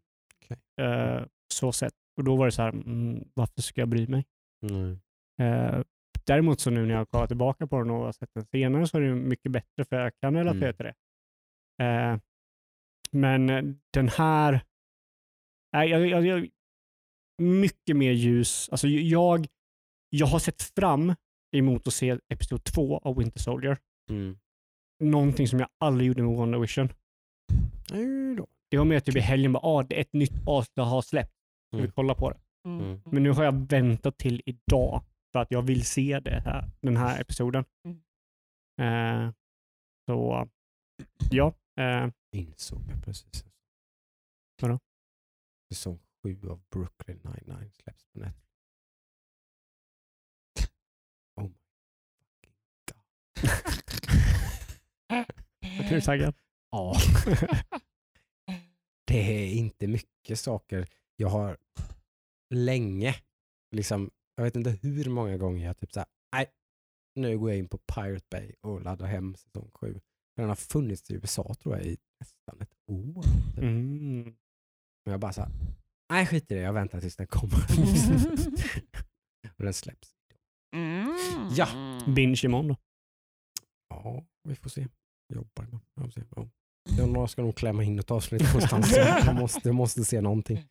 Eh, 0.81 1.23
så 1.53 1.71
sett. 1.71 1.93
Och 2.17 2.23
då 2.23 2.35
var 2.35 2.45
det 2.45 2.51
så 2.51 2.61
här, 2.61 2.69
mm, 2.69 3.23
varför 3.33 3.61
ska 3.61 3.81
jag 3.81 3.89
bry 3.89 4.07
mig? 4.07 4.25
Nej. 4.61 4.97
Eh, 5.49 5.79
däremot 6.27 6.59
så 6.59 6.69
nu 6.69 6.85
när 6.85 6.93
jag 6.95 7.09
kollar 7.09 7.27
tillbaka 7.27 7.67
på 7.67 7.77
den 7.79 7.89
och 7.89 8.15
sett 8.15 8.29
den 8.33 8.45
senare 8.45 8.87
så 8.87 8.97
är 8.97 9.01
det 9.01 9.15
mycket 9.15 9.51
bättre 9.51 9.85
för 9.89 9.95
jag 9.95 10.11
kan 10.21 10.35
relatera 10.35 10.63
Mm. 10.69 10.75
till 10.75 10.85
det. 10.85 10.93
Eh, 11.83 12.17
men 13.11 13.49
eh, 13.49 13.63
den 13.93 14.07
här, 14.09 14.59
nej, 15.73 15.89
jag, 15.89 16.07
jag, 16.07 16.25
jag, 16.25 16.49
mycket 17.41 17.95
mer 17.97 18.11
ljus. 18.11 18.69
Alltså 18.71 18.87
jag, 18.87 19.47
jag 20.09 20.27
har 20.27 20.39
sett 20.39 20.61
fram 20.61 21.13
emot 21.55 21.87
att 21.87 21.93
se 21.93 22.17
episod 22.29 22.63
två 22.63 22.97
av 22.97 23.17
Winter 23.17 23.39
Soldier. 23.39 23.77
Mm. 24.09 24.37
Någonting 25.03 25.47
som 25.47 25.59
jag 25.59 25.69
aldrig 25.77 26.07
gjorde 26.07 26.23
med 26.23 26.37
WandaVision. 26.37 26.89
Nej 27.91 28.35
då. 28.35 28.47
Det 28.71 28.77
var 28.77 28.85
mer 28.85 28.99
typ 28.99 29.15
i 29.15 29.19
helgen, 29.19 29.53
bara, 29.53 29.65
ah, 29.65 29.83
det 29.83 29.97
är 29.97 30.01
ett 30.01 30.13
nytt 30.13 30.47
avsnitt 30.47 30.77
har 30.85 31.01
släppt. 31.01 31.31
Ska 31.67 31.77
vi 31.77 31.83
Mm. 31.83 31.91
kolla 31.95 32.15
på 32.15 32.29
det? 32.31 32.37
Mm. 32.69 33.01
Men 33.05 33.23
nu 33.23 33.29
har 33.31 33.43
jag 33.43 33.69
väntat 33.69 34.17
till 34.17 34.41
idag 34.45 35.03
för 35.35 35.39
att 35.39 35.51
jag 35.51 35.61
vill 35.61 35.85
se 35.85 36.19
det 36.19 36.39
här, 36.45 36.69
den 36.81 36.97
här 36.97 37.21
episoden. 37.21 37.65
Mm. 37.83 38.01
Eh, 38.81 39.33
så 40.05 40.49
ja, 41.31 41.53
eh, 41.79 42.09
Insåg 42.31 42.81
jag 42.89 43.03
precis. 43.03 43.45
Vadå? 44.61 44.79
Säsong 45.73 45.99
sju 46.23 46.49
av 46.49 46.61
Brooklyn 46.69 47.19
99 47.23 47.71
släpps 47.73 48.05
på 48.05 48.19
Netflix. 48.19 48.49
Oh 51.35 51.43
my 51.43 51.53
fucking 52.19 52.55
god. 52.87 53.05
är 55.89 55.95
du 55.95 56.01
taggad? 56.01 56.35
Ja. 56.71 56.95
Det 59.07 59.19
är 59.19 59.53
inte 59.53 59.87
mycket 59.87 60.39
saker. 60.39 60.87
Jag 61.15 61.29
har 61.29 61.57
länge, 62.49 63.15
liksom, 63.71 64.11
jag 64.35 64.43
vet 64.43 64.55
inte 64.55 64.69
hur 64.81 65.09
många 65.09 65.37
gånger 65.37 65.65
jag 65.65 65.77
typ 65.77 65.93
såhär, 65.93 66.07
nej, 66.35 66.51
nu 67.15 67.39
går 67.39 67.49
jag 67.49 67.59
in 67.59 67.67
på 67.67 67.77
Pirate 67.77 68.25
Bay 68.31 68.53
och 68.61 68.81
laddar 68.81 69.05
hem 69.07 69.35
säsong 69.35 69.71
sju. 69.73 69.99
Den 70.35 70.49
har 70.49 70.55
funnits 70.55 71.11
i 71.11 71.13
USA 71.13 71.53
tror 71.53 71.75
jag 71.77 71.85
i 71.85 71.97
nästan 72.19 72.61
ett 72.61 72.73
år. 72.91 73.23
Typ. 73.55 73.57
Mm. 73.57 74.23
Men 75.05 75.11
jag 75.11 75.19
bara 75.19 75.33
såhär, 75.33 75.51
nej 76.09 76.25
skit 76.25 76.51
i 76.51 76.55
det, 76.55 76.61
jag 76.61 76.73
väntar 76.73 77.01
tills 77.01 77.15
den 77.15 77.27
kommer. 77.27 77.57
och 79.57 79.63
den 79.63 79.73
släpps. 79.73 80.15
Mm. 80.75 81.17
Ja. 81.51 81.67
Binge 82.15 82.41
imorgon 82.43 82.67
då. 82.67 82.77
Ja, 83.89 84.25
vi 84.43 84.55
får 84.55 84.69
se. 84.69 84.87
Jobbar 85.33 85.63
imorgon. 85.63 85.81
Jag 85.95 86.05
får 86.05 86.11
se. 86.11 86.27
Ja. 86.35 86.47
Jag 86.97 87.29
ska 87.29 87.41
nog 87.41 87.55
klämma 87.55 87.83
in 87.83 87.99
ett 87.99 88.11
avsnitt 88.11 88.41
någonstans. 88.41 88.91
jag, 89.25 89.35
måste, 89.35 89.61
jag 89.63 89.75
måste 89.75 90.05
se 90.05 90.21
någonting. 90.21 90.65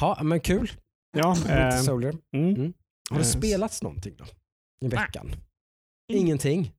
Ja, 0.00 0.20
men 0.22 0.40
kul. 0.40 0.70
Ja, 1.16 1.34
Winter 1.34 1.68
eh, 1.76 1.80
Soldier. 1.82 2.14
mm. 2.32 2.72
Har 3.10 3.16
det 3.18 3.24
eh, 3.24 3.28
spelats 3.30 3.82
någonting 3.82 4.14
då? 4.16 4.24
I 4.84 4.88
veckan? 4.88 5.26
Mm. 5.26 5.38
Ingenting. 6.12 6.72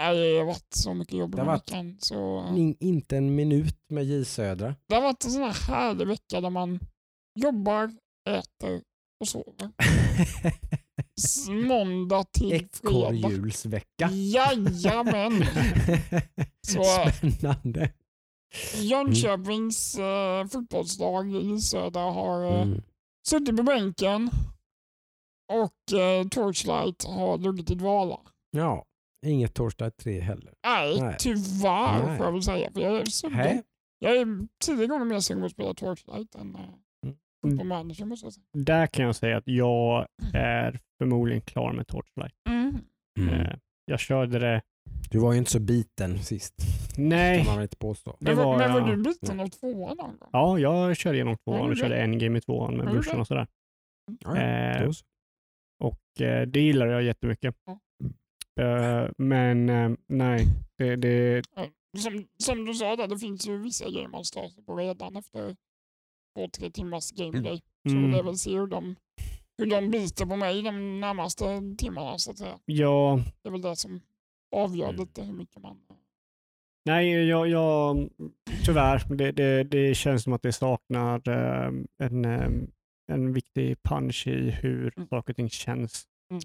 Nej, 0.00 0.16
Det 0.32 0.38
har 0.38 0.44
varit 0.44 0.74
så 0.74 0.94
mycket 0.94 1.14
jobb 1.18 1.34
varit- 1.34 1.48
veckan. 1.70 1.96
Så... 2.00 2.48
In, 2.56 2.76
inte 2.80 3.16
en 3.16 3.34
minut 3.34 3.76
med 3.88 4.04
J 4.04 4.24
Södra. 4.24 4.74
Det 4.88 4.94
har 4.94 5.02
varit 5.02 5.24
en 5.24 5.30
sån 5.30 5.42
här 5.42 5.52
härlig 5.66 6.06
vecka 6.06 6.40
där 6.40 6.50
man 6.50 6.80
jobbar, 7.40 7.92
äter 8.30 8.82
och 9.20 9.28
sover. 9.28 9.70
Måndag 11.68 12.24
till 12.32 12.68
fredag. 12.72 13.14
Ekorrhjulsvecka. 13.14 14.10
Jajamän! 14.12 15.32
Så- 16.66 17.10
Spännande. 17.18 17.92
Jönköpings 18.80 19.98
eh, 19.98 20.46
fotbollslag 20.46 21.34
i 21.36 21.60
Södra 21.60 22.00
har 22.00 22.44
eh, 22.46 22.62
Mm. 22.62 22.82
Suttit 23.28 23.56
på 23.56 23.62
bänken 23.62 24.30
och 25.52 25.98
eh, 25.98 26.28
Torchlight 26.28 27.04
har 27.04 27.38
legat 27.38 27.70
i 27.70 27.74
dvala. 27.74 28.20
Ja, 28.50 28.84
inget 29.26 29.54
torsdag 29.54 29.90
3 29.90 30.20
heller. 30.20 30.54
Nej, 30.66 31.00
Nej. 31.00 31.16
tyvärr 31.18 32.06
Nej. 32.06 32.16
får 32.16 32.26
jag 32.26 32.32
väl 32.32 32.42
säga. 32.42 32.70
För 32.72 32.80
jag, 32.80 32.96
är 33.00 33.04
sugen. 33.04 33.62
Jag 33.98 34.16
är 34.16 34.26
tio 34.64 34.86
gånger 34.86 35.04
mer 35.04 35.20
sugen 35.20 35.40
på 35.40 35.46
att 35.46 35.52
spela 35.52 35.74
Torchlight 35.74 36.34
än 36.34 36.54
eh, 36.54 36.60
Mm. 37.46 37.58
på 37.58 37.64
manager 37.64 38.04
måste 38.04 38.26
jag 38.26 38.32
säga. 38.32 38.44
Där 38.52 38.86
kan 38.86 39.04
jag 39.04 39.16
säga 39.16 39.36
att 39.36 39.46
jag 39.48 40.06
är 40.34 40.80
förmodligen 40.98 41.40
klar 41.40 41.72
med 41.72 41.86
Torchlight. 41.86 42.34
Mm. 42.48 42.78
Mm. 43.18 43.34
Eh, 43.40 43.56
jag 43.84 44.00
körde 44.00 44.38
det, 44.38 44.62
Du 45.10 45.18
var 45.18 45.32
ju 45.32 45.38
inte 45.38 45.50
så 45.50 45.60
biten 45.60 46.22
sist. 46.22 46.54
kan 46.94 47.08
nej, 47.08 47.44
man 47.44 47.54
väl 47.54 47.62
inte 47.62 47.76
påstå. 47.76 48.16
Det 48.20 48.24
Men, 48.34 48.36
var, 48.36 48.58
men 48.58 48.72
var 48.72 48.80
jag- 48.80 48.98
du 48.98 49.02
biten 49.02 49.40
av 49.40 49.46
tvåan 49.48 49.96
någon 49.96 50.18
gång? 50.18 50.28
ja, 50.32 50.58
jag 50.58 50.96
körde 50.96 51.16
igenom 51.16 51.36
tvåan 51.36 51.70
och 51.70 51.76
körde 51.76 51.96
en 52.02 52.18
game 52.18 52.38
i 52.38 52.40
tvåan 52.40 52.76
med 52.76 52.86
brorsan 52.86 53.20
och 53.20 53.26
sådär. 53.26 53.46
Ja, 54.24 54.36
Eh. 54.36 54.90
Och 55.84 56.20
eh, 56.20 56.46
det 56.46 56.60
gillar 56.60 56.86
jag 56.86 57.02
jättemycket. 57.02 57.54
Ja. 57.64 57.78
Eh, 58.64 59.10
men 59.18 59.68
eh, 59.68 59.90
nej, 60.06 60.46
det, 60.78 60.96
det, 60.96 61.42
Som, 61.98 62.26
som 62.38 62.64
du 62.64 62.74
sa, 62.74 62.96
där, 62.96 63.08
det 63.08 63.18
finns 63.18 63.48
ju 63.48 63.58
vissa 63.58 63.84
grejer 63.90 64.08
man 64.08 64.24
sig 64.24 64.54
på 64.66 64.76
redan 64.76 65.16
efter 65.16 65.56
två, 66.36 66.48
tre 66.48 66.70
timmars 66.70 67.10
gameplay. 67.10 67.60
Så 67.88 67.94
Mm. 67.96 68.10
det 68.12 68.18
är 68.18 68.22
väl 68.22 68.36
se 68.38 68.50
hur 68.58 68.66
de, 68.66 68.96
hur 69.58 69.66
de 69.66 69.90
biter 69.90 70.26
på 70.26 70.36
mig 70.36 70.62
de 70.62 71.00
närmaste 71.00 71.44
timmarna 71.78 72.18
så 72.18 72.30
att 72.30 72.38
säga. 72.38 72.58
ja, 72.64 73.20
Det 73.42 73.48
är 73.48 73.52
väl 73.52 73.62
det 73.62 73.76
som 73.76 74.00
avgör 74.54 74.88
Mm. 74.88 75.00
lite 75.00 75.22
hur 75.22 75.32
mycket 75.32 75.62
man... 75.62 75.80
nej, 76.86 77.28
jag, 77.28 77.48
jag, 77.48 78.08
tyvärr, 78.64 79.14
det, 79.14 79.32
det, 79.32 79.64
det 79.64 79.94
känns 79.94 80.22
som 80.22 80.32
att 80.32 80.42
det 80.42 80.52
saknar 80.52 81.28
eh, 81.28 81.72
en, 82.02 82.24
eh, 82.24 82.48
en 83.12 83.32
viktig 83.32 83.76
punch 83.82 84.26
i 84.26 84.50
hur 84.50 84.92
Mm. 84.96 85.08
saker 85.08 85.32
och 85.32 85.36
ting 85.36 85.50
känns. 85.50 86.04
Mm. 86.30 86.42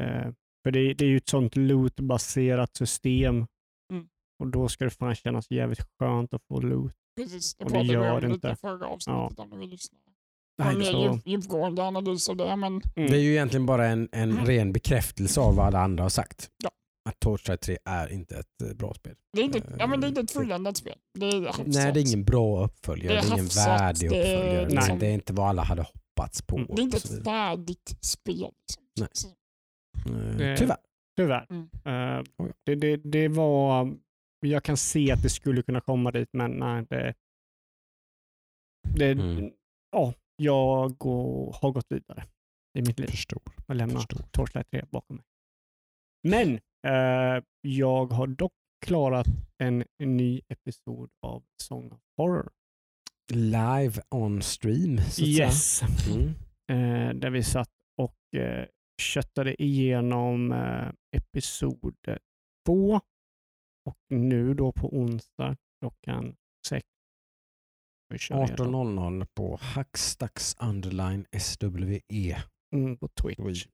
Eh, 0.00 0.32
För 0.64 0.70
det, 0.70 0.94
det 0.94 1.04
är 1.04 1.08
ju 1.08 1.16
ett 1.16 1.28
sånt 1.28 1.56
loot-baserat 1.56 2.76
system. 2.76 3.46
Mm. 3.92 4.08
Och 4.38 4.46
då 4.46 4.68
ska 4.68 4.84
det 4.84 4.90
fan 4.90 5.14
kännas 5.14 5.50
jävligt 5.50 5.86
skönt 5.98 6.34
att 6.34 6.42
få 6.48 6.60
loot. 6.60 6.92
Precis, 7.16 7.54
det 7.54 7.64
Och 7.64 7.70
det 7.70 7.74
pratade 7.74 7.88
vi 7.98 8.04
gör 8.04 8.14
om 8.14 8.20
det 8.20 8.28
lite 8.28 8.48
inte. 8.48 8.60
förra 8.60 8.86
avsnittet 8.86 9.38
om 9.38 9.58
ni 9.60 9.66
lyssnar. 9.66 10.00
Nej, 10.58 10.72
En 10.72 10.78
mer 10.78 10.92
så- 10.92 11.20
djupgående 11.24 11.82
analys 11.82 12.28
av 12.28 12.36
det, 12.36 12.56
men 12.56 12.72
Mm. 12.72 13.10
Det 13.10 13.16
är 13.16 13.20
ju 13.20 13.30
egentligen 13.30 13.66
bara 13.66 13.86
en, 13.86 14.08
en 14.12 14.30
Mm. 14.32 14.44
ren 14.44 14.72
bekräftelse 14.72 15.40
av 15.40 15.56
vad 15.56 15.66
alla 15.66 15.80
andra 15.80 16.04
har 16.04 16.08
sagt. 16.08 16.50
Ja. 16.64 16.70
Att 17.08 17.20
Torchlight 17.20 17.60
3 17.60 17.78
är 17.84 18.12
inte 18.12 18.36
ett 18.38 18.62
eh, 18.62 18.74
bra 18.76 18.94
spel. 18.94 19.16
det 19.32 19.40
är 19.40 19.44
inte, 19.44 19.58
Eh, 19.58 19.64
ja, 19.78 19.86
men 19.86 20.00
det 20.00 20.06
är 20.06 20.08
inte 20.08 20.20
ett 20.20 20.30
fulländat 20.30 20.76
spel. 20.76 20.98
Det 21.18 21.26
är 21.26 21.46
hafsat. 21.46 21.66
Nej, 21.66 21.92
det 21.92 22.00
är 22.00 22.06
ingen 22.14 22.24
bra 22.24 22.64
uppföljare. 22.64 23.08
Det 23.08 23.14
Det 23.14 23.18
är 23.26 23.30
är, 23.30 23.32
ingen 23.32 23.44
hafsat, 23.44 23.80
värdig 23.80 24.10
det 24.10 24.16
är 24.16 24.36
uppföljare. 24.36 24.68
liksom- 24.70 24.88
Nej, 24.88 24.98
det 24.98 25.06
är 25.06 25.12
inte 25.14 25.32
vad 25.32 25.48
alla 25.48 25.62
hade 25.62 25.82
hoppats 25.82 26.42
på. 26.42 26.56
Mm. 26.56 26.68
Det 26.74 26.82
är 26.82 26.84
inte 26.84 26.96
ett 26.96 27.10
vidare. 27.10 27.24
färdigt 27.24 27.98
spel. 28.00 28.50
Liksom. 29.00 29.30
Nej. 30.06 30.36
Det- 30.38 30.56
Tyvärr. 30.56 30.76
Tyvärr. 31.16 31.46
Mm. 31.50 31.68
Ja. 31.84 32.24
det, 32.64 32.74
det, 32.74 32.96
det 32.96 33.28
var... 33.28 33.96
Jag 34.40 34.64
kan 34.64 34.76
se 34.76 35.12
att 35.12 35.22
det 35.22 35.30
skulle 35.30 35.62
kunna 35.62 35.80
komma 35.80 36.10
dit, 36.10 36.28
men 36.32 36.50
nej. 36.50 36.86
Det, 36.90 37.14
det, 38.96 39.10
Mm. 39.10 39.50
ja, 39.90 40.14
jag 40.36 40.96
går, 40.98 41.56
har 41.62 41.70
gått 41.72 41.86
vidare 41.88 42.24
i 42.78 42.82
mitt 42.82 42.98
liv 42.98 43.06
Förstår. 43.06 43.42
och 43.68 43.74
lämnat 43.74 44.02
Förstår. 44.02 44.26
Torchlight 44.30 44.70
3 44.70 44.84
bakom 44.90 45.16
mig. 45.16 45.24
Men 46.22 46.60
jag 47.60 48.06
har 48.06 48.26
dock 48.26 48.52
klarat 48.86 49.26
en 49.62 49.84
ny 49.98 50.40
episod 50.48 51.10
av 51.26 51.44
Song 51.62 51.92
of 51.92 52.00
Horror. 52.16 52.50
Live 53.32 54.02
on 54.10 54.42
stream, 54.42 54.98
så 54.98 55.22
att 55.22 55.28
Yes. 55.28 55.82
Mm. 56.08 56.28
Eh, 56.72 57.14
där 57.14 57.30
vi 57.30 57.42
satt 57.42 57.68
och 58.02 58.40
eh, 58.40 58.66
köttade 59.02 59.62
igenom 59.62 60.52
eh, 60.52 60.92
episod 61.16 61.94
två. 62.66 63.00
Och 63.88 63.98
nu 64.10 64.54
då 64.54 64.72
på 64.72 64.88
onsdag 64.96 65.56
klockan 65.80 66.36
sex. 66.68 66.86
Vi 68.08 68.18
kör 68.18 68.44
igenom. 68.44 68.74
18.00 68.98 69.26
på 69.34 69.58
Hackstacks 69.60 70.56
underline 70.60 71.26
SWE 71.38 72.36
Mm, 72.74 72.96
på 72.96 73.08
Twitch. 73.08 73.66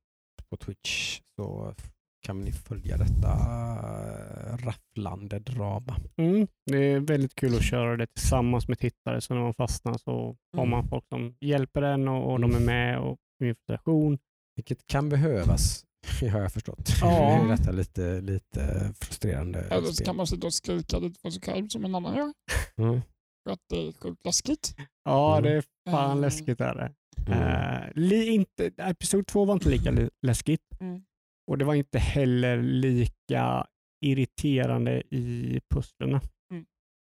på 0.50 0.56
Twitch. 0.56 1.20
Så 1.36 1.74
kan 2.22 2.40
ni 2.40 2.52
följa 2.52 2.96
detta 2.96 3.28
eh, 3.30 4.56
rafflande 4.66 5.38
drama. 5.38 5.96
Mm, 6.16 6.46
det 6.66 6.76
är 6.92 7.00
väldigt 7.00 7.34
kul 7.34 7.56
att 7.56 7.62
köra 7.64 7.96
det 7.96 8.06
tillsammans 8.06 8.68
med 8.68 8.78
tittare, 8.78 9.20
så 9.20 9.34
när 9.34 9.40
man 9.42 9.54
fastnar 9.54 9.94
så 9.98 10.36
har 10.56 10.62
Mm. 10.62 10.70
man 10.70 10.88
folk 10.88 11.04
som 11.08 11.34
hjälper 11.40 11.82
en 11.82 12.08
och, 12.08 12.32
och 12.32 12.40
de 12.40 12.50
är 12.50 12.56
Mm. 12.56 12.66
med 12.66 12.98
och 12.98 13.18
inspiration. 13.44 14.18
Vilket 14.56 14.86
kan 14.86 15.08
behövas, 15.08 15.84
har 16.32 16.40
jag 16.40 16.52
förstått. 16.52 16.88
Ja. 17.00 17.38
Nu 17.46 17.52
är 17.52 17.56
detta 17.56 17.70
lite, 17.72 18.20
lite 18.20 18.92
frustrerande 19.00 19.60
Eller 19.60 19.86
så 19.88 20.04
kan 20.04 20.16
man 20.16 20.26
sitta 20.26 20.46
och 20.46 20.54
skrika 20.54 20.98
lite 20.98 21.20
för 21.20 21.30
sig 21.30 21.42
själv 21.42 21.68
som 21.68 21.84
en 21.84 21.94
annan 21.94 22.16
gör. 22.16 22.32
Mm. 22.78 23.00
För 23.44 23.52
att 23.52 23.60
det 23.68 23.88
är 23.88 23.92
sjukt 23.92 24.24
läskigt. 24.24 24.74
Ja, 25.04 25.38
Mm. 25.38 25.50
det 25.50 25.56
är 25.56 25.64
fan 25.90 26.10
Mm. 26.10 26.20
läskigt 26.20 26.60
är 26.60 26.74
det. 26.74 26.92
Mm. 27.26 28.12
Eh, 28.12 28.34
inte, 28.34 28.70
episod 28.78 29.26
två 29.26 29.44
var 29.44 29.54
inte 29.54 29.68
lika 29.68 29.90
lä- 29.90 30.10
läskigt. 30.26 30.62
Mm. 30.80 31.02
Och 31.47 31.59
det 31.59 31.64
var 31.64 31.74
inte 31.74 31.99
heller 31.99 32.62
lika 32.62 33.66
irriterande 34.05 35.03
i 35.14 35.61
pusslen. 35.74 36.20
Mm. 36.53 36.66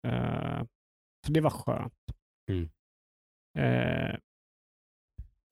Eh, 0.08 0.64
så 1.26 1.32
det 1.32 1.42
var 1.42 1.50
skönt. 1.50 1.94
Mm. 2.52 2.70
Eh, 3.60 4.18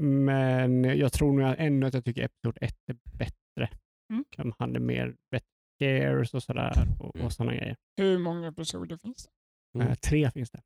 men 0.04 0.84
jag 0.84 1.14
tror 1.14 1.34
nog 1.34 1.56
ändå 1.58 1.88
att 1.88 1.94
jag 1.94 2.06
tycker 2.06 2.24
episod 2.24 2.58
ett 2.62 2.78
är 2.88 2.98
bättre. 3.18 3.78
Mm. 4.14 4.26
De 4.38 4.54
hade 4.60 4.80
mer 4.80 5.16
bättre 5.32 5.46
scares 5.80 6.34
och 6.34 6.44
sådär 6.44 6.74
och, 7.00 7.16
Mm. 7.16 7.26
och 7.26 7.34
sådana 7.34 7.56
grejer. 7.56 7.76
Hur 7.98 8.18
många 8.18 8.48
episoder 8.48 8.98
finns 8.98 9.24
det? 9.26 9.32
Mm. 9.80 9.88
Eh, 9.88 9.96
tre 9.96 10.32
finns 10.32 10.52
det. 10.52 10.62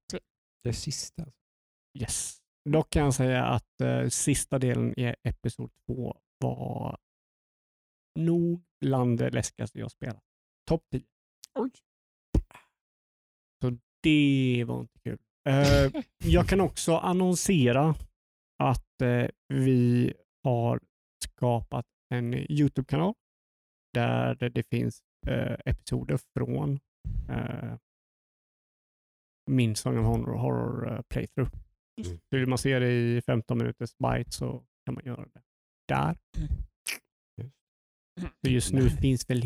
Det 0.64 0.74
sista. 0.74 1.26
Yes. 2.00 2.38
Dock 2.70 2.90
kan 2.90 3.04
jag 3.04 3.14
säga 3.14 3.46
att 3.46 3.82
eh, 3.82 4.08
sista 4.08 4.60
delen 4.60 5.00
i 5.00 5.16
episod 5.24 5.72
två 5.86 6.18
var 6.40 6.98
nog 8.16 8.64
bland 8.82 9.18
det 9.18 9.30
läskigaste 9.30 9.80
jag 9.80 9.92
spelat. 9.92 10.24
Topp 10.68 10.84
10. 10.92 11.04
Oj. 11.56 11.72
Så 13.62 13.78
det 14.04 14.64
var 14.68 14.82
inte 14.82 15.00
kul. 15.00 15.20
Eh, 15.50 16.02
jag 16.24 16.48
kan 16.48 16.62
också 16.62 16.98
annonsera 16.98 17.96
att 18.64 19.02
eh, 19.02 19.28
vi 19.48 20.14
har 20.44 20.80
skapat 21.24 21.86
en 22.10 22.34
YouTube-kanal 22.34 23.14
där 23.94 24.36
det 24.50 24.64
finns 24.64 25.02
eh, 25.28 25.56
episoder 25.66 26.20
från 26.38 26.80
min 29.52 29.76
Song 29.76 29.98
of 29.98 30.06
Horror, 30.06 30.38
horror 30.38 31.04
playthrough. 31.10 31.52
Mm. 32.02 32.18
Så 32.18 32.38
Vill 32.38 32.48
man 32.48 32.58
se 32.58 32.80
det 32.80 32.92
i 32.92 33.22
15 33.22 33.58
minuters 33.58 33.98
bite 33.98 34.32
så 34.32 34.64
kan 34.86 34.96
man 34.96 35.06
göra 35.06 35.26
det 35.26 35.42
där. 35.88 36.18
Så 38.22 38.50
just 38.50 38.74
nu 38.74 38.82
Nej. 38.82 38.98
finns 38.98 39.30
väl, 39.30 39.44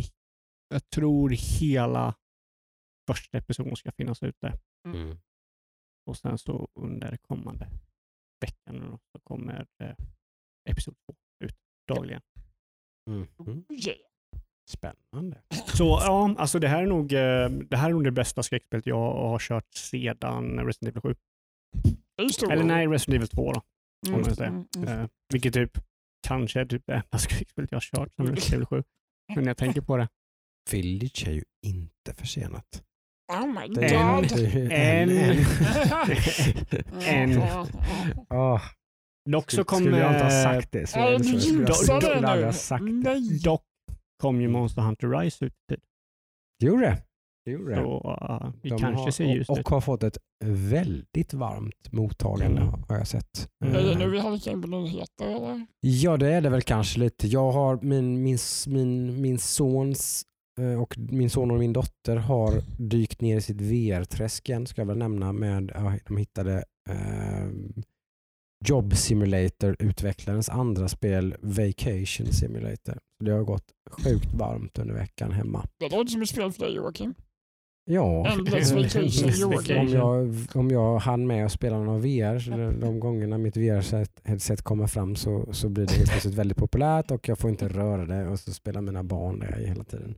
jag 0.69 0.89
tror 0.89 1.29
hela 1.59 2.15
första 3.07 3.37
episoden 3.37 3.75
ska 3.75 3.91
finnas 3.91 4.23
ute. 4.23 4.59
Mm. 4.87 5.17
Och 6.05 6.17
sen 6.17 6.37
så 6.37 6.67
under 6.79 7.17
kommande 7.17 7.69
veckan 8.41 8.99
så 9.11 9.19
kommer 9.23 9.67
eh, 9.83 9.95
episod 10.69 10.95
två 11.05 11.15
ut 11.45 11.55
dagligen. 11.87 12.21
Mm. 13.09 13.27
Mm. 13.39 13.65
Yeah. 13.69 13.97
Spännande. 14.69 15.41
Så 15.65 15.83
ja, 15.83 16.35
alltså 16.37 16.59
det 16.59 16.67
här 16.67 16.83
är 16.83 16.87
nog 16.87 17.13
eh, 17.13 17.49
det, 17.49 17.77
här 17.77 17.89
är 17.89 17.93
nog 17.93 18.03
det 18.03 18.11
bästa 18.11 18.43
skräckspelet 18.43 18.85
jag 18.85 19.13
har 19.13 19.39
kört 19.39 19.73
sedan 19.73 20.65
Resident 20.65 20.95
Evil 20.95 21.01
7. 21.01 21.15
Det 22.15 22.21
är 22.21 22.23
ju 22.23 22.29
stor. 22.29 22.51
Eller 22.51 22.63
nej, 22.63 22.87
Resident 22.87 23.15
Evil 23.15 23.27
2 23.27 23.51
då. 23.51 23.61
Mm, 24.07 24.21
man 24.21 24.35
säga. 24.35 24.49
mm, 24.49 24.67
mm. 24.77 24.87
Eh, 24.89 25.07
vilket 25.33 25.53
typ 25.53 25.77
kanske 26.27 26.59
är 26.61 26.65
typ 26.65 26.83
det 26.85 26.93
enda 26.93 27.17
skräckspelet 27.17 27.71
jag 27.71 27.75
har 27.75 27.81
kört 27.81 28.13
sedan 28.15 28.27
Resident 28.27 28.53
Evil 28.53 28.65
7. 28.65 28.83
Men 29.35 29.43
när 29.43 29.49
jag 29.49 29.57
tänker 29.57 29.81
på 29.81 29.97
det. 29.97 30.07
Village 30.71 31.27
är 31.27 31.31
ju 31.31 31.43
inte 31.65 32.13
försenat. 32.13 32.83
Oh 33.33 33.47
my 33.47 33.67
Det 33.75 33.85
är 33.85 34.21
god. 34.21 34.71
En. 34.71 35.09
En. 37.01 37.31
Ja. 37.31 37.67
Åh, 38.29 38.61
Dock 39.29 39.51
så 39.51 39.63
kom, 39.63 39.79
skulle 39.79 39.97
jag 39.97 40.11
inte 40.11 40.23
ha 40.23 40.39
eh, 40.39 40.43
sagt 40.43 40.71
det 40.71 40.87
så, 40.87 40.99
Nej, 40.99 41.23
så 41.23 41.31
du 41.31 41.41
skulle 41.41 41.61
jag, 41.61 41.75
skulle 41.75 41.99
det 41.99 42.07
jag 42.07 42.25
aldrig 42.25 42.45
ha 42.45 42.53
sagt 42.53 42.83
det. 42.85 42.89
Nej. 42.89 43.39
dock 43.43 43.63
kom 44.17 44.41
ju 44.41 44.47
Monster 44.47 44.81
Hunter 44.81 45.19
Rise 45.19 45.45
ut 45.45 45.53
i 45.53 45.73
tid. 45.73 45.83
Det 46.59 46.65
gjorde 46.65 46.81
det. 46.81 47.03
det. 47.45 47.51
Gjorde 47.51 47.75
det. 47.75 47.81
Så 47.81 48.17
uh, 48.21 48.51
vi 48.61 48.69
De 48.69 48.79
kanske 48.79 49.03
har, 49.03 49.11
ser 49.11 49.25
ljust 49.25 49.49
och, 49.49 49.57
ut. 49.57 49.65
och 49.65 49.71
har 49.71 49.81
fått 49.81 50.03
ett 50.03 50.17
väldigt 50.45 51.33
varmt 51.33 51.91
mottagande 51.91 52.61
Mm. 52.61 52.83
har 52.89 52.97
jag 52.97 53.07
sett. 53.07 53.49
Är 53.65 53.71
det 53.73 53.91
Eh, 53.91 53.97
nu 53.97 54.09
vi 54.09 54.19
halkar 54.19 54.51
in 54.51 54.61
på 54.61 54.67
nyheter 54.67 55.27
eller? 55.27 55.65
Ja 55.79 56.17
det 56.17 56.33
är 56.33 56.41
det 56.41 56.49
väl 56.49 56.61
kanske 56.61 56.99
lite. 56.99 57.27
Jag 57.27 57.51
har 57.51 57.79
min, 57.81 58.23
min, 58.23 58.37
min, 58.67 59.21
min 59.21 59.37
sons 59.39 60.23
eh, 60.59 60.81
och 60.81 60.97
min 60.97 61.29
son 61.29 61.51
och 61.51 61.59
min 61.59 61.73
dotter 61.73 62.15
har 62.15 62.61
dykt 62.77 63.21
ner 63.21 63.37
i 63.37 63.41
sitt 63.41 63.61
VR-träsk 63.61 64.49
igen 64.49 64.67
ska 64.67 64.81
jag 64.81 64.87
väl 64.87 64.97
nämna 64.97 65.33
med, 65.33 65.71
de 66.07 66.17
hittade 66.17 66.63
eh, 66.89 67.47
Job 68.65 68.93
Simulator-utvecklarens 68.95 70.49
andra 70.49 70.87
spel 70.87 71.35
Vacation 71.41 72.27
Simulator. 72.31 72.97
Det 73.25 73.31
har 73.31 73.43
gått 73.43 73.65
sjukt 73.91 74.33
varmt 74.33 74.79
under 74.79 74.93
veckan 74.93 75.31
hemma. 75.31 75.65
Det 75.79 75.89
låter 75.89 76.11
som 76.11 76.21
ett 76.21 76.29
spel 76.29 76.51
för 76.51 76.59
dig 76.59 76.75
Joakim. 76.75 77.13
Ja, 77.89 78.27
Endless 78.31 78.71
vacation, 78.71 79.77
om, 79.77 79.87
jag, 79.87 80.35
om 80.55 80.69
jag 80.71 80.97
hann 80.99 81.27
med 81.27 81.45
att 81.45 81.51
spela 81.51 81.79
någon 81.79 82.01
VR, 82.01 82.39
så 82.39 82.51
de, 82.51 82.79
de 82.79 82.99
gångerna 82.99 83.37
mitt 83.37 83.57
VR-headset 83.57 84.61
kommer 84.61 84.87
fram 84.87 85.15
så, 85.15 85.53
så 85.53 85.69
blir 85.69 85.85
det 85.85 85.93
helt 85.93 86.09
plötsligt 86.09 86.33
väldigt 86.35 86.57
populärt 86.57 87.11
och 87.11 87.29
jag 87.29 87.37
får 87.39 87.49
inte 87.49 87.67
röra 87.67 88.05
det 88.05 88.27
och 88.27 88.39
så 88.39 88.51
spelar 88.53 88.81
mina 88.81 89.03
barn 89.03 89.39
det 89.39 89.67
hela 89.67 89.83
tiden. 89.83 90.17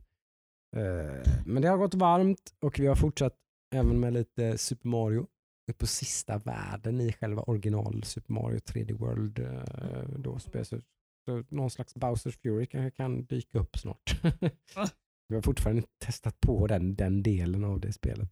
Eh, 0.76 1.32
Men 1.46 1.62
det 1.62 1.68
har 1.68 1.76
gått 1.78 1.94
varmt 1.94 2.54
och 2.62 2.80
vi 2.80 2.86
har 2.86 2.94
fortsatt 2.94 3.34
även 3.74 4.00
med 4.00 4.12
lite 4.12 4.58
Super 4.58 4.88
Mario. 4.88 5.26
På 5.78 5.86
sista 5.86 6.38
världen 6.38 7.00
i 7.00 7.12
själva 7.12 7.42
original 7.42 8.02
Super 8.04 8.32
Mario 8.32 8.58
3D 8.58 8.92
World. 8.98 9.38
eh, 9.38 10.08
Då 10.18 10.38
spel. 10.38 10.64
Så, 10.64 10.80
så 11.24 11.44
någon 11.48 11.70
slags 11.70 11.94
Bowsers 11.94 12.36
Fury 12.38 12.66
kanske 12.66 12.90
kan 12.96 13.24
dyka 13.24 13.58
upp 13.58 13.78
snart. 13.78 14.20
Vi 15.30 15.34
har 15.36 15.42
fortfarande 15.42 15.78
inte 15.78 16.06
testat 16.06 16.40
på 16.40 16.66
den, 16.66 16.94
den 16.94 17.22
delen 17.22 17.64
av 17.64 17.80
det 17.80 17.92
spelet. 17.92 18.28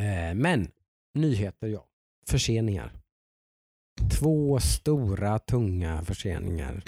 Eh, 0.00 0.34
men 0.34 0.70
nyheter 1.14 1.68
ja. 1.68 1.86
Förseningar. 2.28 2.92
Två 4.18 4.60
stora 4.60 5.38
tunga 5.38 6.02
förseningar 6.04 6.82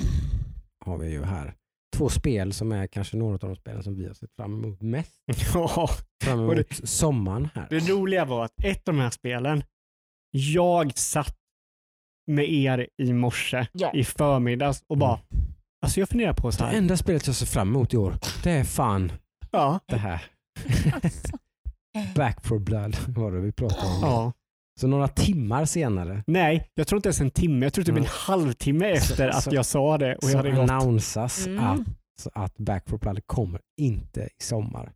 har 0.84 0.98
vi 0.98 1.10
ju 1.10 1.22
här. 1.24 1.54
Två 1.96 2.08
spel 2.08 2.52
som 2.52 2.72
är 2.72 2.86
kanske 2.86 3.16
några 3.16 3.34
av 3.34 3.38
de 3.38 3.56
spelen 3.56 3.82
som 3.82 3.94
vi 3.94 4.06
har 4.06 4.14
sett 4.14 4.32
fram 4.36 4.52
emot 4.64 4.80
mest. 4.82 5.22
Ja, 5.54 5.88
Fram 6.24 6.40
emot 6.40 6.56
det- 6.56 6.86
sommaren 6.88 7.48
här. 7.54 7.66
det 7.70 7.78
roliga 7.90 8.24
var 8.24 8.44
att 8.44 8.64
ett 8.64 8.88
av 8.88 8.94
de 8.94 9.00
här 9.00 9.10
spelen, 9.10 9.62
jag 10.30 10.98
satt 10.98 11.36
med 12.26 12.52
er 12.52 12.88
i 13.02 13.12
morse 13.12 13.66
Ja. 13.72 13.92
i 13.94 14.04
förmiddags 14.04 14.84
och 14.86 14.98
bara 14.98 15.20
Alltså 15.82 16.00
jag 16.00 16.08
funderar 16.08 16.32
på 16.32 16.52
så 16.52 16.58
Det 16.62 16.70
här. 16.70 16.78
enda 16.78 16.96
spelet 16.96 17.26
jag 17.26 17.36
ser 17.36 17.46
fram 17.46 17.68
emot 17.68 17.94
i 17.94 17.96
år, 17.96 18.14
det 18.42 18.50
är 18.50 18.64
fan 18.64 19.12
Ja. 19.50 19.80
det 19.86 19.96
här. 19.96 20.22
Back 22.14 22.46
for 22.46 22.58
blood 22.58 22.96
var 23.08 23.32
det 23.32 23.40
vi 23.40 23.52
pratade 23.52 23.86
om. 23.88 23.98
ja. 24.02 24.32
Så 24.80 24.86
några 24.86 25.08
timmar 25.08 25.64
senare 25.64 26.24
Nej, 26.26 26.68
jag 26.74 26.86
tror 26.86 26.96
inte 26.98 27.08
ens 27.08 27.20
en 27.20 27.30
timme. 27.30 27.66
Jag 27.66 27.72
tror 27.72 27.84
typ 27.84 27.92
en 27.92 27.96
Mm. 27.98 28.08
halvtimme 28.26 28.86
efter 28.90 29.30
Så- 29.30 29.36
att 29.38 29.44
så- 29.44 29.54
jag 29.54 29.66
sa 29.66 29.98
det. 29.98 30.14
Och 30.16 30.22
jag 30.24 30.30
så 30.30 30.36
hade 30.36 30.50
gått. 30.50 30.70
annonsas 30.70 31.46
Mm. 31.46 31.64
att, 31.64 31.80
att 32.34 32.58
Back 32.58 32.88
for 32.88 32.98
blood 32.98 33.26
kommer 33.26 33.60
inte 33.80 34.20
i 34.20 34.42
sommar. 34.42 34.92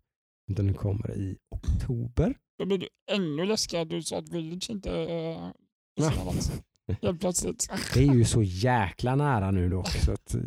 Utan 0.50 0.66
den 0.66 0.74
kommer 0.74 1.10
i 1.14 1.36
oktober. 1.50 2.34
Då 2.58 2.66
blir 2.66 2.78
du 2.78 2.88
ännu 3.12 3.46
läskigare 3.46 3.82
att 3.82 3.90
du 3.90 4.02
sa 4.02 4.18
att 4.18 4.28
Village 4.28 4.70
inte 4.70 4.90
är 4.90 5.52
Ja. 5.94 6.12
Helt 7.02 7.20
plötsligt. 7.20 7.68
Det 7.94 8.00
är 8.00 8.14
ju 8.14 8.24
så 8.24 8.42
jäkla 8.42 9.16
nära 9.16 9.50
nu 9.50 9.68
dock. 9.68 9.88
Så 9.88 10.12
att, 10.12 10.34
eh, 10.34 10.40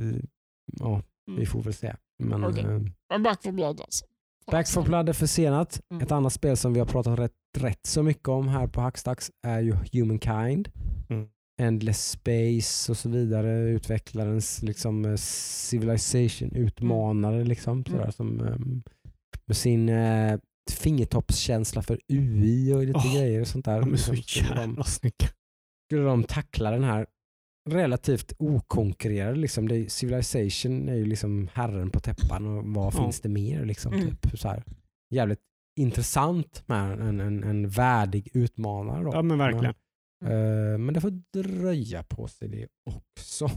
ja, 0.80 1.02
vi 1.26 1.34
Mm. 1.34 1.46
får 1.46 1.62
väl 1.64 1.74
se. 1.74 1.96
Men, 2.24 2.44
Okej. 2.44 2.64
eh, 2.64 2.82
Men 3.10 3.24
Back 3.24 3.44
for 3.44 3.52
Blood 3.52 3.82
alltså. 3.82 4.06
Back 4.52 4.68
for 4.70 4.84
Blood 4.84 5.10
är 5.10 5.14
försenat. 5.14 5.82
Mm. 5.92 6.04
Ett 6.04 6.12
annat 6.12 6.34
spel 6.34 6.58
som 6.58 6.74
vi 6.74 6.80
har 6.80 6.88
pratat 6.88 7.20
rätt, 7.20 7.32
rätt 7.58 7.86
så 7.86 8.04
mycket 8.04 8.28
om 8.28 8.48
här 8.48 8.68
på 8.68 8.82
Hackstacks 8.82 9.32
är 9.48 9.60
ju 9.60 9.76
Humankind. 9.94 10.70
Mm. 11.10 11.28
Endless 11.62 12.10
Space 12.12 12.92
och 12.92 12.98
så 12.98 13.10
vidare. 13.10 13.60
Utvecklarens 13.70 14.64
liksom, 14.64 15.06
eh, 15.06 15.16
Civilization 15.16 16.52
utmanare. 16.56 17.44
Liksom, 17.44 17.86
sådär, 17.86 18.00
Mm. 18.00 18.12
som, 18.12 18.42
ehm, 18.42 18.84
med 19.48 19.58
sin 19.58 19.90
fingertoppskänsla 20.72 21.82
för 21.82 22.00
UI 22.08 22.74
och 22.74 22.86
lite 22.86 22.98
Åh, 23.06 23.16
grejer 23.16 23.42
och 23.42 23.48
sånt 23.48 23.66
där. 23.66 23.80
De 23.82 23.94
är 23.94 23.98
så 23.98 24.14
jävla 24.14 24.84
snygga. 24.84 25.28
Skulle 25.90 26.04
de 26.04 26.24
tackla 26.24 26.72
den 26.72 26.84
här 26.84 27.06
relativt 27.70 28.34
okonkurrerade. 28.40 29.36
Liksom. 29.40 29.68
Det 29.68 29.76
är, 29.78 29.88
Civilization 29.90 30.90
är 30.90 30.96
ju 30.96 31.06
liksom 31.06 31.50
herren 31.54 31.90
på 31.90 32.00
täppan 32.00 32.46
och 32.58 32.64
vad 32.66 32.86
Ja. 32.94 33.04
finns 33.04 33.22
det 33.22 33.30
mer? 33.30 33.66
Liksom, 33.66 33.94
Mm. 33.94 34.08
typ, 34.08 34.40
så 34.40 34.48
här. 34.48 34.64
Jävligt 35.14 35.40
intressant 35.80 36.64
med 36.68 37.00
en, 37.02 37.20
en, 37.20 37.44
en 37.44 37.70
värdig 37.70 38.30
utmanare. 38.34 39.04
Då. 39.04 39.10
Ja 39.14 39.22
men 39.22 39.38
verkligen. 39.38 39.74
Eh, 40.26 40.78
men 40.80 40.94
det 40.94 41.02
får 41.02 41.22
dröja 41.44 42.04
på 42.04 42.28
sig 42.28 42.48
det 42.48 42.68
också. 42.86 43.50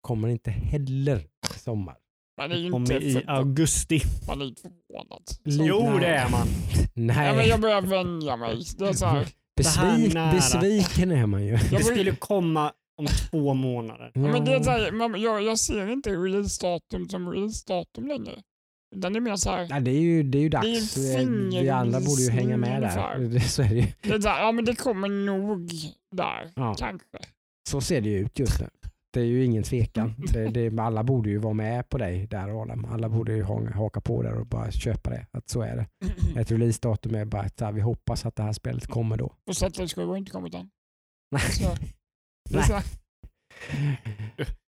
Kommer 0.00 0.28
inte 0.28 0.50
heller 0.50 1.18
i 1.54 1.58
sommar. 1.58 1.96
Man 2.40 2.52
är 2.52 2.56
ju 2.56 2.70
Kommer 2.70 2.92
inte 2.94 3.06
i 3.06 3.12
för, 3.12 3.30
augusti. 3.30 4.00
man 4.28 4.40
är 4.42 4.46
inte 4.46 4.62
förvånad. 4.62 5.22
Jo 5.44 5.98
det 6.00 6.06
är 6.06 6.30
man. 6.30 6.46
Nej. 6.94 7.26
Ja, 7.28 7.34
men 7.34 7.46
jag 7.48 7.60
börjar 7.60 7.82
vänja 7.82 8.36
mig. 8.36 8.62
Det 8.78 8.88
är 8.88 8.92
så 8.92 9.06
här. 9.06 9.28
Besvik, 9.56 10.14
besviken 10.14 11.10
är 11.10 11.26
man 11.26 11.44
ju. 11.44 11.50
Jag 11.52 11.70
Det 11.70 11.84
skulle 11.84 12.16
komma 12.16 12.72
om 12.98 13.06
två 13.06 13.54
månader. 13.54 14.10
Ja, 14.14 14.20
men 14.20 14.44
det 14.44 14.52
är 14.54 14.62
så 14.62 14.70
här, 14.70 14.92
man, 14.92 15.20
jag, 15.20 15.42
jag 15.42 15.58
ser 15.58 15.86
inte 15.88 16.10
releasedatum 16.10 17.08
som 17.08 17.30
releasedatum 17.30 18.06
längre. 18.06 18.42
Den 18.96 19.16
är 19.16 19.20
mer 19.20 19.36
så 19.36 19.50
här, 19.50 19.66
Ja, 19.70 19.80
det, 19.80 19.90
är 19.90 20.00
ju, 20.00 20.22
det 20.22 20.38
är 20.38 20.42
ju 20.42 20.48
Det 20.48 20.56
är 20.56 20.62
dags. 20.78 20.96
Vi 21.62 21.68
andra 21.70 22.00
borde 22.00 22.22
ju 22.22 22.30
hänga 22.30 22.56
med 22.56 22.82
där. 22.82 22.90
så, 23.48 23.62
är 23.62 23.68
det, 23.68 23.74
ju. 23.74 23.86
det 24.02 24.26
är 24.26 24.28
här, 24.28 24.40
ja 24.44 24.52
men 24.52 24.64
det 24.64 24.74
kommer 24.76 25.08
nog 25.08 25.70
där, 26.16 26.52
Ja. 26.56 26.74
kanske. 26.78 27.18
så 27.68 27.80
ser 27.80 28.00
det 28.00 28.08
ju 28.08 28.18
ut 28.18 28.38
just 28.38 28.60
nu. 28.60 28.68
Det 29.16 29.22
är 29.22 29.26
ju 29.26 29.44
ingen 29.44 29.62
tvekan. 29.62 30.14
Det, 30.32 30.48
det, 30.48 30.78
alla 30.82 31.02
borde 31.04 31.30
ju 31.30 31.38
vara 31.38 31.54
med 31.54 31.88
på 31.88 31.98
dig 31.98 32.26
där 32.26 32.62
Adam. 32.62 32.84
Alla 32.84 33.08
borde 33.08 33.32
ju 33.32 33.42
ha- 33.42 33.70
haka 33.74 34.00
på 34.00 34.22
där 34.22 34.34
och 34.34 34.46
bara 34.46 34.70
köpa 34.70 35.10
det. 35.10 35.26
Att 35.32 35.48
så 35.48 35.60
är 35.62 35.76
det. 35.76 35.86
Ett 36.40 36.50
releasedatum 36.50 37.14
är 37.14 37.24
bara 37.24 37.42
att 37.42 37.58
så 37.58 37.70
vi 37.72 37.80
hoppas 37.80 38.26
att 38.26 38.36
det 38.36 38.42
här 38.42 38.52
spelet 38.52 38.86
kommer 38.86 39.16
då. 39.16 39.32
Och 39.48 39.56
Settlers 39.56 39.94
7 39.94 40.04
har 40.06 40.16
inte 40.16 40.30
kommit 40.30 40.54
än. 40.54 40.70
Nej. 41.30 41.40
Så, 41.42 41.76
så 42.62 42.80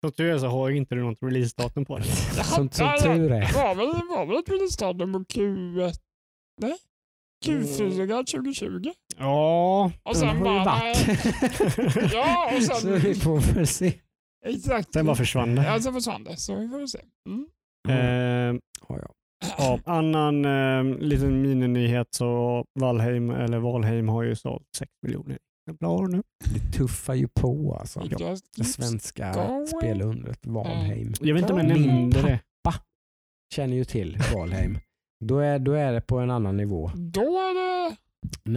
Som 0.01 0.11
tur 0.11 0.33
är 0.33 0.37
så 0.37 0.47
har 0.47 0.69
ju 0.69 0.77
inte 0.77 0.95
du 0.95 1.01
något 1.03 1.17
releasedatum 1.21 1.85
på 1.85 1.97
det. 1.97 2.03
Som, 2.03 2.69
som 2.71 2.91
tur 3.03 3.31
är. 3.31 3.39
Det 3.41 3.51
var 3.53 3.75
väl, 3.75 3.87
var 4.09 4.25
väl 4.25 4.37
ett 4.37 4.49
releasedatum 4.49 5.13
på 5.13 5.19
Q1? 5.19 5.93
Nej? 6.61 6.75
Q4 7.45 8.25
2020? 8.31 8.91
Ja, 9.17 9.91
Och 10.03 10.13
Den 10.13 10.19
sen 10.19 10.27
har 10.27 10.35
ju 10.35 10.43
bara, 10.43 10.63
varit. 10.65 11.07
nej. 11.07 12.09
Ja, 12.13 12.51
och 12.57 12.63
Så 12.63 12.73
sen... 12.75 12.99
vi 12.99 13.15
får 13.15 13.39
väl 13.53 13.67
se. 13.67 13.93
Exakt. 14.47 14.93
sen 14.93 15.05
bara 15.05 15.15
försvann 15.15 15.55
det. 15.55 15.63
Ja, 15.63 15.79
sen 15.81 15.93
försvann 15.93 16.23
det. 16.23 16.37
Så 16.37 16.55
vi 16.55 16.69
får 16.69 16.87
se. 16.87 16.99
Mm. 17.29 17.47
Eh, 17.89 18.59
Ja, 18.89 18.99
ja. 19.01 19.07
ja, 19.57 19.79
annan 19.85 20.45
eh, 20.45 20.97
liten 20.99 21.41
mininyhet 21.41 22.07
så 22.11 22.65
Valheim, 22.79 23.29
eller 23.29 23.57
Valheim 23.59 24.09
har 24.09 24.23
ju 24.23 24.35
sålt 24.35 24.63
6 24.77 24.91
miljoner 25.01 25.37
exemplar 25.69 26.07
nu. 26.07 26.23
Det 26.53 26.77
tuffar 26.77 27.13
ju 27.13 27.27
på 27.27 27.77
alltså. 27.79 27.99
Det 28.57 28.63
svenska 28.63 29.33
spelundret 29.67 30.45
Valheim. 30.45 31.13
Jag 31.21 31.33
vet 31.33 31.41
inte 31.41 31.53
om 31.53 31.59
jag 31.59 31.67
nämnde 31.79 32.21
det. 32.21 32.39
Känner 33.55 33.75
ju 33.77 33.85
till 33.85 34.17
Valheim. 34.35 34.77
Då 35.25 35.39
är, 35.39 35.59
då 35.59 35.71
är 35.73 35.93
det 35.93 36.01
på 36.01 36.17
en 36.19 36.31
annan 36.31 36.57
nivå. 36.57 36.91
Då 36.95 37.21
är 37.21 37.53
det... 37.89 37.95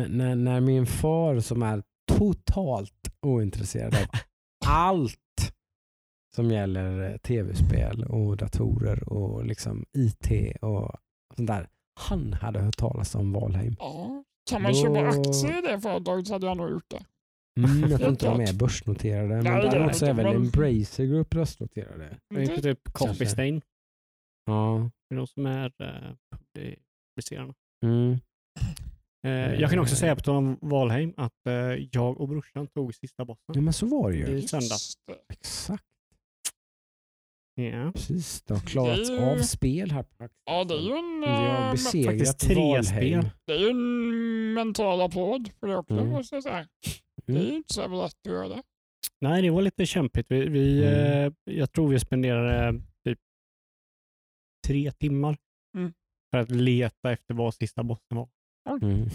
N- 0.03 0.07
när, 0.11 0.35
när 0.35 0.61
min 0.61 0.87
far 0.87 1.41
som 1.41 1.63
är 1.63 1.83
totalt 2.13 2.93
ointresserad 3.27 3.95
av 3.95 4.01
allt 4.67 5.19
som 6.41 6.51
gäller 6.51 7.11
eh, 7.11 7.17
tv-spel 7.17 8.05
och 8.05 8.37
datorer 8.37 9.09
och 9.13 9.45
liksom 9.45 9.85
IT 9.93 10.57
och 10.63 10.97
sånt 11.37 11.47
där. 11.49 11.69
Han 12.01 12.33
hade 12.33 12.61
hört 12.61 12.77
talas 12.77 13.15
om 13.15 13.33
Valheim. 13.33 13.77
Ja. 13.79 14.25
Kan 14.51 14.63
man 14.63 14.73
Då- 14.73 14.79
köpa 14.83 15.09
aktier 15.09 15.59
i 15.59 15.73
det 15.73 15.81
företaget 15.81 16.27
så 16.27 16.33
hade 16.33 16.47
jag 16.47 16.57
nog 16.57 16.71
gjort 16.71 16.91
det. 16.91 17.05
Mm, 17.61 17.91
jag 17.91 18.01
tror 18.01 18.11
inte 18.11 18.27
de 18.27 18.41
är 18.41 18.59
börsnoterade. 18.59 19.29
Men 19.29 19.45
Nej, 19.45 19.63
det 19.63 19.69
är 19.69 19.71
däremot 19.71 19.97
så 19.97 20.07
är 20.07 20.11
inte, 20.11 20.23
väl 20.23 20.37
Embracer 20.37 21.05
Group 21.05 21.31
börsnoterade. 21.31 22.17
Det 22.35 22.37
är 22.37 22.43
inte 22.43 22.63
typ 22.63 22.81
Kanske. 22.85 23.07
Coffee 23.09 23.27
Stain. 23.27 23.61
Ja. 24.47 24.91
Det 25.09 25.15
är 25.15 25.17
de 25.17 25.27
som 25.27 25.47
är 25.47 25.73
publicerarna. 27.17 27.55
Mm. 27.87 28.19
Eh, 29.27 29.61
jag 29.61 29.71
kan 29.71 29.79
också 29.79 29.97
säga 29.97 30.17
på 30.17 30.21
tal 30.23 30.37
om 30.37 30.59
Valheim 30.61 31.15
att 31.17 31.47
eh, 31.47 31.55
jag 31.93 32.21
och 32.21 32.29
brorsan 32.29 32.67
tog 32.67 32.95
sista 32.95 33.25
bossen. 33.25 33.55
ja 33.55 33.61
men 33.61 33.73
så 33.73 33.87
var 33.87 34.11
det 34.11 34.17
ju. 34.17 34.27
I 34.27 34.43
söndag. 34.49 34.65
Just 34.65 34.99
det. 35.07 35.15
Exakt. 35.33 35.85
Ja. 37.65 37.93
Precis. 37.93 38.43
Det 38.43 38.55
har 38.55 38.61
klarats 38.61 39.09
Det 39.09 39.33
av 39.33 39.37
spel 39.39 39.91
här. 39.91 40.05
Ja, 40.45 40.65
det 40.65 40.75
är 40.75 40.79
ju 40.81 40.93
en, 40.93 41.21
Vi 41.21 41.27
har 41.27 41.67
eh, 41.67 41.71
besegrat 41.73 42.07
faktiskt 42.07 42.41
tre 42.41 42.55
Valheim. 42.55 42.83
spel. 43.23 43.31
det 43.47 43.53
är 43.53 43.59
ju 43.59 43.69
en 43.71 44.55
mental 44.55 45.01
applåd 45.01 45.51
för 45.61 45.67
det 45.67 45.77
också 45.77 45.95
Mm. 45.95 46.09
måste 46.09 46.37
jag 46.37 46.43
säga. 46.43 46.69
Det 47.27 47.33
Mm. 47.33 47.43
är 47.47 47.51
ju 47.51 47.57
inte 47.57 47.75
så 47.75 47.89
lätt 47.89 48.13
att 48.27 48.33
göra 48.33 48.49
det. 48.49 48.63
Nej, 49.21 49.43
det 49.43 49.51
var 49.51 49.63
lite 49.63 49.87
kämpigt. 49.87 50.27
Vi, 50.31 50.49
vi, 50.49 50.85
Mm. 50.87 51.27
eh, 51.27 51.55
jag 51.55 51.73
tror 51.73 51.89
vi 51.89 52.01
spenderade 52.01 52.81
typ 53.05 53.19
tre 54.67 54.93
timmar 54.93 55.37
Mm. 55.77 55.93
för 56.31 56.39
att 56.39 56.51
leta 56.51 57.13
efter 57.13 57.35
vad 57.35 57.55
sista 57.55 57.83
bossen 57.83 58.17
var. 58.17 58.29
Mm. 58.83 59.09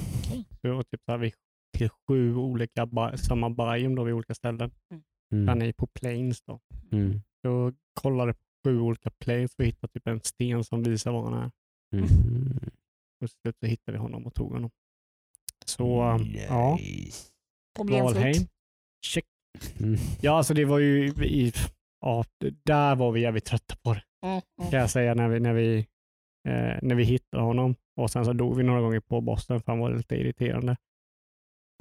Det 0.61 0.69
var 0.71 0.83
typ 0.83 1.01
så 1.05 1.11
här, 1.11 1.17
vi 1.17 1.33
till 1.77 1.89
sju 2.07 2.35
olika, 2.35 2.89
samma 3.15 3.49
biome 3.49 3.95
då 3.95 4.03
vid 4.03 4.13
olika 4.13 4.33
ställen. 4.35 4.71
Mm. 5.33 5.47
Han 5.47 5.61
är 5.61 5.73
på 5.73 5.87
planes 5.87 6.41
då. 6.41 6.59
Mm. 6.91 7.21
Så 7.45 7.73
kollade 8.01 8.33
på 8.33 8.39
sju 8.65 8.79
olika 8.79 9.09
planes 9.09 9.55
och 9.57 9.65
hittade 9.65 9.93
typ 9.93 10.07
en 10.07 10.19
sten 10.23 10.63
som 10.63 10.83
visar 10.83 11.11
var 11.11 11.23
han 11.23 11.33
är. 11.33 11.51
Mm. 11.93 12.05
Och 13.23 13.29
till 13.29 13.29
slut 13.41 13.55
så 13.59 13.65
hittade 13.65 13.97
vi 13.97 14.01
honom 14.01 14.25
och 14.27 14.33
tog 14.33 14.51
honom. 14.51 14.71
Så 15.65 15.83
ja, 16.49 16.79
Problemfritt. 17.75 18.15
Valheim. 18.15 18.47
Check. 19.05 19.25
Mm. 19.79 19.95
Ja, 20.21 20.37
alltså 20.37 20.53
det 20.53 20.65
var 20.65 20.79
ju, 20.79 21.07
i, 21.07 21.53
ja, 22.01 22.25
det- 22.39 22.55
där 22.65 22.95
var 22.95 23.11
vi 23.11 23.21
jävligt 23.21 23.45
trötta 23.45 23.75
på 23.83 23.93
det. 23.93 24.03
Ja, 24.21 24.41
ja. 24.55 24.69
kan 24.69 24.79
jag 24.79 24.89
säga 24.89 25.13
när 25.13 25.27
vi, 25.29 25.39
när 25.39 25.53
vi, 25.53 25.77
eh, 26.47 26.79
när 26.81 26.95
vi 26.95 27.03
hittade 27.03 27.43
honom. 27.43 27.75
Och 28.01 28.11
sen 28.11 28.25
så 28.25 28.33
dog 28.33 28.57
vi 28.57 28.63
några 28.63 28.81
gånger 28.81 28.99
på 28.99 29.21
bossen 29.21 29.61
för 29.61 29.71
han 29.71 29.79
var 29.79 29.91
lite 29.93 30.15
irriterande. 30.15 30.71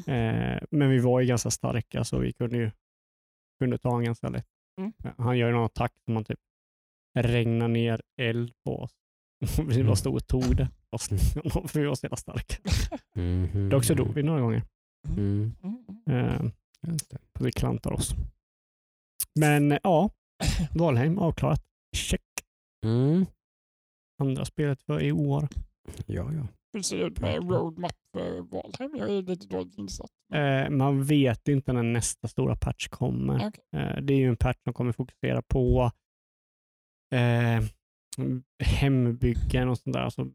Eh, 0.07 0.62
men 0.71 0.91
vi 0.91 0.99
var 0.99 1.21
ju 1.21 1.27
ganska 1.27 1.51
starka 1.51 2.05
så 2.05 2.19
vi 2.19 2.33
kunde 2.33 2.57
ju 2.57 2.71
kunde 3.61 3.79
ta 3.79 3.89
honom 3.89 4.05
ganska 4.05 4.29
lätt. 4.29 4.47
Mm. 4.81 4.93
Han 5.18 5.39
gör 5.39 5.53
någon 5.53 5.64
attack 5.64 5.93
som 6.05 6.14
man 6.14 6.25
typ 6.25 6.39
regnar 7.18 7.68
ner 7.68 8.03
eld 8.20 8.53
på 8.64 8.79
oss. 8.79 8.91
vi 9.59 9.75
Mm. 9.75 9.87
bara 9.87 9.97
stod 9.97 10.14
och 10.14 10.27
tog 10.27 10.57
det. 10.57 10.68
För 10.99 11.79
vi 11.81 11.87
var 11.87 11.95
så 11.95 12.05
jävla 12.07 12.16
starka. 12.16 12.55
Mhm. 13.14 13.68
Dock 13.68 13.85
så 13.85 13.95
dog 13.95 14.14
vi 14.14 14.22
några 14.22 14.41
gånger. 14.41 14.62
Mm. 15.09 15.55
Mm. 15.62 15.85
Eh, 16.11 16.51
för 17.39 17.45
vi 17.45 17.53
klantar 17.53 17.93
oss. 17.93 18.14
Men 19.41 19.72
eh, 19.72 19.79
ja, 19.83 20.11
Valheim 20.75 21.18
avklarat. 21.18 21.62
Check. 21.97 22.22
Mm. 22.87 23.27
Andra 24.22 24.45
spelet 24.45 24.83
för 24.83 25.03
i 25.03 25.12
år. 25.12 25.49
Ja, 26.07 26.33
ja. 26.33 26.47
Hur 26.75 26.83
ser 26.83 26.99
det 26.99 27.05
ut 27.05 27.20
med 27.20 27.51
roadmap 27.51 27.97
för 28.12 28.41
Valheim? 28.41 28.97
Jag 28.97 29.11
är 29.11 29.22
lite 29.22 29.47
dåligt 29.47 29.79
insatt. 29.79 30.11
Eh, 30.35 30.70
man 30.70 31.05
vet 31.05 31.49
inte 31.49 31.72
när 31.72 31.83
nästa 31.83 32.29
stora 32.29 32.57
patch 32.57 32.89
kommer. 32.89 33.37
Okej. 33.37 33.64
Eh, 33.81 34.03
det 34.03 34.14
är 34.14 34.18
ju 34.18 34.29
en 34.29 34.37
patch 34.37 34.59
som 34.64 34.72
kommer 34.72 34.93
fokusera 34.93 35.43
på 35.43 35.91
eh, 37.12 37.64
hembyggen 38.64 39.68
och 39.68 39.79
sånt 39.79 39.95
där. 39.95 40.01
Alltså, 40.01 40.27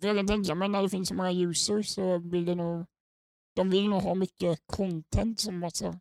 jag 0.00 0.16
kan 0.16 0.26
tänka 0.26 0.54
mig 0.54 0.68
när 0.68 0.82
det 0.82 0.88
finns 0.88 1.08
så 1.08 1.14
många 1.14 1.32
users 1.32 1.86
så 1.86 2.18
vill 2.18 2.44
det 2.44 2.54
nog, 2.54 2.86
de 3.56 3.70
vill 3.70 3.88
nog 3.88 4.02
ha 4.02 4.14
mycket 4.14 4.58
content 4.66 5.40
som 5.40 5.64
alltså, 5.64 5.94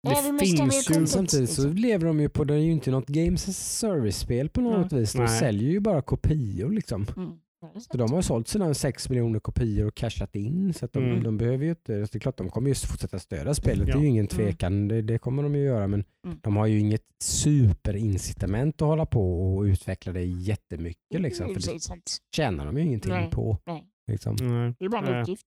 Ja, 0.00 0.10
ha 0.10 0.32
mer 0.32 0.38
finns 0.38 0.90
ju... 0.90 1.06
Samtidigt 1.06 1.50
så 1.50 1.68
lever 1.68 2.06
de 2.06 2.20
ju 2.20 2.28
på, 2.28 2.44
det 2.44 2.54
är 2.54 2.58
ju 2.58 2.72
inte 2.72 2.90
något 2.90 3.08
games 3.08 3.48
as 3.48 3.78
service-spel 3.78 4.48
på 4.48 4.60
något 4.60 4.92
vis. 4.92 5.12
De 5.12 5.18
Nej. 5.18 5.40
säljer 5.40 5.70
ju 5.70 5.80
bara 5.80 6.02
kopior 6.02 6.70
liksom. 6.72 7.06
Mm. 7.16 7.38
Det. 7.74 7.80
Så 7.80 7.96
de 7.96 8.12
har 8.12 8.22
sålt 8.22 8.48
sina 8.48 8.74
6 8.74 9.08
miljoner 9.08 9.40
kopior 9.40 9.86
och 9.86 9.94
cashat 9.94 10.36
in. 10.36 10.74
Så 10.74 10.84
att 10.84 10.92
de, 10.92 11.04
Mm. 11.04 11.22
de 11.22 11.38
behöver 11.38 11.64
ju 11.64 11.70
inte, 11.70 11.92
det 11.98 12.14
är 12.14 12.18
klart 12.18 12.36
de 12.36 12.50
kommer 12.50 12.68
ju 12.68 12.74
fortsätta 12.74 13.18
stödja 13.18 13.54
spelet, 13.54 13.86
det 13.86 13.92
Ja. 13.92 13.98
är 13.98 14.02
ju 14.02 14.08
ingen 14.08 14.26
tvekan. 14.26 14.88
Det, 14.88 15.02
det 15.02 15.18
kommer 15.18 15.42
de 15.42 15.54
ju 15.54 15.64
göra 15.64 15.86
men 15.86 16.04
Mm. 16.26 16.38
de 16.42 16.56
har 16.56 16.66
ju 16.66 16.78
inget 16.80 17.02
superincitament 17.22 18.82
att 18.82 18.88
hålla 18.88 19.06
på 19.06 19.54
och 19.56 19.62
utveckla 19.62 20.12
det 20.12 20.24
jättemycket. 20.24 21.20
Liksom, 21.20 21.46
Det 21.46 21.52
är 21.52 21.60
för 21.60 21.94
det 21.96 22.00
tjänar 22.36 22.66
de 22.66 22.76
ju 22.78 22.82
ingenting 22.84 23.12
Nej. 23.12 23.30
på. 23.30 23.58
Nej. 23.66 23.84
Liksom. 24.10 24.36
Nej. 24.40 24.74
Det 24.78 24.84
är 24.84 24.88
bara 24.88 25.06
en 25.16 25.22
uppgift. 25.22 25.46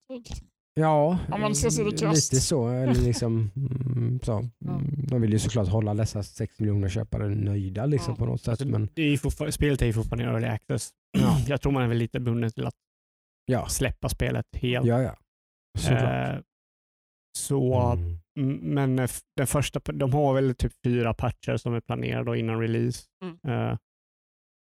Ja, 0.74 1.18
Om 1.32 1.42
man 1.42 1.56
ska 1.56 1.72
se 1.72 1.84
det 1.84 1.98
krasst. 1.98 2.34
lite 2.34 2.42
så. 2.46 2.68
Eller 2.70 3.02
liksom, 3.02 3.52
mm, 3.56 4.20
så. 4.24 4.34
Mm, 4.38 4.50
De 5.10 5.22
vill 5.22 5.34
ju 5.34 5.40
såklart 5.40 5.68
hålla 5.68 5.94
dessa 5.94 6.24
6 6.24 6.60
miljoner 6.60 6.90
köpare 6.90 7.30
nöjda 7.30 7.86
liksom, 7.86 8.12
Ja. 8.14 8.16
på 8.16 8.26
något 8.26 8.42
sätt. 8.42 8.50
Alltså, 8.50 8.68
Men, 8.68 8.90
det 8.94 9.02
är 9.02 9.10
ju 9.46 9.52
spelet 9.52 9.82
är 9.82 9.86
ju 9.86 9.94
fortfarande 9.94 10.24
early 10.32 10.48
access. 10.48 10.90
Ja. 11.12 11.38
Jag 11.48 11.62
tror 11.62 11.72
man 11.72 11.84
är 11.84 11.88
väl 11.88 11.98
lite 11.98 12.20
bunden 12.20 12.52
till 12.52 12.66
att 12.66 12.76
ja, 13.46 13.68
släppa 13.68 14.10
spelet 14.10 14.46
helt. 14.54 14.86
ja, 14.88 15.02
ja. 15.02 15.18
Såklart. 15.80 16.36
Eh, 16.38 16.42
så, 17.38 17.76
Mm. 17.94 18.18
mm, 18.40 18.58
men 18.74 19.08
den 19.36 19.48
första, 19.48 19.80
de 19.80 20.14
har 20.14 20.34
väl 20.34 20.56
typ 20.56 20.72
fyra 20.84 21.14
patcher 21.14 21.58
som 21.58 21.74
är 21.74 21.82
planerade 21.82 22.26
då 22.26 22.36
innan 22.36 22.60
release. 22.62 23.08
Mm. 23.24 23.40
Eh, 23.72 23.78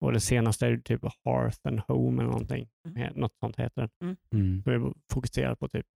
och 0.04 0.12
det 0.12 0.20
senaste 0.20 0.66
är 0.66 0.70
ju 0.70 0.82
typ 0.82 1.00
Hearth 1.24 1.58
and 1.64 1.80
Home 1.80 2.22
eller 2.22 2.30
någonting. 2.30 2.68
Mm. 2.88 3.12
Något 3.14 3.32
sånt 3.40 3.56
heter 3.58 3.88
den. 4.00 4.16
Mm. 4.34 4.62
Då 4.62 4.70
är 4.70 4.78
det 4.78 4.92
fokuserat 5.12 5.58
på 5.58 5.68
typ 5.68 5.86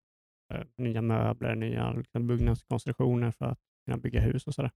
eh, 0.55 0.65
nya 0.79 1.03
möbler, 1.03 1.55
nya 1.55 1.93
liksom, 1.93 2.27
byggnadskonstruktioner 2.27 3.31
för 3.31 3.45
att 3.47 3.59
kunna 3.87 3.97
bygga 3.99 4.21
hus 4.21 4.47
och 4.47 4.55
sådär. 4.55 4.71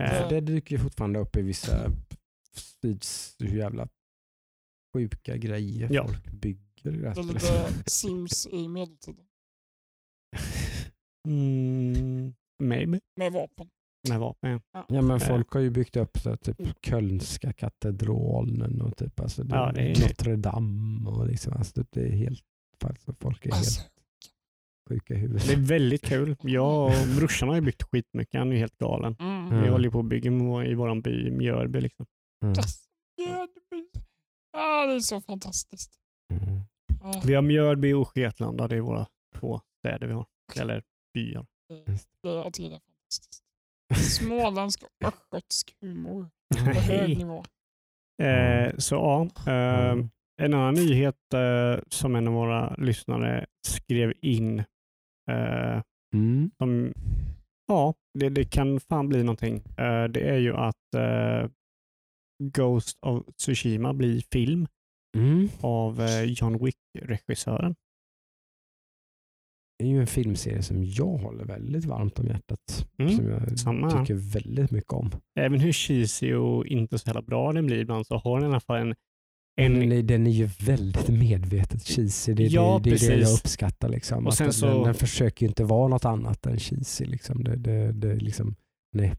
Eh, 0.00 0.28
Det 0.28 0.40
dyker 0.40 0.76
ju 0.76 0.82
fortfarande 0.82 1.18
upp 1.18 1.36
i 1.36 1.42
vissa 1.42 1.90
hur 3.38 3.56
jävla 3.56 3.88
sjuka 4.94 5.36
grejer 5.36 5.88
Ja. 5.92 6.06
folk 6.06 6.26
bygger 6.32 6.92
i 6.94 6.96
det 6.96 7.08
här 7.08 7.14
det 7.14 7.20
är 7.20 7.38
spelet. 7.38 7.42
lite 7.76 7.90
Sims 7.90 8.46
i 8.46 8.68
medeltiden. 8.68 9.24
Mm, 11.28 12.34
maybe. 12.62 13.00
Med 13.16 13.32
vapen. 13.32 13.68
Med 14.08 14.20
vapen. 14.20 14.60
Ja 14.72 15.02
men 15.02 15.10
Eh. 15.10 15.18
folk 15.18 15.50
har 15.50 15.60
ju 15.60 15.70
byggt 15.70 15.96
upp 15.96 16.18
så, 16.18 16.36
typ 16.36 16.56
Kölnska 16.86 17.52
katedralen 17.52 18.82
och 18.82 18.96
typ 18.96 19.20
alltså, 19.20 19.42
det, 19.44 19.54
Ja, 19.56 19.72
det 19.72 19.80
är- 19.80 20.08
Notre 20.08 20.36
Dame 20.36 21.10
och 21.10 21.26
liksom, 21.26 21.52
alltså, 21.52 21.72
typ, 21.82 21.88
det 21.92 22.00
är 22.00 22.10
helt, 22.12 22.44
alltså, 22.84 23.14
folk 23.20 23.46
är 23.46 23.52
Alltså, 23.52 23.80
helt 23.80 23.92
sjuka 24.90 25.14
i 25.14 25.16
huvudet. 25.16 25.46
Det 25.46 25.52
är 25.52 25.56
väldigt 25.66 26.04
kul. 26.04 26.36
Jag 26.42 26.84
och 26.86 27.16
brorsan 27.18 27.48
har 27.48 27.56
ju 27.56 27.60
byggt 27.62 27.82
skitmycket. 27.82 28.38
Han 28.38 28.48
är 28.48 28.52
ju 28.52 28.58
helt 28.58 28.78
galen. 28.78 29.16
mm. 29.20 29.52
Ja. 29.56 29.62
Vi 29.62 29.68
håller 29.68 29.90
på 29.90 29.98
att 30.00 30.06
bygga 30.06 30.30
i 30.64 30.74
vår 30.74 31.00
by 31.02 31.26
i 31.26 31.30
Mjölby. 31.30 31.80
Liksom. 31.80 32.06
Mm. 32.44 32.54
Yes. 32.58 32.87
Ja, 34.52 34.86
det 34.86 34.94
är 34.94 35.00
så 35.00 35.20
fantastiskt. 35.20 35.92
Mm. 36.32 36.60
Ja, 37.02 37.22
Vi 37.26 37.34
har 37.34 37.42
Mjölby 37.42 37.92
och 37.92 38.08
Skettlanda. 38.08 38.68
Det 38.68 38.76
är 38.76 38.80
våra 38.80 39.06
två 39.36 39.60
städer 39.78 40.06
vi 40.06 40.12
har. 40.12 40.26
Eller 40.60 40.82
byar. 41.14 41.46
det, 42.22 42.50
tycker 42.52 42.70
det 42.70 42.76
är 42.76 42.80
fantastiskt. 42.80 43.42
Småländsk 44.18 44.82
och 44.82 45.08
östgötsk 45.08 45.74
humor 45.80 46.30
på 46.54 46.80
hög 46.80 47.18
nivå. 47.18 47.44
Eh, 48.22 48.76
så 48.78 48.94
ja, 48.94 49.22
eh, 49.52 49.90
Mm. 49.90 50.10
en 50.42 50.54
annan 50.54 50.74
nyhet 50.74 51.34
eh, 51.34 51.80
som 51.88 52.16
en 52.16 52.28
av 52.28 52.34
våra 52.34 52.74
lyssnare 52.74 53.46
skrev 53.66 54.12
in. 54.22 54.58
Eh, 55.30 55.82
Mm. 56.14 56.50
som, 56.58 56.92
ja, 57.66 57.94
det, 58.18 58.28
det 58.28 58.44
kan 58.44 58.80
fan 58.80 59.08
bli 59.08 59.22
någonting. 59.22 59.56
Eh, 59.56 60.04
det 60.04 60.20
är 60.30 60.38
ju 60.38 60.56
att 60.56 60.94
eh, 60.96 61.50
Ghost 62.42 62.98
of 63.00 63.26
Tsushima 63.36 63.94
blir 63.94 64.22
film 64.32 64.66
Mm. 65.16 65.48
av 65.60 66.00
eh, 66.00 66.22
John 66.24 66.64
Wick-regissören. 66.64 67.74
Det 69.78 69.84
är 69.84 69.88
ju 69.88 70.00
en 70.00 70.06
filmserie 70.06 70.62
som 70.62 70.84
jag 70.84 71.16
håller 71.18 71.44
väldigt 71.44 71.84
varmt 71.84 72.18
om 72.18 72.26
hjärtat. 72.26 72.86
Mm, 72.98 73.16
Som 73.16 73.28
jag 73.28 73.58
samma. 73.58 73.90
tycker 74.00 74.14
väldigt 74.14 74.70
mycket 74.70 74.92
om. 74.92 75.10
Även 75.40 75.60
hur 75.60 75.72
cheesy 75.72 76.34
och 76.34 76.66
inte 76.66 76.98
så 76.98 77.06
jävla 77.08 77.22
bra 77.22 77.52
den 77.52 77.66
blir 77.66 77.78
ibland 77.78 78.06
så 78.06 78.16
har 78.16 78.40
den 78.40 78.50
i 78.50 78.52
alla 78.52 78.60
fall 78.60 78.76
en, 78.80 78.94
en 79.60 79.74
Den, 79.80 79.92
är- 79.92 80.02
den 80.02 80.26
är 80.26 80.30
ju 80.30 80.48
väldigt 80.60 81.08
medvetet 81.08 81.82
cheesy. 81.82 82.34
Det 82.34 82.44
är, 82.46 82.50
Ja, 82.50 82.80
det, 82.84 82.90
det, 82.90 83.06
är 83.06 83.10
det 83.16 83.22
jag 83.22 83.32
uppskattar. 83.32 83.88
Liksom. 83.88 84.26
Och 84.26 84.34
sen 84.34 84.44
den, 84.44 84.52
så- 84.52 84.66
den, 84.66 84.82
den 84.82 84.94
försöker 84.94 85.46
ju 85.46 85.48
inte 85.48 85.64
vara 85.64 85.88
något 85.88 86.04
annat 86.04 86.46
än 86.46 86.58
cheesy. 86.58 87.04
Liksom. 87.04 87.44
Det, 87.44 87.56
det, 87.56 87.92
det, 87.92 88.14
liksom, 88.14 88.54
är 88.92 89.16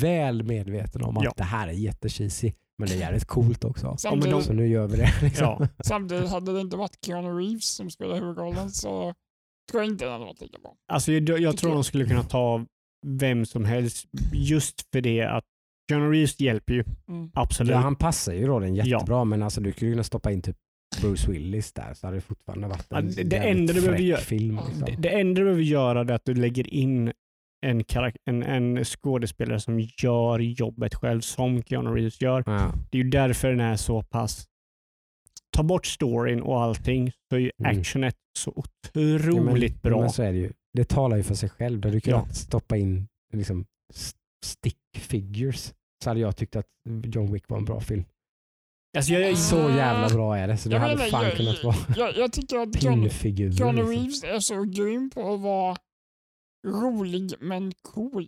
väl 0.00 0.42
medveten 0.42 1.02
om 1.02 1.16
att 1.16 1.24
Ja. 1.24 1.32
det 1.36 1.42
här 1.44 1.68
är 1.68 1.72
jättecheesy. 1.72 2.52
Men 2.78 2.88
det 2.88 2.94
är 2.94 2.98
jävligt 2.98 3.24
coolt 3.24 3.64
också. 3.64 3.86
men 3.86 3.98
Samtidigt, 3.98 4.30
de- 4.30 4.42
Så 4.42 4.52
nu 4.52 4.66
gör 4.68 4.86
vi 4.86 4.96
det. 4.96 5.10
Liksom. 5.22 5.44
ja, 5.60 5.68
samtidigt 5.84 6.30
hade 6.30 6.52
det 6.52 6.60
inte 6.60 6.76
varit 6.76 6.98
Keanu 7.06 7.28
Reeves 7.38 7.64
som 7.76 7.90
spelar 7.90 8.14
huvudrollen 8.20 8.70
så 8.70 9.14
tror 9.70 9.82
jag 9.82 9.92
inte 9.92 10.04
den 10.04 10.12
hade 10.12 10.24
varit 10.24 10.40
lika 10.40 10.58
bra. 10.58 10.74
Alltså, 10.92 11.12
jag, 11.12 11.40
jag 11.40 11.56
tror 11.56 11.74
de 11.74 11.84
skulle 11.84 12.04
kunna 12.04 12.22
ta 12.22 12.64
vem 13.06 13.46
som 13.46 13.64
helst 13.64 14.06
just 14.32 14.88
för 14.92 15.00
det 15.00 15.22
att 15.22 15.44
John 15.92 16.10
Reeves 16.10 16.40
hjälper 16.40 16.72
ju. 16.74 16.84
Mm. 17.08 17.30
Absolut. 17.34 17.70
Ja, 17.72 17.76
han 17.78 17.96
passar 17.96 18.32
ju 18.32 18.46
rollen 18.46 18.74
jättebra 18.74 19.24
men 19.24 19.42
alltså, 19.42 19.60
du 19.60 19.72
skulle 19.72 19.90
kunna 19.90 20.04
stoppa 20.04 20.32
in 20.32 20.42
typ 20.42 20.56
Bruce 21.00 21.30
Willis 21.30 21.72
där 21.72 21.94
så 21.94 22.06
hade 22.06 22.16
det 22.16 22.20
fortfarande 22.20 22.68
varit 22.68 22.86
Ja, 22.90 22.98
en 22.98 23.06
det- 23.10 23.22
det 23.22 23.36
jävligt 23.36 23.56
enda 23.60 23.72
du 23.72 23.80
behöver 23.80 23.96
fräck 23.98 24.06
göra- 24.06 24.20
film. 24.20 24.56
Ja, 24.56 24.66
Liksom. 24.68 24.84
det, 24.86 24.96
det 25.02 25.08
enda 25.08 25.38
du 25.40 25.44
behöver 25.44 25.62
göra 25.62 26.00
är 26.00 26.10
att 26.12 26.24
du 26.24 26.34
lägger 26.34 26.74
in 26.74 27.12
en, 27.64 27.84
en, 28.24 28.42
en 28.42 28.84
skådespelare 28.84 29.60
som 29.60 29.80
gör 30.02 30.38
jobbet 30.38 30.94
själv 30.94 31.20
som 31.20 31.62
Keanu 31.62 31.90
Reeves 31.90 32.20
gör. 32.20 32.42
Ja. 32.46 32.72
Det 32.90 32.98
är 32.98 33.02
ju 33.04 33.10
därför 33.10 33.48
den 33.50 33.60
är 33.60 33.76
så 33.76 34.02
pass... 34.02 34.46
Ta 35.56 35.62
bort 35.62 35.86
storyn 35.86 36.42
och 36.42 36.62
allting 36.62 37.10
så 37.30 37.36
är 37.36 37.40
ju 37.40 37.50
Mm. 37.58 37.78
actionet 37.80 38.14
så 38.38 38.52
Ja, 38.56 38.62
otroligt 38.62 39.72
men, 39.84 39.90
bra. 39.92 40.00
Men 40.00 40.10
så 40.10 40.22
är 40.22 40.32
det 40.32 40.38
ju. 40.38 40.52
Det 40.72 40.84
talar 40.88 41.16
ju 41.16 41.22
för 41.22 41.34
sig 41.34 41.48
själv. 41.48 41.80
Där 41.80 41.90
du 41.90 42.00
kan 42.00 42.12
Ja. 42.12 42.26
stoppa 42.34 42.76
in 42.76 43.08
liksom, 43.32 43.64
st- 43.94 44.18
stick 44.44 44.76
figures. 44.98 45.74
Så 46.04 46.10
hade 46.10 46.20
jag 46.20 46.36
tyckt 46.36 46.56
att 46.56 46.66
John 47.04 47.32
Wick 47.32 47.48
var 47.48 47.58
en 47.58 47.64
bra 47.64 47.80
film. 47.80 48.04
Alltså 48.96 49.12
jag, 49.12 49.30
jag, 49.30 49.38
Så 49.38 49.56
jävla 49.56 50.08
bra 50.08 50.36
är 50.38 50.48
det 50.48 50.56
så 50.56 50.68
det 50.68 50.74
Jag 50.74 50.80
hade 50.80 50.98
fan 50.98 51.24
jag- 51.24 51.36
kunnat 51.36 51.64
vara 51.64 51.76
Jag, 51.96 52.16
jag 52.16 52.32
tycker 52.32 52.56
att. 52.58 52.80
Keanu 52.82 53.02
liksom. 53.04 53.76
Reeves 53.76 54.24
är 54.24 54.40
så 54.40 54.62
grym 54.62 55.10
på 55.10 55.34
att 55.34 55.40
vara 55.40 55.76
rolig 56.64 57.32
men 57.40 57.72
cool. 57.82 58.26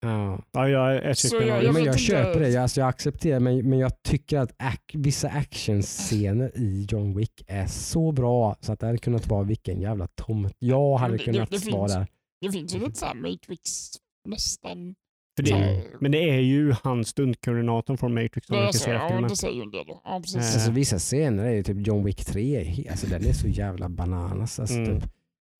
Ja. 0.00 0.42
ja, 0.52 0.68
jag 0.68 0.96
är 0.96 1.14
Så 1.14 1.36
jag- 1.36 1.46
jag, 1.46 1.64
Ja, 1.64 1.72
men 1.72 1.84
jag 1.84 1.98
köper 1.98 2.40
det, 2.40 2.48
jag, 2.48 2.62
alltså, 2.62 2.80
jag 2.80 2.88
accepterar 2.88 3.40
men, 3.40 3.68
men 3.70 3.78
jag 3.78 4.02
tycker 4.02 4.38
att 4.38 4.52
ac- 4.58 4.94
vissa 4.94 5.28
actionscener 5.28 6.52
i 6.58 6.86
John 6.90 7.16
Wick 7.16 7.42
är 7.46 7.66
så 7.66 8.12
bra 8.12 8.56
så 8.60 8.72
att 8.72 8.80
det 8.80 8.86
hade 8.86 8.98
kunnat 8.98 9.26
vara 9.26 9.42
vilken 9.42 9.80
jävla 9.80 10.06
tomt 10.06 10.52
jag 10.58 10.96
hade 10.96 11.12
det- 11.12 11.18
det- 11.18 11.24
kunnat 11.24 11.50
det 11.50 11.70
vara 11.70 11.88
finns- 11.88 11.94
där. 11.94 12.06
Det 12.40 12.52
finns 12.52 12.74
ju 12.74 12.78
lite 12.78 12.98
såhär 12.98 13.14
Matrix 13.14 13.90
nästan. 14.28 14.94
för 15.36 15.42
det, 15.42 15.52
Mm. 15.52 15.86
Men 16.00 16.12
det 16.12 16.30
är 16.30 16.40
ju 16.40 16.72
han 16.82 17.04
stuntkoordinatorn 17.04 17.98
från 17.98 18.14
Matrix 18.14 18.46
som 18.46 18.56
Det 18.56 18.62
är 18.62 18.64
så, 18.64 18.66
regisserar 18.66 19.20
ja, 19.22 19.28
det 19.28 19.36
säger 19.36 19.54
ju 19.54 19.62
en 19.62 19.70
del 19.70 19.86
då. 19.86 20.00
Ja, 20.04 20.20
precis. 20.20 20.36
Eh. 20.36 20.54
Alltså, 20.54 20.70
vissa 20.70 20.98
scener 20.98 21.44
är 21.44 21.50
ju 21.54 21.62
typ 21.62 21.86
John 21.86 22.04
Wick 22.04 22.24
3, 22.24 22.56
är 22.56 22.64
he- 22.64 22.90
alltså, 22.90 23.06
den 23.06 23.26
är 23.26 23.32
så 23.32 23.48
jävla 23.48 23.88
bananas. 23.88 24.60
Alltså, 24.60 24.74
Mm. 24.76 25.00
typ, 25.00 25.10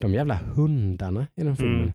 de 0.01 0.15
jävla 0.15 0.35
hundarna 0.35 1.27
i 1.36 1.43
den 1.43 1.57
filmen. 1.57 1.81
Mm. 1.82 1.93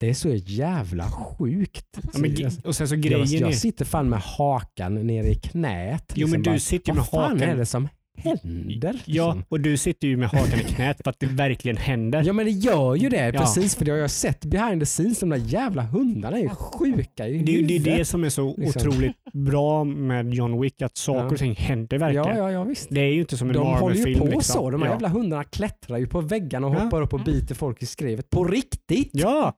Det 0.00 0.10
är 0.10 0.14
så 0.14 0.28
jävla 0.34 1.10
sjukt. 1.10 1.86
Ja, 2.12 2.18
men, 2.18 2.50
och 2.64 2.76
sen 2.76 2.88
så 2.88 2.94
jag, 2.94 3.02
grejen 3.02 3.40
jag 3.40 3.50
är... 3.50 3.54
sitter 3.54 3.84
fan 3.84 4.08
med 4.08 4.20
hakan 4.20 4.94
nere 5.06 5.28
i 5.28 5.34
knät. 5.34 6.12
Jo 6.14 6.26
men 6.26 6.32
liksom 6.32 6.42
du 6.42 6.50
bara, 6.50 6.58
sitter 6.58 6.92
med 6.92 7.00
Vad 7.00 7.10
fan 7.10 7.22
hakan... 7.22 7.48
är 7.48 7.56
det 7.56 7.66
som 7.66 7.88
händer? 8.18 9.02
Ja, 9.04 9.26
liksom? 9.34 9.44
och 9.48 9.60
du 9.60 9.76
sitter 9.76 10.08
ju 10.08 10.16
med 10.16 10.28
hakan 10.28 10.60
i 10.60 10.64
knät 10.64 11.00
för 11.04 11.10
att 11.10 11.20
det 11.20 11.26
verkligen 11.26 11.76
händer. 11.76 12.22
Ja 12.26 12.32
men 12.32 12.44
det 12.46 12.50
gör 12.52 12.94
ju 12.94 13.08
det 13.08 13.26
Ja. 13.34 13.40
precis 13.40 13.74
för 13.76 13.84
det 13.84 13.90
har 13.90 13.98
jag 13.98 14.10
sett 14.10 14.44
behind 14.44 14.80
the 14.82 14.86
scenes. 14.86 15.18
De 15.20 15.28
där 15.28 15.36
jävla 15.36 15.82
hundarna 15.82 16.36
är 16.38 16.42
ju 16.42 16.48
sjuka 16.48 17.28
i 17.28 17.38
Det, 17.42 17.52
är 17.52 17.56
ju- 17.58 17.66
det 17.66 17.74
är 17.76 17.78
det 17.78 17.84
huvudet. 17.90 18.08
som 18.08 18.24
är 18.24 18.28
så 18.28 18.54
Liksom. 18.56 18.88
otroligt 18.88 19.16
bra 19.32 19.84
med 19.84 20.34
John 20.34 20.60
Wick, 20.60 20.82
att 20.82 20.96
saker 20.96 21.20
Ja. 21.20 21.26
och 21.26 21.38
ting 21.38 21.54
händer 21.54 21.98
verkligen. 21.98 22.26
Ja, 22.26 22.36
ja, 22.36 22.50
ja 22.50 22.64
visst. 22.64 22.86
Det 22.90 23.00
är 23.00 23.12
ju 23.12 23.20
inte 23.20 23.36
som 23.36 23.48
en 23.48 23.54
De 23.54 23.66
håller 23.66 23.76
ju 23.94 24.00
Marvel-film. 24.00 24.18
på 24.20 24.26
liksom. 24.26 24.42
så. 24.54 24.70
De 24.70 24.82
här 24.82 24.88
ja. 24.88 24.92
jävla 24.94 25.08
hundarna 25.08 25.44
klättrar 25.44 25.98
ju 25.98 26.06
på 26.06 26.20
väggarna 26.20 26.66
och 26.66 26.74
Ja. 26.74 26.78
hoppar 26.80 27.02
upp 27.02 27.12
och 27.12 27.20
biter 27.24 27.54
folk 27.54 27.82
i 27.82 27.86
skrevet. 27.86 28.30
På 28.30 28.44
riktigt! 28.44 29.10
Ja, 29.12 29.52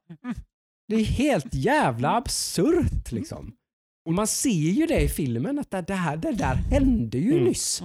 Det 0.89 0.97
är 0.97 1.05
helt 1.05 1.55
jävla 1.55 2.17
absurt 2.17 3.13
liksom. 3.13 3.53
Och 4.09 4.15
man 4.15 4.27
ser 4.27 4.51
ju 4.51 4.87
det 4.87 5.01
i 5.01 5.09
filmen 5.09 5.59
att 5.59 5.71
det, 5.71 5.83
det, 5.87 5.95
här, 5.95 6.17
det 6.17 6.33
där 6.33 6.55
hände 6.55 7.19
ju 7.19 7.33
Mm. 7.33 7.45
nyss. 7.45 7.83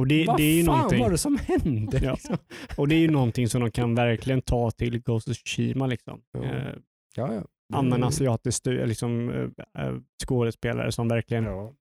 Och 0.00 0.06
det, 0.06 0.24
Vad 0.26 0.36
det 0.36 0.42
är 0.42 0.54
ju 0.56 0.64
fan 0.64 0.76
någonting. 0.76 1.00
var 1.00 1.10
det 1.10 1.18
som 1.18 1.38
hände? 1.38 1.98
Ja. 2.02 2.12
Liksom? 2.12 2.36
Och 2.76 2.88
det 2.88 2.94
är 2.94 2.98
ju 2.98 3.10
någonting 3.10 3.48
som 3.48 3.60
de 3.60 3.70
kan 3.70 3.94
verkligen 3.94 4.42
ta 4.42 4.70
till 4.70 4.98
Ghost 5.02 5.28
of 5.28 5.36
Tsushima. 5.36 5.86
Liksom. 5.86 6.20
Ja. 6.32 6.44
Eh, 6.44 6.74
Ja, 7.16 7.34
ja. 7.34 7.42
använda 7.78 8.06
asiatisk 8.06 8.66
liksom, 8.66 9.30
eh, 9.30 9.84
eh, 9.84 9.94
skådespelare 10.26 10.92
som 10.92 11.08
verkligen 11.08 11.44
Ja. 11.44 11.72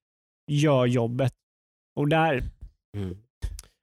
gör 0.51 0.85
jobbet. 0.85 1.33
Och 1.95 2.07
där, 2.09 2.43
Mm. 2.97 3.17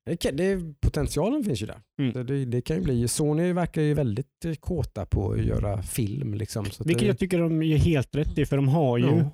Det 0.06 0.16
kan, 0.16 0.36
det, 0.36 0.60
potentialen 0.80 1.44
finns 1.44 1.62
ju 1.62 1.66
där. 1.66 1.80
Mm. 2.00 2.26
Det, 2.26 2.44
det, 2.44 2.60
kan 2.60 2.76
ju 2.76 2.82
bli, 2.82 3.08
Sony 3.08 3.52
verkar 3.52 3.82
ju 3.82 3.94
väldigt 3.94 4.44
eh, 4.44 4.54
kåta 4.54 5.06
på 5.06 5.32
att 5.32 5.44
göra 5.44 5.82
film. 5.82 6.34
Liksom, 6.34 6.64
Vilket 6.64 6.98
det, 7.00 7.06
jag 7.06 7.18
tycker 7.18 7.38
de 7.38 7.62
är 7.62 7.76
helt 7.76 8.14
rätt 8.14 8.38
i, 8.38 8.46
för 8.46 8.56
de 8.56 8.68
har 8.68 8.98
ju, 8.98 9.04
Ja. 9.06 9.30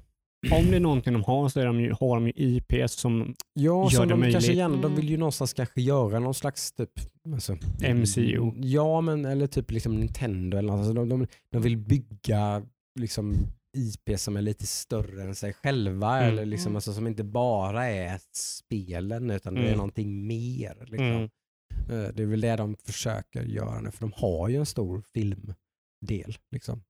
Om 0.51 0.71
det 0.71 0.77
är 0.77 0.81
någonting 0.81 1.13
de 1.13 1.25
har 1.25 1.49
så 1.49 1.61
är 1.61 1.67
de 1.67 1.81
ju, 1.81 1.93
har 1.93 2.15
de 2.17 2.27
ju 2.27 2.33
IPs 2.37 2.93
som 2.93 3.35
Ja, 3.53 3.63
gör 3.83 3.89
som 3.89 4.09
det 4.09 4.15
de 4.15 4.23
kanske 4.23 4.39
möjligt. 4.41 4.57
gärna, 4.59 4.75
de 4.77 4.85
Mm. 4.85 4.95
vill 4.97 5.11
ju 5.11 5.17
någonstans 5.17 5.53
kanske 5.53 5.81
göra 5.83 6.19
någon 6.19 6.35
slags 6.35 6.73
typ 6.73 6.91
alltså, 7.35 7.57
MCU. 7.95 8.53
Ja, 8.57 9.01
men 9.01 9.25
eller 9.25 9.47
typ 9.47 9.71
liksom 9.71 10.01
Nintendo 10.01 10.59
eller 10.59 10.69
något. 10.73 10.79
Alltså, 10.79 10.93
de, 10.93 11.09
de, 11.09 11.27
de 11.53 11.63
vill 11.63 11.77
bygga 11.77 12.63
liksom 13.01 13.35
IP 13.77 14.19
som 14.21 14.37
är 14.37 14.43
lite 14.43 14.67
större 14.67 15.23
än 15.23 15.35
sig 15.35 15.53
själva 15.53 16.19
Mm. 16.19 16.33
eller 16.33 16.47
liksom, 16.47 16.67
Mm. 16.71 16.77
alltså, 16.77 16.93
som 16.93 17.07
inte 17.07 17.25
bara 17.25 17.87
är 17.87 18.21
spelen 18.37 19.31
utan 19.31 19.55
det 19.55 19.61
är 19.61 19.65
Mm. 19.67 19.77
någonting 19.77 20.27
mer. 20.27 20.77
Liksom. 20.81 21.07
Mm. 21.07 21.23
Eh, 21.91 22.13
Det 22.15 22.23
är 22.23 22.27
väl 22.27 22.41
det 22.41 22.57
de 22.57 22.77
försöker 22.85 23.43
göra 23.43 23.81
nu 23.81 23.91
för 23.91 24.01
de 24.01 24.13
har 24.17 24.49
ju 24.49 24.57
en 24.57 24.67
stor 24.67 25.03
filmdel. 25.15 26.37
Liksom. 26.51 26.83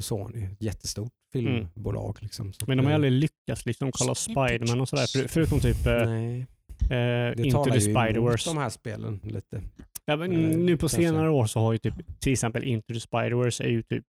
Sony, 0.00 0.48
jättestort 0.60 1.12
filmbolag. 1.32 2.16
Liksom. 2.20 2.52
Så 2.52 2.64
Men 2.68 2.76
de 2.76 2.84
har 2.84 2.90
att, 2.92 2.94
aldrig 2.94 3.12
lyckats 3.12 3.66
liksom 3.66 3.90
kolla 3.92 4.14
Spiderman 4.14 4.80
och 4.80 4.88
sådär. 4.88 5.06
För, 5.06 5.28
förutom 5.28 5.60
typ 5.60 5.86
eh, 5.86 5.92
Nej, 6.06 6.40
eh, 6.40 6.46
det 6.90 7.34
Into 7.38 7.50
talar 7.64 7.78
the 7.78 7.84
ju 7.84 7.94
Spider-Verse. 7.94 8.48
de 8.48 8.56
här 8.58 8.68
spelen 8.70 9.20
lite. 9.24 9.62
Ja, 10.04 10.16
men 10.16 10.32
eh, 10.32 10.58
nu 10.58 10.76
på 10.76 10.80
kanske. 10.80 10.96
senare 10.96 11.30
år 11.30 11.46
så 11.46 11.60
har 11.60 11.72
ju 11.72 11.78
typ 11.78 12.20
till 12.20 12.32
exempel 12.32 12.64
Into 12.64 12.94
the 12.94 12.98
Spider-Verse 13.00 13.62
är 13.64 13.68
ju 13.68 13.82
typ 13.82 14.04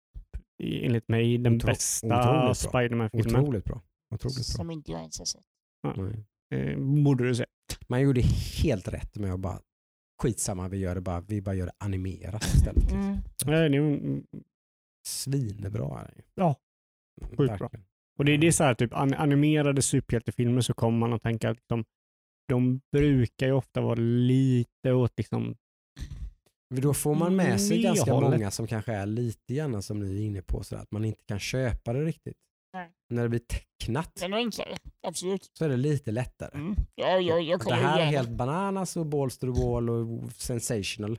enligt 0.62 1.08
mig 1.08 1.38
den 1.38 1.60
Otro- 1.60 1.66
bästa. 1.66 2.54
Spiderman-filmen. 2.54 3.40
Otroligt 3.40 3.64
bra. 3.64 3.82
Otroligt 4.14 4.36
bra. 4.36 4.42
Som 4.42 4.70
inte 4.70 4.90
jag 4.92 5.00
ens 5.00 5.18
har 5.18 5.26
sett. 5.26 5.42
Eh, 6.54 6.78
borde 7.04 7.28
du 7.28 7.34
se. 7.34 7.44
Man 7.88 8.00
gjorde 8.00 8.20
helt 8.62 8.88
rätt 8.88 9.16
med 9.16 9.32
att 9.34 9.40
bara 9.40 9.58
skitsamma, 10.22 10.68
vi, 10.68 10.78
gör 10.78 10.94
det 10.94 11.00
bara, 11.00 11.20
vi 11.20 11.42
bara 11.42 11.54
gör 11.54 11.66
det 11.66 11.72
animerat 11.78 12.44
istället. 12.44 12.82
Liksom. 12.82 12.98
Mm. 13.00 13.14
Eh, 13.14 13.20
det 13.46 13.56
är 13.56 13.70
ju- 13.70 14.22
Svinbra 15.06 16.00
är 16.00 16.04
det 16.06 16.14
ju. 16.16 16.22
Ja, 16.34 16.56
Mm, 17.22 17.36
sjukt 17.36 17.58
bra. 17.58 17.70
Och 18.18 18.24
det 18.24 18.32
är, 18.34 18.38
det 18.38 18.46
är 18.46 18.52
så 18.52 18.64
här, 18.64 18.74
typ 18.74 18.94
an- 18.94 19.14
animerade 19.14 19.82
superhjältefilmer 19.82 20.60
så 20.60 20.74
kommer 20.74 20.98
man 20.98 21.12
att 21.12 21.22
tänka 21.22 21.50
att 21.50 21.58
de, 21.66 21.84
de 22.48 22.80
brukar 22.92 23.46
ju 23.46 23.52
ofta 23.52 23.80
vara 23.80 23.94
lite 23.94 24.92
åt 24.92 25.12
liksom, 25.16 25.56
Då 26.74 26.94
får 26.94 27.14
man 27.14 27.36
med 27.36 27.60
sig 27.60 27.76
Mm, 27.76 27.82
ganska 27.82 28.10
jag 28.10 28.14
håller. 28.14 28.30
många 28.30 28.50
som 28.50 28.66
kanske 28.66 28.92
är 28.92 29.06
lite 29.06 29.54
grann 29.54 29.82
som 29.82 30.00
ni 30.00 30.16
är 30.22 30.26
inne 30.26 30.42
på, 30.42 30.62
så 30.62 30.76
att 30.76 30.90
man 30.90 31.04
inte 31.04 31.24
kan 31.24 31.38
köpa 31.38 31.92
det 31.92 32.04
riktigt. 32.04 32.36
Nej. 32.72 32.90
När 33.10 33.22
det 33.22 33.28
blir 33.28 33.40
tecknat 33.40 34.14
Den 34.14 34.32
är 34.32 34.50
absolut. 35.06 35.50
så 35.58 35.64
är 35.64 35.68
det 35.68 35.76
lite 35.76 36.10
lättare. 36.12 36.50
Mm. 36.58 36.74
Ja, 36.94 37.18
jag, 37.18 37.42
jag 37.42 37.60
det 37.66 37.74
här 37.74 38.00
är 38.00 38.04
helt 38.06 38.30
bananas 38.30 38.96
och 38.96 39.06
balls 39.06 39.38
to 39.38 39.54
the 39.54 39.60
wall 39.64 39.90
och 39.90 40.32
sensational. 40.32 41.18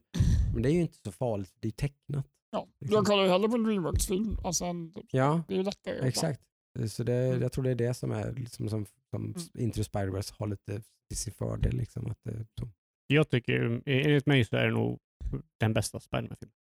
Men 0.54 0.62
det 0.64 0.70
är 0.70 0.74
ju 0.74 0.82
inte 0.82 0.98
så 1.06 1.12
farligt, 1.12 1.54
det 1.60 1.68
är 1.68 1.72
tecknat. 1.72 2.26
Ja, 2.52 2.68
liksom. 2.80 2.96
jag 2.96 3.06
kollar 3.06 3.24
ju 3.24 3.30
hellre 3.30 3.50
på 3.50 3.56
en 3.56 3.64
Dreamworks-film. 3.64 4.38
Alltså, 4.44 4.66
en- 4.66 4.94
Ja, 5.12 5.44
det 5.48 5.54
är 5.54 5.58
ju 5.58 5.64
lättare. 5.64 6.08
exakt. 6.08 6.42
Så 6.88 7.04
det, 7.04 7.14
Mm. 7.16 7.42
jag 7.42 7.52
tror 7.52 7.64
det 7.64 7.72
är 7.72 7.76
det 7.76 7.94
som 7.94 8.12
är 8.12 8.34
liksom 8.34 8.70
som, 8.70 8.86
som 9.10 9.24
Mm. 9.26 9.36
Into 9.58 9.82
Spider-Verse 9.84 10.34
har 10.40 10.48
lite 10.48 10.82
till 11.10 11.18
sin 11.18 11.34
fördel. 11.34 11.76
Liksom, 11.78 12.12
att 12.12 12.18
det, 12.24 12.46
så. 12.60 12.70
jag 13.08 13.30
tycker, 13.30 13.82
enligt 13.86 14.26
mig 14.26 14.46
så 14.46 14.56
är 14.56 14.66
det 14.66 14.74
nog 14.74 15.00
den 15.60 15.74
bästa 15.74 16.00
Spiderman-filmen. 16.00 16.54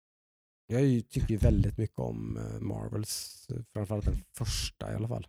Jag 0.67 1.09
tycker 1.09 1.37
väldigt 1.37 1.77
mycket 1.77 1.99
om 1.99 2.37
eh, 2.37 2.59
Marvels, 2.59 3.47
eh, 3.49 3.61
framförallt 3.73 4.05
den 4.05 4.15
första 4.37 4.91
i 4.91 4.95
alla 4.95 5.07
fall. 5.07 5.27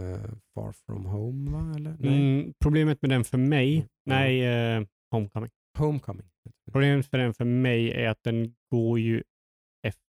Eh, 0.00 0.30
Far 0.54 0.72
from 0.72 1.04
home 1.06 1.50
va? 1.50 1.72
Eller? 1.76 1.96
Nej. 2.00 2.38
Mm, 2.40 2.52
problemet 2.62 3.02
med 3.02 3.10
den 3.10 3.24
för 3.24 3.38
mig, 3.38 3.76
Mm. 3.76 3.88
nej, 4.06 4.44
eh, 4.44 4.84
Homecoming. 5.10 5.50
Homecoming. 5.78 6.26
Problemet 6.72 7.06
för 7.06 7.18
den 7.18 7.34
för 7.34 7.44
mig 7.44 7.90
är 7.90 8.08
att 8.08 8.22
den 8.22 8.54
går 8.70 9.00
ju 9.00 9.22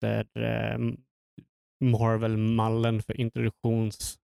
efter 0.06 0.72
eh, 0.72 0.78
Marvel-mallen 1.84 3.02
för 3.02 3.20
introduktions 3.20 4.18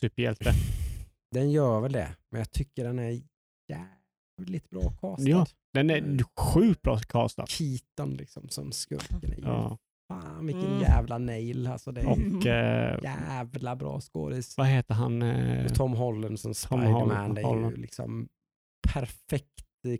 superhjälte. 0.00 0.52
Den 1.34 1.50
gör 1.50 1.80
väl 1.80 1.92
det, 1.92 2.16
men 2.30 2.38
jag 2.38 2.50
tycker 2.52 2.84
den 2.84 2.98
är 2.98 3.20
jävligt 3.68 4.70
bra 4.70 4.82
castad. 5.00 5.28
Ja. 5.28 5.46
Den 5.72 5.90
Mm. 5.90 6.14
är 6.18 6.24
sjukt 6.40 6.82
bra 6.82 6.98
castad. 6.98 7.46
Keaton 7.46 8.14
liksom 8.14 8.48
som 8.48 8.72
skurken 8.72 9.34
Ja. 9.42 9.78
fan 10.08 10.46
vilken 10.46 10.66
Mm. 10.66 10.80
jävla 10.80 11.18
nail. 11.18 11.66
Alltså, 11.66 11.92
det 11.92 12.00
är 12.00 12.06
Och 12.36 12.46
eh, 12.46 12.98
jävla 13.02 13.76
bra 13.76 14.00
skådis. 14.00 14.56
vad 14.58 14.66
heter 14.66 14.94
han? 14.94 15.22
Eh, 15.22 15.68
Tom 15.72 15.92
Holland 15.92 16.40
som 16.40 16.48
Tom 16.48 16.54
Spiderman, 16.54 16.92
Holland- 16.92 17.34
det 17.34 17.40
är 17.40 17.42
ju 17.42 17.48
Holland. 17.48 17.78
liksom 17.78 18.28
perfekt 18.92 19.64
eh, 19.88 19.96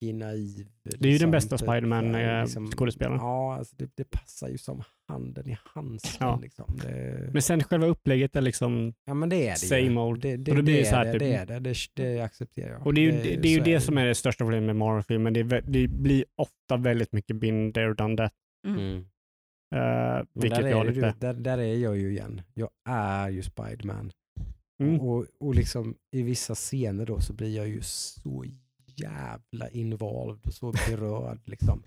naiv. 0.00 0.68
Det 0.82 0.90
är 0.90 0.92
ju 0.92 0.98
den 1.00 1.10
liksom, 1.10 1.30
bästa 1.30 1.58
typ, 1.58 1.68
Spiderman, 1.68 2.14
eh, 2.14 2.40
eh, 2.40 2.46
skådespelaren. 2.46 3.18
Ja, 3.18 3.56
alltså 3.56 3.76
det, 3.76 3.90
det 3.94 4.10
passar 4.10 4.48
ju 4.48 4.58
som 4.58 4.82
handen 5.08 5.48
i 5.48 5.58
handsken. 5.64 6.26
Ja. 6.26 6.38
Liksom. 6.42 6.78
Det, 6.82 7.30
men 7.32 7.42
sen 7.42 7.62
själva 7.62 7.86
upplägget 7.86 8.36
är 8.36 8.40
liksom 8.40 8.94
ja 9.04 9.14
men 9.14 9.28
det 9.28 9.48
är 9.48 9.50
det 9.50 9.56
same 9.56 9.82
ju. 9.82 9.98
old. 9.98 10.22
Det, 10.22 10.36
det, 10.36 10.50
Och 10.50 10.56
det 10.56 10.62
blir 10.62 10.78
det, 10.78 10.84
så 10.84 10.96
här 10.96 11.06
är 11.06 11.12
typ- 11.12 11.20
det, 11.20 11.26
det 11.26 11.54
är 11.54 11.60
det, 11.60 11.74
det, 11.94 12.14
det 12.14 12.20
accepterar 12.20 12.72
jag. 12.72 12.86
Och 12.86 12.94
det 12.94 13.00
är 13.00 13.02
ju 13.02 13.12
det, 13.12 13.36
det, 13.36 13.48
är 13.48 13.52
ju 13.52 13.60
det 13.60 13.80
som 13.80 13.98
är 13.98 14.06
det 14.06 14.14
största 14.14 14.44
problemet 14.44 14.66
med 14.66 14.76
Marvel-filmen. 14.76 15.32
Det, 15.32 15.42
det 15.42 15.88
blir 15.88 16.24
ofta 16.36 16.76
väldigt 16.76 17.12
mycket 17.12 17.36
been 17.36 17.72
there, 17.72 17.94
done 17.94 18.16
that. 18.16 18.32
Mm. 18.66 19.06
Uh, 19.74 20.24
vilket 20.34 20.60
där, 20.60 20.68
jag 20.68 20.86
är 20.86 20.92
lite... 20.92 21.06
du, 21.06 21.18
där, 21.18 21.34
där 21.34 21.58
är 21.58 21.74
jag 21.74 21.96
ju 21.96 22.10
igen. 22.10 22.42
Jag 22.54 22.70
är 22.88 23.28
ju 23.28 23.42
Spiderman. 23.42 24.12
Mm. 24.82 25.00
Och, 25.00 25.26
och 25.40 25.54
liksom 25.54 25.96
i 26.12 26.22
vissa 26.22 26.54
scener 26.54 27.06
då 27.06 27.20
så 27.20 27.32
blir 27.32 27.56
jag 27.56 27.68
ju 27.68 27.82
så 27.82 28.44
jävla 28.96 29.68
involved 29.70 30.46
och 30.46 30.54
så 30.54 30.72
berörd. 30.72 31.40
Liksom. 31.44 31.82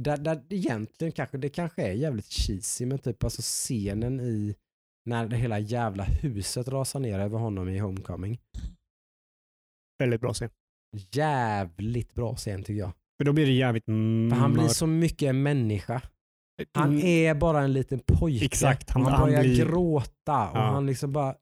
Där, 0.00 0.16
där 0.16 0.42
egentligen 0.50 1.12
kanske, 1.12 1.38
det 1.38 1.48
kanske 1.48 1.82
är 1.82 1.92
jävligt 1.92 2.32
cheesy 2.32 2.86
men 2.86 2.98
typ 2.98 3.24
alltså 3.24 3.42
scenen 3.42 4.20
i 4.20 4.54
när 5.04 5.26
det 5.28 5.36
hela 5.36 5.58
jävla 5.58 6.04
huset 6.04 6.68
rasar 6.68 7.00
ner 7.00 7.18
över 7.18 7.38
honom 7.38 7.68
i 7.68 7.78
Homecoming. 7.78 8.38
Väldigt 9.98 10.20
bra 10.20 10.32
scen. 10.34 10.50
Jävligt 11.12 12.14
bra 12.14 12.36
scen 12.36 12.62
tycker 12.62 12.78
jag. 12.80 12.92
För 13.18 13.24
då 13.24 13.32
blir 13.32 13.46
det 13.46 13.52
jävligt 13.52 13.84
För 13.84 14.36
han 14.36 14.52
blir 14.52 14.68
så 14.68 14.86
mycket 14.86 15.28
en 15.28 15.42
människa. 15.42 16.02
Han 16.72 16.88
Mm. 16.92 17.06
är 17.06 17.34
bara 17.34 17.62
en 17.62 17.72
liten 17.72 18.00
pojke. 18.06 18.44
Exakt, 18.44 18.90
han- 18.90 19.02
han, 19.02 19.12
han 19.12 19.26
börjar 19.28 19.42
blir- 19.42 19.56
gråta 19.66 20.50
och 20.50 20.56
Ja. 20.58 20.60
han 20.72 20.86
liksom 20.86 21.12
bara 21.12 21.34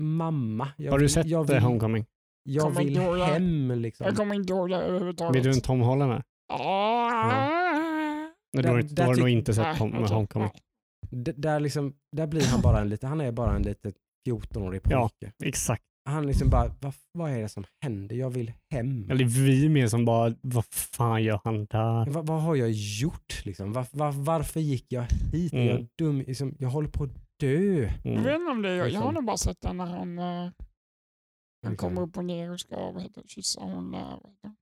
Mamma, 0.00 0.68
jag 0.76 0.90
Har 0.92 0.98
du 0.98 1.04
vill, 1.04 1.12
sett 1.12 1.26
jag 1.26 1.50
eh, 1.50 1.54
vill, 1.54 1.62
Homecoming? 1.62 2.04
Jag 2.44 2.62
Kommer 2.64 2.84
vill 2.84 2.94
det. 2.94 3.24
hem 3.24 3.70
liksom. 3.80 4.06
Jag 4.06 4.16
kommer 4.16 4.34
inte 4.34 4.52
ihåg 4.52 4.70
det 4.70 4.76
överhuvudtaget. 4.76 5.36
Vet 5.36 5.44
du 5.44 5.50
en 5.50 5.60
Tom 5.60 5.80
Holland 5.80 6.12
är? 6.12 6.22
Ah. 6.52 8.30
Nej, 8.52 8.62
Där- 8.62 8.62
Då 8.62 8.68
har 8.68 8.82
du- 8.82 9.02
har 9.02 9.14
du 9.14 9.20
nog 9.20 9.28
inte 9.28 9.54
sett 9.54 9.76
Tom, 9.78 9.94
okej. 9.94 10.14
Homecoming. 10.14 10.50
D- 11.10 11.32
där, 11.36 11.60
liksom, 11.60 11.94
där 12.16 12.26
blir 12.26 12.46
han 12.46 12.60
bara 12.60 12.80
en 12.80 12.88
liten, 12.88 13.08
han 13.08 13.20
är 13.20 13.32
bara 13.32 13.56
en 13.56 13.62
liten 13.62 13.92
14-årig 14.28 14.80
Ja. 14.88 15.00
pojke. 15.20 15.32
Exakt. 15.44 15.82
Han 16.08 16.26
liksom 16.26 16.50
bara, 16.50 16.70
vad, 16.80 16.92
vad 17.12 17.30
är 17.30 17.42
det 17.42 17.48
som 17.48 17.64
händer? 17.84 18.16
Jag 18.16 18.30
vill 18.30 18.52
hem. 18.72 19.10
Eller 19.10 19.24
vi 19.24 19.68
med 19.68 19.90
som 19.90 20.04
bara, 20.04 20.34
vad 20.40 20.64
fan 20.70 21.22
gör 21.22 21.40
han 21.44 21.64
där? 21.64 22.06
Va, 22.10 22.22
vad 22.22 22.42
har 22.42 22.54
jag 22.56 22.70
gjort? 22.70 23.44
Liksom? 23.44 23.72
Va, 23.72 23.86
va, 23.92 24.10
varför 24.16 24.60
gick 24.60 24.86
jag 24.88 25.02
hit? 25.32 25.52
Är 25.52 25.56
Mm. 25.62 25.68
Jag, 25.76 25.86
dum? 25.98 26.18
Liksom, 26.18 26.54
jag 26.58 26.68
håller 26.68 26.88
på 26.88 27.04
att 27.04 27.10
dö. 27.40 27.90
Jag 28.04 28.12
Mm. 28.12 28.22
vet 28.22 28.34
inte 28.34 28.50
om 28.50 28.62
det 28.62 28.68
är 28.70 28.74
jag. 28.76 28.78
Jag 28.78 28.82
har 28.84 28.88
Liksom. 28.90 29.14
nog 29.14 29.24
bara 29.24 29.36
sett 29.36 29.60
den 29.60 29.76
när 29.76 29.86
han, 29.86 30.18
eh, 30.18 30.50
han 31.64 31.72
Liksom. 31.72 31.88
kommer 31.94 32.08
upp 32.08 32.16
och 32.16 32.24
ner 32.24 32.50
och 32.50 32.60
ska 32.60 32.76
vad 32.90 33.02
heter, 33.02 33.22
det, 33.22 33.28
kyssa 33.28 33.60
hon. 33.60 33.94
eh, 33.94 34.00
vad 34.00 34.10
heter 34.10 34.38
det? 34.42 34.54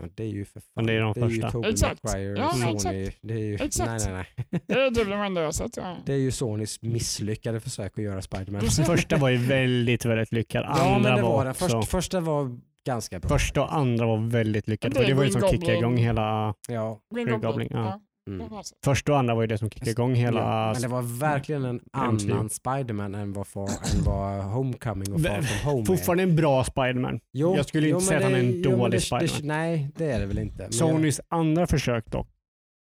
Ja, 0.00 0.08
det 0.14 0.22
är 0.22 0.28
ju 0.28 0.44
för 0.44 0.60
fan. 0.60 0.70
Men 0.74 0.86
det 0.86 0.92
är 0.92 1.00
de 1.00 1.14
ju 1.14 1.28
första. 1.28 1.50
Tobey 1.50 1.70
Exakt. 1.70 2.04
Maguire, 2.04 2.38
Ja, 2.38 2.50
Sony. 2.52 2.74
exakt. 2.74 3.18
Det 3.22 3.34
är 3.34 3.38
ju, 3.38 3.54
Exakt. 3.54 4.04
Nej, 4.04 4.12
nej, 4.12 4.26
nej. 4.50 4.62
Det 4.66 4.72
är 4.74 4.90
typ 4.90 5.04
de 5.08 5.12
enda 5.12 5.40
jag 5.40 5.48
har 5.48 5.52
sett. 5.52 5.76
Ja. 5.76 5.96
Det 6.06 6.12
är 6.12 6.16
ju 6.18 6.30
Sonys 6.30 6.82
misslyckade 6.82 7.60
försök 7.60 7.98
att 7.98 8.04
göra 8.04 8.22
Spiderman. 8.22 8.60
Första 8.62 9.16
var 9.16 9.28
ju 9.28 9.36
väldigt, 9.36 10.04
väldigt 10.04 10.32
lyckad. 10.32 10.64
Andra 10.64 10.84
Ja, 10.84 10.98
men 10.98 11.16
det 11.16 11.22
var 11.22 11.44
den. 11.44 11.50
också... 11.50 11.68
Först, 11.68 11.90
första 11.90 12.20
var 12.20 12.58
ganska 12.84 13.20
bra. 13.20 13.28
Första 13.28 13.62
och 13.62 13.74
andra 13.74 14.06
var 14.06 14.18
väldigt 14.30 14.68
lyckade. 14.68 14.94
Det 14.94 15.04
är 15.04 15.06
det 15.08 15.14
var 15.14 15.24
ju 15.24 15.30
som 15.30 15.40
kickade 15.40 15.56
Goblin. 15.58 15.78
igång 15.78 15.96
hela... 15.96 16.54
Ja. 16.68 17.00
Green 17.14 17.26
Green 17.26 17.40
Goblin. 17.40 17.68
Goblin, 17.68 17.68
ja. 17.84 18.00
Mm. 18.26 18.48
jag. 18.50 18.64
Första 18.84 19.12
och 19.12 19.18
andra 19.18 19.34
var 19.34 19.42
ju 19.42 19.46
det 19.46 19.58
som 19.58 19.70
kickade 19.70 19.90
igång 19.90 20.14
hela... 20.14 20.40
Ja, 20.40 20.72
men 20.72 20.82
det 20.82 20.88
var 20.88 21.02
verkligen 21.02 21.64
en 21.64 21.80
annan 21.92 22.48
Spiderman 22.50 23.14
än 23.14 23.32
vad, 23.32 23.46
far, 23.46 23.68
än 23.68 24.04
vad 24.04 24.44
Homecoming 24.44 25.12
och 25.12 25.20
Far 25.20 25.42
From 25.42 25.70
Home 25.70 25.82
är. 25.82 25.84
Fortfarande 25.84 26.22
en 26.22 26.36
bra 26.36 26.64
Spiderman. 26.64 27.20
Jo, 27.32 27.56
jag 27.56 27.66
skulle 27.66 27.86
inte 27.88 27.94
men 27.94 28.00
säga 28.02 28.18
att 28.18 28.24
han 28.24 28.34
är 28.34 28.38
en 28.38 28.62
jo, 28.62 28.70
dålig 28.70 29.02
Spiderman. 29.02 29.40
Nej, 29.42 29.90
det 29.96 30.10
är 30.10 30.20
det 30.20 30.26
väl 30.26 30.38
inte. 30.38 30.62
Men 30.62 30.72
Sonys 30.72 31.20
andra 31.28 31.66
försök 31.66 32.06
dock. 32.06 32.28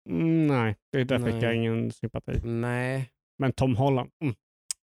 Mm, 0.08 0.46
nej, 0.46 0.76
det 0.92 1.00
är 1.00 1.04
därför 1.04 1.30
Nej. 1.30 1.40
jag 1.42 1.48
har 1.48 1.54
ingen 1.54 1.90
sympati. 1.92 2.32
Jag, 2.32 2.44
nej. 2.44 3.10
Men 3.38 3.52
Tom 3.52 3.76
Holland, 3.76 4.10
mm. 4.22 4.34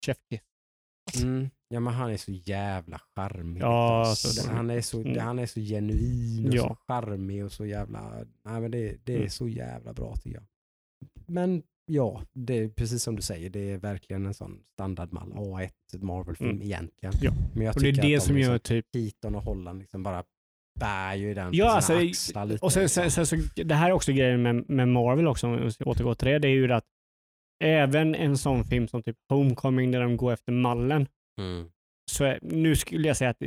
Chef 0.06 0.16
kiss. 0.30 1.22
Mm. 1.22 1.50
Ja, 1.68 1.80
men 1.80 1.94
han 1.94 2.10
är 2.10 2.16
så 2.16 2.32
jävla 2.32 3.00
charmig. 3.16 3.62
Ja, 3.62 4.06
alltså. 4.06 4.28
alltså, 4.28 4.50
han, 4.52 4.70
är 4.70 4.80
så, 4.80 5.00
mm. 5.00 5.18
han 5.18 5.38
är 5.38 5.46
så 5.46 5.60
genuin 5.60 6.48
och 6.48 6.54
Ja. 6.54 6.62
så 6.68 6.76
charmig 6.88 7.44
och 7.44 7.52
så 7.52 7.66
jävla... 7.66 8.10
Nej, 8.44 8.60
men 8.60 8.70
det, 8.70 8.96
det 9.04 9.12
är 9.12 9.16
Mm. 9.16 9.30
så 9.30 9.48
jävla 9.48 9.92
bra 9.92 10.14
tycker 10.16 10.36
jag. 10.36 10.44
Men 11.26 11.62
ja, 11.86 12.22
det 12.32 12.58
är 12.58 12.68
precis 12.68 13.02
som 13.02 13.16
du 13.16 13.22
säger, 13.22 13.50
det 13.50 13.70
är 13.72 13.78
verkligen 13.78 14.26
en 14.26 14.34
sån 14.34 14.60
standardmall. 14.72 15.32
A1 15.32 15.70
Marvel-film 16.04 16.50
Mm. 16.50 16.62
egentligen. 16.62 17.14
Ja. 17.20 17.32
Men 17.54 17.64
jag 17.64 17.76
Och 17.76 17.82
det 17.82 17.88
är 17.88 17.92
tycker 17.92 18.02
det 18.08 18.14
de 18.14 18.20
som 18.20 18.36
liksom, 18.36 18.52
gör 18.52 18.58
typ... 18.58 18.86
Keaton 18.92 19.34
och 19.34 19.42
Holland 19.42 19.78
liksom 19.78 20.02
bara 20.02 20.24
bär 20.80 21.14
ju 21.14 21.34
den 21.34 21.50
på 21.50 21.56
Ja, 21.56 21.64
sina 21.64 21.72
alltså, 21.98 22.08
axlar 22.10 22.44
lite. 22.46 22.64
Och 22.64 22.72
sen, 22.72 22.88
sen, 22.88 23.10
sen 23.10 23.26
så, 23.26 23.36
det 23.64 23.74
här 23.74 23.88
är 23.88 23.92
också 23.92 24.12
grejen 24.12 24.42
med, 24.42 24.70
med 24.70 24.88
Marvel 24.88 25.26
också, 25.28 25.46
om 25.46 25.62
vi 25.64 25.70
ska 25.70 25.84
återgå 25.84 26.14
till 26.14 26.28
det, 26.28 26.38
det 26.38 26.48
är 26.48 26.52
ju 26.52 26.72
att 26.72 26.84
även 27.64 28.14
en 28.14 28.38
sån 28.38 28.64
film 28.64 28.88
som 28.88 29.02
typ 29.02 29.16
Homecoming 29.28 29.90
där 29.90 30.00
de 30.00 30.16
går 30.16 30.32
efter 30.32 30.52
mallen, 30.52 31.06
Mm. 31.40 31.70
så 32.10 32.36
nu 32.42 32.76
skulle 32.76 33.08
jag 33.08 33.16
säga 33.16 33.30
att 33.30 33.42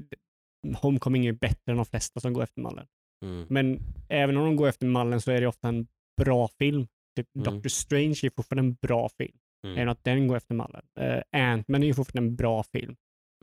Homecoming 0.82 1.26
är 1.26 1.32
bättre 1.32 1.72
än 1.72 1.76
de 1.78 1.86
flesta 1.86 2.20
som 2.20 2.34
går 2.34 2.44
efter 2.44 2.62
mallen. 2.62 2.88
Mm. 3.26 3.46
Men 3.50 3.80
även 4.10 4.38
om 4.38 4.44
de 4.44 4.56
går 4.56 4.68
efter 4.68 4.86
mallen 4.88 5.22
så 5.22 5.32
är 5.32 5.42
det 5.42 5.48
ofta 5.48 5.68
en 5.68 5.88
bra 6.22 6.48
film. 6.60 6.88
Typ 7.18 7.28
Mm. 7.36 7.44
Doctor 7.54 7.70
Strange 7.70 8.20
är 8.24 8.30
fortfarande 8.36 8.70
en 8.70 8.78
bra 8.82 9.10
film. 9.10 9.38
Mm. 9.68 9.78
Även 9.78 9.90
att 9.90 10.04
den 10.04 10.28
går 10.28 10.38
efter 10.38 10.56
mallen. 10.56 10.82
Uh, 11.02 11.22
Ant-Man 11.32 11.84
är 11.84 11.94
fortfarande 11.94 12.30
en 12.30 12.36
bra 12.36 12.64
film. 12.64 12.96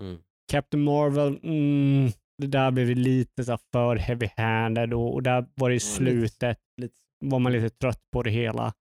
Mm. 0.02 0.18
Captain 0.52 0.84
Marvel, 0.84 1.38
mm, 1.42 2.10
det 2.42 2.46
där 2.46 2.70
blev 2.70 2.96
lite 2.96 3.44
så 3.44 3.58
för 3.72 3.96
heavy-handed 3.96 4.92
och, 4.94 5.14
och 5.14 5.22
där 5.22 5.46
var 5.54 5.68
det 5.70 5.76
i 5.76 5.80
slutet 5.80 6.58
lite- 6.80 6.94
var 7.24 7.38
man 7.38 7.52
lite 7.52 7.70
trött 7.70 8.02
på 8.12 8.22
det 8.22 8.30
hela. 8.30 8.72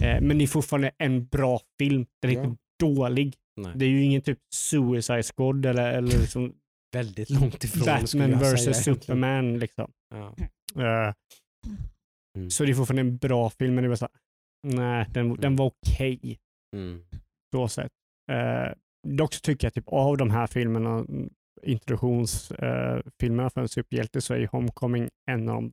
Eh, 0.00 0.20
men 0.20 0.38
det 0.38 0.44
är 0.44 0.46
fortfarande 0.46 0.90
en 0.98 1.26
bra 1.26 1.60
film. 1.78 2.06
Den 2.22 2.30
är 2.30 2.34
Ja. 2.34 2.44
inte 2.44 2.62
dålig. 2.80 3.34
Nej. 3.58 3.72
Det 3.76 3.84
är 3.84 3.88
ju 3.88 4.02
ingen 4.02 4.22
typ 4.22 4.38
Suicide 4.54 5.22
Squad 5.22 5.66
eller, 5.66 5.92
eller 5.92 6.18
liksom 6.18 6.54
Väldigt 6.96 7.30
långt 7.30 7.64
ifrån 7.64 7.84
Batman 7.86 8.38
vs. 8.38 8.84
Superman. 8.84 9.58
Liksom. 9.58 9.90
Ja. 10.14 10.34
Eh, 10.82 11.14
Mm. 12.36 12.50
Så 12.50 12.64
det 12.64 12.70
är 12.70 12.74
fortfarande 12.74 13.00
en 13.00 13.16
bra 13.16 13.50
film, 13.50 13.74
men 13.74 13.82
det 13.84 13.88
var 13.88 13.96
så 13.96 14.08
nej, 14.66 15.06
den, 15.10 15.34
den 15.36 15.56
var 15.56 15.66
okej. 15.66 16.38
Mm. 16.76 17.04
så 17.54 17.68
sätt. 17.68 17.92
Eh, 18.32 18.72
dock 19.08 19.34
så 19.34 19.40
tycker 19.40 19.66
jag 19.66 19.74
typ 19.74 19.88
av 19.88 20.16
de 20.16 20.30
här 20.30 20.46
filmerna, 20.46 20.90
mm, 20.98 21.30
introduktionsfilmerna 21.62 23.02
filmerna 23.20 23.50
för 23.50 23.60
en 23.60 23.68
superhjälte, 23.68 24.20
så 24.20 24.34
är 24.34 24.46
Homecoming 24.46 25.08
en 25.30 25.48
av 25.48 25.54
de 25.54 25.72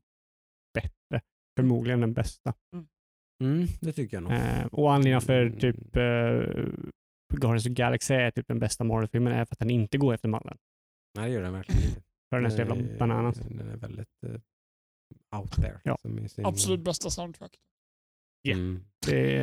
bättre. 0.73 1.21
Förmodligen 1.59 2.01
den 2.01 2.13
bästa. 2.13 2.53
Mm, 3.43 3.67
det 3.81 3.93
tycker 3.93 4.17
jag 4.17 4.23
nog. 4.23 4.31
Eh, 4.31 4.65
och 4.65 4.93
anledningen 4.93 5.21
för 5.21 5.41
Mm. 5.45 5.59
typ 5.59 5.95
eh, 5.95 6.65
Guardians 7.39 7.65
of 7.65 7.69
the 7.69 7.73
Galaxy 7.73 8.13
är 8.13 8.31
typ 8.31 8.47
den 8.47 8.59
bästa 8.59 8.83
Marvel-filmen 8.83 9.33
är 9.33 9.45
för 9.45 9.55
att 9.55 9.59
den 9.59 9.69
inte 9.69 9.97
går 9.97 10.13
efter 10.13 10.29
mallen. 10.29 10.57
Nej, 11.17 11.27
det 11.29 11.33
gör 11.35 11.41
den 11.41 11.53
verkligen 11.53 11.83
inte. 11.89 12.01
För 12.29 12.37
den 12.37 12.45
är 12.45 12.49
så 12.49 12.57
jävla 12.57 12.97
bananas. 12.99 13.35
Den 13.37 13.69
är 13.69 13.77
väldigt 13.77 14.23
eh, 14.25 15.39
out 15.39 15.51
there. 15.51 15.81
Ja. 15.83 15.97
sin- 16.27 16.45
Absolut 16.45 16.81
bästa 16.83 17.09
soundtrack. 17.09 17.59
Ja. 18.41 18.53
Mm. 18.53 18.83
Det 19.07 19.37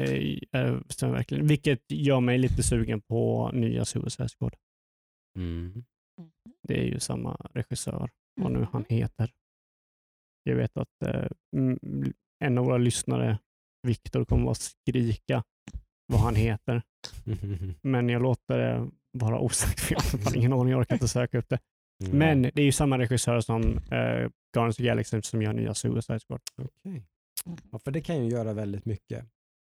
är, 0.52 0.82
stämmer 0.88 1.14
verkligen. 1.14 1.46
Vilket 1.46 1.82
gör 1.88 2.20
mig 2.20 2.38
lite 2.38 2.62
sugen 2.62 3.00
på 3.00 3.50
nya 3.54 3.84
Suicide 3.84 4.28
Squad. 4.28 4.56
Mm. 5.38 5.84
Det 6.68 6.80
är 6.80 6.84
ju 6.84 7.00
samma 7.00 7.34
regissör, 7.54 8.10
vad 8.40 8.52
nu 8.52 8.66
han 8.72 8.84
heter. 8.88 9.32
Jag 10.42 10.56
vet 10.56 10.76
att 10.76 11.02
eh, 11.04 11.26
mm, 11.56 11.78
en 12.44 12.58
av 12.58 12.64
våra 12.64 12.78
lyssnare, 12.78 13.38
Viktor, 13.86 14.24
kommer 14.24 14.50
att 14.50 14.56
skrika 14.60 15.44
vad 16.06 16.20
han 16.20 16.34
heter. 16.36 16.82
Men 17.82 18.08
jag 18.08 18.22
låter 18.22 18.58
det 18.58 18.90
vara 19.12 19.38
osagt 19.38 19.80
för 19.80 19.94
jag 19.94 20.00
har 20.24 20.36
ingen 20.36 20.52
aning, 20.52 20.68
jag 20.68 20.80
orkar 20.80 20.94
inte 20.94 21.08
söka 21.08 21.38
upp 21.38 21.48
det. 21.48 21.58
Mm. 22.04 22.18
Men 22.18 22.42
det 22.42 22.58
är 22.58 22.64
ju 22.64 22.72
samma 22.72 22.98
regissör 22.98 23.40
som 23.40 23.62
eh, 23.78 24.30
Guardians 24.54 24.78
of 24.78 24.84
Galaxy 24.84 25.22
som 25.22 25.42
gör 25.42 25.52
nya 25.52 25.74
Suicide 25.74 26.20
Squad. 26.20 26.40
Okej. 26.62 27.02
Ja, 27.72 27.78
för 27.78 27.90
det 27.90 28.00
kan 28.00 28.24
ju 28.24 28.30
göra 28.30 28.52
väldigt 28.52 28.84
mycket. 28.84 29.26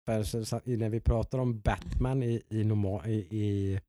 För 0.06 0.22
så, 0.22 0.60
när 0.64 0.88
vi 0.88 1.00
pratar 1.00 1.38
om 1.38 1.60
Batman 1.60 2.22
i, 2.22 2.42
i, 2.48 2.64
normal, 2.64 3.06
i, 3.06 3.26
i, 3.30 3.80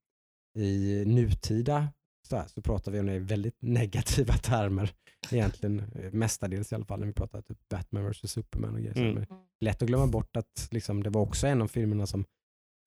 i 0.60 1.04
nutida 1.06 1.88
så, 2.28 2.36
här, 2.36 2.48
så 2.48 2.62
pratar 2.62 2.92
vi 2.92 3.00
om 3.00 3.06
det 3.06 3.16
i 3.16 3.20
väldigt 3.20 3.58
negativa 3.62 4.34
termer. 4.34 4.94
Egentligen 5.32 5.80
eh, 5.80 6.12
mestadels 6.12 6.72
i 6.72 6.76
alla 6.76 6.86
fall 6.86 7.00
när 7.00 7.08
vi 7.08 7.14
pratar 7.14 7.42
typ 7.42 7.70
Batman 7.70 8.10
vs 8.10 8.32
Superman 8.32 8.74
och 8.74 8.82
grejer. 8.82 8.98
Mm. 8.98 9.26
Lätt 9.60 9.82
att 9.82 9.88
glömma 9.88 10.08
bort 10.08 10.38
att 10.38 10.68
liksom, 10.72 11.04
det 11.04 11.10
var 11.10 11.22
också 11.22 11.48
en 11.48 11.62
av 11.62 11.68
filmerna 11.68 12.08
som 12.08 12.26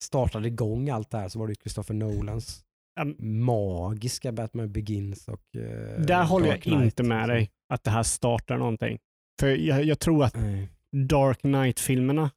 startade 0.03 0.49
igång 0.49 0.91
allt 0.91 1.11
det 1.11 1.19
här. 1.19 1.29
Så 1.29 1.39
var 1.39 1.47
det 1.47 1.51
ju 1.51 1.57
Christopher 1.63 1.95
Nolans 1.95 2.61
Um, 3.01 3.17
magiska 3.45 4.33
Batman 4.33 4.73
Begins 4.73 5.29
och 5.29 5.57
eh, 5.57 6.01
där 6.01 6.25
håller 6.25 6.47
jag 6.47 6.63
Knight, 6.63 6.83
inte 6.85 7.03
med 7.03 7.19
liksom. 7.19 7.35
dig 7.35 7.51
att 7.73 7.85
det 7.85 7.91
här 7.91 8.03
startar 8.03 8.59
någonting. 8.59 8.99
För 9.41 9.49
jag, 9.49 9.85
jag 9.85 9.99
tror 9.99 10.25
att 10.25 10.37
Nej. 10.37 10.69
Dark 11.09 11.41
Knight-filmerna 11.41 12.31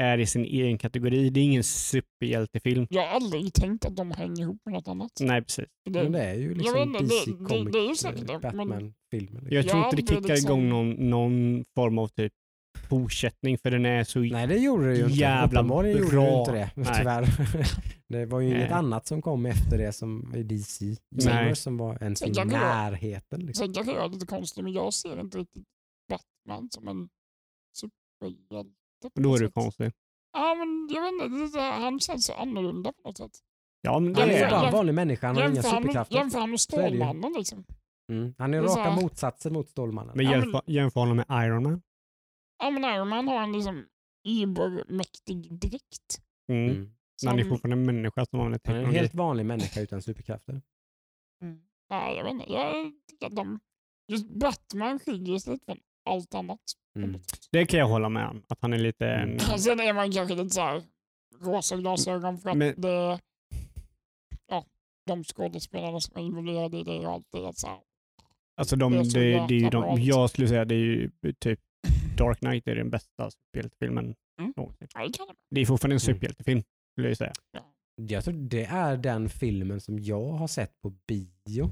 är 0.00 0.18
i 0.18 0.26
sin 0.26 0.44
egen 0.44 0.78
kategori. 0.78 1.30
Det 1.30 1.40
är 1.40 1.44
ingen 1.44 1.64
superhjältefilm. 1.64 2.86
Jag 2.90 3.02
har 3.02 3.08
aldrig 3.08 3.54
tänkt 3.54 3.84
att 3.84 3.96
de 3.96 4.10
hänger 4.10 4.42
ihop 4.42 4.60
med 4.64 4.74
något 4.74 4.88
annat. 4.88 5.10
Nej, 5.20 5.42
precis. 5.42 5.64
Det, 5.90 6.02
Men 6.02 6.12
det 6.12 6.20
är 6.24 6.34
ju 6.34 6.48
Jag 6.48 6.56
liksom 6.56 6.74
vet 6.74 6.86
inte, 7.00 7.04
DC 7.04 7.30
det- 7.30 7.64
det- 7.64 7.70
det 7.70 7.78
är 7.78 7.88
ju 7.88 7.96
säkert 7.96 8.26
det, 8.26 8.32
eh, 8.32 8.40
Batman-filmer. 8.40 9.40
Liksom. 9.40 9.48
Jag 9.56 9.68
tror 9.68 9.84
inte 9.84 9.96
det 9.96 10.06
kickar 10.06 10.20
liksom- 10.34 10.50
igång 10.50 10.68
någon, 10.68 10.90
någon 11.10 11.64
form 11.74 11.98
av 11.98 12.08
typ 12.08 12.32
fortsättning 12.88 13.58
för 13.58 13.70
den 13.70 13.86
är 13.86 14.04
så 14.04 14.18
Nej 14.18 14.46
det 14.46 14.56
gjorde 14.58 14.86
det 14.88 14.96
ju 14.96 15.02
inte. 15.04 15.14
Jävla 15.14 15.46
Uppenbarligen 15.60 15.98
gjorde 15.98 16.10
det 16.10 16.16
bra. 16.16 16.32
ju 16.32 16.38
inte 16.38 16.52
det. 16.52 16.70
Nej. 16.76 16.94
Tyvärr. 16.98 17.26
det 18.08 18.26
var 18.26 18.40
ju 18.40 18.46
inget 18.48 18.58
Nej. 18.60 18.72
annat 18.72 19.06
som 19.06 19.22
kom 19.22 19.46
efter 19.46 19.78
det 19.78 19.92
som 19.92 20.34
i 20.34 20.42
DC. 20.42 20.84
Nej. 20.84 20.96
Universe 21.38 21.62
som 21.62 21.76
var 21.76 22.02
ens 22.02 22.22
i 22.22 22.30
Jag 22.34 22.46
närheten. 22.46 23.46
Liksom. 23.46 23.66
Sen 23.66 23.74
kanske 23.74 23.92
jag 23.92 24.04
är 24.04 24.08
lite 24.08 24.26
konstig, 24.26 24.64
men 24.64 24.72
jag 24.72 24.94
ser 24.94 25.20
inte 25.20 25.38
riktigt 25.38 25.64
Batman 26.08 26.68
som 26.70 26.88
en 26.88 27.08
superhjälte. 27.76 28.70
Då 29.14 29.34
är 29.34 29.38
du 29.38 29.50
konstig. 29.50 29.92
Ja, 30.32 30.54
men 30.54 30.88
jag 30.96 31.02
vet 31.02 31.40
inte, 31.42 31.60
han 31.60 32.00
känns 32.00 32.26
så 32.26 32.32
annorlunda 32.32 32.92
på 32.92 33.08
något 33.08 33.16
sätt. 33.18 33.30
Ja, 33.82 33.98
men 33.98 34.14
Han 34.16 34.30
är 34.30 34.50
bara 34.50 34.66
en 34.66 34.72
vanlig 34.72 34.94
människa, 34.94 35.26
han 35.26 35.36
har 35.36 35.48
inga 35.50 35.62
superkrafter. 35.62 36.16
jämför 36.16 36.38
han 36.40 36.50
med. 36.50 36.60
Stålmannen 36.60 37.32
liksom. 37.32 37.64
Mm. 38.12 38.34
Han 38.38 38.54
är 38.54 38.58
Det 38.62 38.64
är 38.64 38.68
raka 38.68 38.82
här- 38.90 39.00
motsatsen 39.02 39.52
mot 39.52 39.68
Stålmannen. 39.68 40.12
Men 40.16 40.30
jämför, 40.30 40.62
jämför 40.66 41.00
honom 41.00 41.16
med 41.16 41.26
Iron 41.46 41.62
Man. 41.62 41.82
Ja, 42.64 42.70
men 42.70 42.84
Iron 42.84 43.08
Man 43.08 43.28
har 43.28 43.42
en 43.42 43.52
liksom 43.52 43.86
übermäktig 44.28 45.52
dräkt. 45.58 46.20
Mm. 46.48 46.70
Mm. 46.70 46.76
Men 47.22 47.28
han 47.28 47.38
är 47.38 47.42
som- 47.42 47.50
fortfarande 47.50 47.76
en 47.76 47.86
människa 47.96 48.26
som 48.26 48.38
har 48.38 48.58
en 48.70 48.84
helt 48.94 49.14
vanlig 49.14 49.46
människa 49.46 49.80
utan 49.80 50.02
superkrafter. 50.02 50.62
Mm. 51.42 51.60
Nej, 51.90 52.16
jag 52.16 52.24
vet 52.24 52.32
inte. 52.32 52.52
Jag 52.52 52.92
tycker 53.10 53.26
att 53.26 53.36
de, 53.36 53.60
just 54.08 54.28
Batman 54.30 54.98
skiljer 54.98 55.38
sig 55.38 55.52
lite 55.52 55.64
från 55.64 55.78
allt 56.04 56.34
annat. 56.34 56.60
Mm. 56.96 57.20
Det 57.50 57.66
kan 57.66 57.80
jag 57.80 57.88
hålla 57.88 58.08
med 58.08 58.28
om. 58.28 58.42
Att 58.48 58.58
han 58.62 58.72
är 58.72 58.78
lite 58.78 59.06
en... 59.06 59.28
Mm. 59.28 59.38
Sen 59.58 59.80
är 59.80 59.92
man 59.92 60.12
kanske 60.12 60.34
lite 60.34 60.50
så 60.54 60.60
här 60.60 60.82
rosa 61.40 61.76
glasögon 61.76 62.38
för 62.38 62.50
att 62.50 62.56
Men- 62.56 62.80
det, 62.80 63.20
ja, 64.48 64.64
de 65.06 65.24
skådespelarna 65.24 66.00
som 66.00 66.16
är 66.16 66.22
involverade 66.22 66.76
i 66.78 66.82
det 66.82 66.92
är 67.02 67.06
alltid 67.14 67.40
att 67.44 67.58
så 67.58 67.66
här, 67.66 67.78
Alltså 68.56 68.76
de, 68.76 68.92
Det 68.92 68.98
är 68.98 69.04
det, 69.04 69.46
det, 69.48 69.66
är 69.66 69.70
de, 69.70 70.02
jag 70.02 70.30
skulle 70.30 70.48
säga 70.48 70.64
det 70.64 70.74
är 70.74 70.78
ju 70.78 71.10
typ 71.38 71.60
Dark 72.16 72.38
Knight 72.38 72.66
är 72.68 72.74
den 72.74 72.90
bästa 72.90 73.30
superhjältefilmen 73.30 74.14
Mm. 74.40 74.52
någonsin. 74.56 74.88
det 75.50 75.60
är 75.60 75.66
fortfarande 75.66 75.94
en 75.94 75.96
Mm. 75.96 76.14
superhjältefilm 76.14 76.62
skulle 76.92 77.08
jag 77.08 77.16
säga. 77.16 77.32
Jag 78.02 78.24
tror 78.24 78.34
det 78.34 78.64
är 78.64 78.96
den 78.96 79.28
filmen 79.28 79.80
som 79.80 79.98
jag 79.98 80.28
har 80.32 80.46
sett 80.48 80.80
på 80.82 80.90
bio. 81.06 81.70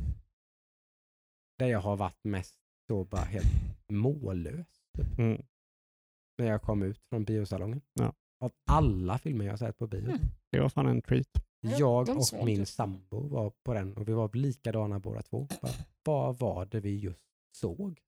Där 1.59 1.67
jag 1.67 1.81
har 1.81 1.97
varit 1.97 2.25
mest 2.25 2.59
så 2.91 3.05
bara 3.05 3.21
helt 3.25 3.47
mållös. 3.93 4.67
Typ, 4.99 5.19
Mm. 5.19 5.43
när 6.39 6.47
jag 6.47 6.63
kom 6.63 6.83
ut 6.83 6.99
från 7.09 7.25
biosalongen. 7.25 7.81
Ja. 7.95 8.13
Av 8.45 8.53
alla 8.71 9.19
filmer 9.19 9.45
jag 9.45 9.53
har 9.53 9.57
sett 9.59 9.79
på 9.79 9.87
bio. 9.87 10.05
Mm. 10.09 10.19
Det 10.51 10.61
var 10.61 10.69
fan 10.69 10.87
en 10.87 11.03
treat. 11.03 11.29
Ja, 11.61 11.77
Jag 11.79 12.09
och 12.09 12.45
min 12.45 12.67
sambo 12.67 13.29
var 13.29 13.53
på 13.63 13.75
den 13.75 13.97
och 13.97 14.09
vi 14.09 14.13
var 14.13 14.31
likadana 14.37 14.99
båda 15.01 15.23
två. 15.23 15.49
Bara, 15.63 15.73
vad 16.05 16.39
var 16.39 16.67
det 16.67 16.81
vi 16.81 16.99
just 16.99 17.21
såg? 17.57 18.01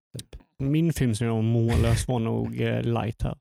Min 0.58 0.92
film 0.92 1.14
som 1.14 1.26
jag 1.26 1.34
var 1.34 1.42
mållös 1.42 2.08
var 2.08 2.18
nog 2.18 2.60
eh, 2.60 2.82
Lighthouse. 2.82 3.40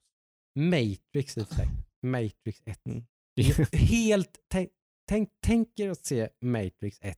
Matrix 0.60 1.38
i 1.38 1.42
och 1.42 1.48
för 1.48 1.56
sig. 1.56 1.68
Matrix 2.02 2.62
1. 2.66 2.80
Mm. 2.86 3.04
Helt, 3.72 4.38
tänk, 4.48 4.70
tänk, 5.10 5.30
tänk 5.42 5.80
er 5.80 5.90
att 5.90 6.06
se 6.06 6.30
Matrix 6.42 6.98
1 7.02 7.18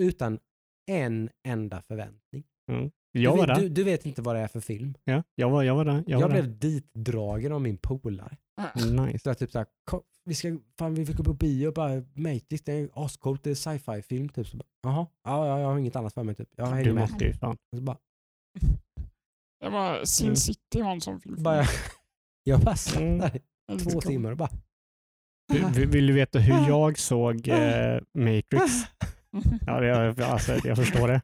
utan 0.00 0.38
en 0.90 1.30
enda 1.48 1.82
förväntning. 1.82 2.44
Jag 2.66 2.90
du, 3.12 3.26
var 3.38 3.46
vet- 3.46 3.56
där. 3.56 3.62
Du, 3.62 3.68
du 3.68 3.84
vet 3.84 4.06
inte 4.06 4.22
vad 4.22 4.36
det 4.36 4.40
är 4.40 4.48
för 4.48 4.60
film. 4.60 4.94
Ja, 5.04 5.22
jag 5.34 5.50
var, 5.50 5.62
jag 5.62 5.74
var 5.74 5.84
där. 5.84 5.94
Jag, 6.06 6.20
Jag, 6.20 6.20
var 6.20 6.28
blev 6.42 6.58
ditdragen 6.58 7.52
av 7.52 7.60
min 7.62 7.78
polare. 7.78 8.36
där. 8.56 9.06
Nice. 9.06 9.18
Så 9.18 9.28
jag 9.28 9.38
typ 9.38 9.50
såhär, 9.50 9.66
"Kom, 9.84 10.00
vi 10.24 10.34
ska, 10.34 10.58
fan 10.78 10.94
vi 10.94 11.06
fick 11.06 11.16
gå 11.16 11.24
på 11.24 11.32
bio 11.34 11.68
och 11.68 11.74
bara, 11.74 12.02
Matrix 12.14 12.62
det 12.64 12.72
är 12.72 12.88
ascoolt, 12.94 13.42
det 13.44 13.50
är 13.50 13.54
sci-fi 13.54 14.02
film 14.02 14.28
typ. 14.28 14.46
Så 14.46 14.56
bara, 14.56 14.64
Jaha, 14.82 15.06
ja, 15.24 15.46
ja, 15.46 15.60
jag 15.60 15.66
har 15.66 15.78
inget 15.78 15.96
annat 15.96 16.14
för 16.14 16.22
mig 16.22 16.34
typ. 16.34 16.48
Jag 16.56 16.66
hänger 16.66 16.84
Du 16.84 16.92
med. 16.92 17.00
måste 17.00 17.24
ju 17.24 17.32
fan. 17.32 17.56
Och 17.72 17.78
så 17.78 17.82
bara, 17.84 17.96
Det 19.60 19.68
var 19.68 20.04
Sin 20.04 20.26
Mm. 20.26 20.36
City 20.36 20.82
var 20.82 20.92
en 20.92 21.00
sån 21.00 21.20
film. 21.20 21.42
bara, 21.42 21.64
jag 22.44 22.60
bara 22.60 22.76
satt 22.76 22.96
Mm. 23.02 23.18
där 23.18 23.40
Lite 23.72 23.84
två 23.84 23.90
cool. 23.90 24.02
timmar 24.02 24.30
och 24.30 24.36
bara, 24.36 24.50
vill- 25.74 25.86
vill 25.88 26.06
du 26.06 26.12
veta 26.12 26.38
hur 26.38 26.68
jag 26.68 26.98
såg 26.98 27.48
eh, 27.48 28.00
Matrix? 28.14 28.62
Ja, 29.66 29.80
det, 29.80 29.86
jag, 29.86 30.20
alltså, 30.20 30.52
jag 30.68 30.76
förstår 30.76 31.08
det. 31.08 31.22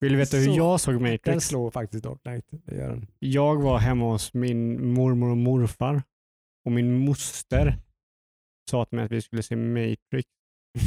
Vill 0.00 0.12
du 0.12 0.18
veta 0.18 0.36
hur 0.36 0.56
jag 0.56 0.80
såg 0.80 0.94
den 0.94 1.02
Matrix? 1.12 1.46
slår 1.46 1.70
faktiskt 1.70 2.04
Dark 2.04 2.22
Knight. 2.22 2.44
Det 2.50 2.74
gör 2.76 2.88
den. 2.90 3.06
Jag 3.18 3.62
var 3.62 3.78
hemma 3.78 4.04
hos 4.12 4.34
min 4.34 4.92
mormor 4.92 5.30
och 5.30 5.36
morfar 5.36 6.02
och 6.64 6.72
min 6.72 6.98
moster 6.98 7.78
sa 8.70 8.84
till 8.84 8.96
mig 8.96 9.04
att 9.04 9.12
vi 9.12 9.22
skulle 9.22 9.42
se 9.42 9.56
Matrix. 9.56 10.28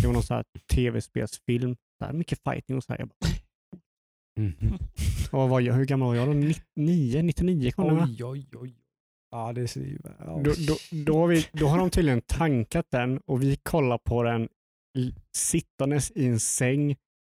Det 0.01 0.07
var 0.07 0.13
någon 0.13 0.43
tv-spelsfilm. 0.73 1.75
Så 1.99 2.05
här 2.05 2.13
mycket 2.13 2.39
fighting 2.43 2.77
och 2.77 2.83
så 2.83 2.93
här. 2.93 2.99
Jag 2.99 3.07
bara, 3.07 3.15
Mhm. 4.39 4.77
Och 5.31 5.49
vad, 5.49 5.63
hur 5.63 5.85
gammal 5.85 6.07
var 6.07 6.15
jag 6.15 6.27
då? 6.27 6.33
99, 6.33 7.21
99 7.21 7.71
kom 7.71 7.95
va? 7.95 8.07
Oj, 8.09 8.23
oj, 8.23 8.47
oj. 8.55 8.75
Ja, 9.31 9.53
det 9.53 9.75
ju... 9.75 9.99
Ja. 10.19 10.41
Då, 10.43 10.53
då, 10.67 10.75
då, 11.05 11.19
har 11.19 11.27
vi, 11.27 11.47
då 11.51 11.67
har 11.67 11.77
de 11.77 11.89
tydligen 11.89 12.21
tankat 12.21 12.85
den 12.91 13.17
och 13.17 13.43
vi 13.43 13.55
kollar 13.55 13.97
på 13.97 14.23
den 14.23 14.49
sittandes 15.37 16.11
i 16.11 16.27
en 16.27 16.39
säng 16.39 16.95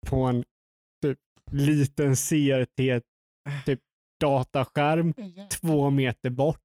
på 0.07 0.17
en 0.17 0.43
typ, 1.01 1.19
liten 1.51 2.15
CRT 2.15 3.03
typ, 3.65 3.79
dataskärm 4.19 5.13
två 5.49 5.89
meter 5.89 6.29
bort 6.29 6.61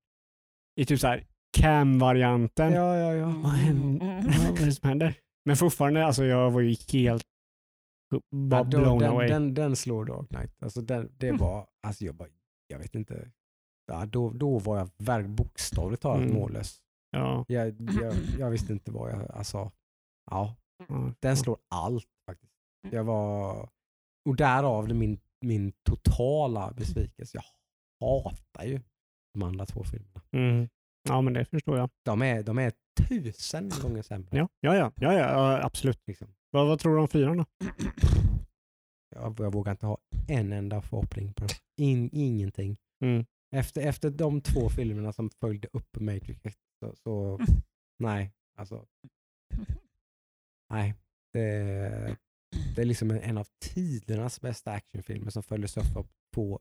i 0.81 0.85
typ 0.85 1.01
så 1.01 1.07
här 1.07 1.27
cam-varianten. 1.59 2.73
Ja, 2.73 2.97
ja, 2.97 3.15
ja. 3.15 3.27
Vad, 3.27 3.53
händer, 3.53 4.23
vad 4.49 4.61
är 4.61 4.67
det 4.67 4.73
som 4.73 4.89
händer? 4.89 5.15
Men 5.45 5.57
fortfarande, 5.57 6.07
alltså 6.07 6.25
jag 6.25 6.51
var 6.51 6.61
ju 6.61 6.77
helt 6.93 7.25
bara 8.31 8.61
Ja, 8.61 8.65
blown 8.65 8.99
den, 8.99 9.11
away. 9.11 9.29
den, 9.29 9.55
den 9.55 9.77
slår 9.77 10.05
Dark 10.05 10.29
Knight. 10.29 10.63
Alltså 10.63 10.81
den, 10.81 11.13
det 11.17 11.33
var, 11.33 11.67
alltså 11.87 12.05
jag 12.05 12.15
bara, 12.15 12.29
jag 12.67 12.79
vet 12.79 12.95
inte. 12.95 13.31
Ja, 13.87 14.07
då, 14.07 14.31
då 14.31 14.59
var 14.59 14.79
jag 14.79 14.91
verk, 14.99 15.27
bokstavligt 15.27 16.03
talat 16.03 16.23
Mm. 16.23 16.35
mållös. 16.35 16.79
ja. 17.11 17.45
Jag, 17.49 17.81
jag, 18.03 18.15
jag 18.39 18.51
visste 18.51 18.73
inte 18.73 18.91
vad 18.91 19.11
jag, 19.13 19.31
alltså, 19.31 19.73
ja, 20.31 20.57
den 21.21 21.37
slår 21.37 21.59
allt 21.69 22.07
faktiskt. 22.31 22.53
Jag 22.91 23.05
var, 23.05 23.69
och 24.29 24.37
därav 24.37 24.89
min, 24.95 25.21
min 25.41 25.73
totala 25.83 26.73
besvikelse. 26.77 27.39
Jag 27.39 27.45
hatar 28.09 28.65
ju 28.65 28.81
de 29.35 29.43
andra 29.43 29.67
två 29.67 29.85
filmerna. 29.85 30.21
Mm. 30.33 30.69
ja, 31.09 31.21
men 31.21 31.33
det 31.33 31.45
förstår 31.45 31.79
jag. 31.79 31.91
De 32.05 32.23
är, 32.23 32.43
de 32.43 32.59
är 32.59 32.73
tusen 33.09 33.71
gånger 33.83 34.03
sämre. 34.03 34.29
Ja, 34.39 34.49
ja, 34.61 34.75
ja, 34.75 34.93
ja, 34.97 35.13
ja 35.15 35.63
absolut. 35.65 36.07
Liksom. 36.07 36.29
Vad, 36.51 36.67
vad 36.67 36.81
tror 36.81 36.95
du 36.95 37.01
om 37.01 37.09
fyran 37.09 37.37
då? 37.37 37.45
Jag, 39.11 39.41
jag 39.41 39.53
vågar 39.53 39.73
inte 39.73 39.87
ha 39.87 39.99
en 40.29 40.53
enda 40.53 40.83
förhoppning 40.83 41.33
på 41.33 41.47
den. 41.47 41.57
In, 41.77 42.11
ingenting. 42.13 42.77
Mm. 43.05 43.27
Efter, 43.51 43.81
efter 43.81 44.11
de 44.11 44.41
två 44.41 44.69
filmerna 44.69 45.13
som 45.13 45.31
följde 45.31 45.69
upp 45.73 46.01
Matrix 46.01 46.47
1 46.47 46.55
så, 46.81 46.97
så 46.97 47.39
nej, 47.99 48.33
alltså. 48.59 48.87
Nej, 50.71 50.95
det, 51.33 52.17
det 52.77 52.83
är 52.83 52.85
liksom 52.85 53.11
en, 53.11 53.21
en 53.21 53.39
av 53.39 53.47
tidernas 53.61 54.41
bästa 54.41 54.73
actionfilmer 54.73 55.31
som 55.31 55.43
följdes 55.43 55.77
upp 55.77 56.11
två 56.35 56.61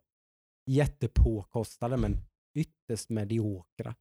jättepåkostade 0.70 1.98
men 1.98 2.18
ytterst 2.56 3.10
mediokra 3.10 3.96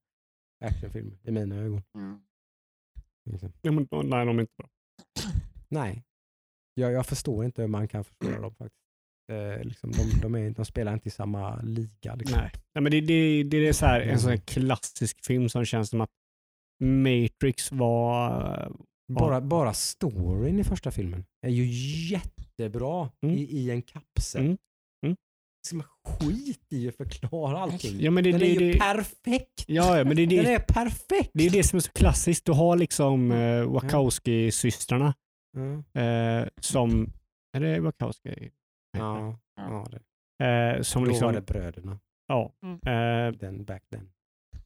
actionfilmer 0.65 1.19
i 1.23 1.31
mina 1.31 1.57
ögon. 1.57 1.83
Mm. 1.95 2.21
Liksom. 3.31 3.53
Ja, 3.63 3.73
men, 3.73 3.89
nej, 3.91 4.27
de 4.27 4.39
är 4.39 4.41
inte 4.41 4.55
bra. 4.57 4.69
Nej, 5.69 6.03
jag, 6.75 6.93
jag 6.93 7.07
förstår 7.07 7.45
inte 7.45 7.63
hur 7.63 7.69
man 7.69 7.89
kan 7.89 8.05
försvara 8.05 8.41
dem 8.41 8.55
faktiskt. 8.55 8.81
Eh, 9.33 9.65
liksom, 9.65 9.93
de, 9.93 10.21
de, 10.23 10.35
är, 10.35 10.51
de 10.51 10.65
spelar 10.65 10.93
inte 10.93 11.09
i 11.09 11.11
samma 11.11 11.61
liga. 11.63 12.15
Liksom. 12.15 12.39
Nej. 12.41 12.51
Nej, 12.75 12.83
men 12.83 12.93
det, 12.93 13.01
det, 13.01 13.43
det 13.43 13.69
är 13.69 13.73
så 13.73 13.87
här, 13.87 14.01
en 14.01 14.19
sån 14.19 14.31
Mm. 14.31 14.41
klassisk 14.41 15.25
film 15.25 15.49
som 15.49 15.65
känns 15.65 15.89
som 15.91 16.01
att 16.01 16.11
Matrix 16.85 17.73
var... 17.73 18.73
Bara, 19.13 19.41
bara 19.41 19.73
storyn 19.75 20.59
i 20.59 20.65
första 20.65 20.91
filmen 20.91 21.25
är 21.47 21.51
ju 21.51 21.65
jättebra 22.11 23.11
Mm. 23.23 23.37
i, 23.37 23.43
i 23.43 23.71
en 23.71 23.83
kapsel. 23.83 24.41
Mm. 24.45 24.57
Mm. 25.07 25.17
Liksom 25.65 25.83
skit 26.05 26.67
i 26.71 26.89
att 26.89 26.97
förklara 26.97 27.59
allting. 27.59 28.01
Ja, 28.01 28.11
men 28.11 28.25
det, 28.25 28.31
Den 28.31 28.41
det, 28.41 28.47
är 28.47 28.61
ju 28.61 28.73
det, 28.73 28.79
perfekt. 28.79 29.65
ja, 29.67 29.99
ja, 29.99 30.05
men 30.05 30.17
det, 30.17 30.23
är 30.23 30.27
Den 30.27 30.45
det, 30.45 30.55
är 30.55 30.59
perfekt. 30.59 31.31
det 31.35 31.47
är 31.47 31.51
det 31.51 31.63
som 31.63 31.77
är 31.77 31.81
så 31.81 31.93
klassiskt. 31.93 32.45
Du 32.45 32.53
har 32.53 32.77
liksom 32.77 33.33
eh, 33.33 33.63
Wachowski-systrarna 33.73 35.15
Ja, 35.57 36.01
eh, 36.01 36.49
som... 36.61 37.13
Är 37.57 37.61
det 37.61 37.81
Wachowski? 37.81 38.51
ja, 38.99 39.39
ja 39.57 39.87
det. 39.91 40.45
Eh, 40.45 40.83
som 40.83 41.05
Då 41.05 41.09
liksom, 41.11 41.27
var 41.27 41.33
det 41.33 41.41
bröderna. 41.47 41.99
ja, 42.27 42.53
Mm. 42.63 42.75
eh, 42.87 43.39
Den 43.39 43.65
back 43.65 43.83
then. 43.91 44.09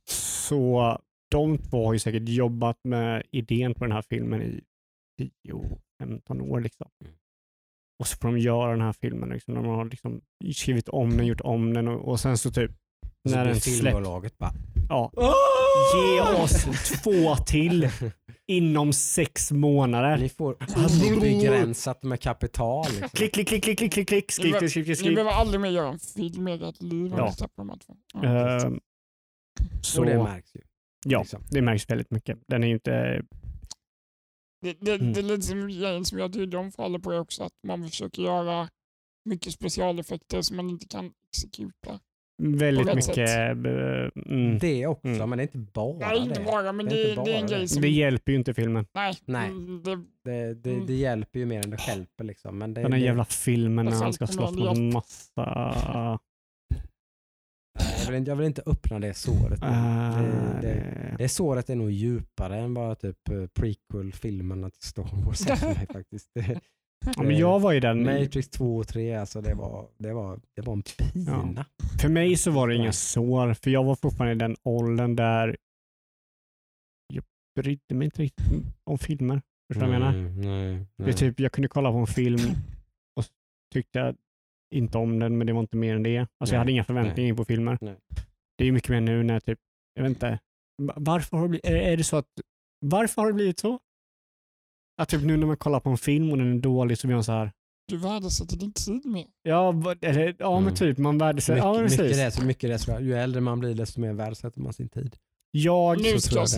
så 0.08 0.98
de 1.30 1.58
två 1.58 1.86
har 1.86 1.92
ju 1.92 1.98
säkert 1.98 2.28
jobbat 2.28 2.78
med 2.84 3.22
idén 3.30 3.74
på 3.74 3.84
den 3.84 3.92
här 3.92 4.02
filmen 4.02 4.42
i 4.42 4.64
10-15 6.02 6.40
år. 6.40 6.60
Liksom. 6.60 6.90
Mm. 7.04 7.14
Och 7.98 8.06
så 8.06 8.16
får 8.16 8.28
de 8.28 8.38
göra 8.38 8.70
den 8.70 8.80
här 8.80 8.92
filmen. 8.92 9.28
Liksom. 9.28 9.54
De 9.54 9.66
har 9.66 9.84
liksom 9.84 10.20
skrivit 10.54 10.88
om 10.88 11.10
den, 11.16 11.26
gjort 11.26 11.40
om 11.40 11.74
den 11.74 11.88
och, 11.88 12.08
och 12.08 12.20
sen 12.20 12.38
så 12.38 12.50
typ 12.50 12.70
så 13.28 13.34
när 13.36 13.44
blir 13.44 13.52
den 13.52 13.60
filmbolaget 13.60 14.38
bara 14.38 14.52
Ja, 14.88 15.12
ge 15.96 16.20
oss 16.42 16.64
två 17.02 17.36
till 17.36 17.88
inom 18.46 18.92
sex 18.92 19.52
månader. 19.52 20.16
Ni 20.18 20.28
får 20.28 20.56
obegränsat 21.16 22.02
med 22.02 22.20
kapital. 22.20 22.86
Liksom. 22.90 23.08
Klick, 23.08 23.34
klick, 23.34 23.48
klick, 23.48 23.64
klick, 23.64 23.78
klick, 23.78 23.92
klick, 23.92 24.08
klick, 24.08 24.32
skriv, 24.32 24.52
skriv, 24.54 24.68
skriv, 24.68 24.88
Ni 24.88 24.96
skriv. 24.96 25.14
behöver 25.14 25.30
aldrig 25.32 25.60
mer 25.60 25.70
göra 25.70 25.88
en 25.88 25.98
film 25.98 26.48
i 26.48 26.52
ert 26.68 26.82
liv 26.82 27.12
om 27.14 27.18
Ja. 27.18 27.34
ni. 27.64 27.74
Ja. 28.14 28.56
Eh, 28.66 28.70
så, 29.82 30.00
Och 30.00 30.06
det 30.06 30.18
märks 30.22 30.54
ju. 30.54 30.60
ja, 31.06 31.20
liksom. 31.20 31.42
det 31.50 31.62
märks 31.62 31.90
väldigt 31.90 32.10
mycket. 32.10 32.38
Den 32.48 32.62
är 32.64 32.68
ju 32.68 32.74
inte... 32.74 33.22
Det, 34.62 34.72
det, 34.80 34.94
Mm. 34.94 35.12
det 35.12 35.20
är 35.20 35.22
lite 35.22 35.42
som 35.42 35.68
grejen 35.68 36.04
som 36.04 36.18
jag 36.18 36.32
tydligen 36.32 36.72
faller 36.72 36.98
på 36.98 37.12
också 37.14 37.42
att 37.42 37.52
man 37.66 37.88
försöker 37.90 38.22
göra 38.22 38.68
mycket 39.24 39.52
specialeffekter 39.52 40.42
som 40.42 40.56
man 40.56 40.70
inte 40.70 40.86
kan 40.86 41.12
exekuta. 41.32 42.00
Väldigt 42.42 42.94
mycket... 42.94 43.18
eh, 43.18 43.50
Mm. 44.26 44.58
Det 44.58 44.86
också, 44.86 45.08
Mm. 45.08 45.28
men 45.30 45.38
det 45.38 45.42
är 45.42 45.56
inte 45.56 45.58
bara 45.58 46.08
Nej, 46.08 46.18
inte 46.18 46.40
det. 46.40 46.44
bara, 46.46 46.72
men 46.72 46.86
Det 46.86 46.92
är 47.02 47.04
det, 47.04 47.10
inte 47.10 47.22
det 47.24 47.32
är 47.32 47.36
en 47.40 47.46
bara 47.46 47.50
grej 47.52 47.60
det. 47.60 47.68
som... 47.68 47.82
Det 47.82 47.88
hjälper 47.88 48.32
ju 48.32 48.38
inte 48.38 48.54
filmen. 48.54 48.86
nej, 48.94 49.14
Nej. 49.24 49.50
Det, 49.84 49.96
Det, 50.24 50.54
det, 50.54 50.70
Mm. 50.72 50.86
det 50.86 50.94
hjälper 50.94 51.38
ju 51.38 51.46
mer 51.46 51.64
än 51.64 51.70
det 51.70 51.76
stjälper. 51.76 52.24
Liksom. 52.24 52.58
Men 52.58 52.74
det, 52.74 52.82
Den 52.82 52.92
här 52.92 53.00
jävla 53.00 53.24
filmen 53.24 53.86
när 53.86 53.92
han 53.92 54.12
ska 54.12 54.26
slåss 54.26 54.52
mot 54.56 54.64
hjälp. 54.78 54.92
massa... 54.94 56.18
jag, 58.04 58.06
vill 58.06 58.14
inte, 58.16 58.30
jag 58.30 58.36
vill 58.36 58.46
inte 58.46 58.62
öppna 58.66 58.98
det 58.98 59.14
såret. 59.14 59.62
Uh, 59.62 60.20
det, 60.22 60.60
det, 60.68 61.14
det 61.18 61.28
såret 61.28 61.70
är 61.70 61.74
nog 61.74 61.90
djupare 61.90 62.58
än 62.58 62.74
bara 62.74 62.94
typ 62.94 63.28
eh, 63.30 63.46
prequel-filmerna 63.46 64.70
till 64.70 64.82
Star 64.82 65.24
Wars. 65.26 65.62
mig 65.62 65.86
faktiskt. 65.92 66.28
Ja, 67.16 67.22
men 67.22 67.38
jag 67.38 67.60
var 67.60 67.72
ju 67.72 67.80
den... 67.80 68.02
Matrix 68.02 68.48
2 68.48 68.76
och 68.76 68.88
3, 68.88 69.14
alltså 69.14 69.40
det 69.40 69.54
var, 69.54 69.88
det 69.98 70.12
var, 70.12 70.40
det 70.56 70.62
var 70.62 70.72
en 70.72 70.82
pina. 70.82 71.66
För 72.00 72.08
mig 72.08 72.36
så 72.36 72.50
var 72.50 72.68
det 72.68 72.74
inga 72.74 72.84
Nej. 72.84 72.92
sår, 72.92 73.54
för 73.54 73.70
jag 73.70 73.84
var 73.84 73.94
fortfarande 73.94 74.32
i 74.32 74.48
den 74.48 74.56
åldern 74.62 75.16
där 75.16 75.56
jag 77.14 77.24
brydde 77.60 77.94
mig 77.94 78.04
inte 78.04 78.22
riktigt 78.22 78.46
om 78.84 78.98
filmer. 78.98 79.42
Förstår 79.72 79.86
du 79.86 79.92
vad 79.92 80.02
jag 80.02 80.12
menar? 80.14 80.30
Nej, 80.30 80.46
nej, 80.46 80.86
Det 80.96 81.02
är 81.02 81.06
nej. 81.06 81.14
typ, 81.16 81.40
jag 81.40 81.52
kunde 81.52 81.68
kolla 81.68 81.90
på 81.92 81.98
en 81.98 82.06
film 82.06 82.40
och 83.16 83.24
tyckte 83.72 83.98
jag 83.98 84.16
inte 84.74 84.98
om 84.98 85.18
den, 85.18 85.38
men 85.38 85.46
det 85.46 85.52
var 85.52 85.60
inte 85.60 85.76
mer 85.76 85.94
än 85.96 86.02
det. 86.02 86.18
Alltså 86.18 86.32
Nej, 86.40 86.52
jag 86.52 86.58
hade 86.58 86.72
inga 86.72 86.84
förväntningar 86.84 87.34
på 87.34 87.44
filmer. 87.44 87.78
Nej. 87.80 87.96
Det 88.58 88.64
är 88.64 88.72
mycket 88.72 88.90
mer 88.90 89.00
nu 89.00 89.22
när 89.22 89.40
typ, 89.40 89.58
jag 89.94 90.02
vet 90.02 90.10
inte, 90.10 90.38
va- 90.82 90.94
varför 90.96 91.36
har 91.36 91.44
det 91.44 91.48
blivit, 91.48 91.66
är, 91.66 91.76
är 91.76 91.96
det 91.96 92.04
så 92.04 92.16
att, 92.16 92.26
varför 92.86 93.22
har 93.22 93.28
det 93.28 93.34
blivit 93.34 93.58
så? 93.58 93.78
Att 95.00 95.08
typ 95.08 95.22
nu 95.22 95.36
när 95.36 95.46
man 95.46 95.56
kollar 95.56 95.80
på 95.80 95.90
en 95.90 95.96
film 95.98 96.30
och 96.30 96.38
den 96.38 96.56
är 96.56 96.60
dålig 96.60 96.98
så 96.98 97.06
blir 97.06 97.14
man 97.16 97.24
så 97.24 97.32
här, 97.32 97.52
du 97.88 97.96
värdesätter 97.96 98.56
din 98.56 98.72
tid 98.72 99.06
mer. 99.06 99.26
ja, 99.42 99.68
eller, 100.02 100.36
ja 100.38 100.50
men 100.54 100.62
Mm. 100.62 100.74
typ 100.74 100.98
man 100.98 101.18
värdesätter, 101.18 101.58
ja 101.58 101.72
mycket, 101.72 101.82
mycket, 101.90 101.98
precis. 101.98 102.16
det, 102.16 102.30
så 102.30 102.44
mycket 102.44 102.86
det, 102.86 102.92
jag. 102.92 103.02
Ju 103.02 103.14
äldre 103.14 103.40
man 103.40 103.60
blir 103.60 103.74
desto 103.74 104.00
mer 104.00 104.12
värdesätter 104.12 104.60
man 104.60 104.72
sin 104.72 104.88
tid. 104.88 105.16
Jag 105.50 106.00
Nu 106.02 106.20
ska 106.20 106.34
jag 106.34 106.48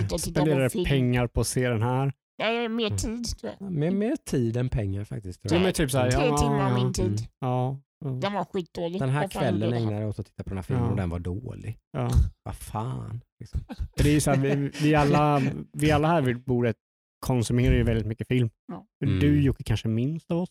jag 0.60 0.72
film. 0.72 0.84
pengar 0.84 1.26
på 1.26 1.40
att 1.40 1.46
se 1.46 1.68
den 1.68 1.82
här. 1.82 2.12
Nej, 2.38 2.68
mer 2.68 2.86
Mm. 2.86 2.98
tid 2.98 3.24
tror 3.38 3.52
jag. 3.60 3.70
Mer, 3.72 3.90
mer 3.90 4.16
tid 4.16 4.56
än 4.56 4.68
pengar 4.68 5.04
faktiskt. 5.04 5.42
Tror 5.42 5.52
Ja, 5.52 5.56
jag. 5.58 5.64
men 5.64 5.72
typ 5.72 5.90
så 5.90 5.98
här, 5.98 6.10
Tre 6.10 6.26
ja, 6.26 6.36
timmar 6.38 6.64
av 6.72 6.78
ja, 6.78 6.84
min 6.84 6.92
tid. 6.92 7.04
Mm. 7.06 7.16
Ja, 7.40 7.80
ja, 8.04 8.10
Den 8.10 8.32
var 8.32 8.44
skitdålig. 8.44 9.00
Den 9.00 9.08
här 9.10 9.28
kvällen 9.28 9.72
ägnade 9.72 10.00
jag 10.00 10.08
åt 10.08 10.18
att 10.18 10.26
titta 10.26 10.42
på 10.42 10.48
den 10.48 10.58
här 10.58 10.62
filmen 10.62 10.84
Ja. 10.84 10.90
och 10.90 10.96
den 10.96 11.10
var 11.10 11.18
dålig. 11.18 11.78
ja. 11.92 12.10
Vad 12.42 12.54
fan. 12.56 13.20
Liksom. 13.40 13.60
Det 13.96 14.16
är 14.16 14.20
så 14.20 14.30
här, 14.30 14.38
vi, 14.38 14.70
vi, 14.82 14.94
alla, 14.94 15.42
vi 15.72 15.90
alla 15.90 16.08
här 16.08 16.22
vid 16.22 16.44
bordet 16.44 16.76
konsumerar 17.22 17.74
ju 17.74 17.82
väldigt 17.82 18.06
mycket 18.06 18.28
film. 18.28 18.50
Ja. 18.66 18.86
Mm. 19.04 19.20
Du 19.20 19.42
Jocke 19.42 19.62
kanske 19.64 19.88
minst 19.88 20.30
av 20.30 20.38
oss. 20.38 20.48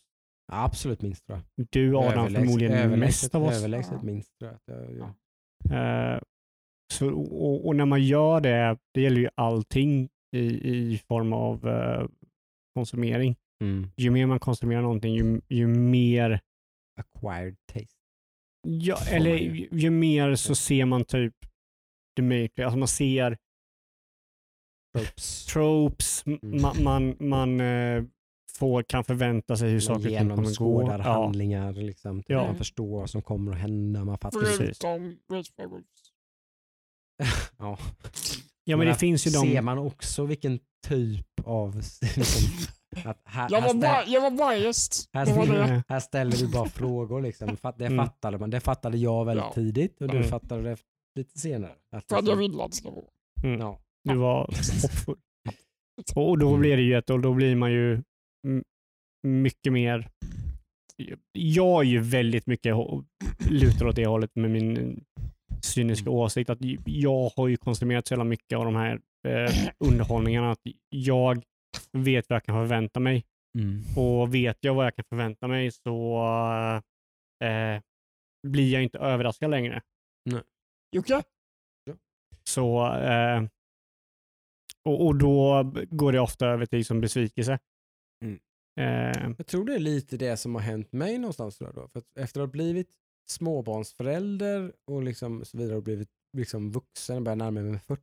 Ja, 0.52 0.64
absolut 0.64 1.02
minst 1.02 1.26
tror 1.26 1.38
jag. 1.56 1.66
Du 1.70 1.96
Adam 1.96 2.12
Överlägset- 2.26 2.34
förmodligen 2.38 2.72
överlägset- 2.72 2.98
mest 2.98 3.34
av 3.34 3.44
oss. 3.44 3.58
Överlägset 3.58 3.92
Ja. 3.96 4.02
minst 4.02 4.38
tror 4.38 4.50
jag. 4.66 4.76
jag. 4.76 4.96
jag 5.70 6.14
Eh, 6.14 6.20
så, 6.92 7.10
och, 7.20 7.66
och 7.66 7.76
när 7.76 7.84
man 7.84 8.02
gör 8.02 8.40
det, 8.40 8.78
det 8.94 9.00
gäller 9.00 9.20
ju 9.20 9.28
allting 9.34 10.08
i, 10.36 10.40
i 10.40 10.98
form 11.08 11.32
av 11.32 11.68
eh, 11.68 12.06
konsumering. 12.74 13.36
mm. 13.64 13.86
Ju 13.96 14.10
mer 14.10 14.26
man 14.26 14.40
konsumerar 14.40 14.82
någonting, 14.82 15.14
ju, 15.14 15.40
ju 15.48 15.66
mer 15.66 16.40
Acquired 17.00 17.56
taste. 17.72 17.96
Ja, 18.68 18.96
eller 19.10 19.34
ju. 19.36 19.56
ju, 19.56 19.68
ju 19.72 19.90
mer 19.90 20.34
så 20.34 20.54
ser 20.54 20.84
man 20.84 21.04
typ 21.04 21.34
The 22.16 22.22
Matrix, 22.22 22.58
alltså 22.58 22.78
man 22.78 22.88
ser 22.88 23.38
Tropes. 24.92 25.46
tropes, 25.46 26.24
Mm. 26.26 26.62
man, 26.62 26.82
man, 26.82 27.16
man 27.20 27.60
eh, 27.60 28.04
får, 28.58 28.82
kan 28.82 29.04
förvänta 29.04 29.56
sig 29.56 29.70
hur 29.70 29.80
saker 29.80 29.96
och 29.96 30.02
ting 30.18 30.28
kommer 30.36 30.58
gå. 30.58 30.82
Ja, 30.82 31.02
handlingar. 31.02 31.72
Liksom, 31.72 32.22
Ja. 32.26 32.46
Man 32.46 32.56
förstår 32.56 33.00
vad 33.00 33.10
som 33.10 33.22
kommer 33.22 33.52
att 33.52 33.58
hända. 33.58 34.04
Man 34.04 34.18
fattar. 34.18 34.40
Precis. 34.40 34.78
Ja. 37.58 37.78
ja, 38.64 38.76
men 38.76 38.86
det 38.86 38.94
finns 38.94 39.26
ju 39.26 39.30
Ser 39.30 39.54
de... 39.54 39.62
man 39.62 39.78
också 39.78 40.24
vilken 40.24 40.58
typ 40.88 41.26
av 41.44 41.74
liksom, 42.16 42.68
Att 43.04 43.20
här, 43.24 43.48
Jag 43.50 43.60
här, 43.60 43.74
var, 43.74 43.80
bara, 43.80 44.04
jag 44.06 44.20
var 44.20 44.30
biased. 44.30 45.06
här, 45.12 45.26
det. 45.66 45.82
här 45.88 46.00
ställer 46.00 46.36
vi 46.36 46.46
bara 46.48 46.68
frågor. 46.68 47.22
Liksom. 47.22 47.56
Det 47.78 47.86
Mm. 47.86 48.06
fattade 48.06 48.38
man. 48.38 48.50
Det 48.50 48.60
fattade 48.60 48.98
jag 48.98 49.24
väldigt 49.24 49.44
Ja. 49.46 49.52
tidigt 49.54 50.00
och 50.00 50.08
du 50.08 50.16
Mm. 50.16 50.28
fattade 50.28 50.62
det 50.62 50.76
lite 51.14 51.38
senare. 51.38 51.72
Att 51.72 51.78
För 51.90 51.96
att 51.96 52.02
liksom- 52.22 52.26
jag 52.28 52.36
vill 52.36 52.60
att 52.60 52.70
det 52.70 52.76
ska 52.76 52.90
vara. 52.90 53.04
Mm. 53.44 53.60
ja. 53.60 53.78
Du 54.04 54.16
var 54.16 54.38
hoppfull. 54.82 55.16
Och 56.14 56.38
då 56.38 56.56
blir 56.56 56.76
det 56.76 56.82
ju 56.82 56.94
ett, 56.94 57.10
och 57.10 57.20
då 57.20 57.34
blir 57.34 57.56
man 57.56 57.72
ju 57.72 58.02
mycket 59.22 59.72
mer 59.72 60.08
jag 61.32 61.80
är 61.80 61.88
ju 61.88 62.00
väldigt 62.00 62.46
mycket 62.46 62.76
lutar 63.50 63.86
åt 63.86 63.96
det 63.96 64.06
hållet 64.06 64.30
med 64.34 64.50
min 64.50 65.04
cyniska 65.62 66.10
åsikt. 66.10 66.50
Att 66.50 66.58
jag 66.84 67.30
har 67.36 67.48
ju 67.48 67.56
konsumerat 67.56 68.06
så 68.06 68.14
jävla 68.14 68.24
mycket 68.24 68.58
av 68.58 68.64
de 68.64 68.76
här 68.76 69.00
eh, 69.28 69.52
underhållningarna 69.78 70.50
att 70.50 70.60
jag 70.88 71.42
vet 71.92 72.28
vad 72.28 72.36
jag 72.36 72.44
kan 72.44 72.54
förvänta 72.54 73.00
mig. 73.00 73.24
Mm. 73.58 73.82
Och 73.96 74.34
vet 74.34 74.58
jag 74.60 74.74
vad 74.74 74.86
jag 74.86 74.96
kan 74.96 75.04
förvänta 75.08 75.48
mig 75.48 75.70
så 75.70 76.22
eh, 77.44 77.82
blir 78.48 78.72
jag 78.72 78.82
inte 78.82 78.98
överraskad 78.98 79.50
längre. 79.50 79.82
Jocke? 80.96 81.22
Så, 82.48 82.94
eh, 82.94 83.42
och, 84.84 85.06
och 85.06 85.16
då 85.18 85.62
går 85.90 86.12
det 86.12 86.20
ofta 86.20 86.46
över 86.46 86.66
till 86.66 86.84
som 86.84 87.00
besvikelse. 87.00 87.58
Mm. 88.24 88.40
Eh, 88.80 89.34
Jag 89.38 89.46
tror 89.46 89.64
det 89.64 89.74
är 89.74 89.78
lite 89.78 90.16
det 90.16 90.36
som 90.36 90.54
har 90.54 90.62
hänt 90.62 90.92
mig 90.92 91.18
någonstans. 91.18 91.58
Tror 91.58 91.72
då. 91.72 91.88
För 91.88 91.98
att 91.98 92.18
efter 92.18 92.40
att 92.40 92.48
ha 92.48 92.52
blivit 92.52 92.90
småbarnsförälder 93.30 94.72
och 94.86 95.02
liksom 95.02 95.44
så 95.44 95.58
vidare 95.58 95.76
och 95.76 95.82
blivit 95.82 96.08
liksom 96.36 96.70
vuxen 96.70 97.16
och 97.16 97.22
börjat 97.22 97.38
närma 97.38 97.60
mig 97.60 97.78
40 97.78 98.02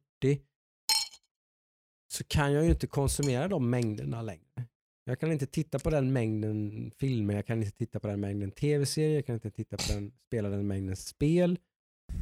så 2.13 2.23
kan 2.23 2.53
jag 2.53 2.63
ju 2.63 2.69
inte 2.69 2.87
konsumera 2.87 3.47
de 3.47 3.69
mängderna 3.69 4.21
längre. 4.21 4.65
Jag 5.03 5.19
kan 5.19 5.31
inte 5.31 5.45
titta 5.45 5.79
på 5.79 5.89
den 5.89 6.13
mängden 6.13 6.91
filmer, 6.97 7.33
jag 7.33 7.45
kan 7.45 7.63
inte 7.63 7.77
titta 7.77 7.99
på 7.99 8.07
den 8.07 8.19
mängden 8.19 8.51
tv-serier, 8.51 9.15
jag 9.15 9.25
kan 9.25 9.35
inte 9.35 9.51
titta 9.51 9.77
på 9.77 9.83
den, 9.93 10.11
spela 10.27 10.49
den 10.49 10.67
mängden 10.67 10.95
spel. 10.95 11.59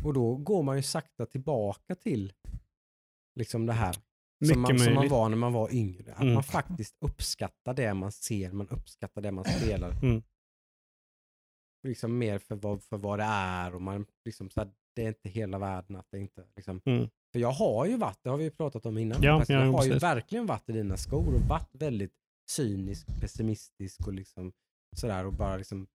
Och 0.06 0.14
då 0.14 0.36
går 0.36 0.64
man 0.64 0.78
ju 0.78 0.84
sakta 0.84 1.26
tillbaka 1.26 1.96
till 1.96 2.34
liksom 3.36 3.66
det 3.66 3.74
här 3.74 3.96
som 4.46 4.62
man, 4.62 4.80
som 4.80 4.94
man 4.94 5.08
var 5.10 5.30
när 5.30 5.38
man 5.38 5.54
var 5.54 5.74
yngre. 5.74 6.14
Att 6.14 6.22
Mm. 6.22 6.34
man 6.34 6.44
faktiskt 6.44 6.96
uppskattar 7.02 7.74
det 7.74 7.94
man 7.94 8.12
ser, 8.12 8.52
man 8.52 8.68
uppskattar 8.70 9.22
det 9.22 9.32
man 9.32 9.44
spelar. 9.46 9.92
Mm. 9.92 10.24
Liksom 11.88 12.18
mer 12.18 12.40
för 12.40 12.56
vad, 12.56 12.84
för 12.84 12.98
vad 12.98 13.20
det 13.20 13.26
är 13.26 13.76
och 13.76 13.82
man 13.82 14.06
liksom 14.26 14.50
så 14.50 14.60
här, 14.62 14.72
det 14.96 15.04
är 15.04 15.08
inte 15.08 15.30
hela 15.30 15.60
världen. 15.60 15.96
Att 15.96 16.08
det 16.12 16.20
inte, 16.20 16.44
liksom. 16.56 16.82
Mm. 16.86 17.10
För 17.32 17.40
jag 17.40 17.52
har 17.52 17.86
ju 17.86 17.98
varit, 17.98 18.20
det 18.24 18.30
har 18.30 18.38
vi 18.38 18.44
ju 18.44 18.52
pratat 18.52 18.86
om 18.86 18.98
innan, 18.98 19.22
Ja, 19.24 19.44
jag 19.48 19.60
har 19.60 19.84
ju 19.84 19.90
precis. 19.90 20.04
verkligen 20.04 20.46
varit 20.46 20.70
i 20.70 20.72
dina 20.74 20.98
skor 20.98 21.36
och 21.36 21.42
varit 21.42 21.70
väldigt 21.76 22.14
cynisk, 22.50 23.08
pessimistisk 23.22 24.08
och 24.08 24.14
liksom 24.14 24.54
sådär 24.96 25.26
och 25.26 25.34
bara 25.34 25.58
liksom 25.58 25.88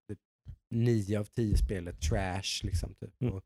nio 0.70 1.20
av 1.20 1.24
tio 1.24 1.56
spelet 1.56 2.00
trash 2.00 2.60
liksom. 2.62 2.94
Typ. 2.94 3.20
Mm. 3.22 3.34
Och, 3.34 3.44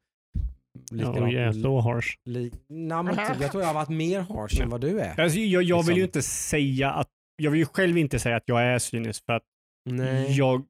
likadant 0.91 1.19
och 1.21 1.29
jag 1.29 1.43
är 1.43 1.53
så 1.53 1.81
harsh. 1.81 2.17
li, 2.25 2.53
nej, 2.69 3.03
men 3.03 3.17
typ, 3.17 3.41
jag 3.41 3.51
tror 3.51 3.63
jag 3.63 3.69
har 3.69 3.75
varit 3.75 3.89
mer 3.89 4.21
harsh 4.21 4.63
än 4.63 4.69
vad 4.69 4.81
du 4.81 5.01
är. 5.01 5.21
Alltså, 5.21 5.39
jag, 5.39 5.63
jag 5.63 5.83
vill 5.87 5.97
ju 5.97 6.03
Liksom. 6.03 6.19
inte 6.19 6.23
säga 6.23 6.91
att, 6.91 7.09
jag 7.37 7.51
vill 7.51 7.61
ju 7.61 7.67
själv 7.67 7.99
inte 7.99 8.19
säga 8.19 8.37
att 8.37 8.43
jag 8.47 8.63
är 8.63 8.79
cynisk 8.79 9.25
för 9.27 9.33
att 9.33 9.43
Nej. 9.91 10.37
jag, 10.39 10.65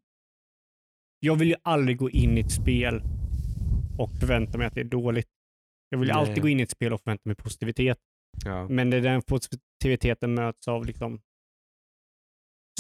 jag 1.21 1.37
vill 1.37 1.49
ju 1.49 1.57
aldrig 1.63 1.99
gå 1.99 2.11
in 2.11 2.39
i 2.39 2.41
ett 2.41 2.53
spel 2.53 3.03
och 3.99 4.11
förvänta 4.21 4.59
mig 4.59 4.67
att 4.67 4.75
det 4.75 4.81
är 4.81 4.85
dåligt. 4.85 5.29
Jag 5.91 5.99
vill 5.99 6.09
Nej. 6.09 6.17
alltid 6.17 6.43
gå 6.43 6.49
in 6.49 6.61
i 6.61 6.63
ett 6.63 6.71
spel 6.71 6.93
och 6.93 7.01
förvänta 7.01 7.23
mig 7.25 7.37
positivitet. 7.37 7.99
Ja. 8.45 8.69
Men 8.69 8.91
det 8.91 8.97
är 8.97 9.01
den 9.01 9.23
positiviteten 9.23 10.35
möts 10.35 10.69
av 10.69 10.87
liksom 10.87 11.21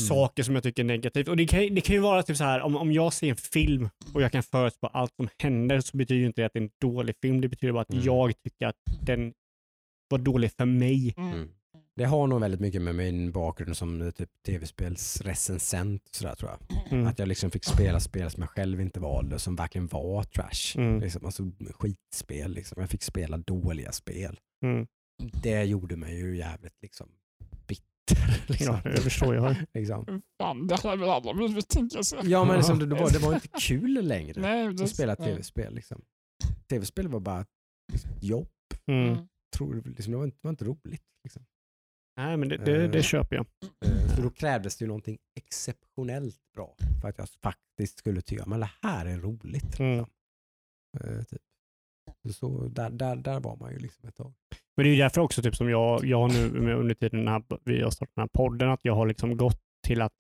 Mm. 0.00 0.08
saker 0.08 0.42
som 0.42 0.54
jag 0.54 0.62
tycker 0.64 0.82
är 0.82 0.86
negativt. 0.86 1.28
Och 1.28 1.36
det 1.36 1.46
kan, 1.46 1.74
det 1.74 1.80
kan 1.80 1.94
ju 1.94 2.00
vara 2.00 2.22
typ 2.22 2.36
så 2.36 2.44
här, 2.44 2.60
om, 2.60 2.76
om 2.76 2.92
jag 2.92 3.12
ser 3.12 3.30
en 3.30 3.36
film 3.36 3.88
och 4.14 4.22
jag 4.22 4.32
kan 4.32 4.42
förutspå 4.42 4.86
allt 4.86 5.12
som 5.16 5.28
händer 5.38 5.80
så 5.80 5.96
betyder 5.96 6.20
ju 6.20 6.26
inte 6.26 6.42
det 6.42 6.46
att 6.46 6.52
det 6.52 6.58
är 6.58 6.62
en 6.62 6.70
dålig 6.80 7.14
film. 7.22 7.40
Det 7.40 7.48
betyder 7.48 7.72
bara 7.72 7.82
att 7.82 7.92
Mm. 7.92 8.04
jag 8.04 8.42
tycker 8.42 8.66
att 8.66 8.76
den 9.02 9.32
var 10.08 10.18
dålig 10.18 10.52
för 10.52 10.64
mig. 10.64 11.14
Mm. 11.16 11.48
Det 11.96 12.04
har 12.04 12.26
nog 12.26 12.40
väldigt 12.40 12.60
mycket 12.60 12.82
med 12.82 12.94
min 12.94 13.32
bakgrund 13.32 13.76
som 13.76 14.02
eh, 14.02 14.10
typ 14.10 14.28
tv-spelsrecensent 14.46 16.08
och 16.08 16.14
sådär 16.14 16.34
tror 16.34 16.50
jag. 16.50 16.92
Mm. 16.92 17.06
Att 17.06 17.18
jag 17.18 17.28
liksom 17.28 17.50
fick 17.50 17.64
spela 17.64 18.00
spel 18.00 18.30
som 18.30 18.40
jag 18.42 18.50
själv 18.50 18.80
inte 18.80 19.00
valde 19.00 19.38
som 19.38 19.56
verkligen 19.56 19.86
var 19.86 20.22
trash. 20.22 20.80
Mm. 20.82 21.00
Liksom, 21.00 21.24
alltså 21.26 21.42
skitspel 21.74 22.52
liksom. 22.52 22.80
Jag 22.80 22.90
fick 22.90 23.02
spela 23.02 23.36
dåliga 23.36 23.92
spel. 23.92 24.40
Mm. 24.64 24.86
Det 25.42 25.64
gjorde 25.64 25.96
mig 25.96 26.18
ju 26.18 26.36
jävligt 26.36 26.82
liksom 26.82 27.08
bitter. 28.08 28.44
Liksom. 28.52 28.80
Ja, 28.84 28.90
det 28.90 29.00
förstår 29.00 29.34
jag. 29.34 29.56
liksom. 29.74 30.22
Fan, 30.42 30.66
det 30.66 30.82
hade 30.82 30.96
väl 30.96 31.08
alla 31.10 31.34
blivit 31.34 31.72
sig. 31.72 32.18
Ja 32.22 32.44
men 32.44 32.56
liksom, 32.56 32.78
det, 32.78 32.86
var, 32.86 33.10
det 33.10 33.18
var 33.18 33.34
inte 33.34 33.48
kul 33.60 34.06
längre 34.06 34.40
Nej, 34.40 34.74
det, 34.74 34.84
att 34.84 34.90
spela 34.90 35.16
tv-spel. 35.16 35.74
Liksom. 35.74 36.02
Tv-spel 36.68 37.08
var 37.08 37.20
bara 37.20 37.40
ett 37.40 38.06
jobb. 38.20 38.48
Mm. 38.86 39.12
Mm. 39.12 39.26
Tror, 39.56 39.82
liksom, 39.84 40.12
det, 40.12 40.18
var 40.18 40.24
inte, 40.24 40.36
det 40.42 40.46
var 40.46 40.50
inte 40.50 40.64
roligt. 40.64 41.02
Liksom. 41.24 41.44
Nej, 42.16 42.36
men 42.36 42.48
det, 42.48 42.56
det, 42.56 42.88
det 42.88 42.98
Eh. 42.98 43.02
köper 43.02 43.36
jag. 43.36 43.46
Eh, 43.84 44.14
Så 44.16 44.22
då 44.22 44.30
krävdes 44.30 44.76
det 44.76 44.82
ju 44.82 44.86
någonting 44.86 45.18
exceptionellt 45.40 46.40
bra 46.54 46.74
för 47.02 47.08
att 47.08 47.18
jag 47.18 47.28
faktiskt 47.42 47.98
skulle 47.98 48.20
tycka 48.20 48.46
men 48.46 48.60
det 48.60 48.70
här 48.82 49.06
är 49.06 49.18
roligt. 49.18 49.78
Mm. 49.80 49.98
liksom. 49.98 50.10
Eh, 51.00 51.22
Typ. 51.22 51.40
Så 52.32 52.68
där, 52.68 52.90
där, 52.90 53.16
där 53.16 53.40
var 53.40 53.56
man 53.56 53.72
ju 53.72 53.78
liksom 53.78 54.08
ett 54.08 54.14
tag. 54.14 54.32
Men 54.76 54.84
det 54.84 54.90
är 54.90 54.92
ju 54.92 54.98
därför 54.98 55.20
också 55.20 55.42
typ 55.42 55.56
som 55.56 55.70
jag, 55.70 56.04
jag 56.04 56.18
har 56.20 56.28
nu 56.28 56.74
under 56.74 56.94
tiden 56.94 57.18
den 57.18 57.28
här, 57.28 57.42
vi 57.64 57.82
har 57.82 57.90
startat 57.90 58.14
den 58.14 58.22
här 58.22 58.28
podden, 58.28 58.70
att 58.70 58.80
jag 58.82 58.94
har 58.94 59.06
liksom 59.06 59.36
gått 59.36 59.60
till 59.86 60.02
att 60.02 60.12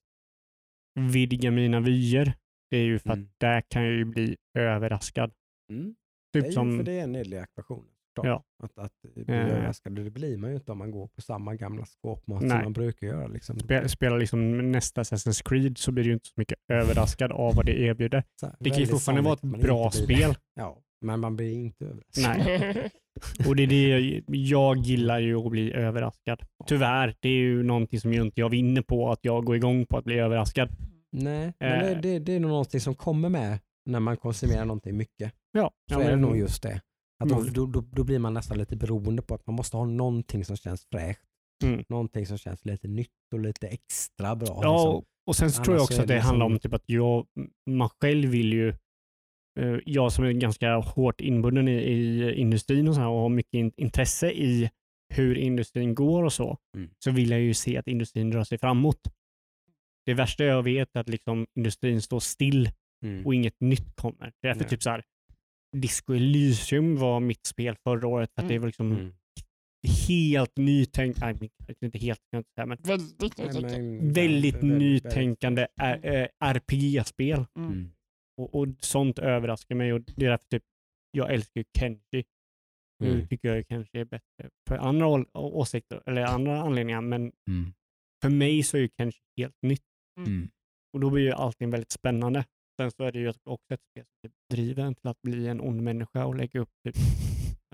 vidga 1.12 1.50
mina 1.50 1.80
vyer. 1.80 2.32
Det 2.70 2.76
är 2.76 2.84
ju 2.84 2.98
för 2.98 3.10
Mm. 3.10 3.22
att 3.24 3.30
där 3.40 3.60
kan 3.60 3.82
jag 3.84 3.92
ju 3.92 4.04
bli 4.04 4.36
överraskad. 4.58 5.32
Mm. 5.72 5.94
Typ 6.34 6.42
det 6.44 6.48
är 6.48 6.52
som, 6.52 6.76
för 6.76 6.84
det 6.84 6.92
är 6.98 7.02
en 7.04 7.12
nedlig 7.12 7.36
ekvation. 7.38 7.84
Ja. 8.22 8.44
Att, 8.62 8.78
att 8.78 8.92
bli 9.02 9.24
Eh. 9.28 9.34
överraskad, 9.46 9.92
det 9.96 10.10
blir 10.10 10.36
man 10.36 10.50
ju 10.50 10.56
inte 10.56 10.72
om 10.72 10.78
man 10.78 10.90
går 10.90 11.06
på 11.06 11.20
samma 11.20 11.54
gamla 11.54 11.86
skåpmat 11.86 12.38
som 12.40 12.48
Nej. 12.48 12.62
man 12.62 12.72
brukar 12.72 13.06
göra. 13.06 13.26
Liksom. 13.26 13.58
spe, 13.60 13.88
spelar 13.88 14.18
liksom 14.18 14.72
nästa 14.72 15.02
Assassin's 15.02 15.42
Creed 15.48 15.78
så 15.78 15.92
blir 15.92 16.04
ju 16.04 16.12
inte 16.12 16.26
så 16.26 16.32
mycket 16.36 16.58
överraskad 16.68 17.32
av 17.32 17.54
vad 17.54 17.66
det 17.66 17.78
erbjuder. 17.80 18.24
Så 18.40 18.50
Det 18.60 18.70
kan 18.70 18.78
ju 18.78 18.86
fortfarande 18.86 19.22
vara 19.22 19.34
ett 19.34 19.60
bra 19.62 19.90
spel. 19.90 20.34
Ja, 20.54 20.82
men 21.06 21.20
man 21.20 21.36
blir 21.36 21.52
inte 21.52 21.84
överraskad. 21.84 22.46
Nej. 22.46 22.90
Och 23.48 23.56
det 23.56 23.62
är 23.62 23.66
det 23.66 23.88
jag, 23.88 24.22
jag 24.28 24.76
gillar 24.76 25.18
ju 25.18 25.36
att 25.36 25.50
bli 25.50 25.72
överraskad. 25.72 26.42
Tyvärr, 26.66 27.14
det 27.20 27.28
är 27.28 27.32
ju 27.32 27.62
någonting 27.62 28.00
som 28.00 28.12
ju 28.12 28.22
inte 28.22 28.40
jag 28.40 28.48
vinner 28.48 28.82
på, 28.82 29.10
att 29.12 29.18
jag 29.22 29.44
går 29.44 29.56
igång 29.56 29.86
på 29.86 29.96
att 29.98 30.04
bli 30.04 30.18
överraskad. 30.18 30.68
Nej, 31.12 31.52
men 31.60 31.78
det, 31.80 31.90
Eh. 31.92 32.00
det, 32.00 32.18
det 32.18 32.32
är 32.32 32.40
nog 32.40 32.50
någonting 32.50 32.80
som 32.80 32.94
kommer 32.94 33.28
med 33.28 33.58
när 33.86 34.00
man 34.00 34.16
konsumerar 34.16 34.64
någonting 34.64 34.96
mycket. 34.96 35.32
Ja, 35.52 35.70
Så 35.92 35.94
ja, 36.00 36.02
är 36.04 36.10
det 36.10 36.16
men- 36.16 36.20
nog 36.28 36.36
just 36.38 36.62
det. 36.62 36.80
Att 37.24 37.28
då, 37.28 37.40
Mm. 37.40 37.52
då, 37.52 37.66
då, 37.66 37.84
då 37.92 38.04
blir 38.04 38.18
man 38.18 38.34
nästan 38.34 38.58
lite 38.58 38.76
beroende 38.76 39.22
på 39.22 39.34
att 39.34 39.46
man 39.46 39.56
måste 39.56 39.76
ha 39.76 39.84
någonting 39.84 40.44
som 40.44 40.56
känns 40.56 40.86
fräscht. 40.92 41.20
Mm. 41.64 41.84
Någonting 41.88 42.26
som 42.26 42.38
känns 42.38 42.64
lite 42.64 42.88
nytt 42.88 43.08
och 43.32 43.40
lite 43.40 43.66
extra 43.66 44.36
bra. 44.36 44.58
Ja, 44.62 44.72
liksom. 44.76 45.04
och- 45.26 45.36
sen 45.36 45.50
så 45.52 45.64
tror 45.64 45.76
jag 45.76 45.82
också 45.82 46.00
att 46.00 46.08
det 46.08 46.14
det 46.14 46.14
liksom- 46.14 46.28
handlar 46.28 46.46
om 46.46 46.58
typ 46.58 46.74
att 46.74 46.84
jag, 46.86 47.26
man 47.70 47.88
själv 48.00 48.28
vill 48.30 48.52
ju, 48.52 48.74
jag 49.84 50.12
som 50.12 50.24
är 50.24 50.32
ganska 50.32 50.76
hårt 50.76 51.20
inbunden 51.20 51.68
i, 51.68 51.72
i 51.72 52.34
industrin 52.34 52.88
och, 52.88 52.94
så 52.94 53.00
här, 53.00 53.08
och 53.08 53.20
har 53.20 53.28
mycket 53.28 53.54
in, 53.54 53.72
intresse 53.76 54.30
i 54.30 54.70
hur 55.14 55.38
industrin 55.38 55.94
går 55.94 56.22
och 56.24 56.32
så, 56.32 56.58
Mm. 56.76 56.90
så 56.98 57.10
vill 57.10 57.30
jag 57.30 57.40
ju 57.40 57.54
se 57.54 57.76
att 57.76 57.86
industrin 57.86 58.32
rör 58.32 58.44
sig 58.44 58.58
framåt. 58.58 59.00
Det 60.06 60.14
värsta 60.14 60.44
jag 60.44 60.62
vet 60.62 60.96
är 60.96 61.00
att 61.00 61.08
liksom 61.08 61.46
industrin 61.54 62.02
står 62.02 62.20
still 62.20 62.70
Mm. 63.04 63.26
och 63.26 63.34
inget 63.34 63.60
nytt 63.60 63.96
kommer. 63.96 64.32
Därför 64.42 64.60
Nej. 64.60 64.68
typ 64.68 64.82
så 64.82 64.90
här, 64.90 65.02
Disco 65.76 66.14
Elysium 66.14 66.96
var 66.96 67.20
mitt 67.20 67.46
spel 67.46 67.76
förra 67.84 68.08
året 68.08 68.30
för 68.34 68.42
att 68.42 68.48
det 68.48 68.58
var 68.58 68.66
liksom 68.66 68.92
Mm. 68.92 69.12
helt 70.08 70.56
men, 70.56 71.48
inte 71.80 71.98
helt, 71.98 72.20
men 72.32 72.44
Väldigt 72.82 73.20
nytänkande. 73.20 74.12
väldigt 74.12 74.62
nytänkande 74.62 75.66
är- 75.80 76.06
eh, 76.22 76.28
RPG-spel. 76.44 77.44
Mm. 77.58 77.90
Mm. 78.38 78.44
Och, 78.48 78.54
och 78.54 78.68
sånt 78.80 79.18
överraskar 79.18 79.74
mig 79.74 79.92
och 79.92 80.00
det 80.00 80.26
är 80.26 80.30
därför 80.30 80.46
typ, 80.46 80.62
jag 81.10 81.32
älskar 81.34 81.60
ju 81.60 81.64
Kenji. 81.78 82.24
Nu 82.98 83.12
Mm. 83.12 83.28
tycker 83.28 83.48
jag 83.48 83.56
ju 83.56 83.64
Kenji 83.68 83.88
är 83.92 84.04
bättre 84.04 84.50
för 84.68 84.76
andra 84.78 85.06
åsikter, 85.34 86.02
eller 86.06 86.22
andra 86.24 86.60
anledningar, 86.60 87.00
men 87.00 87.32
Mm. 87.48 87.72
för 88.22 88.30
mig 88.30 88.62
så 88.62 88.76
är 88.76 88.80
ju 88.80 88.88
Kenji 88.98 89.18
helt 89.36 89.56
nytt 89.62 89.82
Mm. 90.18 90.48
och 90.92 91.00
då 91.00 91.10
blir 91.10 91.22
ju 91.24 91.32
allting 91.32 91.70
väldigt 91.70 91.90
spännande. 91.92 92.44
Sen 92.80 92.90
så 92.90 93.04
är 93.04 93.12
det 93.12 93.18
ju 93.18 93.28
också 93.44 93.74
ett 93.74 93.80
spel 93.90 94.04
som 94.06 94.30
typ 94.30 94.32
driver 94.50 94.82
en 94.84 94.94
till 94.94 95.08
att 95.08 95.22
bli 95.22 95.46
en 95.48 95.60
ond 95.60 95.82
människa 95.82 96.24
och 96.26 96.34
lägga 96.34 96.60
upp 96.60 96.70
typ, 96.84 96.96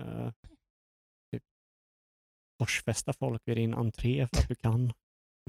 uh, 0.01 0.31
typ 1.31 1.43
korsfästa 2.59 3.13
folk 3.13 3.41
vid 3.45 3.57
din 3.57 3.73
entré 3.73 4.27
för 4.33 4.41
att 4.41 4.47
du 4.47 4.55
kan. 4.55 4.93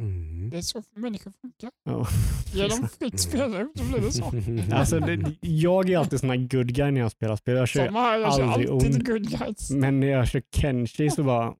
Mm. 0.01 0.51
Det 0.51 0.57
är 0.57 0.63
så 0.63 0.83
människor 0.95 1.33
funkar. 1.41 1.71
Ja. 1.85 2.07
Ge 2.55 2.69
dem 2.69 2.89
fritt 2.99 3.21
spelrum 3.21 3.73
så 3.75 3.85
blir 3.85 4.01
det 4.01 4.13
så. 4.13 4.33
Alltså, 4.77 5.01
det, 5.01 5.37
jag 5.41 5.91
är 5.91 5.99
alltid 5.99 6.21
sån 6.21 6.31
här 6.31 6.37
good 6.37 6.75
guy 6.75 6.91
när 6.91 7.01
jag 7.01 7.11
spelar 7.13 7.37
spel. 7.37 7.57
Jag 7.57 7.69
kör 7.69 7.89
här, 7.89 8.19
jag 8.19 8.37
kör 8.37 8.43
aldrig 8.45 8.71
alltid 8.71 8.95
ond. 8.95 9.07
good 9.07 9.31
guys. 9.31 9.71
Men 9.71 10.01
när 10.01 10.07
jag 10.07 10.29
kör 10.29 10.43
Kenshi 10.57 11.11
så 11.11 11.23
bara, 11.23 11.55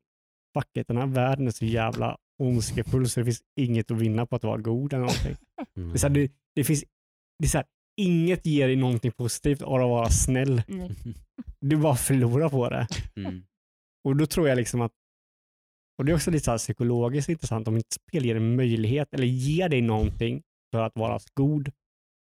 fuck 0.55 0.77
it, 0.77 0.89
den 0.89 0.97
här 0.97 1.07
världen 1.07 1.47
är 1.47 1.51
så 1.51 1.65
jävla 1.65 2.17
ondskefull 2.39 3.09
så 3.09 3.21
det 3.21 3.25
finns 3.25 3.43
inget 3.61 3.91
att 3.91 3.97
vinna 3.97 4.27
på 4.27 4.37
att 4.37 4.45
vara 4.45 4.59
god 4.59 4.93
eller 4.93 5.01
någonting. 5.01 5.37
Mm. 5.77 5.89
Det, 5.93 5.97
är 5.97 5.99
så 5.99 6.07
här, 6.07 6.15
det, 6.15 6.33
det 6.55 6.65
finns 6.65 6.85
det 7.39 7.47
är 7.47 7.49
så 7.49 7.59
här, 7.59 7.67
inget 7.97 8.47
ger 8.47 8.67
dig 8.67 8.77
någonting 8.77 9.13
positivt 9.13 9.63
av 9.63 9.75
att 9.75 9.89
vara 9.89 10.11
snäll. 10.11 10.63
Mm. 10.69 10.93
Du 11.61 11.77
bara 11.77 11.97
förlorar 11.97 12.49
på 12.49 12.69
det. 12.69 12.87
Mm. 13.17 13.43
Och 14.05 14.17
då 14.17 14.27
tror 14.27 14.49
jag 14.49 14.57
liksom 14.57 14.81
att, 14.81 14.93
och 15.99 16.05
det 16.05 16.13
är 16.13 16.17
också 16.17 16.31
lite 16.31 16.45
så 16.45 16.51
här 16.51 16.59
psykologiskt 16.59 17.29
intressant, 17.29 17.69
om 17.69 17.77
ett 17.77 17.93
spel 17.93 18.25
ger 18.25 18.37
en 18.37 18.57
möjlighet 18.57 19.15
eller 19.15 19.27
ger 19.27 19.69
dig 19.69 19.81
någonting 19.83 20.43
för 20.73 20.83
att 20.83 20.97
vara 20.97 21.19
god, 21.35 21.71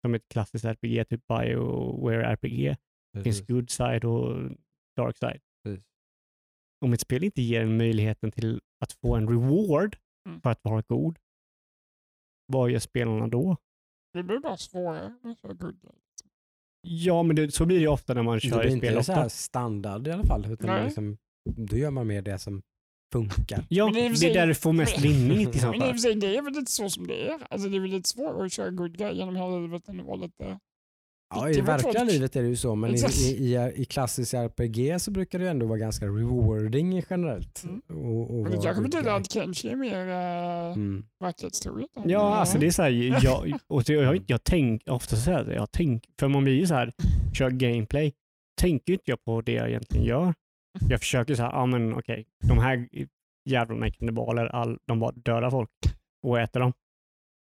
som 0.06 0.14
ett 0.14 0.28
klassiskt 0.28 0.64
RPG, 0.64 1.08
typ 1.08 1.26
Bioware 1.28 2.24
RPG. 2.26 2.76
Det 3.12 3.22
finns 3.22 3.46
good 3.46 3.70
side 3.70 4.04
och 4.04 4.50
dark 4.96 5.16
side. 5.16 5.40
Precis. 5.64 5.84
Om 6.84 6.92
ett 6.92 7.00
spel 7.00 7.24
inte 7.24 7.42
ger 7.42 7.60
en 7.60 7.76
möjligheten 7.76 8.32
till 8.32 8.60
att 8.80 8.92
få 8.92 9.16
en 9.16 9.28
reward 9.28 9.96
Mm. 10.28 10.40
för 10.40 10.50
att 10.50 10.60
vara 10.62 10.82
god, 10.88 11.18
vad 12.46 12.70
gör 12.70 12.78
spelarna 12.78 13.26
då? 13.26 13.56
Det 14.12 14.22
blir 14.22 14.38
bara 14.38 14.56
svårare 14.56 15.14
med 15.22 15.38
så 15.38 15.48
good. 15.54 15.76
Ja, 16.82 17.22
men 17.22 17.36
det, 17.36 17.54
så 17.54 17.66
blir 17.66 17.76
det 17.76 17.82
ju 17.82 17.88
ofta 17.88 18.14
när 18.14 18.22
man 18.22 18.34
Det 18.34 18.40
kör 18.40 18.58
blir 18.60 18.66
i 18.76 18.78
spel. 18.78 18.92
inte 18.92 19.04
så 19.04 19.12
här 19.12 19.20
Ofta. 19.20 19.28
standard 19.28 20.06
i 20.08 20.10
alla 20.10 20.24
fall. 20.24 20.46
Utan 20.52 20.84
liksom, 20.84 21.18
då 21.44 21.76
gör 21.76 21.90
man 21.90 22.06
mer 22.06 22.22
det 22.22 22.38
som 22.38 22.62
funkar. 23.12 23.64
Ja, 23.68 23.90
det 23.94 24.06
är 24.06 24.14
sig- 24.14 24.32
där 24.32 24.46
du 24.46 24.54
får 24.54 24.72
mest 24.72 24.98
vinning 25.04 25.40
i 25.40 25.58
så 25.58 25.66
Men 25.66 25.74
i 25.74 25.78
och 25.78 25.82
fall. 25.82 25.92
för 25.92 25.98
sig, 25.98 26.14
det 26.14 26.36
är 26.36 26.42
väl 26.42 26.52
lite 26.52 26.70
så 26.72 26.90
som 26.90 27.06
det 27.06 27.28
är. 27.28 27.38
Alltså 27.50 27.68
det 27.68 27.76
är 27.76 27.80
väl 27.80 27.90
lite 27.90 28.08
svårare 28.08 28.46
att 28.46 28.52
köra 28.52 28.70
good 28.70 28.98
guy 28.98 29.12
genom 29.14 29.36
hela 29.36 29.58
livet 29.58 29.88
än 29.88 30.00
att 30.00 30.06
vara 30.06 30.16
lite... 30.16 30.58
Ja, 31.34 31.44
Det 31.44 31.50
i 31.54 31.60
verkliga 31.60 31.92
folk- 32.00 32.12
livet 32.12 32.36
är 32.36 32.42
det 32.42 32.48
ju 32.48 32.56
så, 32.56 32.74
men 32.74 32.94
i, 32.94 32.98
i, 32.98 33.54
i, 33.54 33.72
i 33.76 33.84
klassisk 33.84 34.34
RPG 34.34 35.00
så 35.00 35.10
brukar 35.10 35.38
det 35.38 35.44
ju 35.44 35.50
ändå 35.50 35.66
vara 35.66 35.78
ganska 35.78 36.06
rewarding 36.06 37.02
generellt. 37.10 37.64
Mm. 37.64 37.80
Och, 37.88 38.30
och 38.30 38.42
Men 38.42 38.52
det 38.52 38.62
kanske 38.62 38.82
betyder 38.82 39.10
att 39.16 39.32
Kenshi 39.32 39.68
är 39.68 39.76
mer 39.76 40.08
äh, 40.08 40.72
Mm. 40.72 41.04
verklighetstroget. 41.20 41.90
Ja, 42.04 42.34
alltså 42.34 42.58
det 42.58 42.66
är 42.66 42.70
så 42.70 42.82
här, 42.82 42.90
jag, 43.24 43.52
och 43.68 43.82
det, 43.82 43.92
jag, 43.92 44.22
jag 44.26 44.44
tänker 44.44 44.92
ofta 44.92 45.16
så 45.16 45.30
här, 45.30 45.50
jag 45.52 45.68
tänk, 45.72 46.04
för 46.20 46.28
man 46.28 46.44
blir 46.44 46.54
ju 46.54 46.66
så 46.66 46.74
här, 46.74 46.92
kör 47.34 47.50
gameplay, 47.50 48.12
tänker 48.60 48.92
inte 48.92 49.10
jag 49.10 49.24
på 49.24 49.40
det 49.40 49.52
jag 49.52 49.68
egentligen 49.68 50.06
gör. 50.06 50.34
Jag 50.80 51.00
försöker 51.00 51.34
så 51.34 51.42
här, 51.42 51.52
ja 51.52 51.66
men 51.66 51.94
okej, 51.94 52.26
de 52.48 52.58
här 52.58 52.88
jävlarna 53.44 53.86
är 53.86 53.90
kannibaler, 53.90 54.46
all, 54.46 54.78
de 54.86 54.98
bara 55.00 55.12
dödar 55.12 55.50
folk 55.50 55.70
och 56.22 56.40
äter 56.40 56.60
dem. 56.60 56.72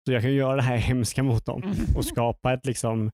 Så 0.06 0.12
jag 0.12 0.22
kan 0.22 0.34
göra 0.34 0.56
det 0.56 0.62
här 0.62 0.76
hemska 0.76 1.22
mot 1.22 1.44
dem 1.46 1.62
Mm. 1.62 1.76
och 1.96 2.04
skapa 2.04 2.52
ett 2.52 2.66
liksom 2.66 3.10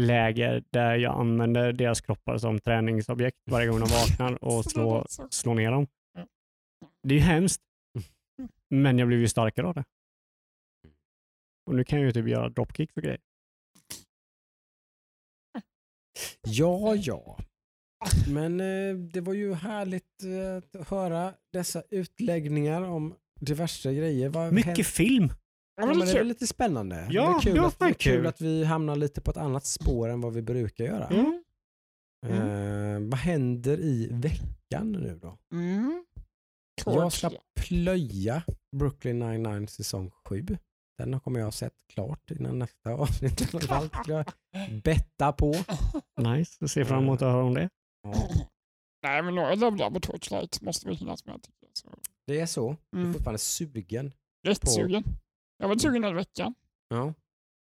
läger 0.00 0.64
där 0.70 0.94
jag 0.96 1.20
använder 1.20 1.72
deras 1.72 2.00
kroppar 2.00 2.38
som 2.38 2.60
träningsobjekt 2.60 3.38
varje 3.50 3.68
gång 3.68 3.80
de 3.80 3.86
vaknar 3.90 4.44
och 4.44 4.64
slå, 4.64 5.06
slå 5.30 5.54
ner 5.54 5.70
dem. 5.70 5.86
Det 7.02 7.14
är 7.14 7.18
ju 7.18 7.24
hemskt, 7.24 7.62
men 8.68 8.98
jag 8.98 9.08
blir 9.08 9.18
ju 9.18 9.28
starkare 9.28 9.66
av 9.66 9.74
det. 9.74 9.84
Och 11.66 11.74
nu 11.74 11.84
kan 11.84 11.98
jag 11.98 12.06
ju 12.06 12.12
typ 12.12 12.28
göra 12.28 12.48
dropkicks 12.48 12.96
och 12.96 13.02
grejer. 13.02 13.20
Ja, 16.46 16.94
ja. 16.94 17.38
Men 18.28 18.60
eh, 18.60 18.96
det 18.96 19.20
var 19.20 19.34
ju 19.34 19.54
härligt 19.54 20.22
eh, 20.22 20.80
att 20.80 20.88
höra 20.88 21.34
dessa 21.52 21.82
utläggningar 21.90 22.82
om 22.82 23.14
diverse 23.40 23.94
grejer. 23.94 24.28
Vad 24.28 24.52
Mycket 24.52 24.66
händer- 24.66 24.84
film. 24.84 25.32
Ja, 25.76 25.86
men 25.86 25.98
det 25.98 26.18
är 26.18 26.24
lite 26.24 26.46
spännande. 26.46 27.06
Ja, 27.10 27.22
det 27.22 27.28
är 27.36 27.40
kul, 27.40 27.54
det 27.54 27.60
var 27.60 27.68
att, 27.68 27.72
det 27.72 27.78
fan 27.78 27.88
är 27.88 27.94
kul 27.94 28.26
att 28.26 28.40
vi 28.40 28.64
hamnar 28.64 28.96
lite 28.96 29.20
på 29.20 29.30
ett 29.30 29.36
annat 29.36 29.66
spår 29.66 30.08
än 30.08 30.20
vad 30.20 30.32
vi 30.32 30.42
brukar 30.42 30.84
göra. 30.84 31.06
Mm. 31.06 31.42
Eh, 32.26 33.08
vad 33.10 33.18
händer 33.18 33.80
i 33.80 34.08
veckan 34.12 34.92
nu 34.92 35.18
då? 35.22 35.38
Mm. 35.52 36.04
Jag 36.84 37.12
ska 37.12 37.30
plöja 37.60 38.42
Brooklyn 38.76 39.18
99 39.18 39.66
säsong 39.66 40.10
7. 40.24 40.46
Den 40.98 41.20
kommer 41.20 41.40
jag 41.40 41.46
ha 41.46 41.52
sett 41.52 41.74
klart 41.92 42.30
innan 42.30 42.58
nästa 42.58 42.90
avsnitt. 42.90 43.40
skulle 43.40 43.90
jag 44.06 44.24
betta 44.82 45.32
på. 45.32 45.54
Nice, 46.20 46.56
jag 46.60 46.70
ser 46.70 46.84
fram 46.84 47.02
emot 47.02 47.22
att 47.22 47.32
höra 47.32 47.44
om 47.44 47.54
det. 47.54 47.68
Nej, 49.02 49.22
men 49.22 49.34
några 49.34 49.54
levlar 49.54 49.90
på 49.90 50.00
Torchlight 50.00 50.60
måste 50.62 50.88
vi 50.88 50.94
hinnas 50.94 51.24
med. 51.24 51.42
Tycker 51.42 51.66
jag. 51.66 51.76
Så. 51.76 51.90
det 52.26 52.40
är 52.40 52.46
så. 52.46 52.76
Jag 52.90 52.98
är 52.98 53.02
Mm. 53.02 53.12
fortfarande 53.14 53.38
sugen. 53.38 54.12
Jättesugen. 54.42 55.04
Jag 55.56 55.68
var 55.68 55.76
sugen 55.76 56.02
den 56.02 56.14
veckan. 56.16 56.54
Ja, 56.88 57.14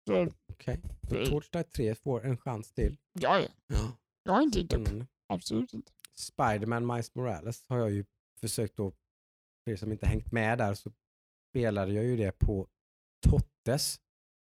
Så, 0.07 0.29
okej. 0.53 0.81
Så 1.09 1.17
Mm. 1.17 1.31
Torchlight 1.31 1.73
3 1.73 1.95
får 1.95 2.25
en 2.27 2.37
chans 2.39 2.73
till. 2.73 2.97
ja, 3.13 3.41
ja. 3.41 3.49
Ja. 3.67 3.97
jag 4.23 4.33
har 4.33 4.43
inte 4.43 4.59
gett 4.61 4.73
upp. 4.73 4.81
Spännande. 4.87 5.07
Absolut 5.29 5.75
inte. 5.75 5.93
Spiderman 6.15 6.87
Miles 6.87 7.15
Morales 7.15 7.65
har 7.69 7.79
jag 7.79 7.91
ju 7.91 8.05
försökt 8.41 8.77
då, 8.77 8.91
för 9.65 9.71
er 9.73 9.77
som 9.77 9.93
inte 9.93 10.07
hängt 10.07 10.33
med 10.33 10.59
där 10.59 10.75
så 10.75 10.91
spelade 11.51 11.93
jag 11.93 12.05
ju 12.05 12.17
det 12.17 12.33
på 12.39 12.69
Tottes. 13.29 14.01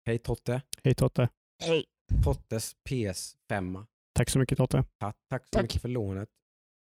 Hej 0.06 0.20
Totte. 0.20 0.62
Hej 0.84 0.96
Totte. 0.96 1.30
Hej. 1.64 1.86
Tottes 2.24 2.76
PS5. 2.90 3.86
Tack 4.18 4.30
så 4.30 4.39
mycket 4.39 4.57
Totte. 4.57 4.84
Tack, 4.99 5.15
tack 5.30 5.44
så 5.45 5.49
Tack. 5.52 5.61
mycket 5.64 5.81
för 5.81 5.89
lånet. 5.89 6.30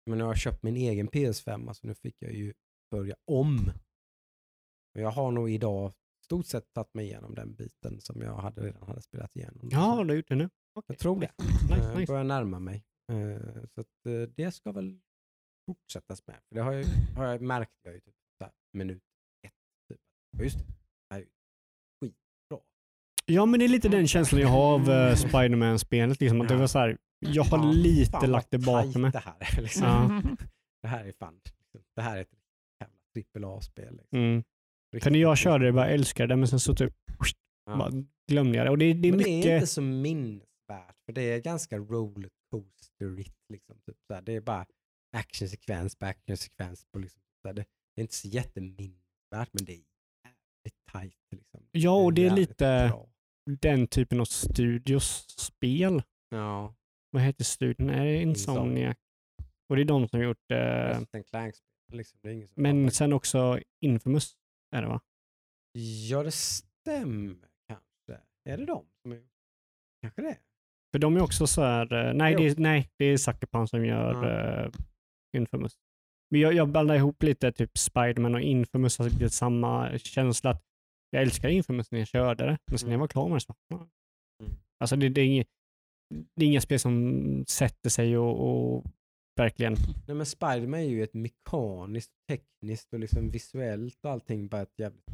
Men 0.05 0.17
nu 0.17 0.23
har 0.23 0.31
jag 0.31 0.37
köpt 0.37 0.63
min 0.63 0.75
egen 0.75 1.09
PS5 1.09 1.73
så 1.73 1.87
nu 1.87 1.95
fick 1.95 2.15
jag 2.19 2.33
ju 2.33 2.53
börja 2.91 3.15
om. 3.31 3.71
Och 4.95 5.01
jag 5.01 5.11
har 5.11 5.31
nog 5.31 5.51
idag 5.51 5.93
stort 6.25 6.45
sett 6.45 6.73
tagit 6.73 6.93
mig 6.93 7.05
igenom 7.05 7.35
den 7.35 7.53
biten 7.55 8.01
som 8.01 8.21
jag 8.21 8.35
hade 8.35 8.61
redan 8.61 8.87
hade 8.87 9.01
spelat 9.01 9.35
igenom. 9.35 9.69
Ja, 9.71 10.03
du 10.03 10.09
har 10.09 10.15
gjort 10.15 10.27
det 10.27 10.35
nu. 10.35 10.49
jag 10.87 10.97
tror 10.99 11.19
det. 11.19 11.31
Nice, 11.69 11.89
Jag 11.89 11.97
nice. 11.99 12.11
börjar 12.11 12.23
närma 12.23 12.59
mig. 12.59 12.83
Eh, 13.11 13.63
Så 13.75 13.81
att 13.81 14.05
eh, 14.05 14.21
det 14.35 14.51
ska 14.51 14.71
väl 14.71 14.99
fortsättas 15.65 16.27
med. 16.27 16.35
För 16.47 16.55
det 16.55 16.61
har 16.61 16.73
jag, 16.73 16.85
har 17.15 17.25
jag 17.25 17.41
märkt 17.41 17.71
jag 17.83 17.93
ju 17.93 17.99
typ 17.99 18.15
så 18.37 18.43
här, 18.43 18.53
minut 18.73 19.03
ett. 19.47 19.53
Typ. 19.89 19.99
Och 20.37 20.43
just 20.43 20.57
det, 20.57 20.63
det 20.65 21.15
här 21.15 21.17
är 21.21 21.23
ju 21.23 21.29
skitbra. 22.01 22.59
Ja, 23.25 23.45
men 23.45 23.59
det 23.59 23.65
är 23.65 23.69
lite 23.69 23.89
den 23.89 24.07
känslan 24.07 24.41
jag 24.41 24.47
har 24.49 24.73
av 24.73 25.15
Spiderman-spelet. 25.15 26.19
Liksom, 26.19 26.41
att 26.41 26.47
det 26.47 26.53
Ja. 26.53 26.59
var 26.59 26.67
så 26.67 26.79
här, 26.79 26.97
jag 27.19 27.43
har 27.43 27.49
Fan, 27.49 27.71
lite 27.81 28.11
fan 28.11 28.31
lagt 28.31 28.51
det 28.51 28.57
bakom 28.57 29.01
mig. 29.01 29.11
Det 29.11 29.19
här 29.19 29.35
är, 29.39 29.61
liksom. 29.61 29.83
Ja. 29.83 30.21
Det 30.81 30.87
här 30.87 31.05
är 31.05 31.11
fan, 31.11 31.39
det 31.95 32.01
här 32.01 32.17
är 32.17 32.21
ett 32.21 32.33
jävla 32.81 32.95
trippel 33.13 33.43
A-spel. 33.45 33.95
Liksom. 33.97 34.19
Mm. 34.19 34.43
För 35.03 35.11
när 35.11 35.19
jag 35.19 35.37
körde 35.37 35.65
det, 35.65 35.71
bara 35.71 35.87
älskade 35.89 36.27
det, 36.33 36.35
men 36.35 36.47
sen 36.47 36.59
så 36.59 36.75
typ 36.75 36.93
Ja. 37.65 37.77
bara 37.77 37.91
glömde 38.31 38.57
jag 38.57 38.67
det. 38.67 38.69
Och 38.71 38.77
det, 38.77 38.93
det 38.93 39.07
är 39.07 39.11
Men 39.11 39.17
mycket... 39.17 39.43
det 39.43 39.51
är 39.51 39.55
inte 39.55 39.67
så 39.67 39.81
minnesvärt, 39.81 40.99
för 41.05 41.11
det 41.13 41.21
är 41.21 41.39
ganska 41.39 41.77
rollercoasterigt. 41.77 43.35
Liksom, 43.53 43.79
typ, 43.85 43.97
så 44.07 44.13
här. 44.13 44.21
Det 44.21 44.33
är 44.35 44.41
bara 44.41 44.65
actionsekvens 45.17 45.95
på 45.95 46.05
actionsekvens. 46.05 46.85
På, 46.93 46.99
liksom, 46.99 47.21
så 47.41 47.47
här. 47.47 47.53
Det, 47.53 47.65
det 47.95 48.01
är 48.01 48.03
inte 48.03 48.15
så 48.15 48.27
jätteminnesvärt, 48.27 49.49
men 49.53 49.65
det 49.65 49.71
är 49.71 49.83
jävligt 50.25 50.85
tajt. 50.91 51.15
Liksom. 51.35 51.67
Ja, 51.71 52.03
och 52.03 52.13
det 52.13 52.21
är 52.21 52.25
jävligt 52.25 52.49
lite 52.49 52.87
bra. 52.91 53.09
den 53.61 53.87
typen 53.87 54.19
av 54.19 54.25
studios-spel. 54.25 56.03
Ja, 56.29 56.75
Vad 57.17 57.23
heter 57.25 57.43
studion? 57.43 57.89
Är 57.89 58.05
det 58.05 58.21
Insomniac. 58.21 58.97
Och 59.69 59.75
det 59.75 59.81
är 59.81 59.85
de 59.85 60.07
som 60.07 60.19
har 60.19 60.25
gjort 60.25 60.51
eh, 60.51 61.21
Clank-spel. 61.23 61.97
Liksom. 61.97 62.19
Det 62.23 62.47
Men 62.55 62.83
pratar. 62.83 62.93
sen 62.95 63.13
också 63.13 63.59
Infamous 63.81 64.35
är 64.75 64.81
det 64.81 64.87
va? 64.87 65.01
Ja, 66.09 66.23
det 66.23 66.31
stämmer 66.31 67.47
kanske. 67.67 68.23
Är 68.45 68.57
det 68.57 68.65
de 68.65 68.85
som 69.01 69.11
är... 69.11 69.21
Kanske 70.01 70.21
det. 70.21 70.37
För 70.91 70.99
de 70.99 71.15
är 71.17 71.21
också 71.23 71.47
så 71.47 71.61
här, 71.61 71.93
eh, 72.07 72.13
nej, 72.13 72.33
Jo. 72.33 72.39
det 72.39 72.45
är, 72.47 72.55
nej 72.57 72.89
det 72.97 73.05
är 73.05 73.17
Sucker 73.17 73.47
Punch 73.47 73.69
som 73.69 73.85
gör 73.85 74.13
Ja. 74.25 74.63
eh, 74.65 74.71
Infamous. 75.37 75.77
Men 76.31 76.41
jag, 76.41 76.53
jag 76.53 76.69
blandar 76.69 76.95
ihop 76.95 77.23
lite 77.23 77.51
typ 77.51 77.77
Spiderman 77.77 78.35
och 78.35 78.41
Infamous, 78.41 78.99
alltså 78.99 79.19
lite 79.19 79.29
samma 79.29 79.97
känsla. 79.97 80.49
att 80.49 80.63
Jag 81.09 81.21
älskar 81.21 81.49
Infamous 81.49 81.91
när 81.91 81.99
jag 81.99 82.07
körde 82.07 82.45
det, 82.45 82.57
men 82.65 82.79
sen 82.79 82.89
när 82.89 82.93
jag 82.93 82.99
var 82.99 83.07
klar 83.07 83.27
med 83.27 83.35
det 83.35 83.41
så. 83.41 83.55
Mm. 83.73 83.87
Alltså 84.79 84.95
det, 84.95 85.09
det, 85.09 85.21
är 85.21 85.25
inget, 85.25 85.47
det 86.09 86.45
är 86.45 86.47
inga 86.49 86.61
spel 86.61 86.79
som 86.79 87.45
sätter 87.47 87.89
sig 87.89 88.17
och, 88.17 88.49
och 88.49 88.83
verkligen, 89.35 89.75
Nej, 90.07 90.15
men 90.15 90.25
Spiderman 90.25 90.79
är 90.79 90.83
ju 90.83 91.03
ett 91.03 91.13
mekaniskt, 91.13 92.11
tekniskt 92.27 92.93
och 92.93 92.99
liksom 92.99 93.31
visuellt 93.31 94.05
och 94.05 94.11
allting 94.11 94.47
bara 94.47 94.61
ett 94.61 94.79
jävligt 94.79 95.05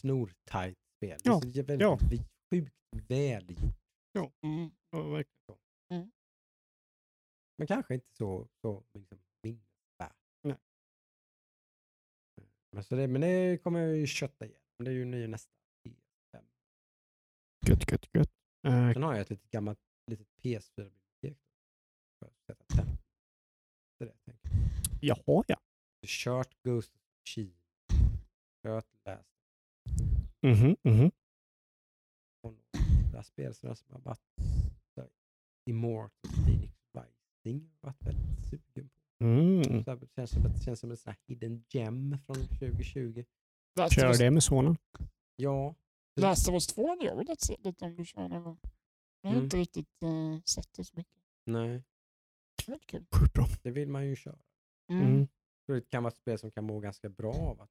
snortajt 0.00 0.78
spel. 0.96 1.18
Det 1.22 1.28
är 1.28 1.32
Ja, 1.32 1.40
så 1.40 1.48
jä- 1.48 1.62
väldigt 1.66 1.80
ja. 1.80 1.98
vi- 2.10 2.24
sjukt 2.50 2.74
välgjort. 3.08 3.74
Mm. 4.44 4.70
Men 7.58 7.66
kanske 7.66 7.94
inte 7.94 8.12
så, 8.14 8.48
så 8.60 8.84
liksom, 8.94 9.18
minnesvärt. 9.42 10.16
Nej. 10.42 10.56
Men, 12.72 12.84
så 12.84 12.94
det, 12.94 13.08
men 13.08 13.20
det 13.20 13.58
kommer 13.62 13.80
jag 13.80 13.96
ju 13.96 14.06
kötta 14.06 14.46
igen. 14.46 14.60
Men 14.78 14.84
Det 14.84 14.90
är 14.90 14.94
ju 14.94 15.04
ny 15.04 15.26
nästa. 15.26 15.50
PS5. 15.88 16.44
gött, 17.68 17.90
gött, 17.92 18.06
gött. 18.14 18.32
Eh, 18.66 18.92
Sen 18.92 19.02
har 19.02 19.12
jag 19.12 19.20
ett 19.20 19.30
litet 19.30 19.50
gammalt 19.50 19.78
PS4-bibliotek. 20.42 21.38
För 22.18 22.26
att 22.26 22.40
sätta 22.46 22.64
tänd. 22.76 22.98
Det 23.98 24.04
är 24.04 24.06
det 24.08 24.14
jag 24.14 24.24
tänker. 24.24 24.50
jaha 25.00 25.44
ja. 25.48 25.56
Kört 26.06 26.62
Ghost 26.62 26.94
of 26.96 27.02
Tsushima. 27.24 27.54
Kört 28.62 28.86
Last 29.04 29.26
Mhm, 30.42 30.76
mhm. 30.82 31.10
och 32.42 32.54
några 33.04 33.22
spel 33.22 33.54
som 33.54 33.68
jag 33.68 33.76
har 33.88 34.00
varit 34.00 34.20
Immortal 35.70 36.10
Phoenix 36.44 36.74
Rising 36.94 37.70
har 37.80 37.88
varit 37.88 38.06
väldigt 38.06 38.46
sugen 38.50 38.88
på. 38.88 39.24
Mm. 39.24 39.84
Så 39.84 39.94
det 39.94 40.08
känns 40.14 40.30
som, 40.30 40.42
det 40.42 40.60
känns 40.64 40.80
som 40.80 40.90
en 40.90 40.96
sån 40.96 41.10
här 41.10 41.18
hidden 41.26 41.64
gem 41.68 42.18
från 42.26 42.36
2020. 42.36 43.24
Last 43.76 43.92
of 43.92 44.02
Kör 44.02 44.18
det 44.18 44.30
med 44.30 44.42
sonen. 44.42 44.76
Ja, 45.36 45.74
Last 46.20 46.48
of 46.48 46.52
Us 46.52 46.66
2 46.66 46.88
hade 46.88 47.04
jag 47.04 47.16
velat 47.16 47.40
se 47.40 47.56
lite 47.58 47.84
om 47.84 47.96
du 47.96 48.04
kör 48.04 48.28
någon 48.28 48.42
gång. 48.42 48.58
Jag 49.22 49.30
har 49.30 49.34
Mm. 49.34 49.44
inte 49.44 49.56
riktigt 49.56 50.02
uh, 50.04 50.40
sett 50.44 50.72
det 50.76 50.84
så 50.84 50.92
mycket. 50.96 51.14
nej, 51.44 51.82
Det 52.66 52.70
var 52.72 52.78
kul. 52.86 53.04
Sjukt 53.20 53.32
bra. 53.34 53.46
det 53.62 53.70
vill 53.70 53.88
man 53.88 54.06
ju 54.06 54.16
köra. 54.16 54.38
Mm. 54.90 55.06
Mm. 55.06 55.28
Så 55.66 55.72
det 55.72 55.90
kan 55.90 56.02
vara 56.02 56.12
ett 56.12 56.16
spel 56.18 56.38
som 56.38 56.50
kan 56.50 56.64
må 56.64 56.80
ganska 56.80 57.08
bra 57.08 57.32
av 57.34 57.60
att 57.60 57.70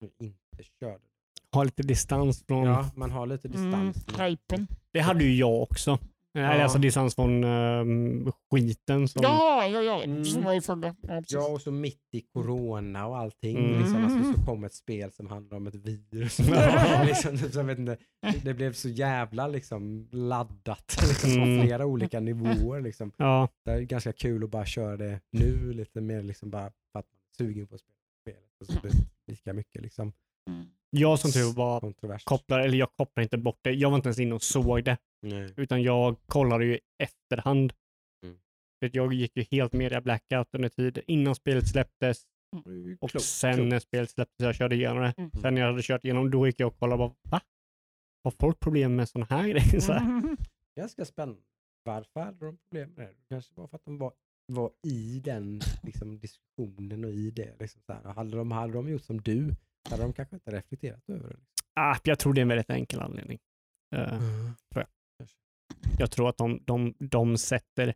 man 0.00 0.10
inte 0.18 0.62
kör 0.80 0.98
det. 0.98 1.08
Ha 1.52 1.64
lite 1.64 1.82
distans 1.82 2.44
från... 2.44 2.64
Ja, 2.64 2.90
man 2.96 3.10
har 3.10 3.26
lite 3.26 3.48
Mm. 3.48 3.70
distans. 3.92 4.20
Hypen. 4.20 4.66
Det 4.90 5.00
hade 5.00 5.24
ju 5.24 5.34
jag 5.36 5.62
också. 5.62 5.98
Ja. 6.32 6.62
Alltså 6.62 6.78
distans 6.78 7.14
från 7.14 7.44
ehm, 7.44 8.32
skiten. 8.50 9.08
Som... 9.08 9.22
Ja, 9.22 9.66
ja, 9.66 9.82
ja. 9.82 10.02
Mm. 10.02 10.24
Som 10.24 10.42
var. 10.42 10.94
Ja, 11.28 11.48
och 11.48 11.60
så 11.60 11.70
mitt 11.70 12.08
i 12.12 12.20
corona 12.20 13.06
och 13.06 13.18
allting. 13.18 13.56
Mm. 13.56 13.78
Liksom, 13.78 14.04
alltså, 14.04 14.32
så 14.40 14.46
kom 14.46 14.64
ett 14.64 14.74
spel 14.74 15.12
som 15.12 15.26
handlar 15.26 15.56
om 15.56 15.66
ett 15.66 15.74
virus. 15.74 16.38
Liksom, 17.06 17.38
så 17.38 17.58
jag 17.58 17.64
vet 17.64 17.78
inte, 17.78 17.96
det 18.44 18.54
blev 18.54 18.72
så 18.72 18.88
jävla 18.88 19.48
liksom, 19.48 20.08
laddat 20.12 20.96
liksom, 21.08 21.30
på 21.34 21.38
Mm. 21.42 21.60
flera 21.62 21.86
olika 21.86 22.20
nivåer. 22.20 22.80
Liksom. 22.80 23.12
Ja, 23.16 23.48
Det 23.64 23.70
är 23.70 23.80
ganska 23.80 24.12
kul 24.12 24.44
att 24.44 24.50
bara 24.50 24.66
köra 24.66 24.96
det 24.96 25.20
nu, 25.32 25.72
lite 25.72 26.00
mer 26.00 26.22
liksom, 26.22 26.50
bara 26.50 26.70
för 26.92 26.98
att 26.98 27.06
man 27.06 27.20
är 27.32 27.44
sugen 27.44 27.66
på 27.66 27.74
att 27.74 27.80
spela 27.80 27.94
spelet. 28.22 28.60
Och 28.60 28.66
så 28.66 28.80
blir 28.80 28.90
det 28.92 29.32
lika 29.32 29.52
mycket 29.52 29.82
liksom, 29.82 30.12
Mm. 30.48 30.66
Jag 30.90 31.18
som 31.18 31.30
tur 31.30 31.54
var 31.54 31.94
kopplar, 32.24 32.60
eller 32.60 32.78
jag 32.78 32.88
kopplar 32.96 33.22
inte 33.22 33.38
bort 33.38 33.58
det. 33.62 33.72
Jag 33.72 33.90
var 33.90 33.96
inte 33.96 34.08
ens 34.08 34.18
inne 34.18 34.34
och 34.34 34.42
såg 34.42 34.84
det. 34.84 34.96
Nej. 35.22 35.54
Utan 35.56 35.82
jag 35.82 36.16
kollade 36.26 36.64
ju 36.64 36.78
efterhand. 37.02 37.72
Mm. 38.26 38.38
För 38.80 38.90
jag 38.92 39.12
gick 39.12 39.36
ju 39.36 39.44
helt 39.50 39.72
media 39.72 40.00
blackout 40.00 40.48
under 40.52 40.68
tid 40.68 41.02
innan 41.06 41.34
spelet 41.34 41.68
släpptes 41.68 42.22
och 43.00 43.10
Klokt, 43.10 43.26
sen 43.26 43.54
klokt. 43.54 43.68
när 43.68 43.78
spelet 43.78 44.10
släpptes 44.10 44.44
jag 44.44 44.54
körde 44.54 44.74
igenom 44.74 45.02
det. 45.02 45.14
Mm. 45.16 45.30
Sen 45.30 45.54
när 45.54 45.60
jag 45.60 45.68
hade 45.68 45.82
kört 45.82 46.04
igenom 46.04 46.30
då 46.30 46.46
gick 46.46 46.60
jag 46.60 46.66
och 46.66 46.78
kollade 46.78 46.98
bara, 46.98 47.14
va? 47.22 47.40
Har 48.24 48.30
folk 48.30 48.60
problem 48.60 48.96
med 48.96 49.08
sådana 49.08 49.26
här 49.30 49.48
grejer? 49.48 49.80
Så 49.80 49.92
här. 49.92 50.00
Mm. 50.00 50.36
Ganska 50.80 51.04
spännande. 51.04 51.42
Varför 51.84 52.20
hade 52.20 52.46
de 52.46 52.58
problem 52.58 52.90
med 52.96 53.06
det? 53.06 53.14
Kanske 53.28 53.54
var 53.54 53.66
för 53.66 53.76
att 53.76 53.84
de 53.84 53.98
var, 53.98 54.12
var 54.52 54.70
i 54.86 55.20
den 55.24 55.60
liksom, 55.82 56.18
diskussionen 56.18 57.04
och 57.04 57.10
i 57.10 57.30
det. 57.30 57.60
Liksom, 57.60 57.80
så 57.86 57.92
här. 57.92 58.02
Hade, 58.02 58.36
de, 58.36 58.50
hade 58.52 58.72
de 58.72 58.88
gjort 58.88 59.02
som 59.02 59.20
du 59.20 59.54
hade 59.90 60.02
de 60.02 60.12
kanske 60.12 60.36
inte 60.36 60.50
reflekterat 60.50 61.08
över 61.08 61.28
det. 61.28 61.28
Liksom. 61.28 61.54
Ah, 61.74 61.96
jag 62.04 62.18
tror 62.18 62.34
det 62.34 62.40
är 62.40 62.42
en 62.42 62.48
väldigt 62.48 62.70
enkel 62.70 63.00
anledning. 63.00 63.38
Eh, 63.96 64.22
jag 65.98 66.10
tror 66.10 66.28
att 66.28 66.36
de, 66.36 66.64
de, 66.64 66.94
de 66.98 67.38
sätter, 67.38 67.94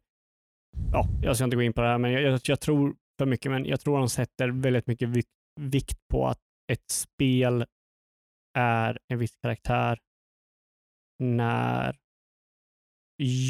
ja, 0.93 1.09
jag 1.23 1.37
ska 1.37 1.45
inte 1.45 1.57
gå 1.57 1.63
in 1.63 1.73
på 1.73 1.81
det 1.81 1.87
här, 1.87 1.99
men 1.99 2.13
jag, 2.13 2.23
jag, 2.23 2.41
jag 2.45 2.61
tror 2.61 2.97
för 3.19 3.27
mycket, 3.27 3.51
men 3.51 3.65
jag 3.65 3.81
tror 3.81 3.99
de 3.99 4.09
sätter 4.09 4.49
väldigt 4.49 4.87
mycket 4.87 5.09
vikt, 5.09 5.31
vikt 5.61 5.99
på 6.09 6.27
att 6.27 6.41
ett 6.73 6.91
spel 6.91 7.67
är 8.59 8.99
en 9.09 9.19
viss 9.19 9.37
karaktär 9.43 9.99
när 11.19 11.99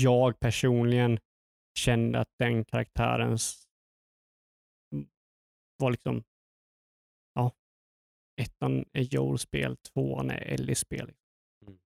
jag 0.03 0.41
personligen 0.41 1.19
kände 1.79 2.21
att 2.21 2.31
den 2.39 2.65
karaktärens 2.65 3.65
var 5.77 5.91
liksom, 5.91 6.25
ettan 8.41 8.85
är 8.93 9.03
Joels 9.03 9.43
spel, 9.43 9.77
tvåan 9.77 10.31
är 10.31 10.41
Ellies 10.43 10.79
spel. 10.79 11.13
Mm. 11.67 11.79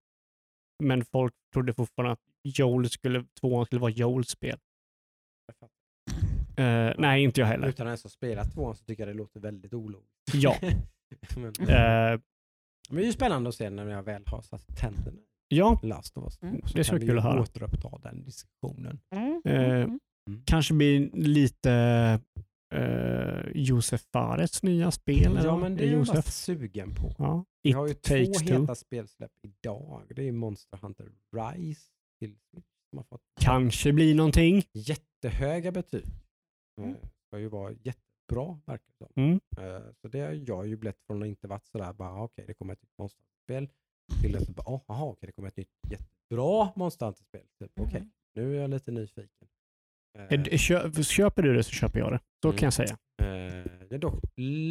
Men 0.82 1.05
folk 1.05 1.35
trodde 1.52 1.74
fortfarande 1.74 2.12
att 2.12 2.20
Joel 2.43 2.90
skulle, 2.90 3.24
tvåan 3.40 3.66
skulle 3.66 3.81
vara 3.81 3.90
Joels 3.90 4.28
spel. 4.28 4.59
Fattar. 5.52 5.68
Eh, 6.89 6.94
nej, 6.98 7.23
inte 7.23 7.40
jag 7.40 7.48
heller. 7.48 7.68
Utan 7.68 7.86
att 7.86 7.90
ens 7.90 8.02
ha 8.02 8.10
spelat 8.10 8.52
tvåan 8.55 8.77
så 8.77 8.85
tycker 8.85 9.06
jag 9.06 9.14
det 9.16 9.18
låter 9.18 9.40
väldigt 9.40 9.74
ologiskt. 9.74 10.35
Ja. 10.35 10.56
men, 11.36 11.44
Eh, 11.68 12.20
men 12.90 12.97
det 12.97 13.02
är 13.02 13.06
ju 13.06 13.12
spännande 13.12 13.48
att 13.48 13.55
se 13.55 13.70
när 13.70 13.86
jag 13.86 14.02
väl 14.02 14.23
har 14.27 14.43
satt 14.43 14.77
tänderna 14.77 15.18
ja, 15.48 15.81
Last 15.82 16.16
of 16.16 16.24
Us. 16.24 16.43
Mm. 16.43 16.60
Så 16.66 16.77
Det 16.78 16.85
ska 16.85 16.97
bli 16.97 17.05
vi 17.05 17.10
kul 17.10 17.18
att 17.18 17.24
höra. 17.24 17.40
återuppta 17.43 17.98
den 17.98 18.24
diskussionen. 18.24 19.01
Mm. 19.10 19.43
Eh, 19.44 19.89
Mm. 20.28 20.43
kanske 20.44 20.74
blir 20.74 21.10
lite 21.12 22.20
uh, 22.74 23.51
Josef 23.55 24.01
Fares 24.12 24.62
nya 24.62 24.90
spel. 24.90 25.38
Ja, 25.44 25.56
men 25.56 25.76
det 25.76 25.82
är 25.84 25.86
jag 25.90 25.98
Josef. 25.98 26.14
bara 26.14 26.22
sugen 26.22 26.94
på. 26.94 27.14
Ja. 27.18 27.44
Vi 27.62 27.72
har 27.72 27.88
ju 27.88 27.94
två 27.94 28.14
two. 28.14 28.52
heta 28.60 28.74
spelsläpp 28.74 29.32
idag. 29.43 30.02
Det 30.16 30.28
är 30.28 30.32
Monster 30.32 30.76
Hunter 30.82 31.12
Rise 31.36 31.90
till 32.18 32.36
som 32.90 32.98
har 32.98 33.05
fått 33.05 33.20
Kanske 33.40 33.93
blir 33.93 34.14
någonting. 34.14 34.62
jättehöga 34.72 35.72
betyg. 35.72 36.05
Mm. 36.80 36.90
Eh, 36.90 36.97
ska 37.26 37.38
ju 37.38 37.48
vara 37.48 37.72
jättebra 37.72 38.59
verkar 38.66 38.93
det. 38.98 39.20
Mm. 39.20 39.40
Eh, 39.59 39.82
Så 40.02 40.09
det 40.09 40.20
har 40.20 40.32
jag 40.47 40.66
ju 40.66 40.76
blivit 40.76 41.01
från 41.06 41.22
att 41.22 41.28
inte 41.28 41.48
varit 41.48 41.66
sådär 41.66 41.93
bara 41.93 42.10
ah, 42.10 42.22
okej 42.24 42.44
det 42.47 42.55
kommer 42.55 42.72
ett 42.72 42.82
nytt 42.82 42.98
monsterspel 42.98 43.68
till 44.22 44.36
att 44.36 44.48
bara 44.48 44.74
oh, 44.74 44.82
aha, 44.86 45.06
okej 45.06 45.26
det 45.26 45.32
kommer 45.32 45.48
ett 45.48 45.56
nytt 45.56 45.70
jättebra 45.90 46.72
Monster 46.76 47.06
Hunter-spel. 47.06 47.47
Typ, 47.59 47.72
okej 47.80 47.97
Mm. 48.01 48.10
nu 48.34 48.56
är 48.56 48.60
jag 48.60 48.70
lite 48.70 48.90
nyfiken. 48.90 49.48
Eh, 50.16 50.24
Eh, 50.32 50.59
kö- 50.59 51.02
Köper 51.02 51.43
du 51.43 51.55
det 51.55 51.62
så 51.62 51.70
köper 51.70 51.98
jag 51.98 52.12
det. 52.12 52.20
Så 52.43 52.48
Mm. 52.48 52.59
kan 52.59 52.66
jag 52.66 52.72
säga. 52.72 52.97
eh, 53.22 53.26
jag 53.80 53.93
är 53.93 53.98
dock 53.98 54.24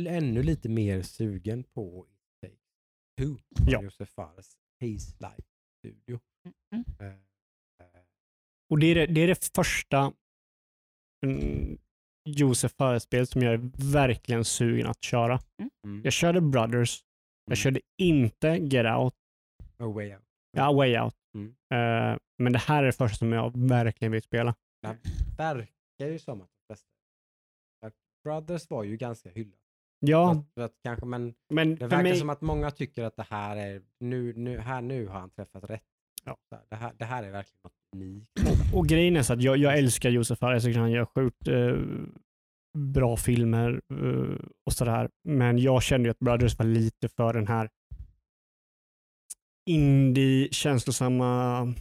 ännu 0.08 0.44
lite 0.44 0.70
mer 0.70 1.02
sugen 1.02 1.64
på 1.64 2.06
It 2.10 2.20
Takes 2.42 2.60
Two. 3.20 3.38
Ja. 3.72 3.82
Josef 3.84 4.10
Fares 4.10 4.58
Haze 4.82 5.16
Life 5.20 5.48
Studio. 5.80 6.20
Mm. 6.72 6.86
Eh, 7.00 7.20
Och 8.70 8.80
det 8.80 8.88
är 8.88 8.96
det, 8.96 9.06
det, 9.06 9.22
är 9.22 9.28
det 9.28 9.52
första 9.56 10.14
mm, 11.26 11.78
Josef 12.30 12.72
Fares-spel 12.78 13.28
som 13.28 13.42
jag 13.42 13.54
är 13.54 13.92
verkligen 13.94 14.46
sugen 14.46 14.88
att 14.88 15.04
köra. 15.04 15.40
mm, 15.86 16.02
Jag 16.04 16.14
körde 16.14 16.42
Brothers. 16.42 17.04
Jag 17.46 17.52
mm. 17.52 17.56
körde 17.56 17.82
inte 18.02 18.48
Get 18.48 18.86
Out. 18.86 19.14
A 19.78 19.88
Way 19.88 20.14
Out. 20.16 20.24
Ja, 20.58 20.74
Way 20.74 21.00
Out. 21.00 21.16
Mm. 21.36 21.48
Eh, 21.74 22.18
men 22.38 22.54
det 22.54 22.60
här 22.60 22.84
är 22.84 22.86
det 22.86 22.92
första 22.94 23.18
som 23.18 23.32
jag 23.34 23.68
verkligen 23.68 24.12
vill 24.12 24.22
spela. 24.22 24.56
Det 24.94 25.10
verkar 25.38 26.08
ju 26.12 26.20
som 26.20 26.42
att 26.42 26.50
de 26.50 26.66
flesta 26.68 26.88
Brothers 28.24 28.70
var 28.70 28.84
ju 28.84 28.98
ganska 28.98 29.30
hyllat. 29.30 29.60
Ja, 30.00 30.44
för 30.54 30.62
att 30.62 30.74
kanske, 30.84 31.06
men 31.06 31.34
men 31.50 31.76
det 31.76 31.88
verkar 31.88 32.04
mig... 32.04 32.16
som 32.16 32.30
att 32.30 32.42
många 32.42 32.72
tycker 32.72 33.04
att 33.04 33.16
det 33.16 33.26
här 33.30 33.58
är, 33.58 33.82
nu, 34.00 34.34
nu, 34.34 34.60
här 34.60 34.82
nu 34.82 35.08
har 35.08 35.20
han 35.20 35.30
träffat 35.30 35.64
rätt. 35.64 35.84
Ja. 36.24 36.38
Här, 36.52 36.62
Det, 36.70 36.76
här, 36.76 36.94
det 36.98 37.06
här 37.06 37.24
är 37.24 37.32
verkligen 37.32 37.60
något 37.64 37.74
unikt. 37.96 38.74
Och 38.74 38.88
grejen 38.88 39.18
är 39.18 39.24
så 39.24 39.34
att 39.34 39.42
jag, 39.42 39.58
jag 39.58 39.78
älskar 39.78 40.10
Josef 40.10 40.40
Fares. 40.40 40.64
Jag 40.64 40.70
tycker 40.70 40.80
han 40.80 40.92
gör 40.92 41.06
sjukt 41.06 41.48
eh, 41.48 41.78
bra 42.78 43.18
filmer 43.18 43.82
eh, 43.90 44.46
och 44.66 44.74
sådär. 44.74 45.10
Men 45.24 45.58
jag 45.58 45.84
kände 45.84 46.08
ju 46.08 46.12
att 46.12 46.20
Brothers 46.20 46.60
var 46.60 46.66
lite 46.66 47.10
för 47.10 47.34
den 47.34 47.48
här 47.48 47.70
indie, 49.70 50.48
känslosamma 50.52 51.74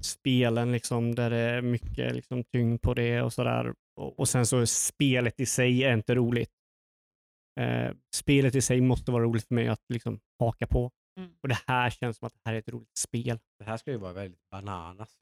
spelen 0.00 0.72
liksom, 0.72 1.14
där 1.14 1.30
det 1.30 1.36
är 1.36 1.62
mycket 1.62 2.14
liksom, 2.14 2.44
tyngd 2.44 2.82
på 2.82 2.94
det 2.94 3.22
och 3.22 3.32
sådär. 3.32 3.74
Och, 3.96 4.18
och 4.18 4.28
sen 4.28 4.46
så 4.46 4.58
är 4.58 4.64
spelet 4.64 5.40
i 5.40 5.46
sig 5.46 5.84
är 5.84 5.92
inte 5.94 6.14
roligt. 6.14 6.50
Eh, 7.60 7.92
spelet 8.14 8.54
i 8.54 8.62
sig 8.62 8.80
måste 8.80 9.10
vara 9.10 9.24
roligt 9.24 9.48
för 9.48 9.54
mig 9.54 9.68
att 9.68 9.82
liksom, 9.88 10.20
haka 10.38 10.66
på. 10.66 10.90
Mm. 11.20 11.30
Och 11.42 11.48
det 11.48 11.58
här 11.66 11.90
känns 11.90 12.16
som 12.16 12.26
att 12.26 12.34
det 12.34 12.40
här 12.44 12.54
är 12.54 12.58
ett 12.58 12.68
roligt 12.68 12.96
spel. 12.98 13.38
Det 13.58 13.64
här 13.64 13.76
ska 13.76 13.90
ju 13.90 13.96
vara 13.96 14.12
väldigt 14.12 14.50
bananas. 14.50 15.16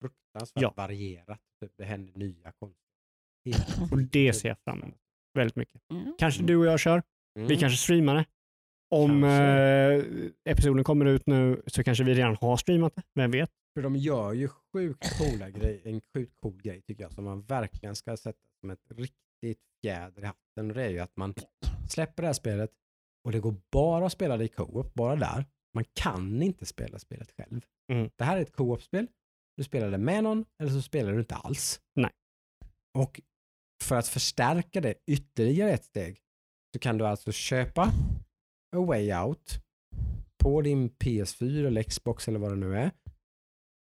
Fruktansvärt 0.00 0.62
Ja. 0.62 0.72
varierat. 0.76 1.40
Typ, 1.60 1.72
det 1.78 1.84
händer 1.84 2.12
nya 2.18 2.52
konster. 2.52 2.82
Och 3.92 3.98
det 3.98 4.32
ser 4.32 4.48
jag 4.48 4.58
fram 4.58 4.82
emot 4.82 4.98
väldigt 5.34 5.56
mycket. 5.56 5.80
Mm. 5.90 6.14
Kanske 6.18 6.42
du 6.42 6.56
och 6.56 6.66
jag 6.66 6.80
kör. 6.80 7.02
Mm. 7.36 7.48
Vi 7.48 7.56
kanske 7.56 7.76
streamar 7.76 8.14
det. 8.14 8.24
Om 8.90 9.24
eh, 9.24 10.04
episoden 10.44 10.84
kommer 10.84 11.04
ut 11.04 11.26
nu 11.26 11.62
så 11.66 11.84
kanske 11.84 12.04
vi 12.04 12.14
redan 12.14 12.36
har 12.40 12.56
streamat 12.56 12.96
det. 12.96 13.02
Vem 13.14 13.30
vet? 13.30 13.50
För 13.74 13.82
de 13.82 13.96
gör 13.96 14.32
ju 14.32 14.48
sjukt 14.48 15.18
coola 15.18 15.50
grej, 15.50 15.82
en 15.84 16.00
sjukt 16.14 16.32
cool 16.42 16.62
grej 16.62 16.82
tycker 16.82 17.02
jag 17.02 17.12
som 17.12 17.24
man 17.24 17.42
verkligen 17.42 17.96
ska 17.96 18.16
sätta 18.16 18.38
som 18.60 18.70
ett 18.70 18.90
riktigt 18.90 19.60
fjäder 19.82 20.22
i 20.22 20.26
hatten. 20.26 20.70
Och 20.70 20.74
det 20.74 20.84
är 20.84 20.90
ju 20.90 20.98
att 20.98 21.16
man 21.16 21.34
släpper 21.88 22.22
det 22.22 22.28
här 22.28 22.32
spelet 22.32 22.70
och 23.24 23.32
det 23.32 23.40
går 23.40 23.54
bara 23.72 24.06
att 24.06 24.12
spela 24.12 24.36
det 24.36 24.44
i 24.44 24.48
co-op, 24.48 24.94
bara 24.94 25.16
där. 25.16 25.44
Man 25.74 25.84
kan 25.94 26.42
inte 26.42 26.66
spela 26.66 26.98
spelet 26.98 27.32
själv. 27.36 27.60
Mm. 27.92 28.10
Det 28.16 28.24
här 28.24 28.36
är 28.36 28.42
ett 28.42 28.52
co-op-spel. 28.52 29.06
Du 29.56 29.64
spelar 29.64 29.90
det 29.90 29.98
med 29.98 30.24
någon 30.24 30.44
eller 30.62 30.72
så 30.72 30.82
spelar 30.82 31.12
du 31.12 31.18
inte 31.18 31.34
alls. 31.34 31.80
Nej. 31.94 32.10
Och 32.98 33.20
för 33.84 33.96
att 33.96 34.08
förstärka 34.08 34.80
det 34.80 34.94
ytterligare 35.06 35.70
ett 35.70 35.84
steg 35.84 36.18
så 36.74 36.78
kan 36.78 36.98
du 36.98 37.06
alltså 37.06 37.32
köpa 37.32 37.92
A 38.76 38.84
Way 38.84 39.12
Out 39.14 39.60
på 40.42 40.62
din 40.62 40.90
PS4 40.90 41.66
eller 41.66 41.82
Xbox 41.82 42.28
eller 42.28 42.38
vad 42.38 42.50
det 42.52 42.56
nu 42.56 42.76
är. 42.76 42.90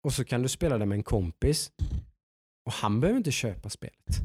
Och 0.05 0.13
så 0.13 0.25
kan 0.25 0.41
du 0.41 0.47
spela 0.49 0.77
det 0.77 0.85
med 0.85 0.95
en 0.95 1.03
kompis. 1.03 1.71
Och 2.65 2.71
han 2.73 2.99
behöver 2.99 3.17
inte 3.17 3.31
köpa 3.31 3.69
spelet. 3.69 4.19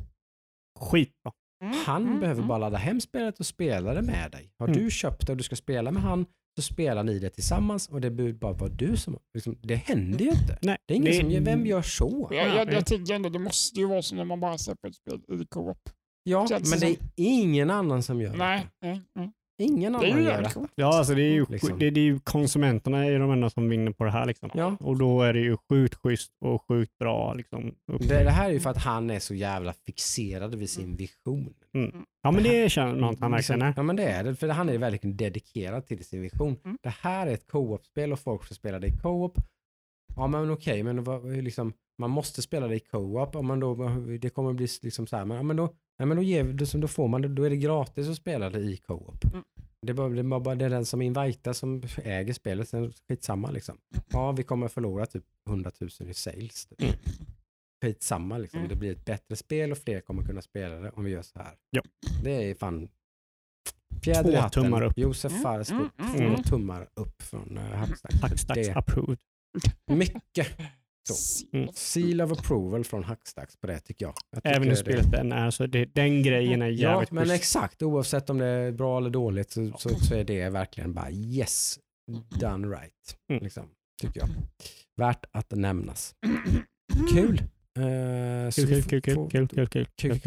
Skitbra. 0.81 1.33
Mm. 1.65 1.77
Han 1.87 2.03
Mm. 2.07 2.21
behöver 2.21 2.39
Mm. 2.41 2.49
bara 2.49 2.59
ladda 2.59 2.77
hem 2.77 3.01
spelet 3.01 3.41
och 3.41 3.47
spela 3.47 3.95
det 3.95 4.03
med 4.03 4.31
dig. 4.33 4.53
Har 4.59 4.69
Mm. 4.69 4.81
du 4.85 4.91
köpt 4.91 5.27
det 5.27 5.33
och 5.33 5.37
du 5.37 5.43
ska 5.45 5.57
spela 5.57 5.91
med 5.91 6.03
han 6.03 6.27
så 6.57 6.63
spelar 6.63 7.03
ni 7.05 7.19
det 7.19 7.31
tillsammans 7.31 7.89
och 7.89 8.01
det 8.01 8.11
bör 8.11 8.33
bara 8.33 8.53
vara 8.53 8.71
du 8.71 8.97
som... 8.97 9.19
Liksom, 9.35 9.59
det 9.63 9.75
händer 9.75 10.19
ju 10.25 10.31
inte. 10.31 10.59
Nej, 10.63 10.79
Det 10.87 10.95
är 10.95 10.97
ingen 10.97 11.13
det- 11.13 11.21
som 11.21 11.31
gör, 11.31 11.41
vem 11.41 11.67
gör 11.67 11.83
så? 11.83 12.29
Jag, 12.31 12.49
jag, 12.57 12.73
jag 12.73 12.87
tycker 12.87 13.15
ändå 13.15 13.29
det 13.29 13.39
måste 13.39 13.81
ju 13.81 13.87
vara 13.87 14.03
så 14.03 14.15
när 14.15 14.25
man 14.25 14.41
bara 14.41 14.59
släpper 14.59 14.89
ett 14.89 14.95
spel 14.95 15.21
i 15.41 15.47
co-op. 15.47 15.79
Ja, 16.23 16.49
Känns 16.49 16.71
men 16.71 16.81
det 16.81 16.87
det 17.17 17.23
är 17.23 17.43
ingen 17.43 17.71
annan 17.71 18.03
som 18.03 18.21
gör 18.21 18.37
Nej, 18.37 18.67
det. 18.81 18.87
nej, 18.89 19.03
nej. 19.15 19.33
Ingen 19.59 19.93
Det 19.93 19.99
är 19.99 20.13
annan 20.13 20.19
ju 20.19 20.25
gör 20.25 20.45
coolt. 20.45 20.73
Ja, 20.75 20.99
alltså 20.99 21.15
det 21.15 21.23
är 21.23 21.33
ju, 21.33 21.47
Liksom. 21.49 21.79
det, 21.79 21.91
det 21.91 22.01
är 22.01 22.05
ju 22.05 22.19
konsumenterna 22.19 23.07
är 23.07 23.19
de 23.19 23.31
enda 23.31 23.51
som 23.51 23.69
vinner 23.69 23.93
på 23.93 24.05
det 24.05 24.11
här. 24.11 24.27
Liksom. 24.27 24.51
Ja. 24.55 24.77
Och 24.81 24.99
då 24.99 25.23
är 25.23 25.33
det 25.33 25.41
ju 25.41 25.57
sjukt 25.71 25.95
schysst 25.95 26.33
och 26.45 26.65
sjukt 26.69 26.99
bra. 26.99 27.35
Liksom. 27.35 27.75
Det, 27.99 28.25
det 28.25 28.31
här 28.31 28.49
är 28.49 28.53
ju 28.53 28.61
för 28.61 28.71
att 28.71 28.83
han 28.83 29.11
är 29.11 29.19
så 29.19 29.35
jävla 29.35 29.73
fixerad 29.73 30.55
vid 30.55 30.71
sin 30.71 30.97
vision. 30.97 31.55
Ja, 32.23 32.31
men 32.31 32.43
det 32.43 32.71
känner 32.71 33.01
man 33.01 33.15
att 33.15 33.21
han 33.21 33.31
verkligen 33.31 33.63
är. 33.63 33.75
Ja 33.77 33.83
men 33.83 33.97
det 33.97 34.05
är 34.05 34.25
det, 34.25 34.35
för 34.37 34.49
han 34.49 34.69
är 34.69 34.79
verkligen 34.79 35.17
dedikerad 35.17 35.87
till 35.87 36.05
sin 36.05 36.23
vision. 36.23 36.57
Mm. 36.65 36.79
Det 36.83 36.95
här 37.01 37.27
är 37.27 37.35
ett 37.35 37.47
co-op-spel 37.47 38.13
och 38.13 38.21
folk 38.21 38.45
ska 38.45 38.55
spela 38.55 38.79
det 38.79 38.87
i 38.87 38.93
co-op. 38.93 39.39
Ja 40.17 40.27
men 40.27 40.51
okej, 40.51 40.83
men 40.83 41.05
liksom, 41.45 41.73
man 41.99 42.11
måste 42.11 42.43
spela 42.43 42.69
det 42.69 42.77
i 42.77 42.81
co-op. 42.81 43.37
Om 43.37 43.47
man 43.47 43.61
då, 43.61 43.75
det 44.21 44.31
kommer 44.31 44.53
bli 44.53 44.67
liksom 44.83 45.07
så 45.07 45.17
här, 45.17 45.25
men, 45.25 45.37
ja, 45.37 45.43
men, 45.43 45.57
då, 45.57 45.75
nej, 45.99 46.07
men 46.09 46.17
då, 46.17 46.23
ger, 46.23 46.45
då, 46.45 46.79
då 46.79 46.89
får 46.89 47.09
man 47.09 47.23
det, 47.23 47.29
då 47.29 47.43
är 47.43 47.51
det 47.51 47.57
gratis 47.57 48.09
att 48.09 48.17
spela 48.17 48.51
det 48.51 48.61
i 48.61 48.77
co-op. 48.77 49.25
Mm. 49.25 49.45
Det, 49.83 49.91
är 49.93 49.95
bara, 49.95 50.09
det, 50.09 50.21
är 50.21 50.41
bara, 50.41 50.55
det 50.55 50.65
är 50.65 50.71
den 50.71 50.87
som 50.87 51.03
invitar 51.03 51.53
som 51.53 51.83
äger 52.05 52.33
spelet, 52.33 52.69
sen 52.69 52.93
skitsamma 53.09 53.51
liksom. 53.51 53.79
Ja, 54.11 54.33
vi 54.33 54.43
kommer 54.43 54.69
förlora 54.69 55.07
typ 55.07 55.25
100 55.49 55.71
000 55.81 55.91
i 56.11 56.15
sales. 56.15 56.67
Typ. 56.67 56.83
Mm. 56.83 56.95
Skitsamma 57.85 58.39
liksom. 58.39 58.59
Mm. 58.61 58.69
Det 58.69 58.77
blir 58.77 58.93
ett 58.93 59.05
bättre 59.05 59.37
spel 59.37 59.73
och 59.73 59.79
fler 59.79 60.01
kommer 60.01 60.23
kunna 60.25 60.43
spela 60.43 60.75
det 60.75 60.91
om 60.91 61.05
vi 61.05 61.11
gör 61.11 61.23
så 61.23 61.39
här. 61.39 61.55
Ja. 61.71 61.83
Det 62.25 62.51
är 62.51 62.55
fan 62.55 62.89
fjäder 64.03 64.31
i 64.31 64.33
Två 64.33 64.41
hatten. 64.41 64.63
tummar 64.63 64.83
upp. 64.83 64.99
Josef 64.99 65.33
Mm, 65.33 65.43
Fares 65.43 65.71
mm, 65.71 65.89
två 65.99 66.05
mm, 66.19 66.27
mm. 66.27 66.43
tummar 66.43 66.89
upp 66.95 67.23
från 67.23 67.59
uh, 67.59 67.65
Hackstacks. 67.65 68.21
Hackstacks 68.23 68.67
Det- 68.69 68.75
approved. 68.75 69.19
Mycket 69.87 70.47
Så. 71.09 71.47
Mm. 71.57 71.69
seal 71.75 72.21
of 72.21 72.33
approval 72.33 72.85
från 72.85 73.05
Hackstacks 73.05 73.57
på 73.57 73.67
det 73.67 73.81
tycker 73.81 74.07
jag. 74.07 74.15
jag 74.31 74.57
Även 74.57 74.69
det- 74.69 74.77
spelet 74.77 75.11
den 75.11 75.33
är. 75.33 75.51
Så 75.51 75.67
det, 75.67 75.85
den 75.95 76.23
grejen 76.23 76.63
är 76.63 76.67
Ja, 76.67 76.73
jävligt 76.91 77.11
men 77.11 77.25
schysst. 77.25 77.35
exakt. 77.37 77.83
Oavsett 77.83 78.31
om 78.31 78.39
det 78.39 78.47
är 78.47 78.73
bra 78.73 78.99
eller 78.99 79.11
dåligt 79.11 79.51
så, 79.51 79.73
så, 79.79 79.89
så 79.89 80.15
är 80.15 80.25
det 80.25 80.49
verkligen 80.51 80.95
bara 80.95 81.11
yes, 81.11 81.79
done 82.41 82.69
right. 82.69 83.17
Mm. 83.31 83.43
Liksom, 83.43 83.69
tycker 84.03 84.21
jag. 84.21 84.29
Värt 84.97 85.25
att 85.33 85.51
nämnas. 85.51 86.15
Kul. 87.15 87.43
Kul, 88.55 88.83
kul, 88.83 89.01
kul, 89.03 89.29
kul, 89.31 89.49
kul, 89.49 89.67
kul, 89.67 89.87
kul. 89.97 90.19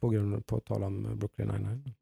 På 0.00 0.08
grund 0.08 0.34
av 0.34 0.42
att 0.56 0.64
tala 0.66 0.86
om 0.86 1.18
Brooklyn 1.18 1.48
Nine-Nine. 1.50 1.94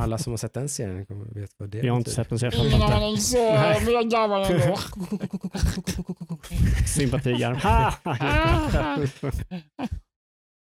Alla 0.00 0.18
som 0.18 0.32
har 0.32 0.36
sett 0.38 0.52
den 0.54 0.68
serien 0.68 1.06
kommer 1.06 1.24
vet 1.24 1.50
vad 1.56 1.68
det 1.70 1.78
är. 1.80 1.84
Jag 1.84 1.92
har 1.92 1.98
inte 1.98 2.10
sett 2.10 2.28
den 2.28 2.38
så 2.38 2.46
jag 2.46 2.52
fattar 2.54 2.66
inte. 2.66 2.76
Nej. 3.54 3.80
Sympatigarm. 6.86 7.56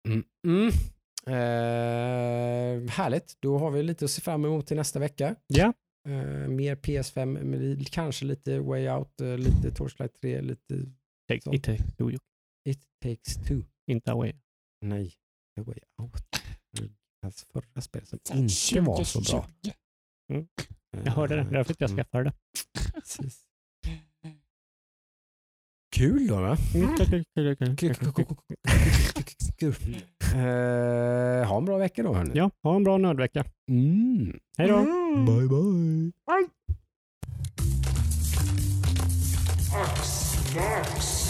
mm, 0.08 0.24
mm. 0.46 0.68
Eh, 1.26 2.90
härligt, 2.90 3.36
då 3.40 3.58
har 3.58 3.70
vi 3.70 3.82
lite 3.82 4.04
att 4.04 4.10
se 4.10 4.20
fram 4.22 4.44
emot 4.44 4.66
till 4.66 4.76
nästa 4.76 4.98
vecka. 4.98 5.34
Ja. 5.46 5.72
Eh, 6.08 6.48
mer 6.48 6.76
PS5, 6.76 7.84
kanske 7.90 8.24
lite 8.24 8.58
Way 8.60 8.88
Out, 8.88 9.20
lite 9.38 9.70
Torchlight 9.70 10.12
3, 10.20 10.40
lite 10.40 10.74
take, 11.28 11.56
it 11.56 11.62
takes 11.64 11.84
two, 11.96 12.10
It 12.64 12.78
takes 13.02 13.36
two. 13.36 13.62
inte 13.86 14.12
away. 14.12 14.32
Nej, 14.80 15.14
The 15.56 15.62
Way 15.62 15.78
Out. 16.02 16.22
Hans 17.22 17.44
förra 17.52 17.80
spel 17.80 18.06
som 18.06 18.18
inte 18.32 18.80
var 18.80 19.04
så 19.04 19.20
bra. 19.20 19.48
2020. 20.28 20.50
Jag 21.04 21.12
hörde 21.12 21.36
det, 21.36 21.42
därför 21.50 21.74
jag 21.78 21.90
Mm, 21.90 21.96
skaffade 22.04 22.24
det. 22.24 22.32
precis. 22.92 23.44
Kul 25.96 26.26
då 26.26 26.40
va? 26.40 26.56
Mm. 26.74 26.94
Eh, 30.34 31.48
ha 31.48 31.58
en 31.58 31.64
bra 31.64 31.78
vecka 31.78 32.02
då 32.02 32.14
hörni. 32.14 32.30
Ja, 32.34 32.50
ha 32.62 32.76
en 32.76 32.84
bra 32.84 32.98
nördvecka. 32.98 33.44
Mm. 33.70 34.40
Hej 34.58 34.68
då! 34.68 34.76
Mm. 34.78 35.26
Bye 35.26 35.48
bye. 35.48 36.12
Ax, 39.72 40.23
Dark 40.54 41.23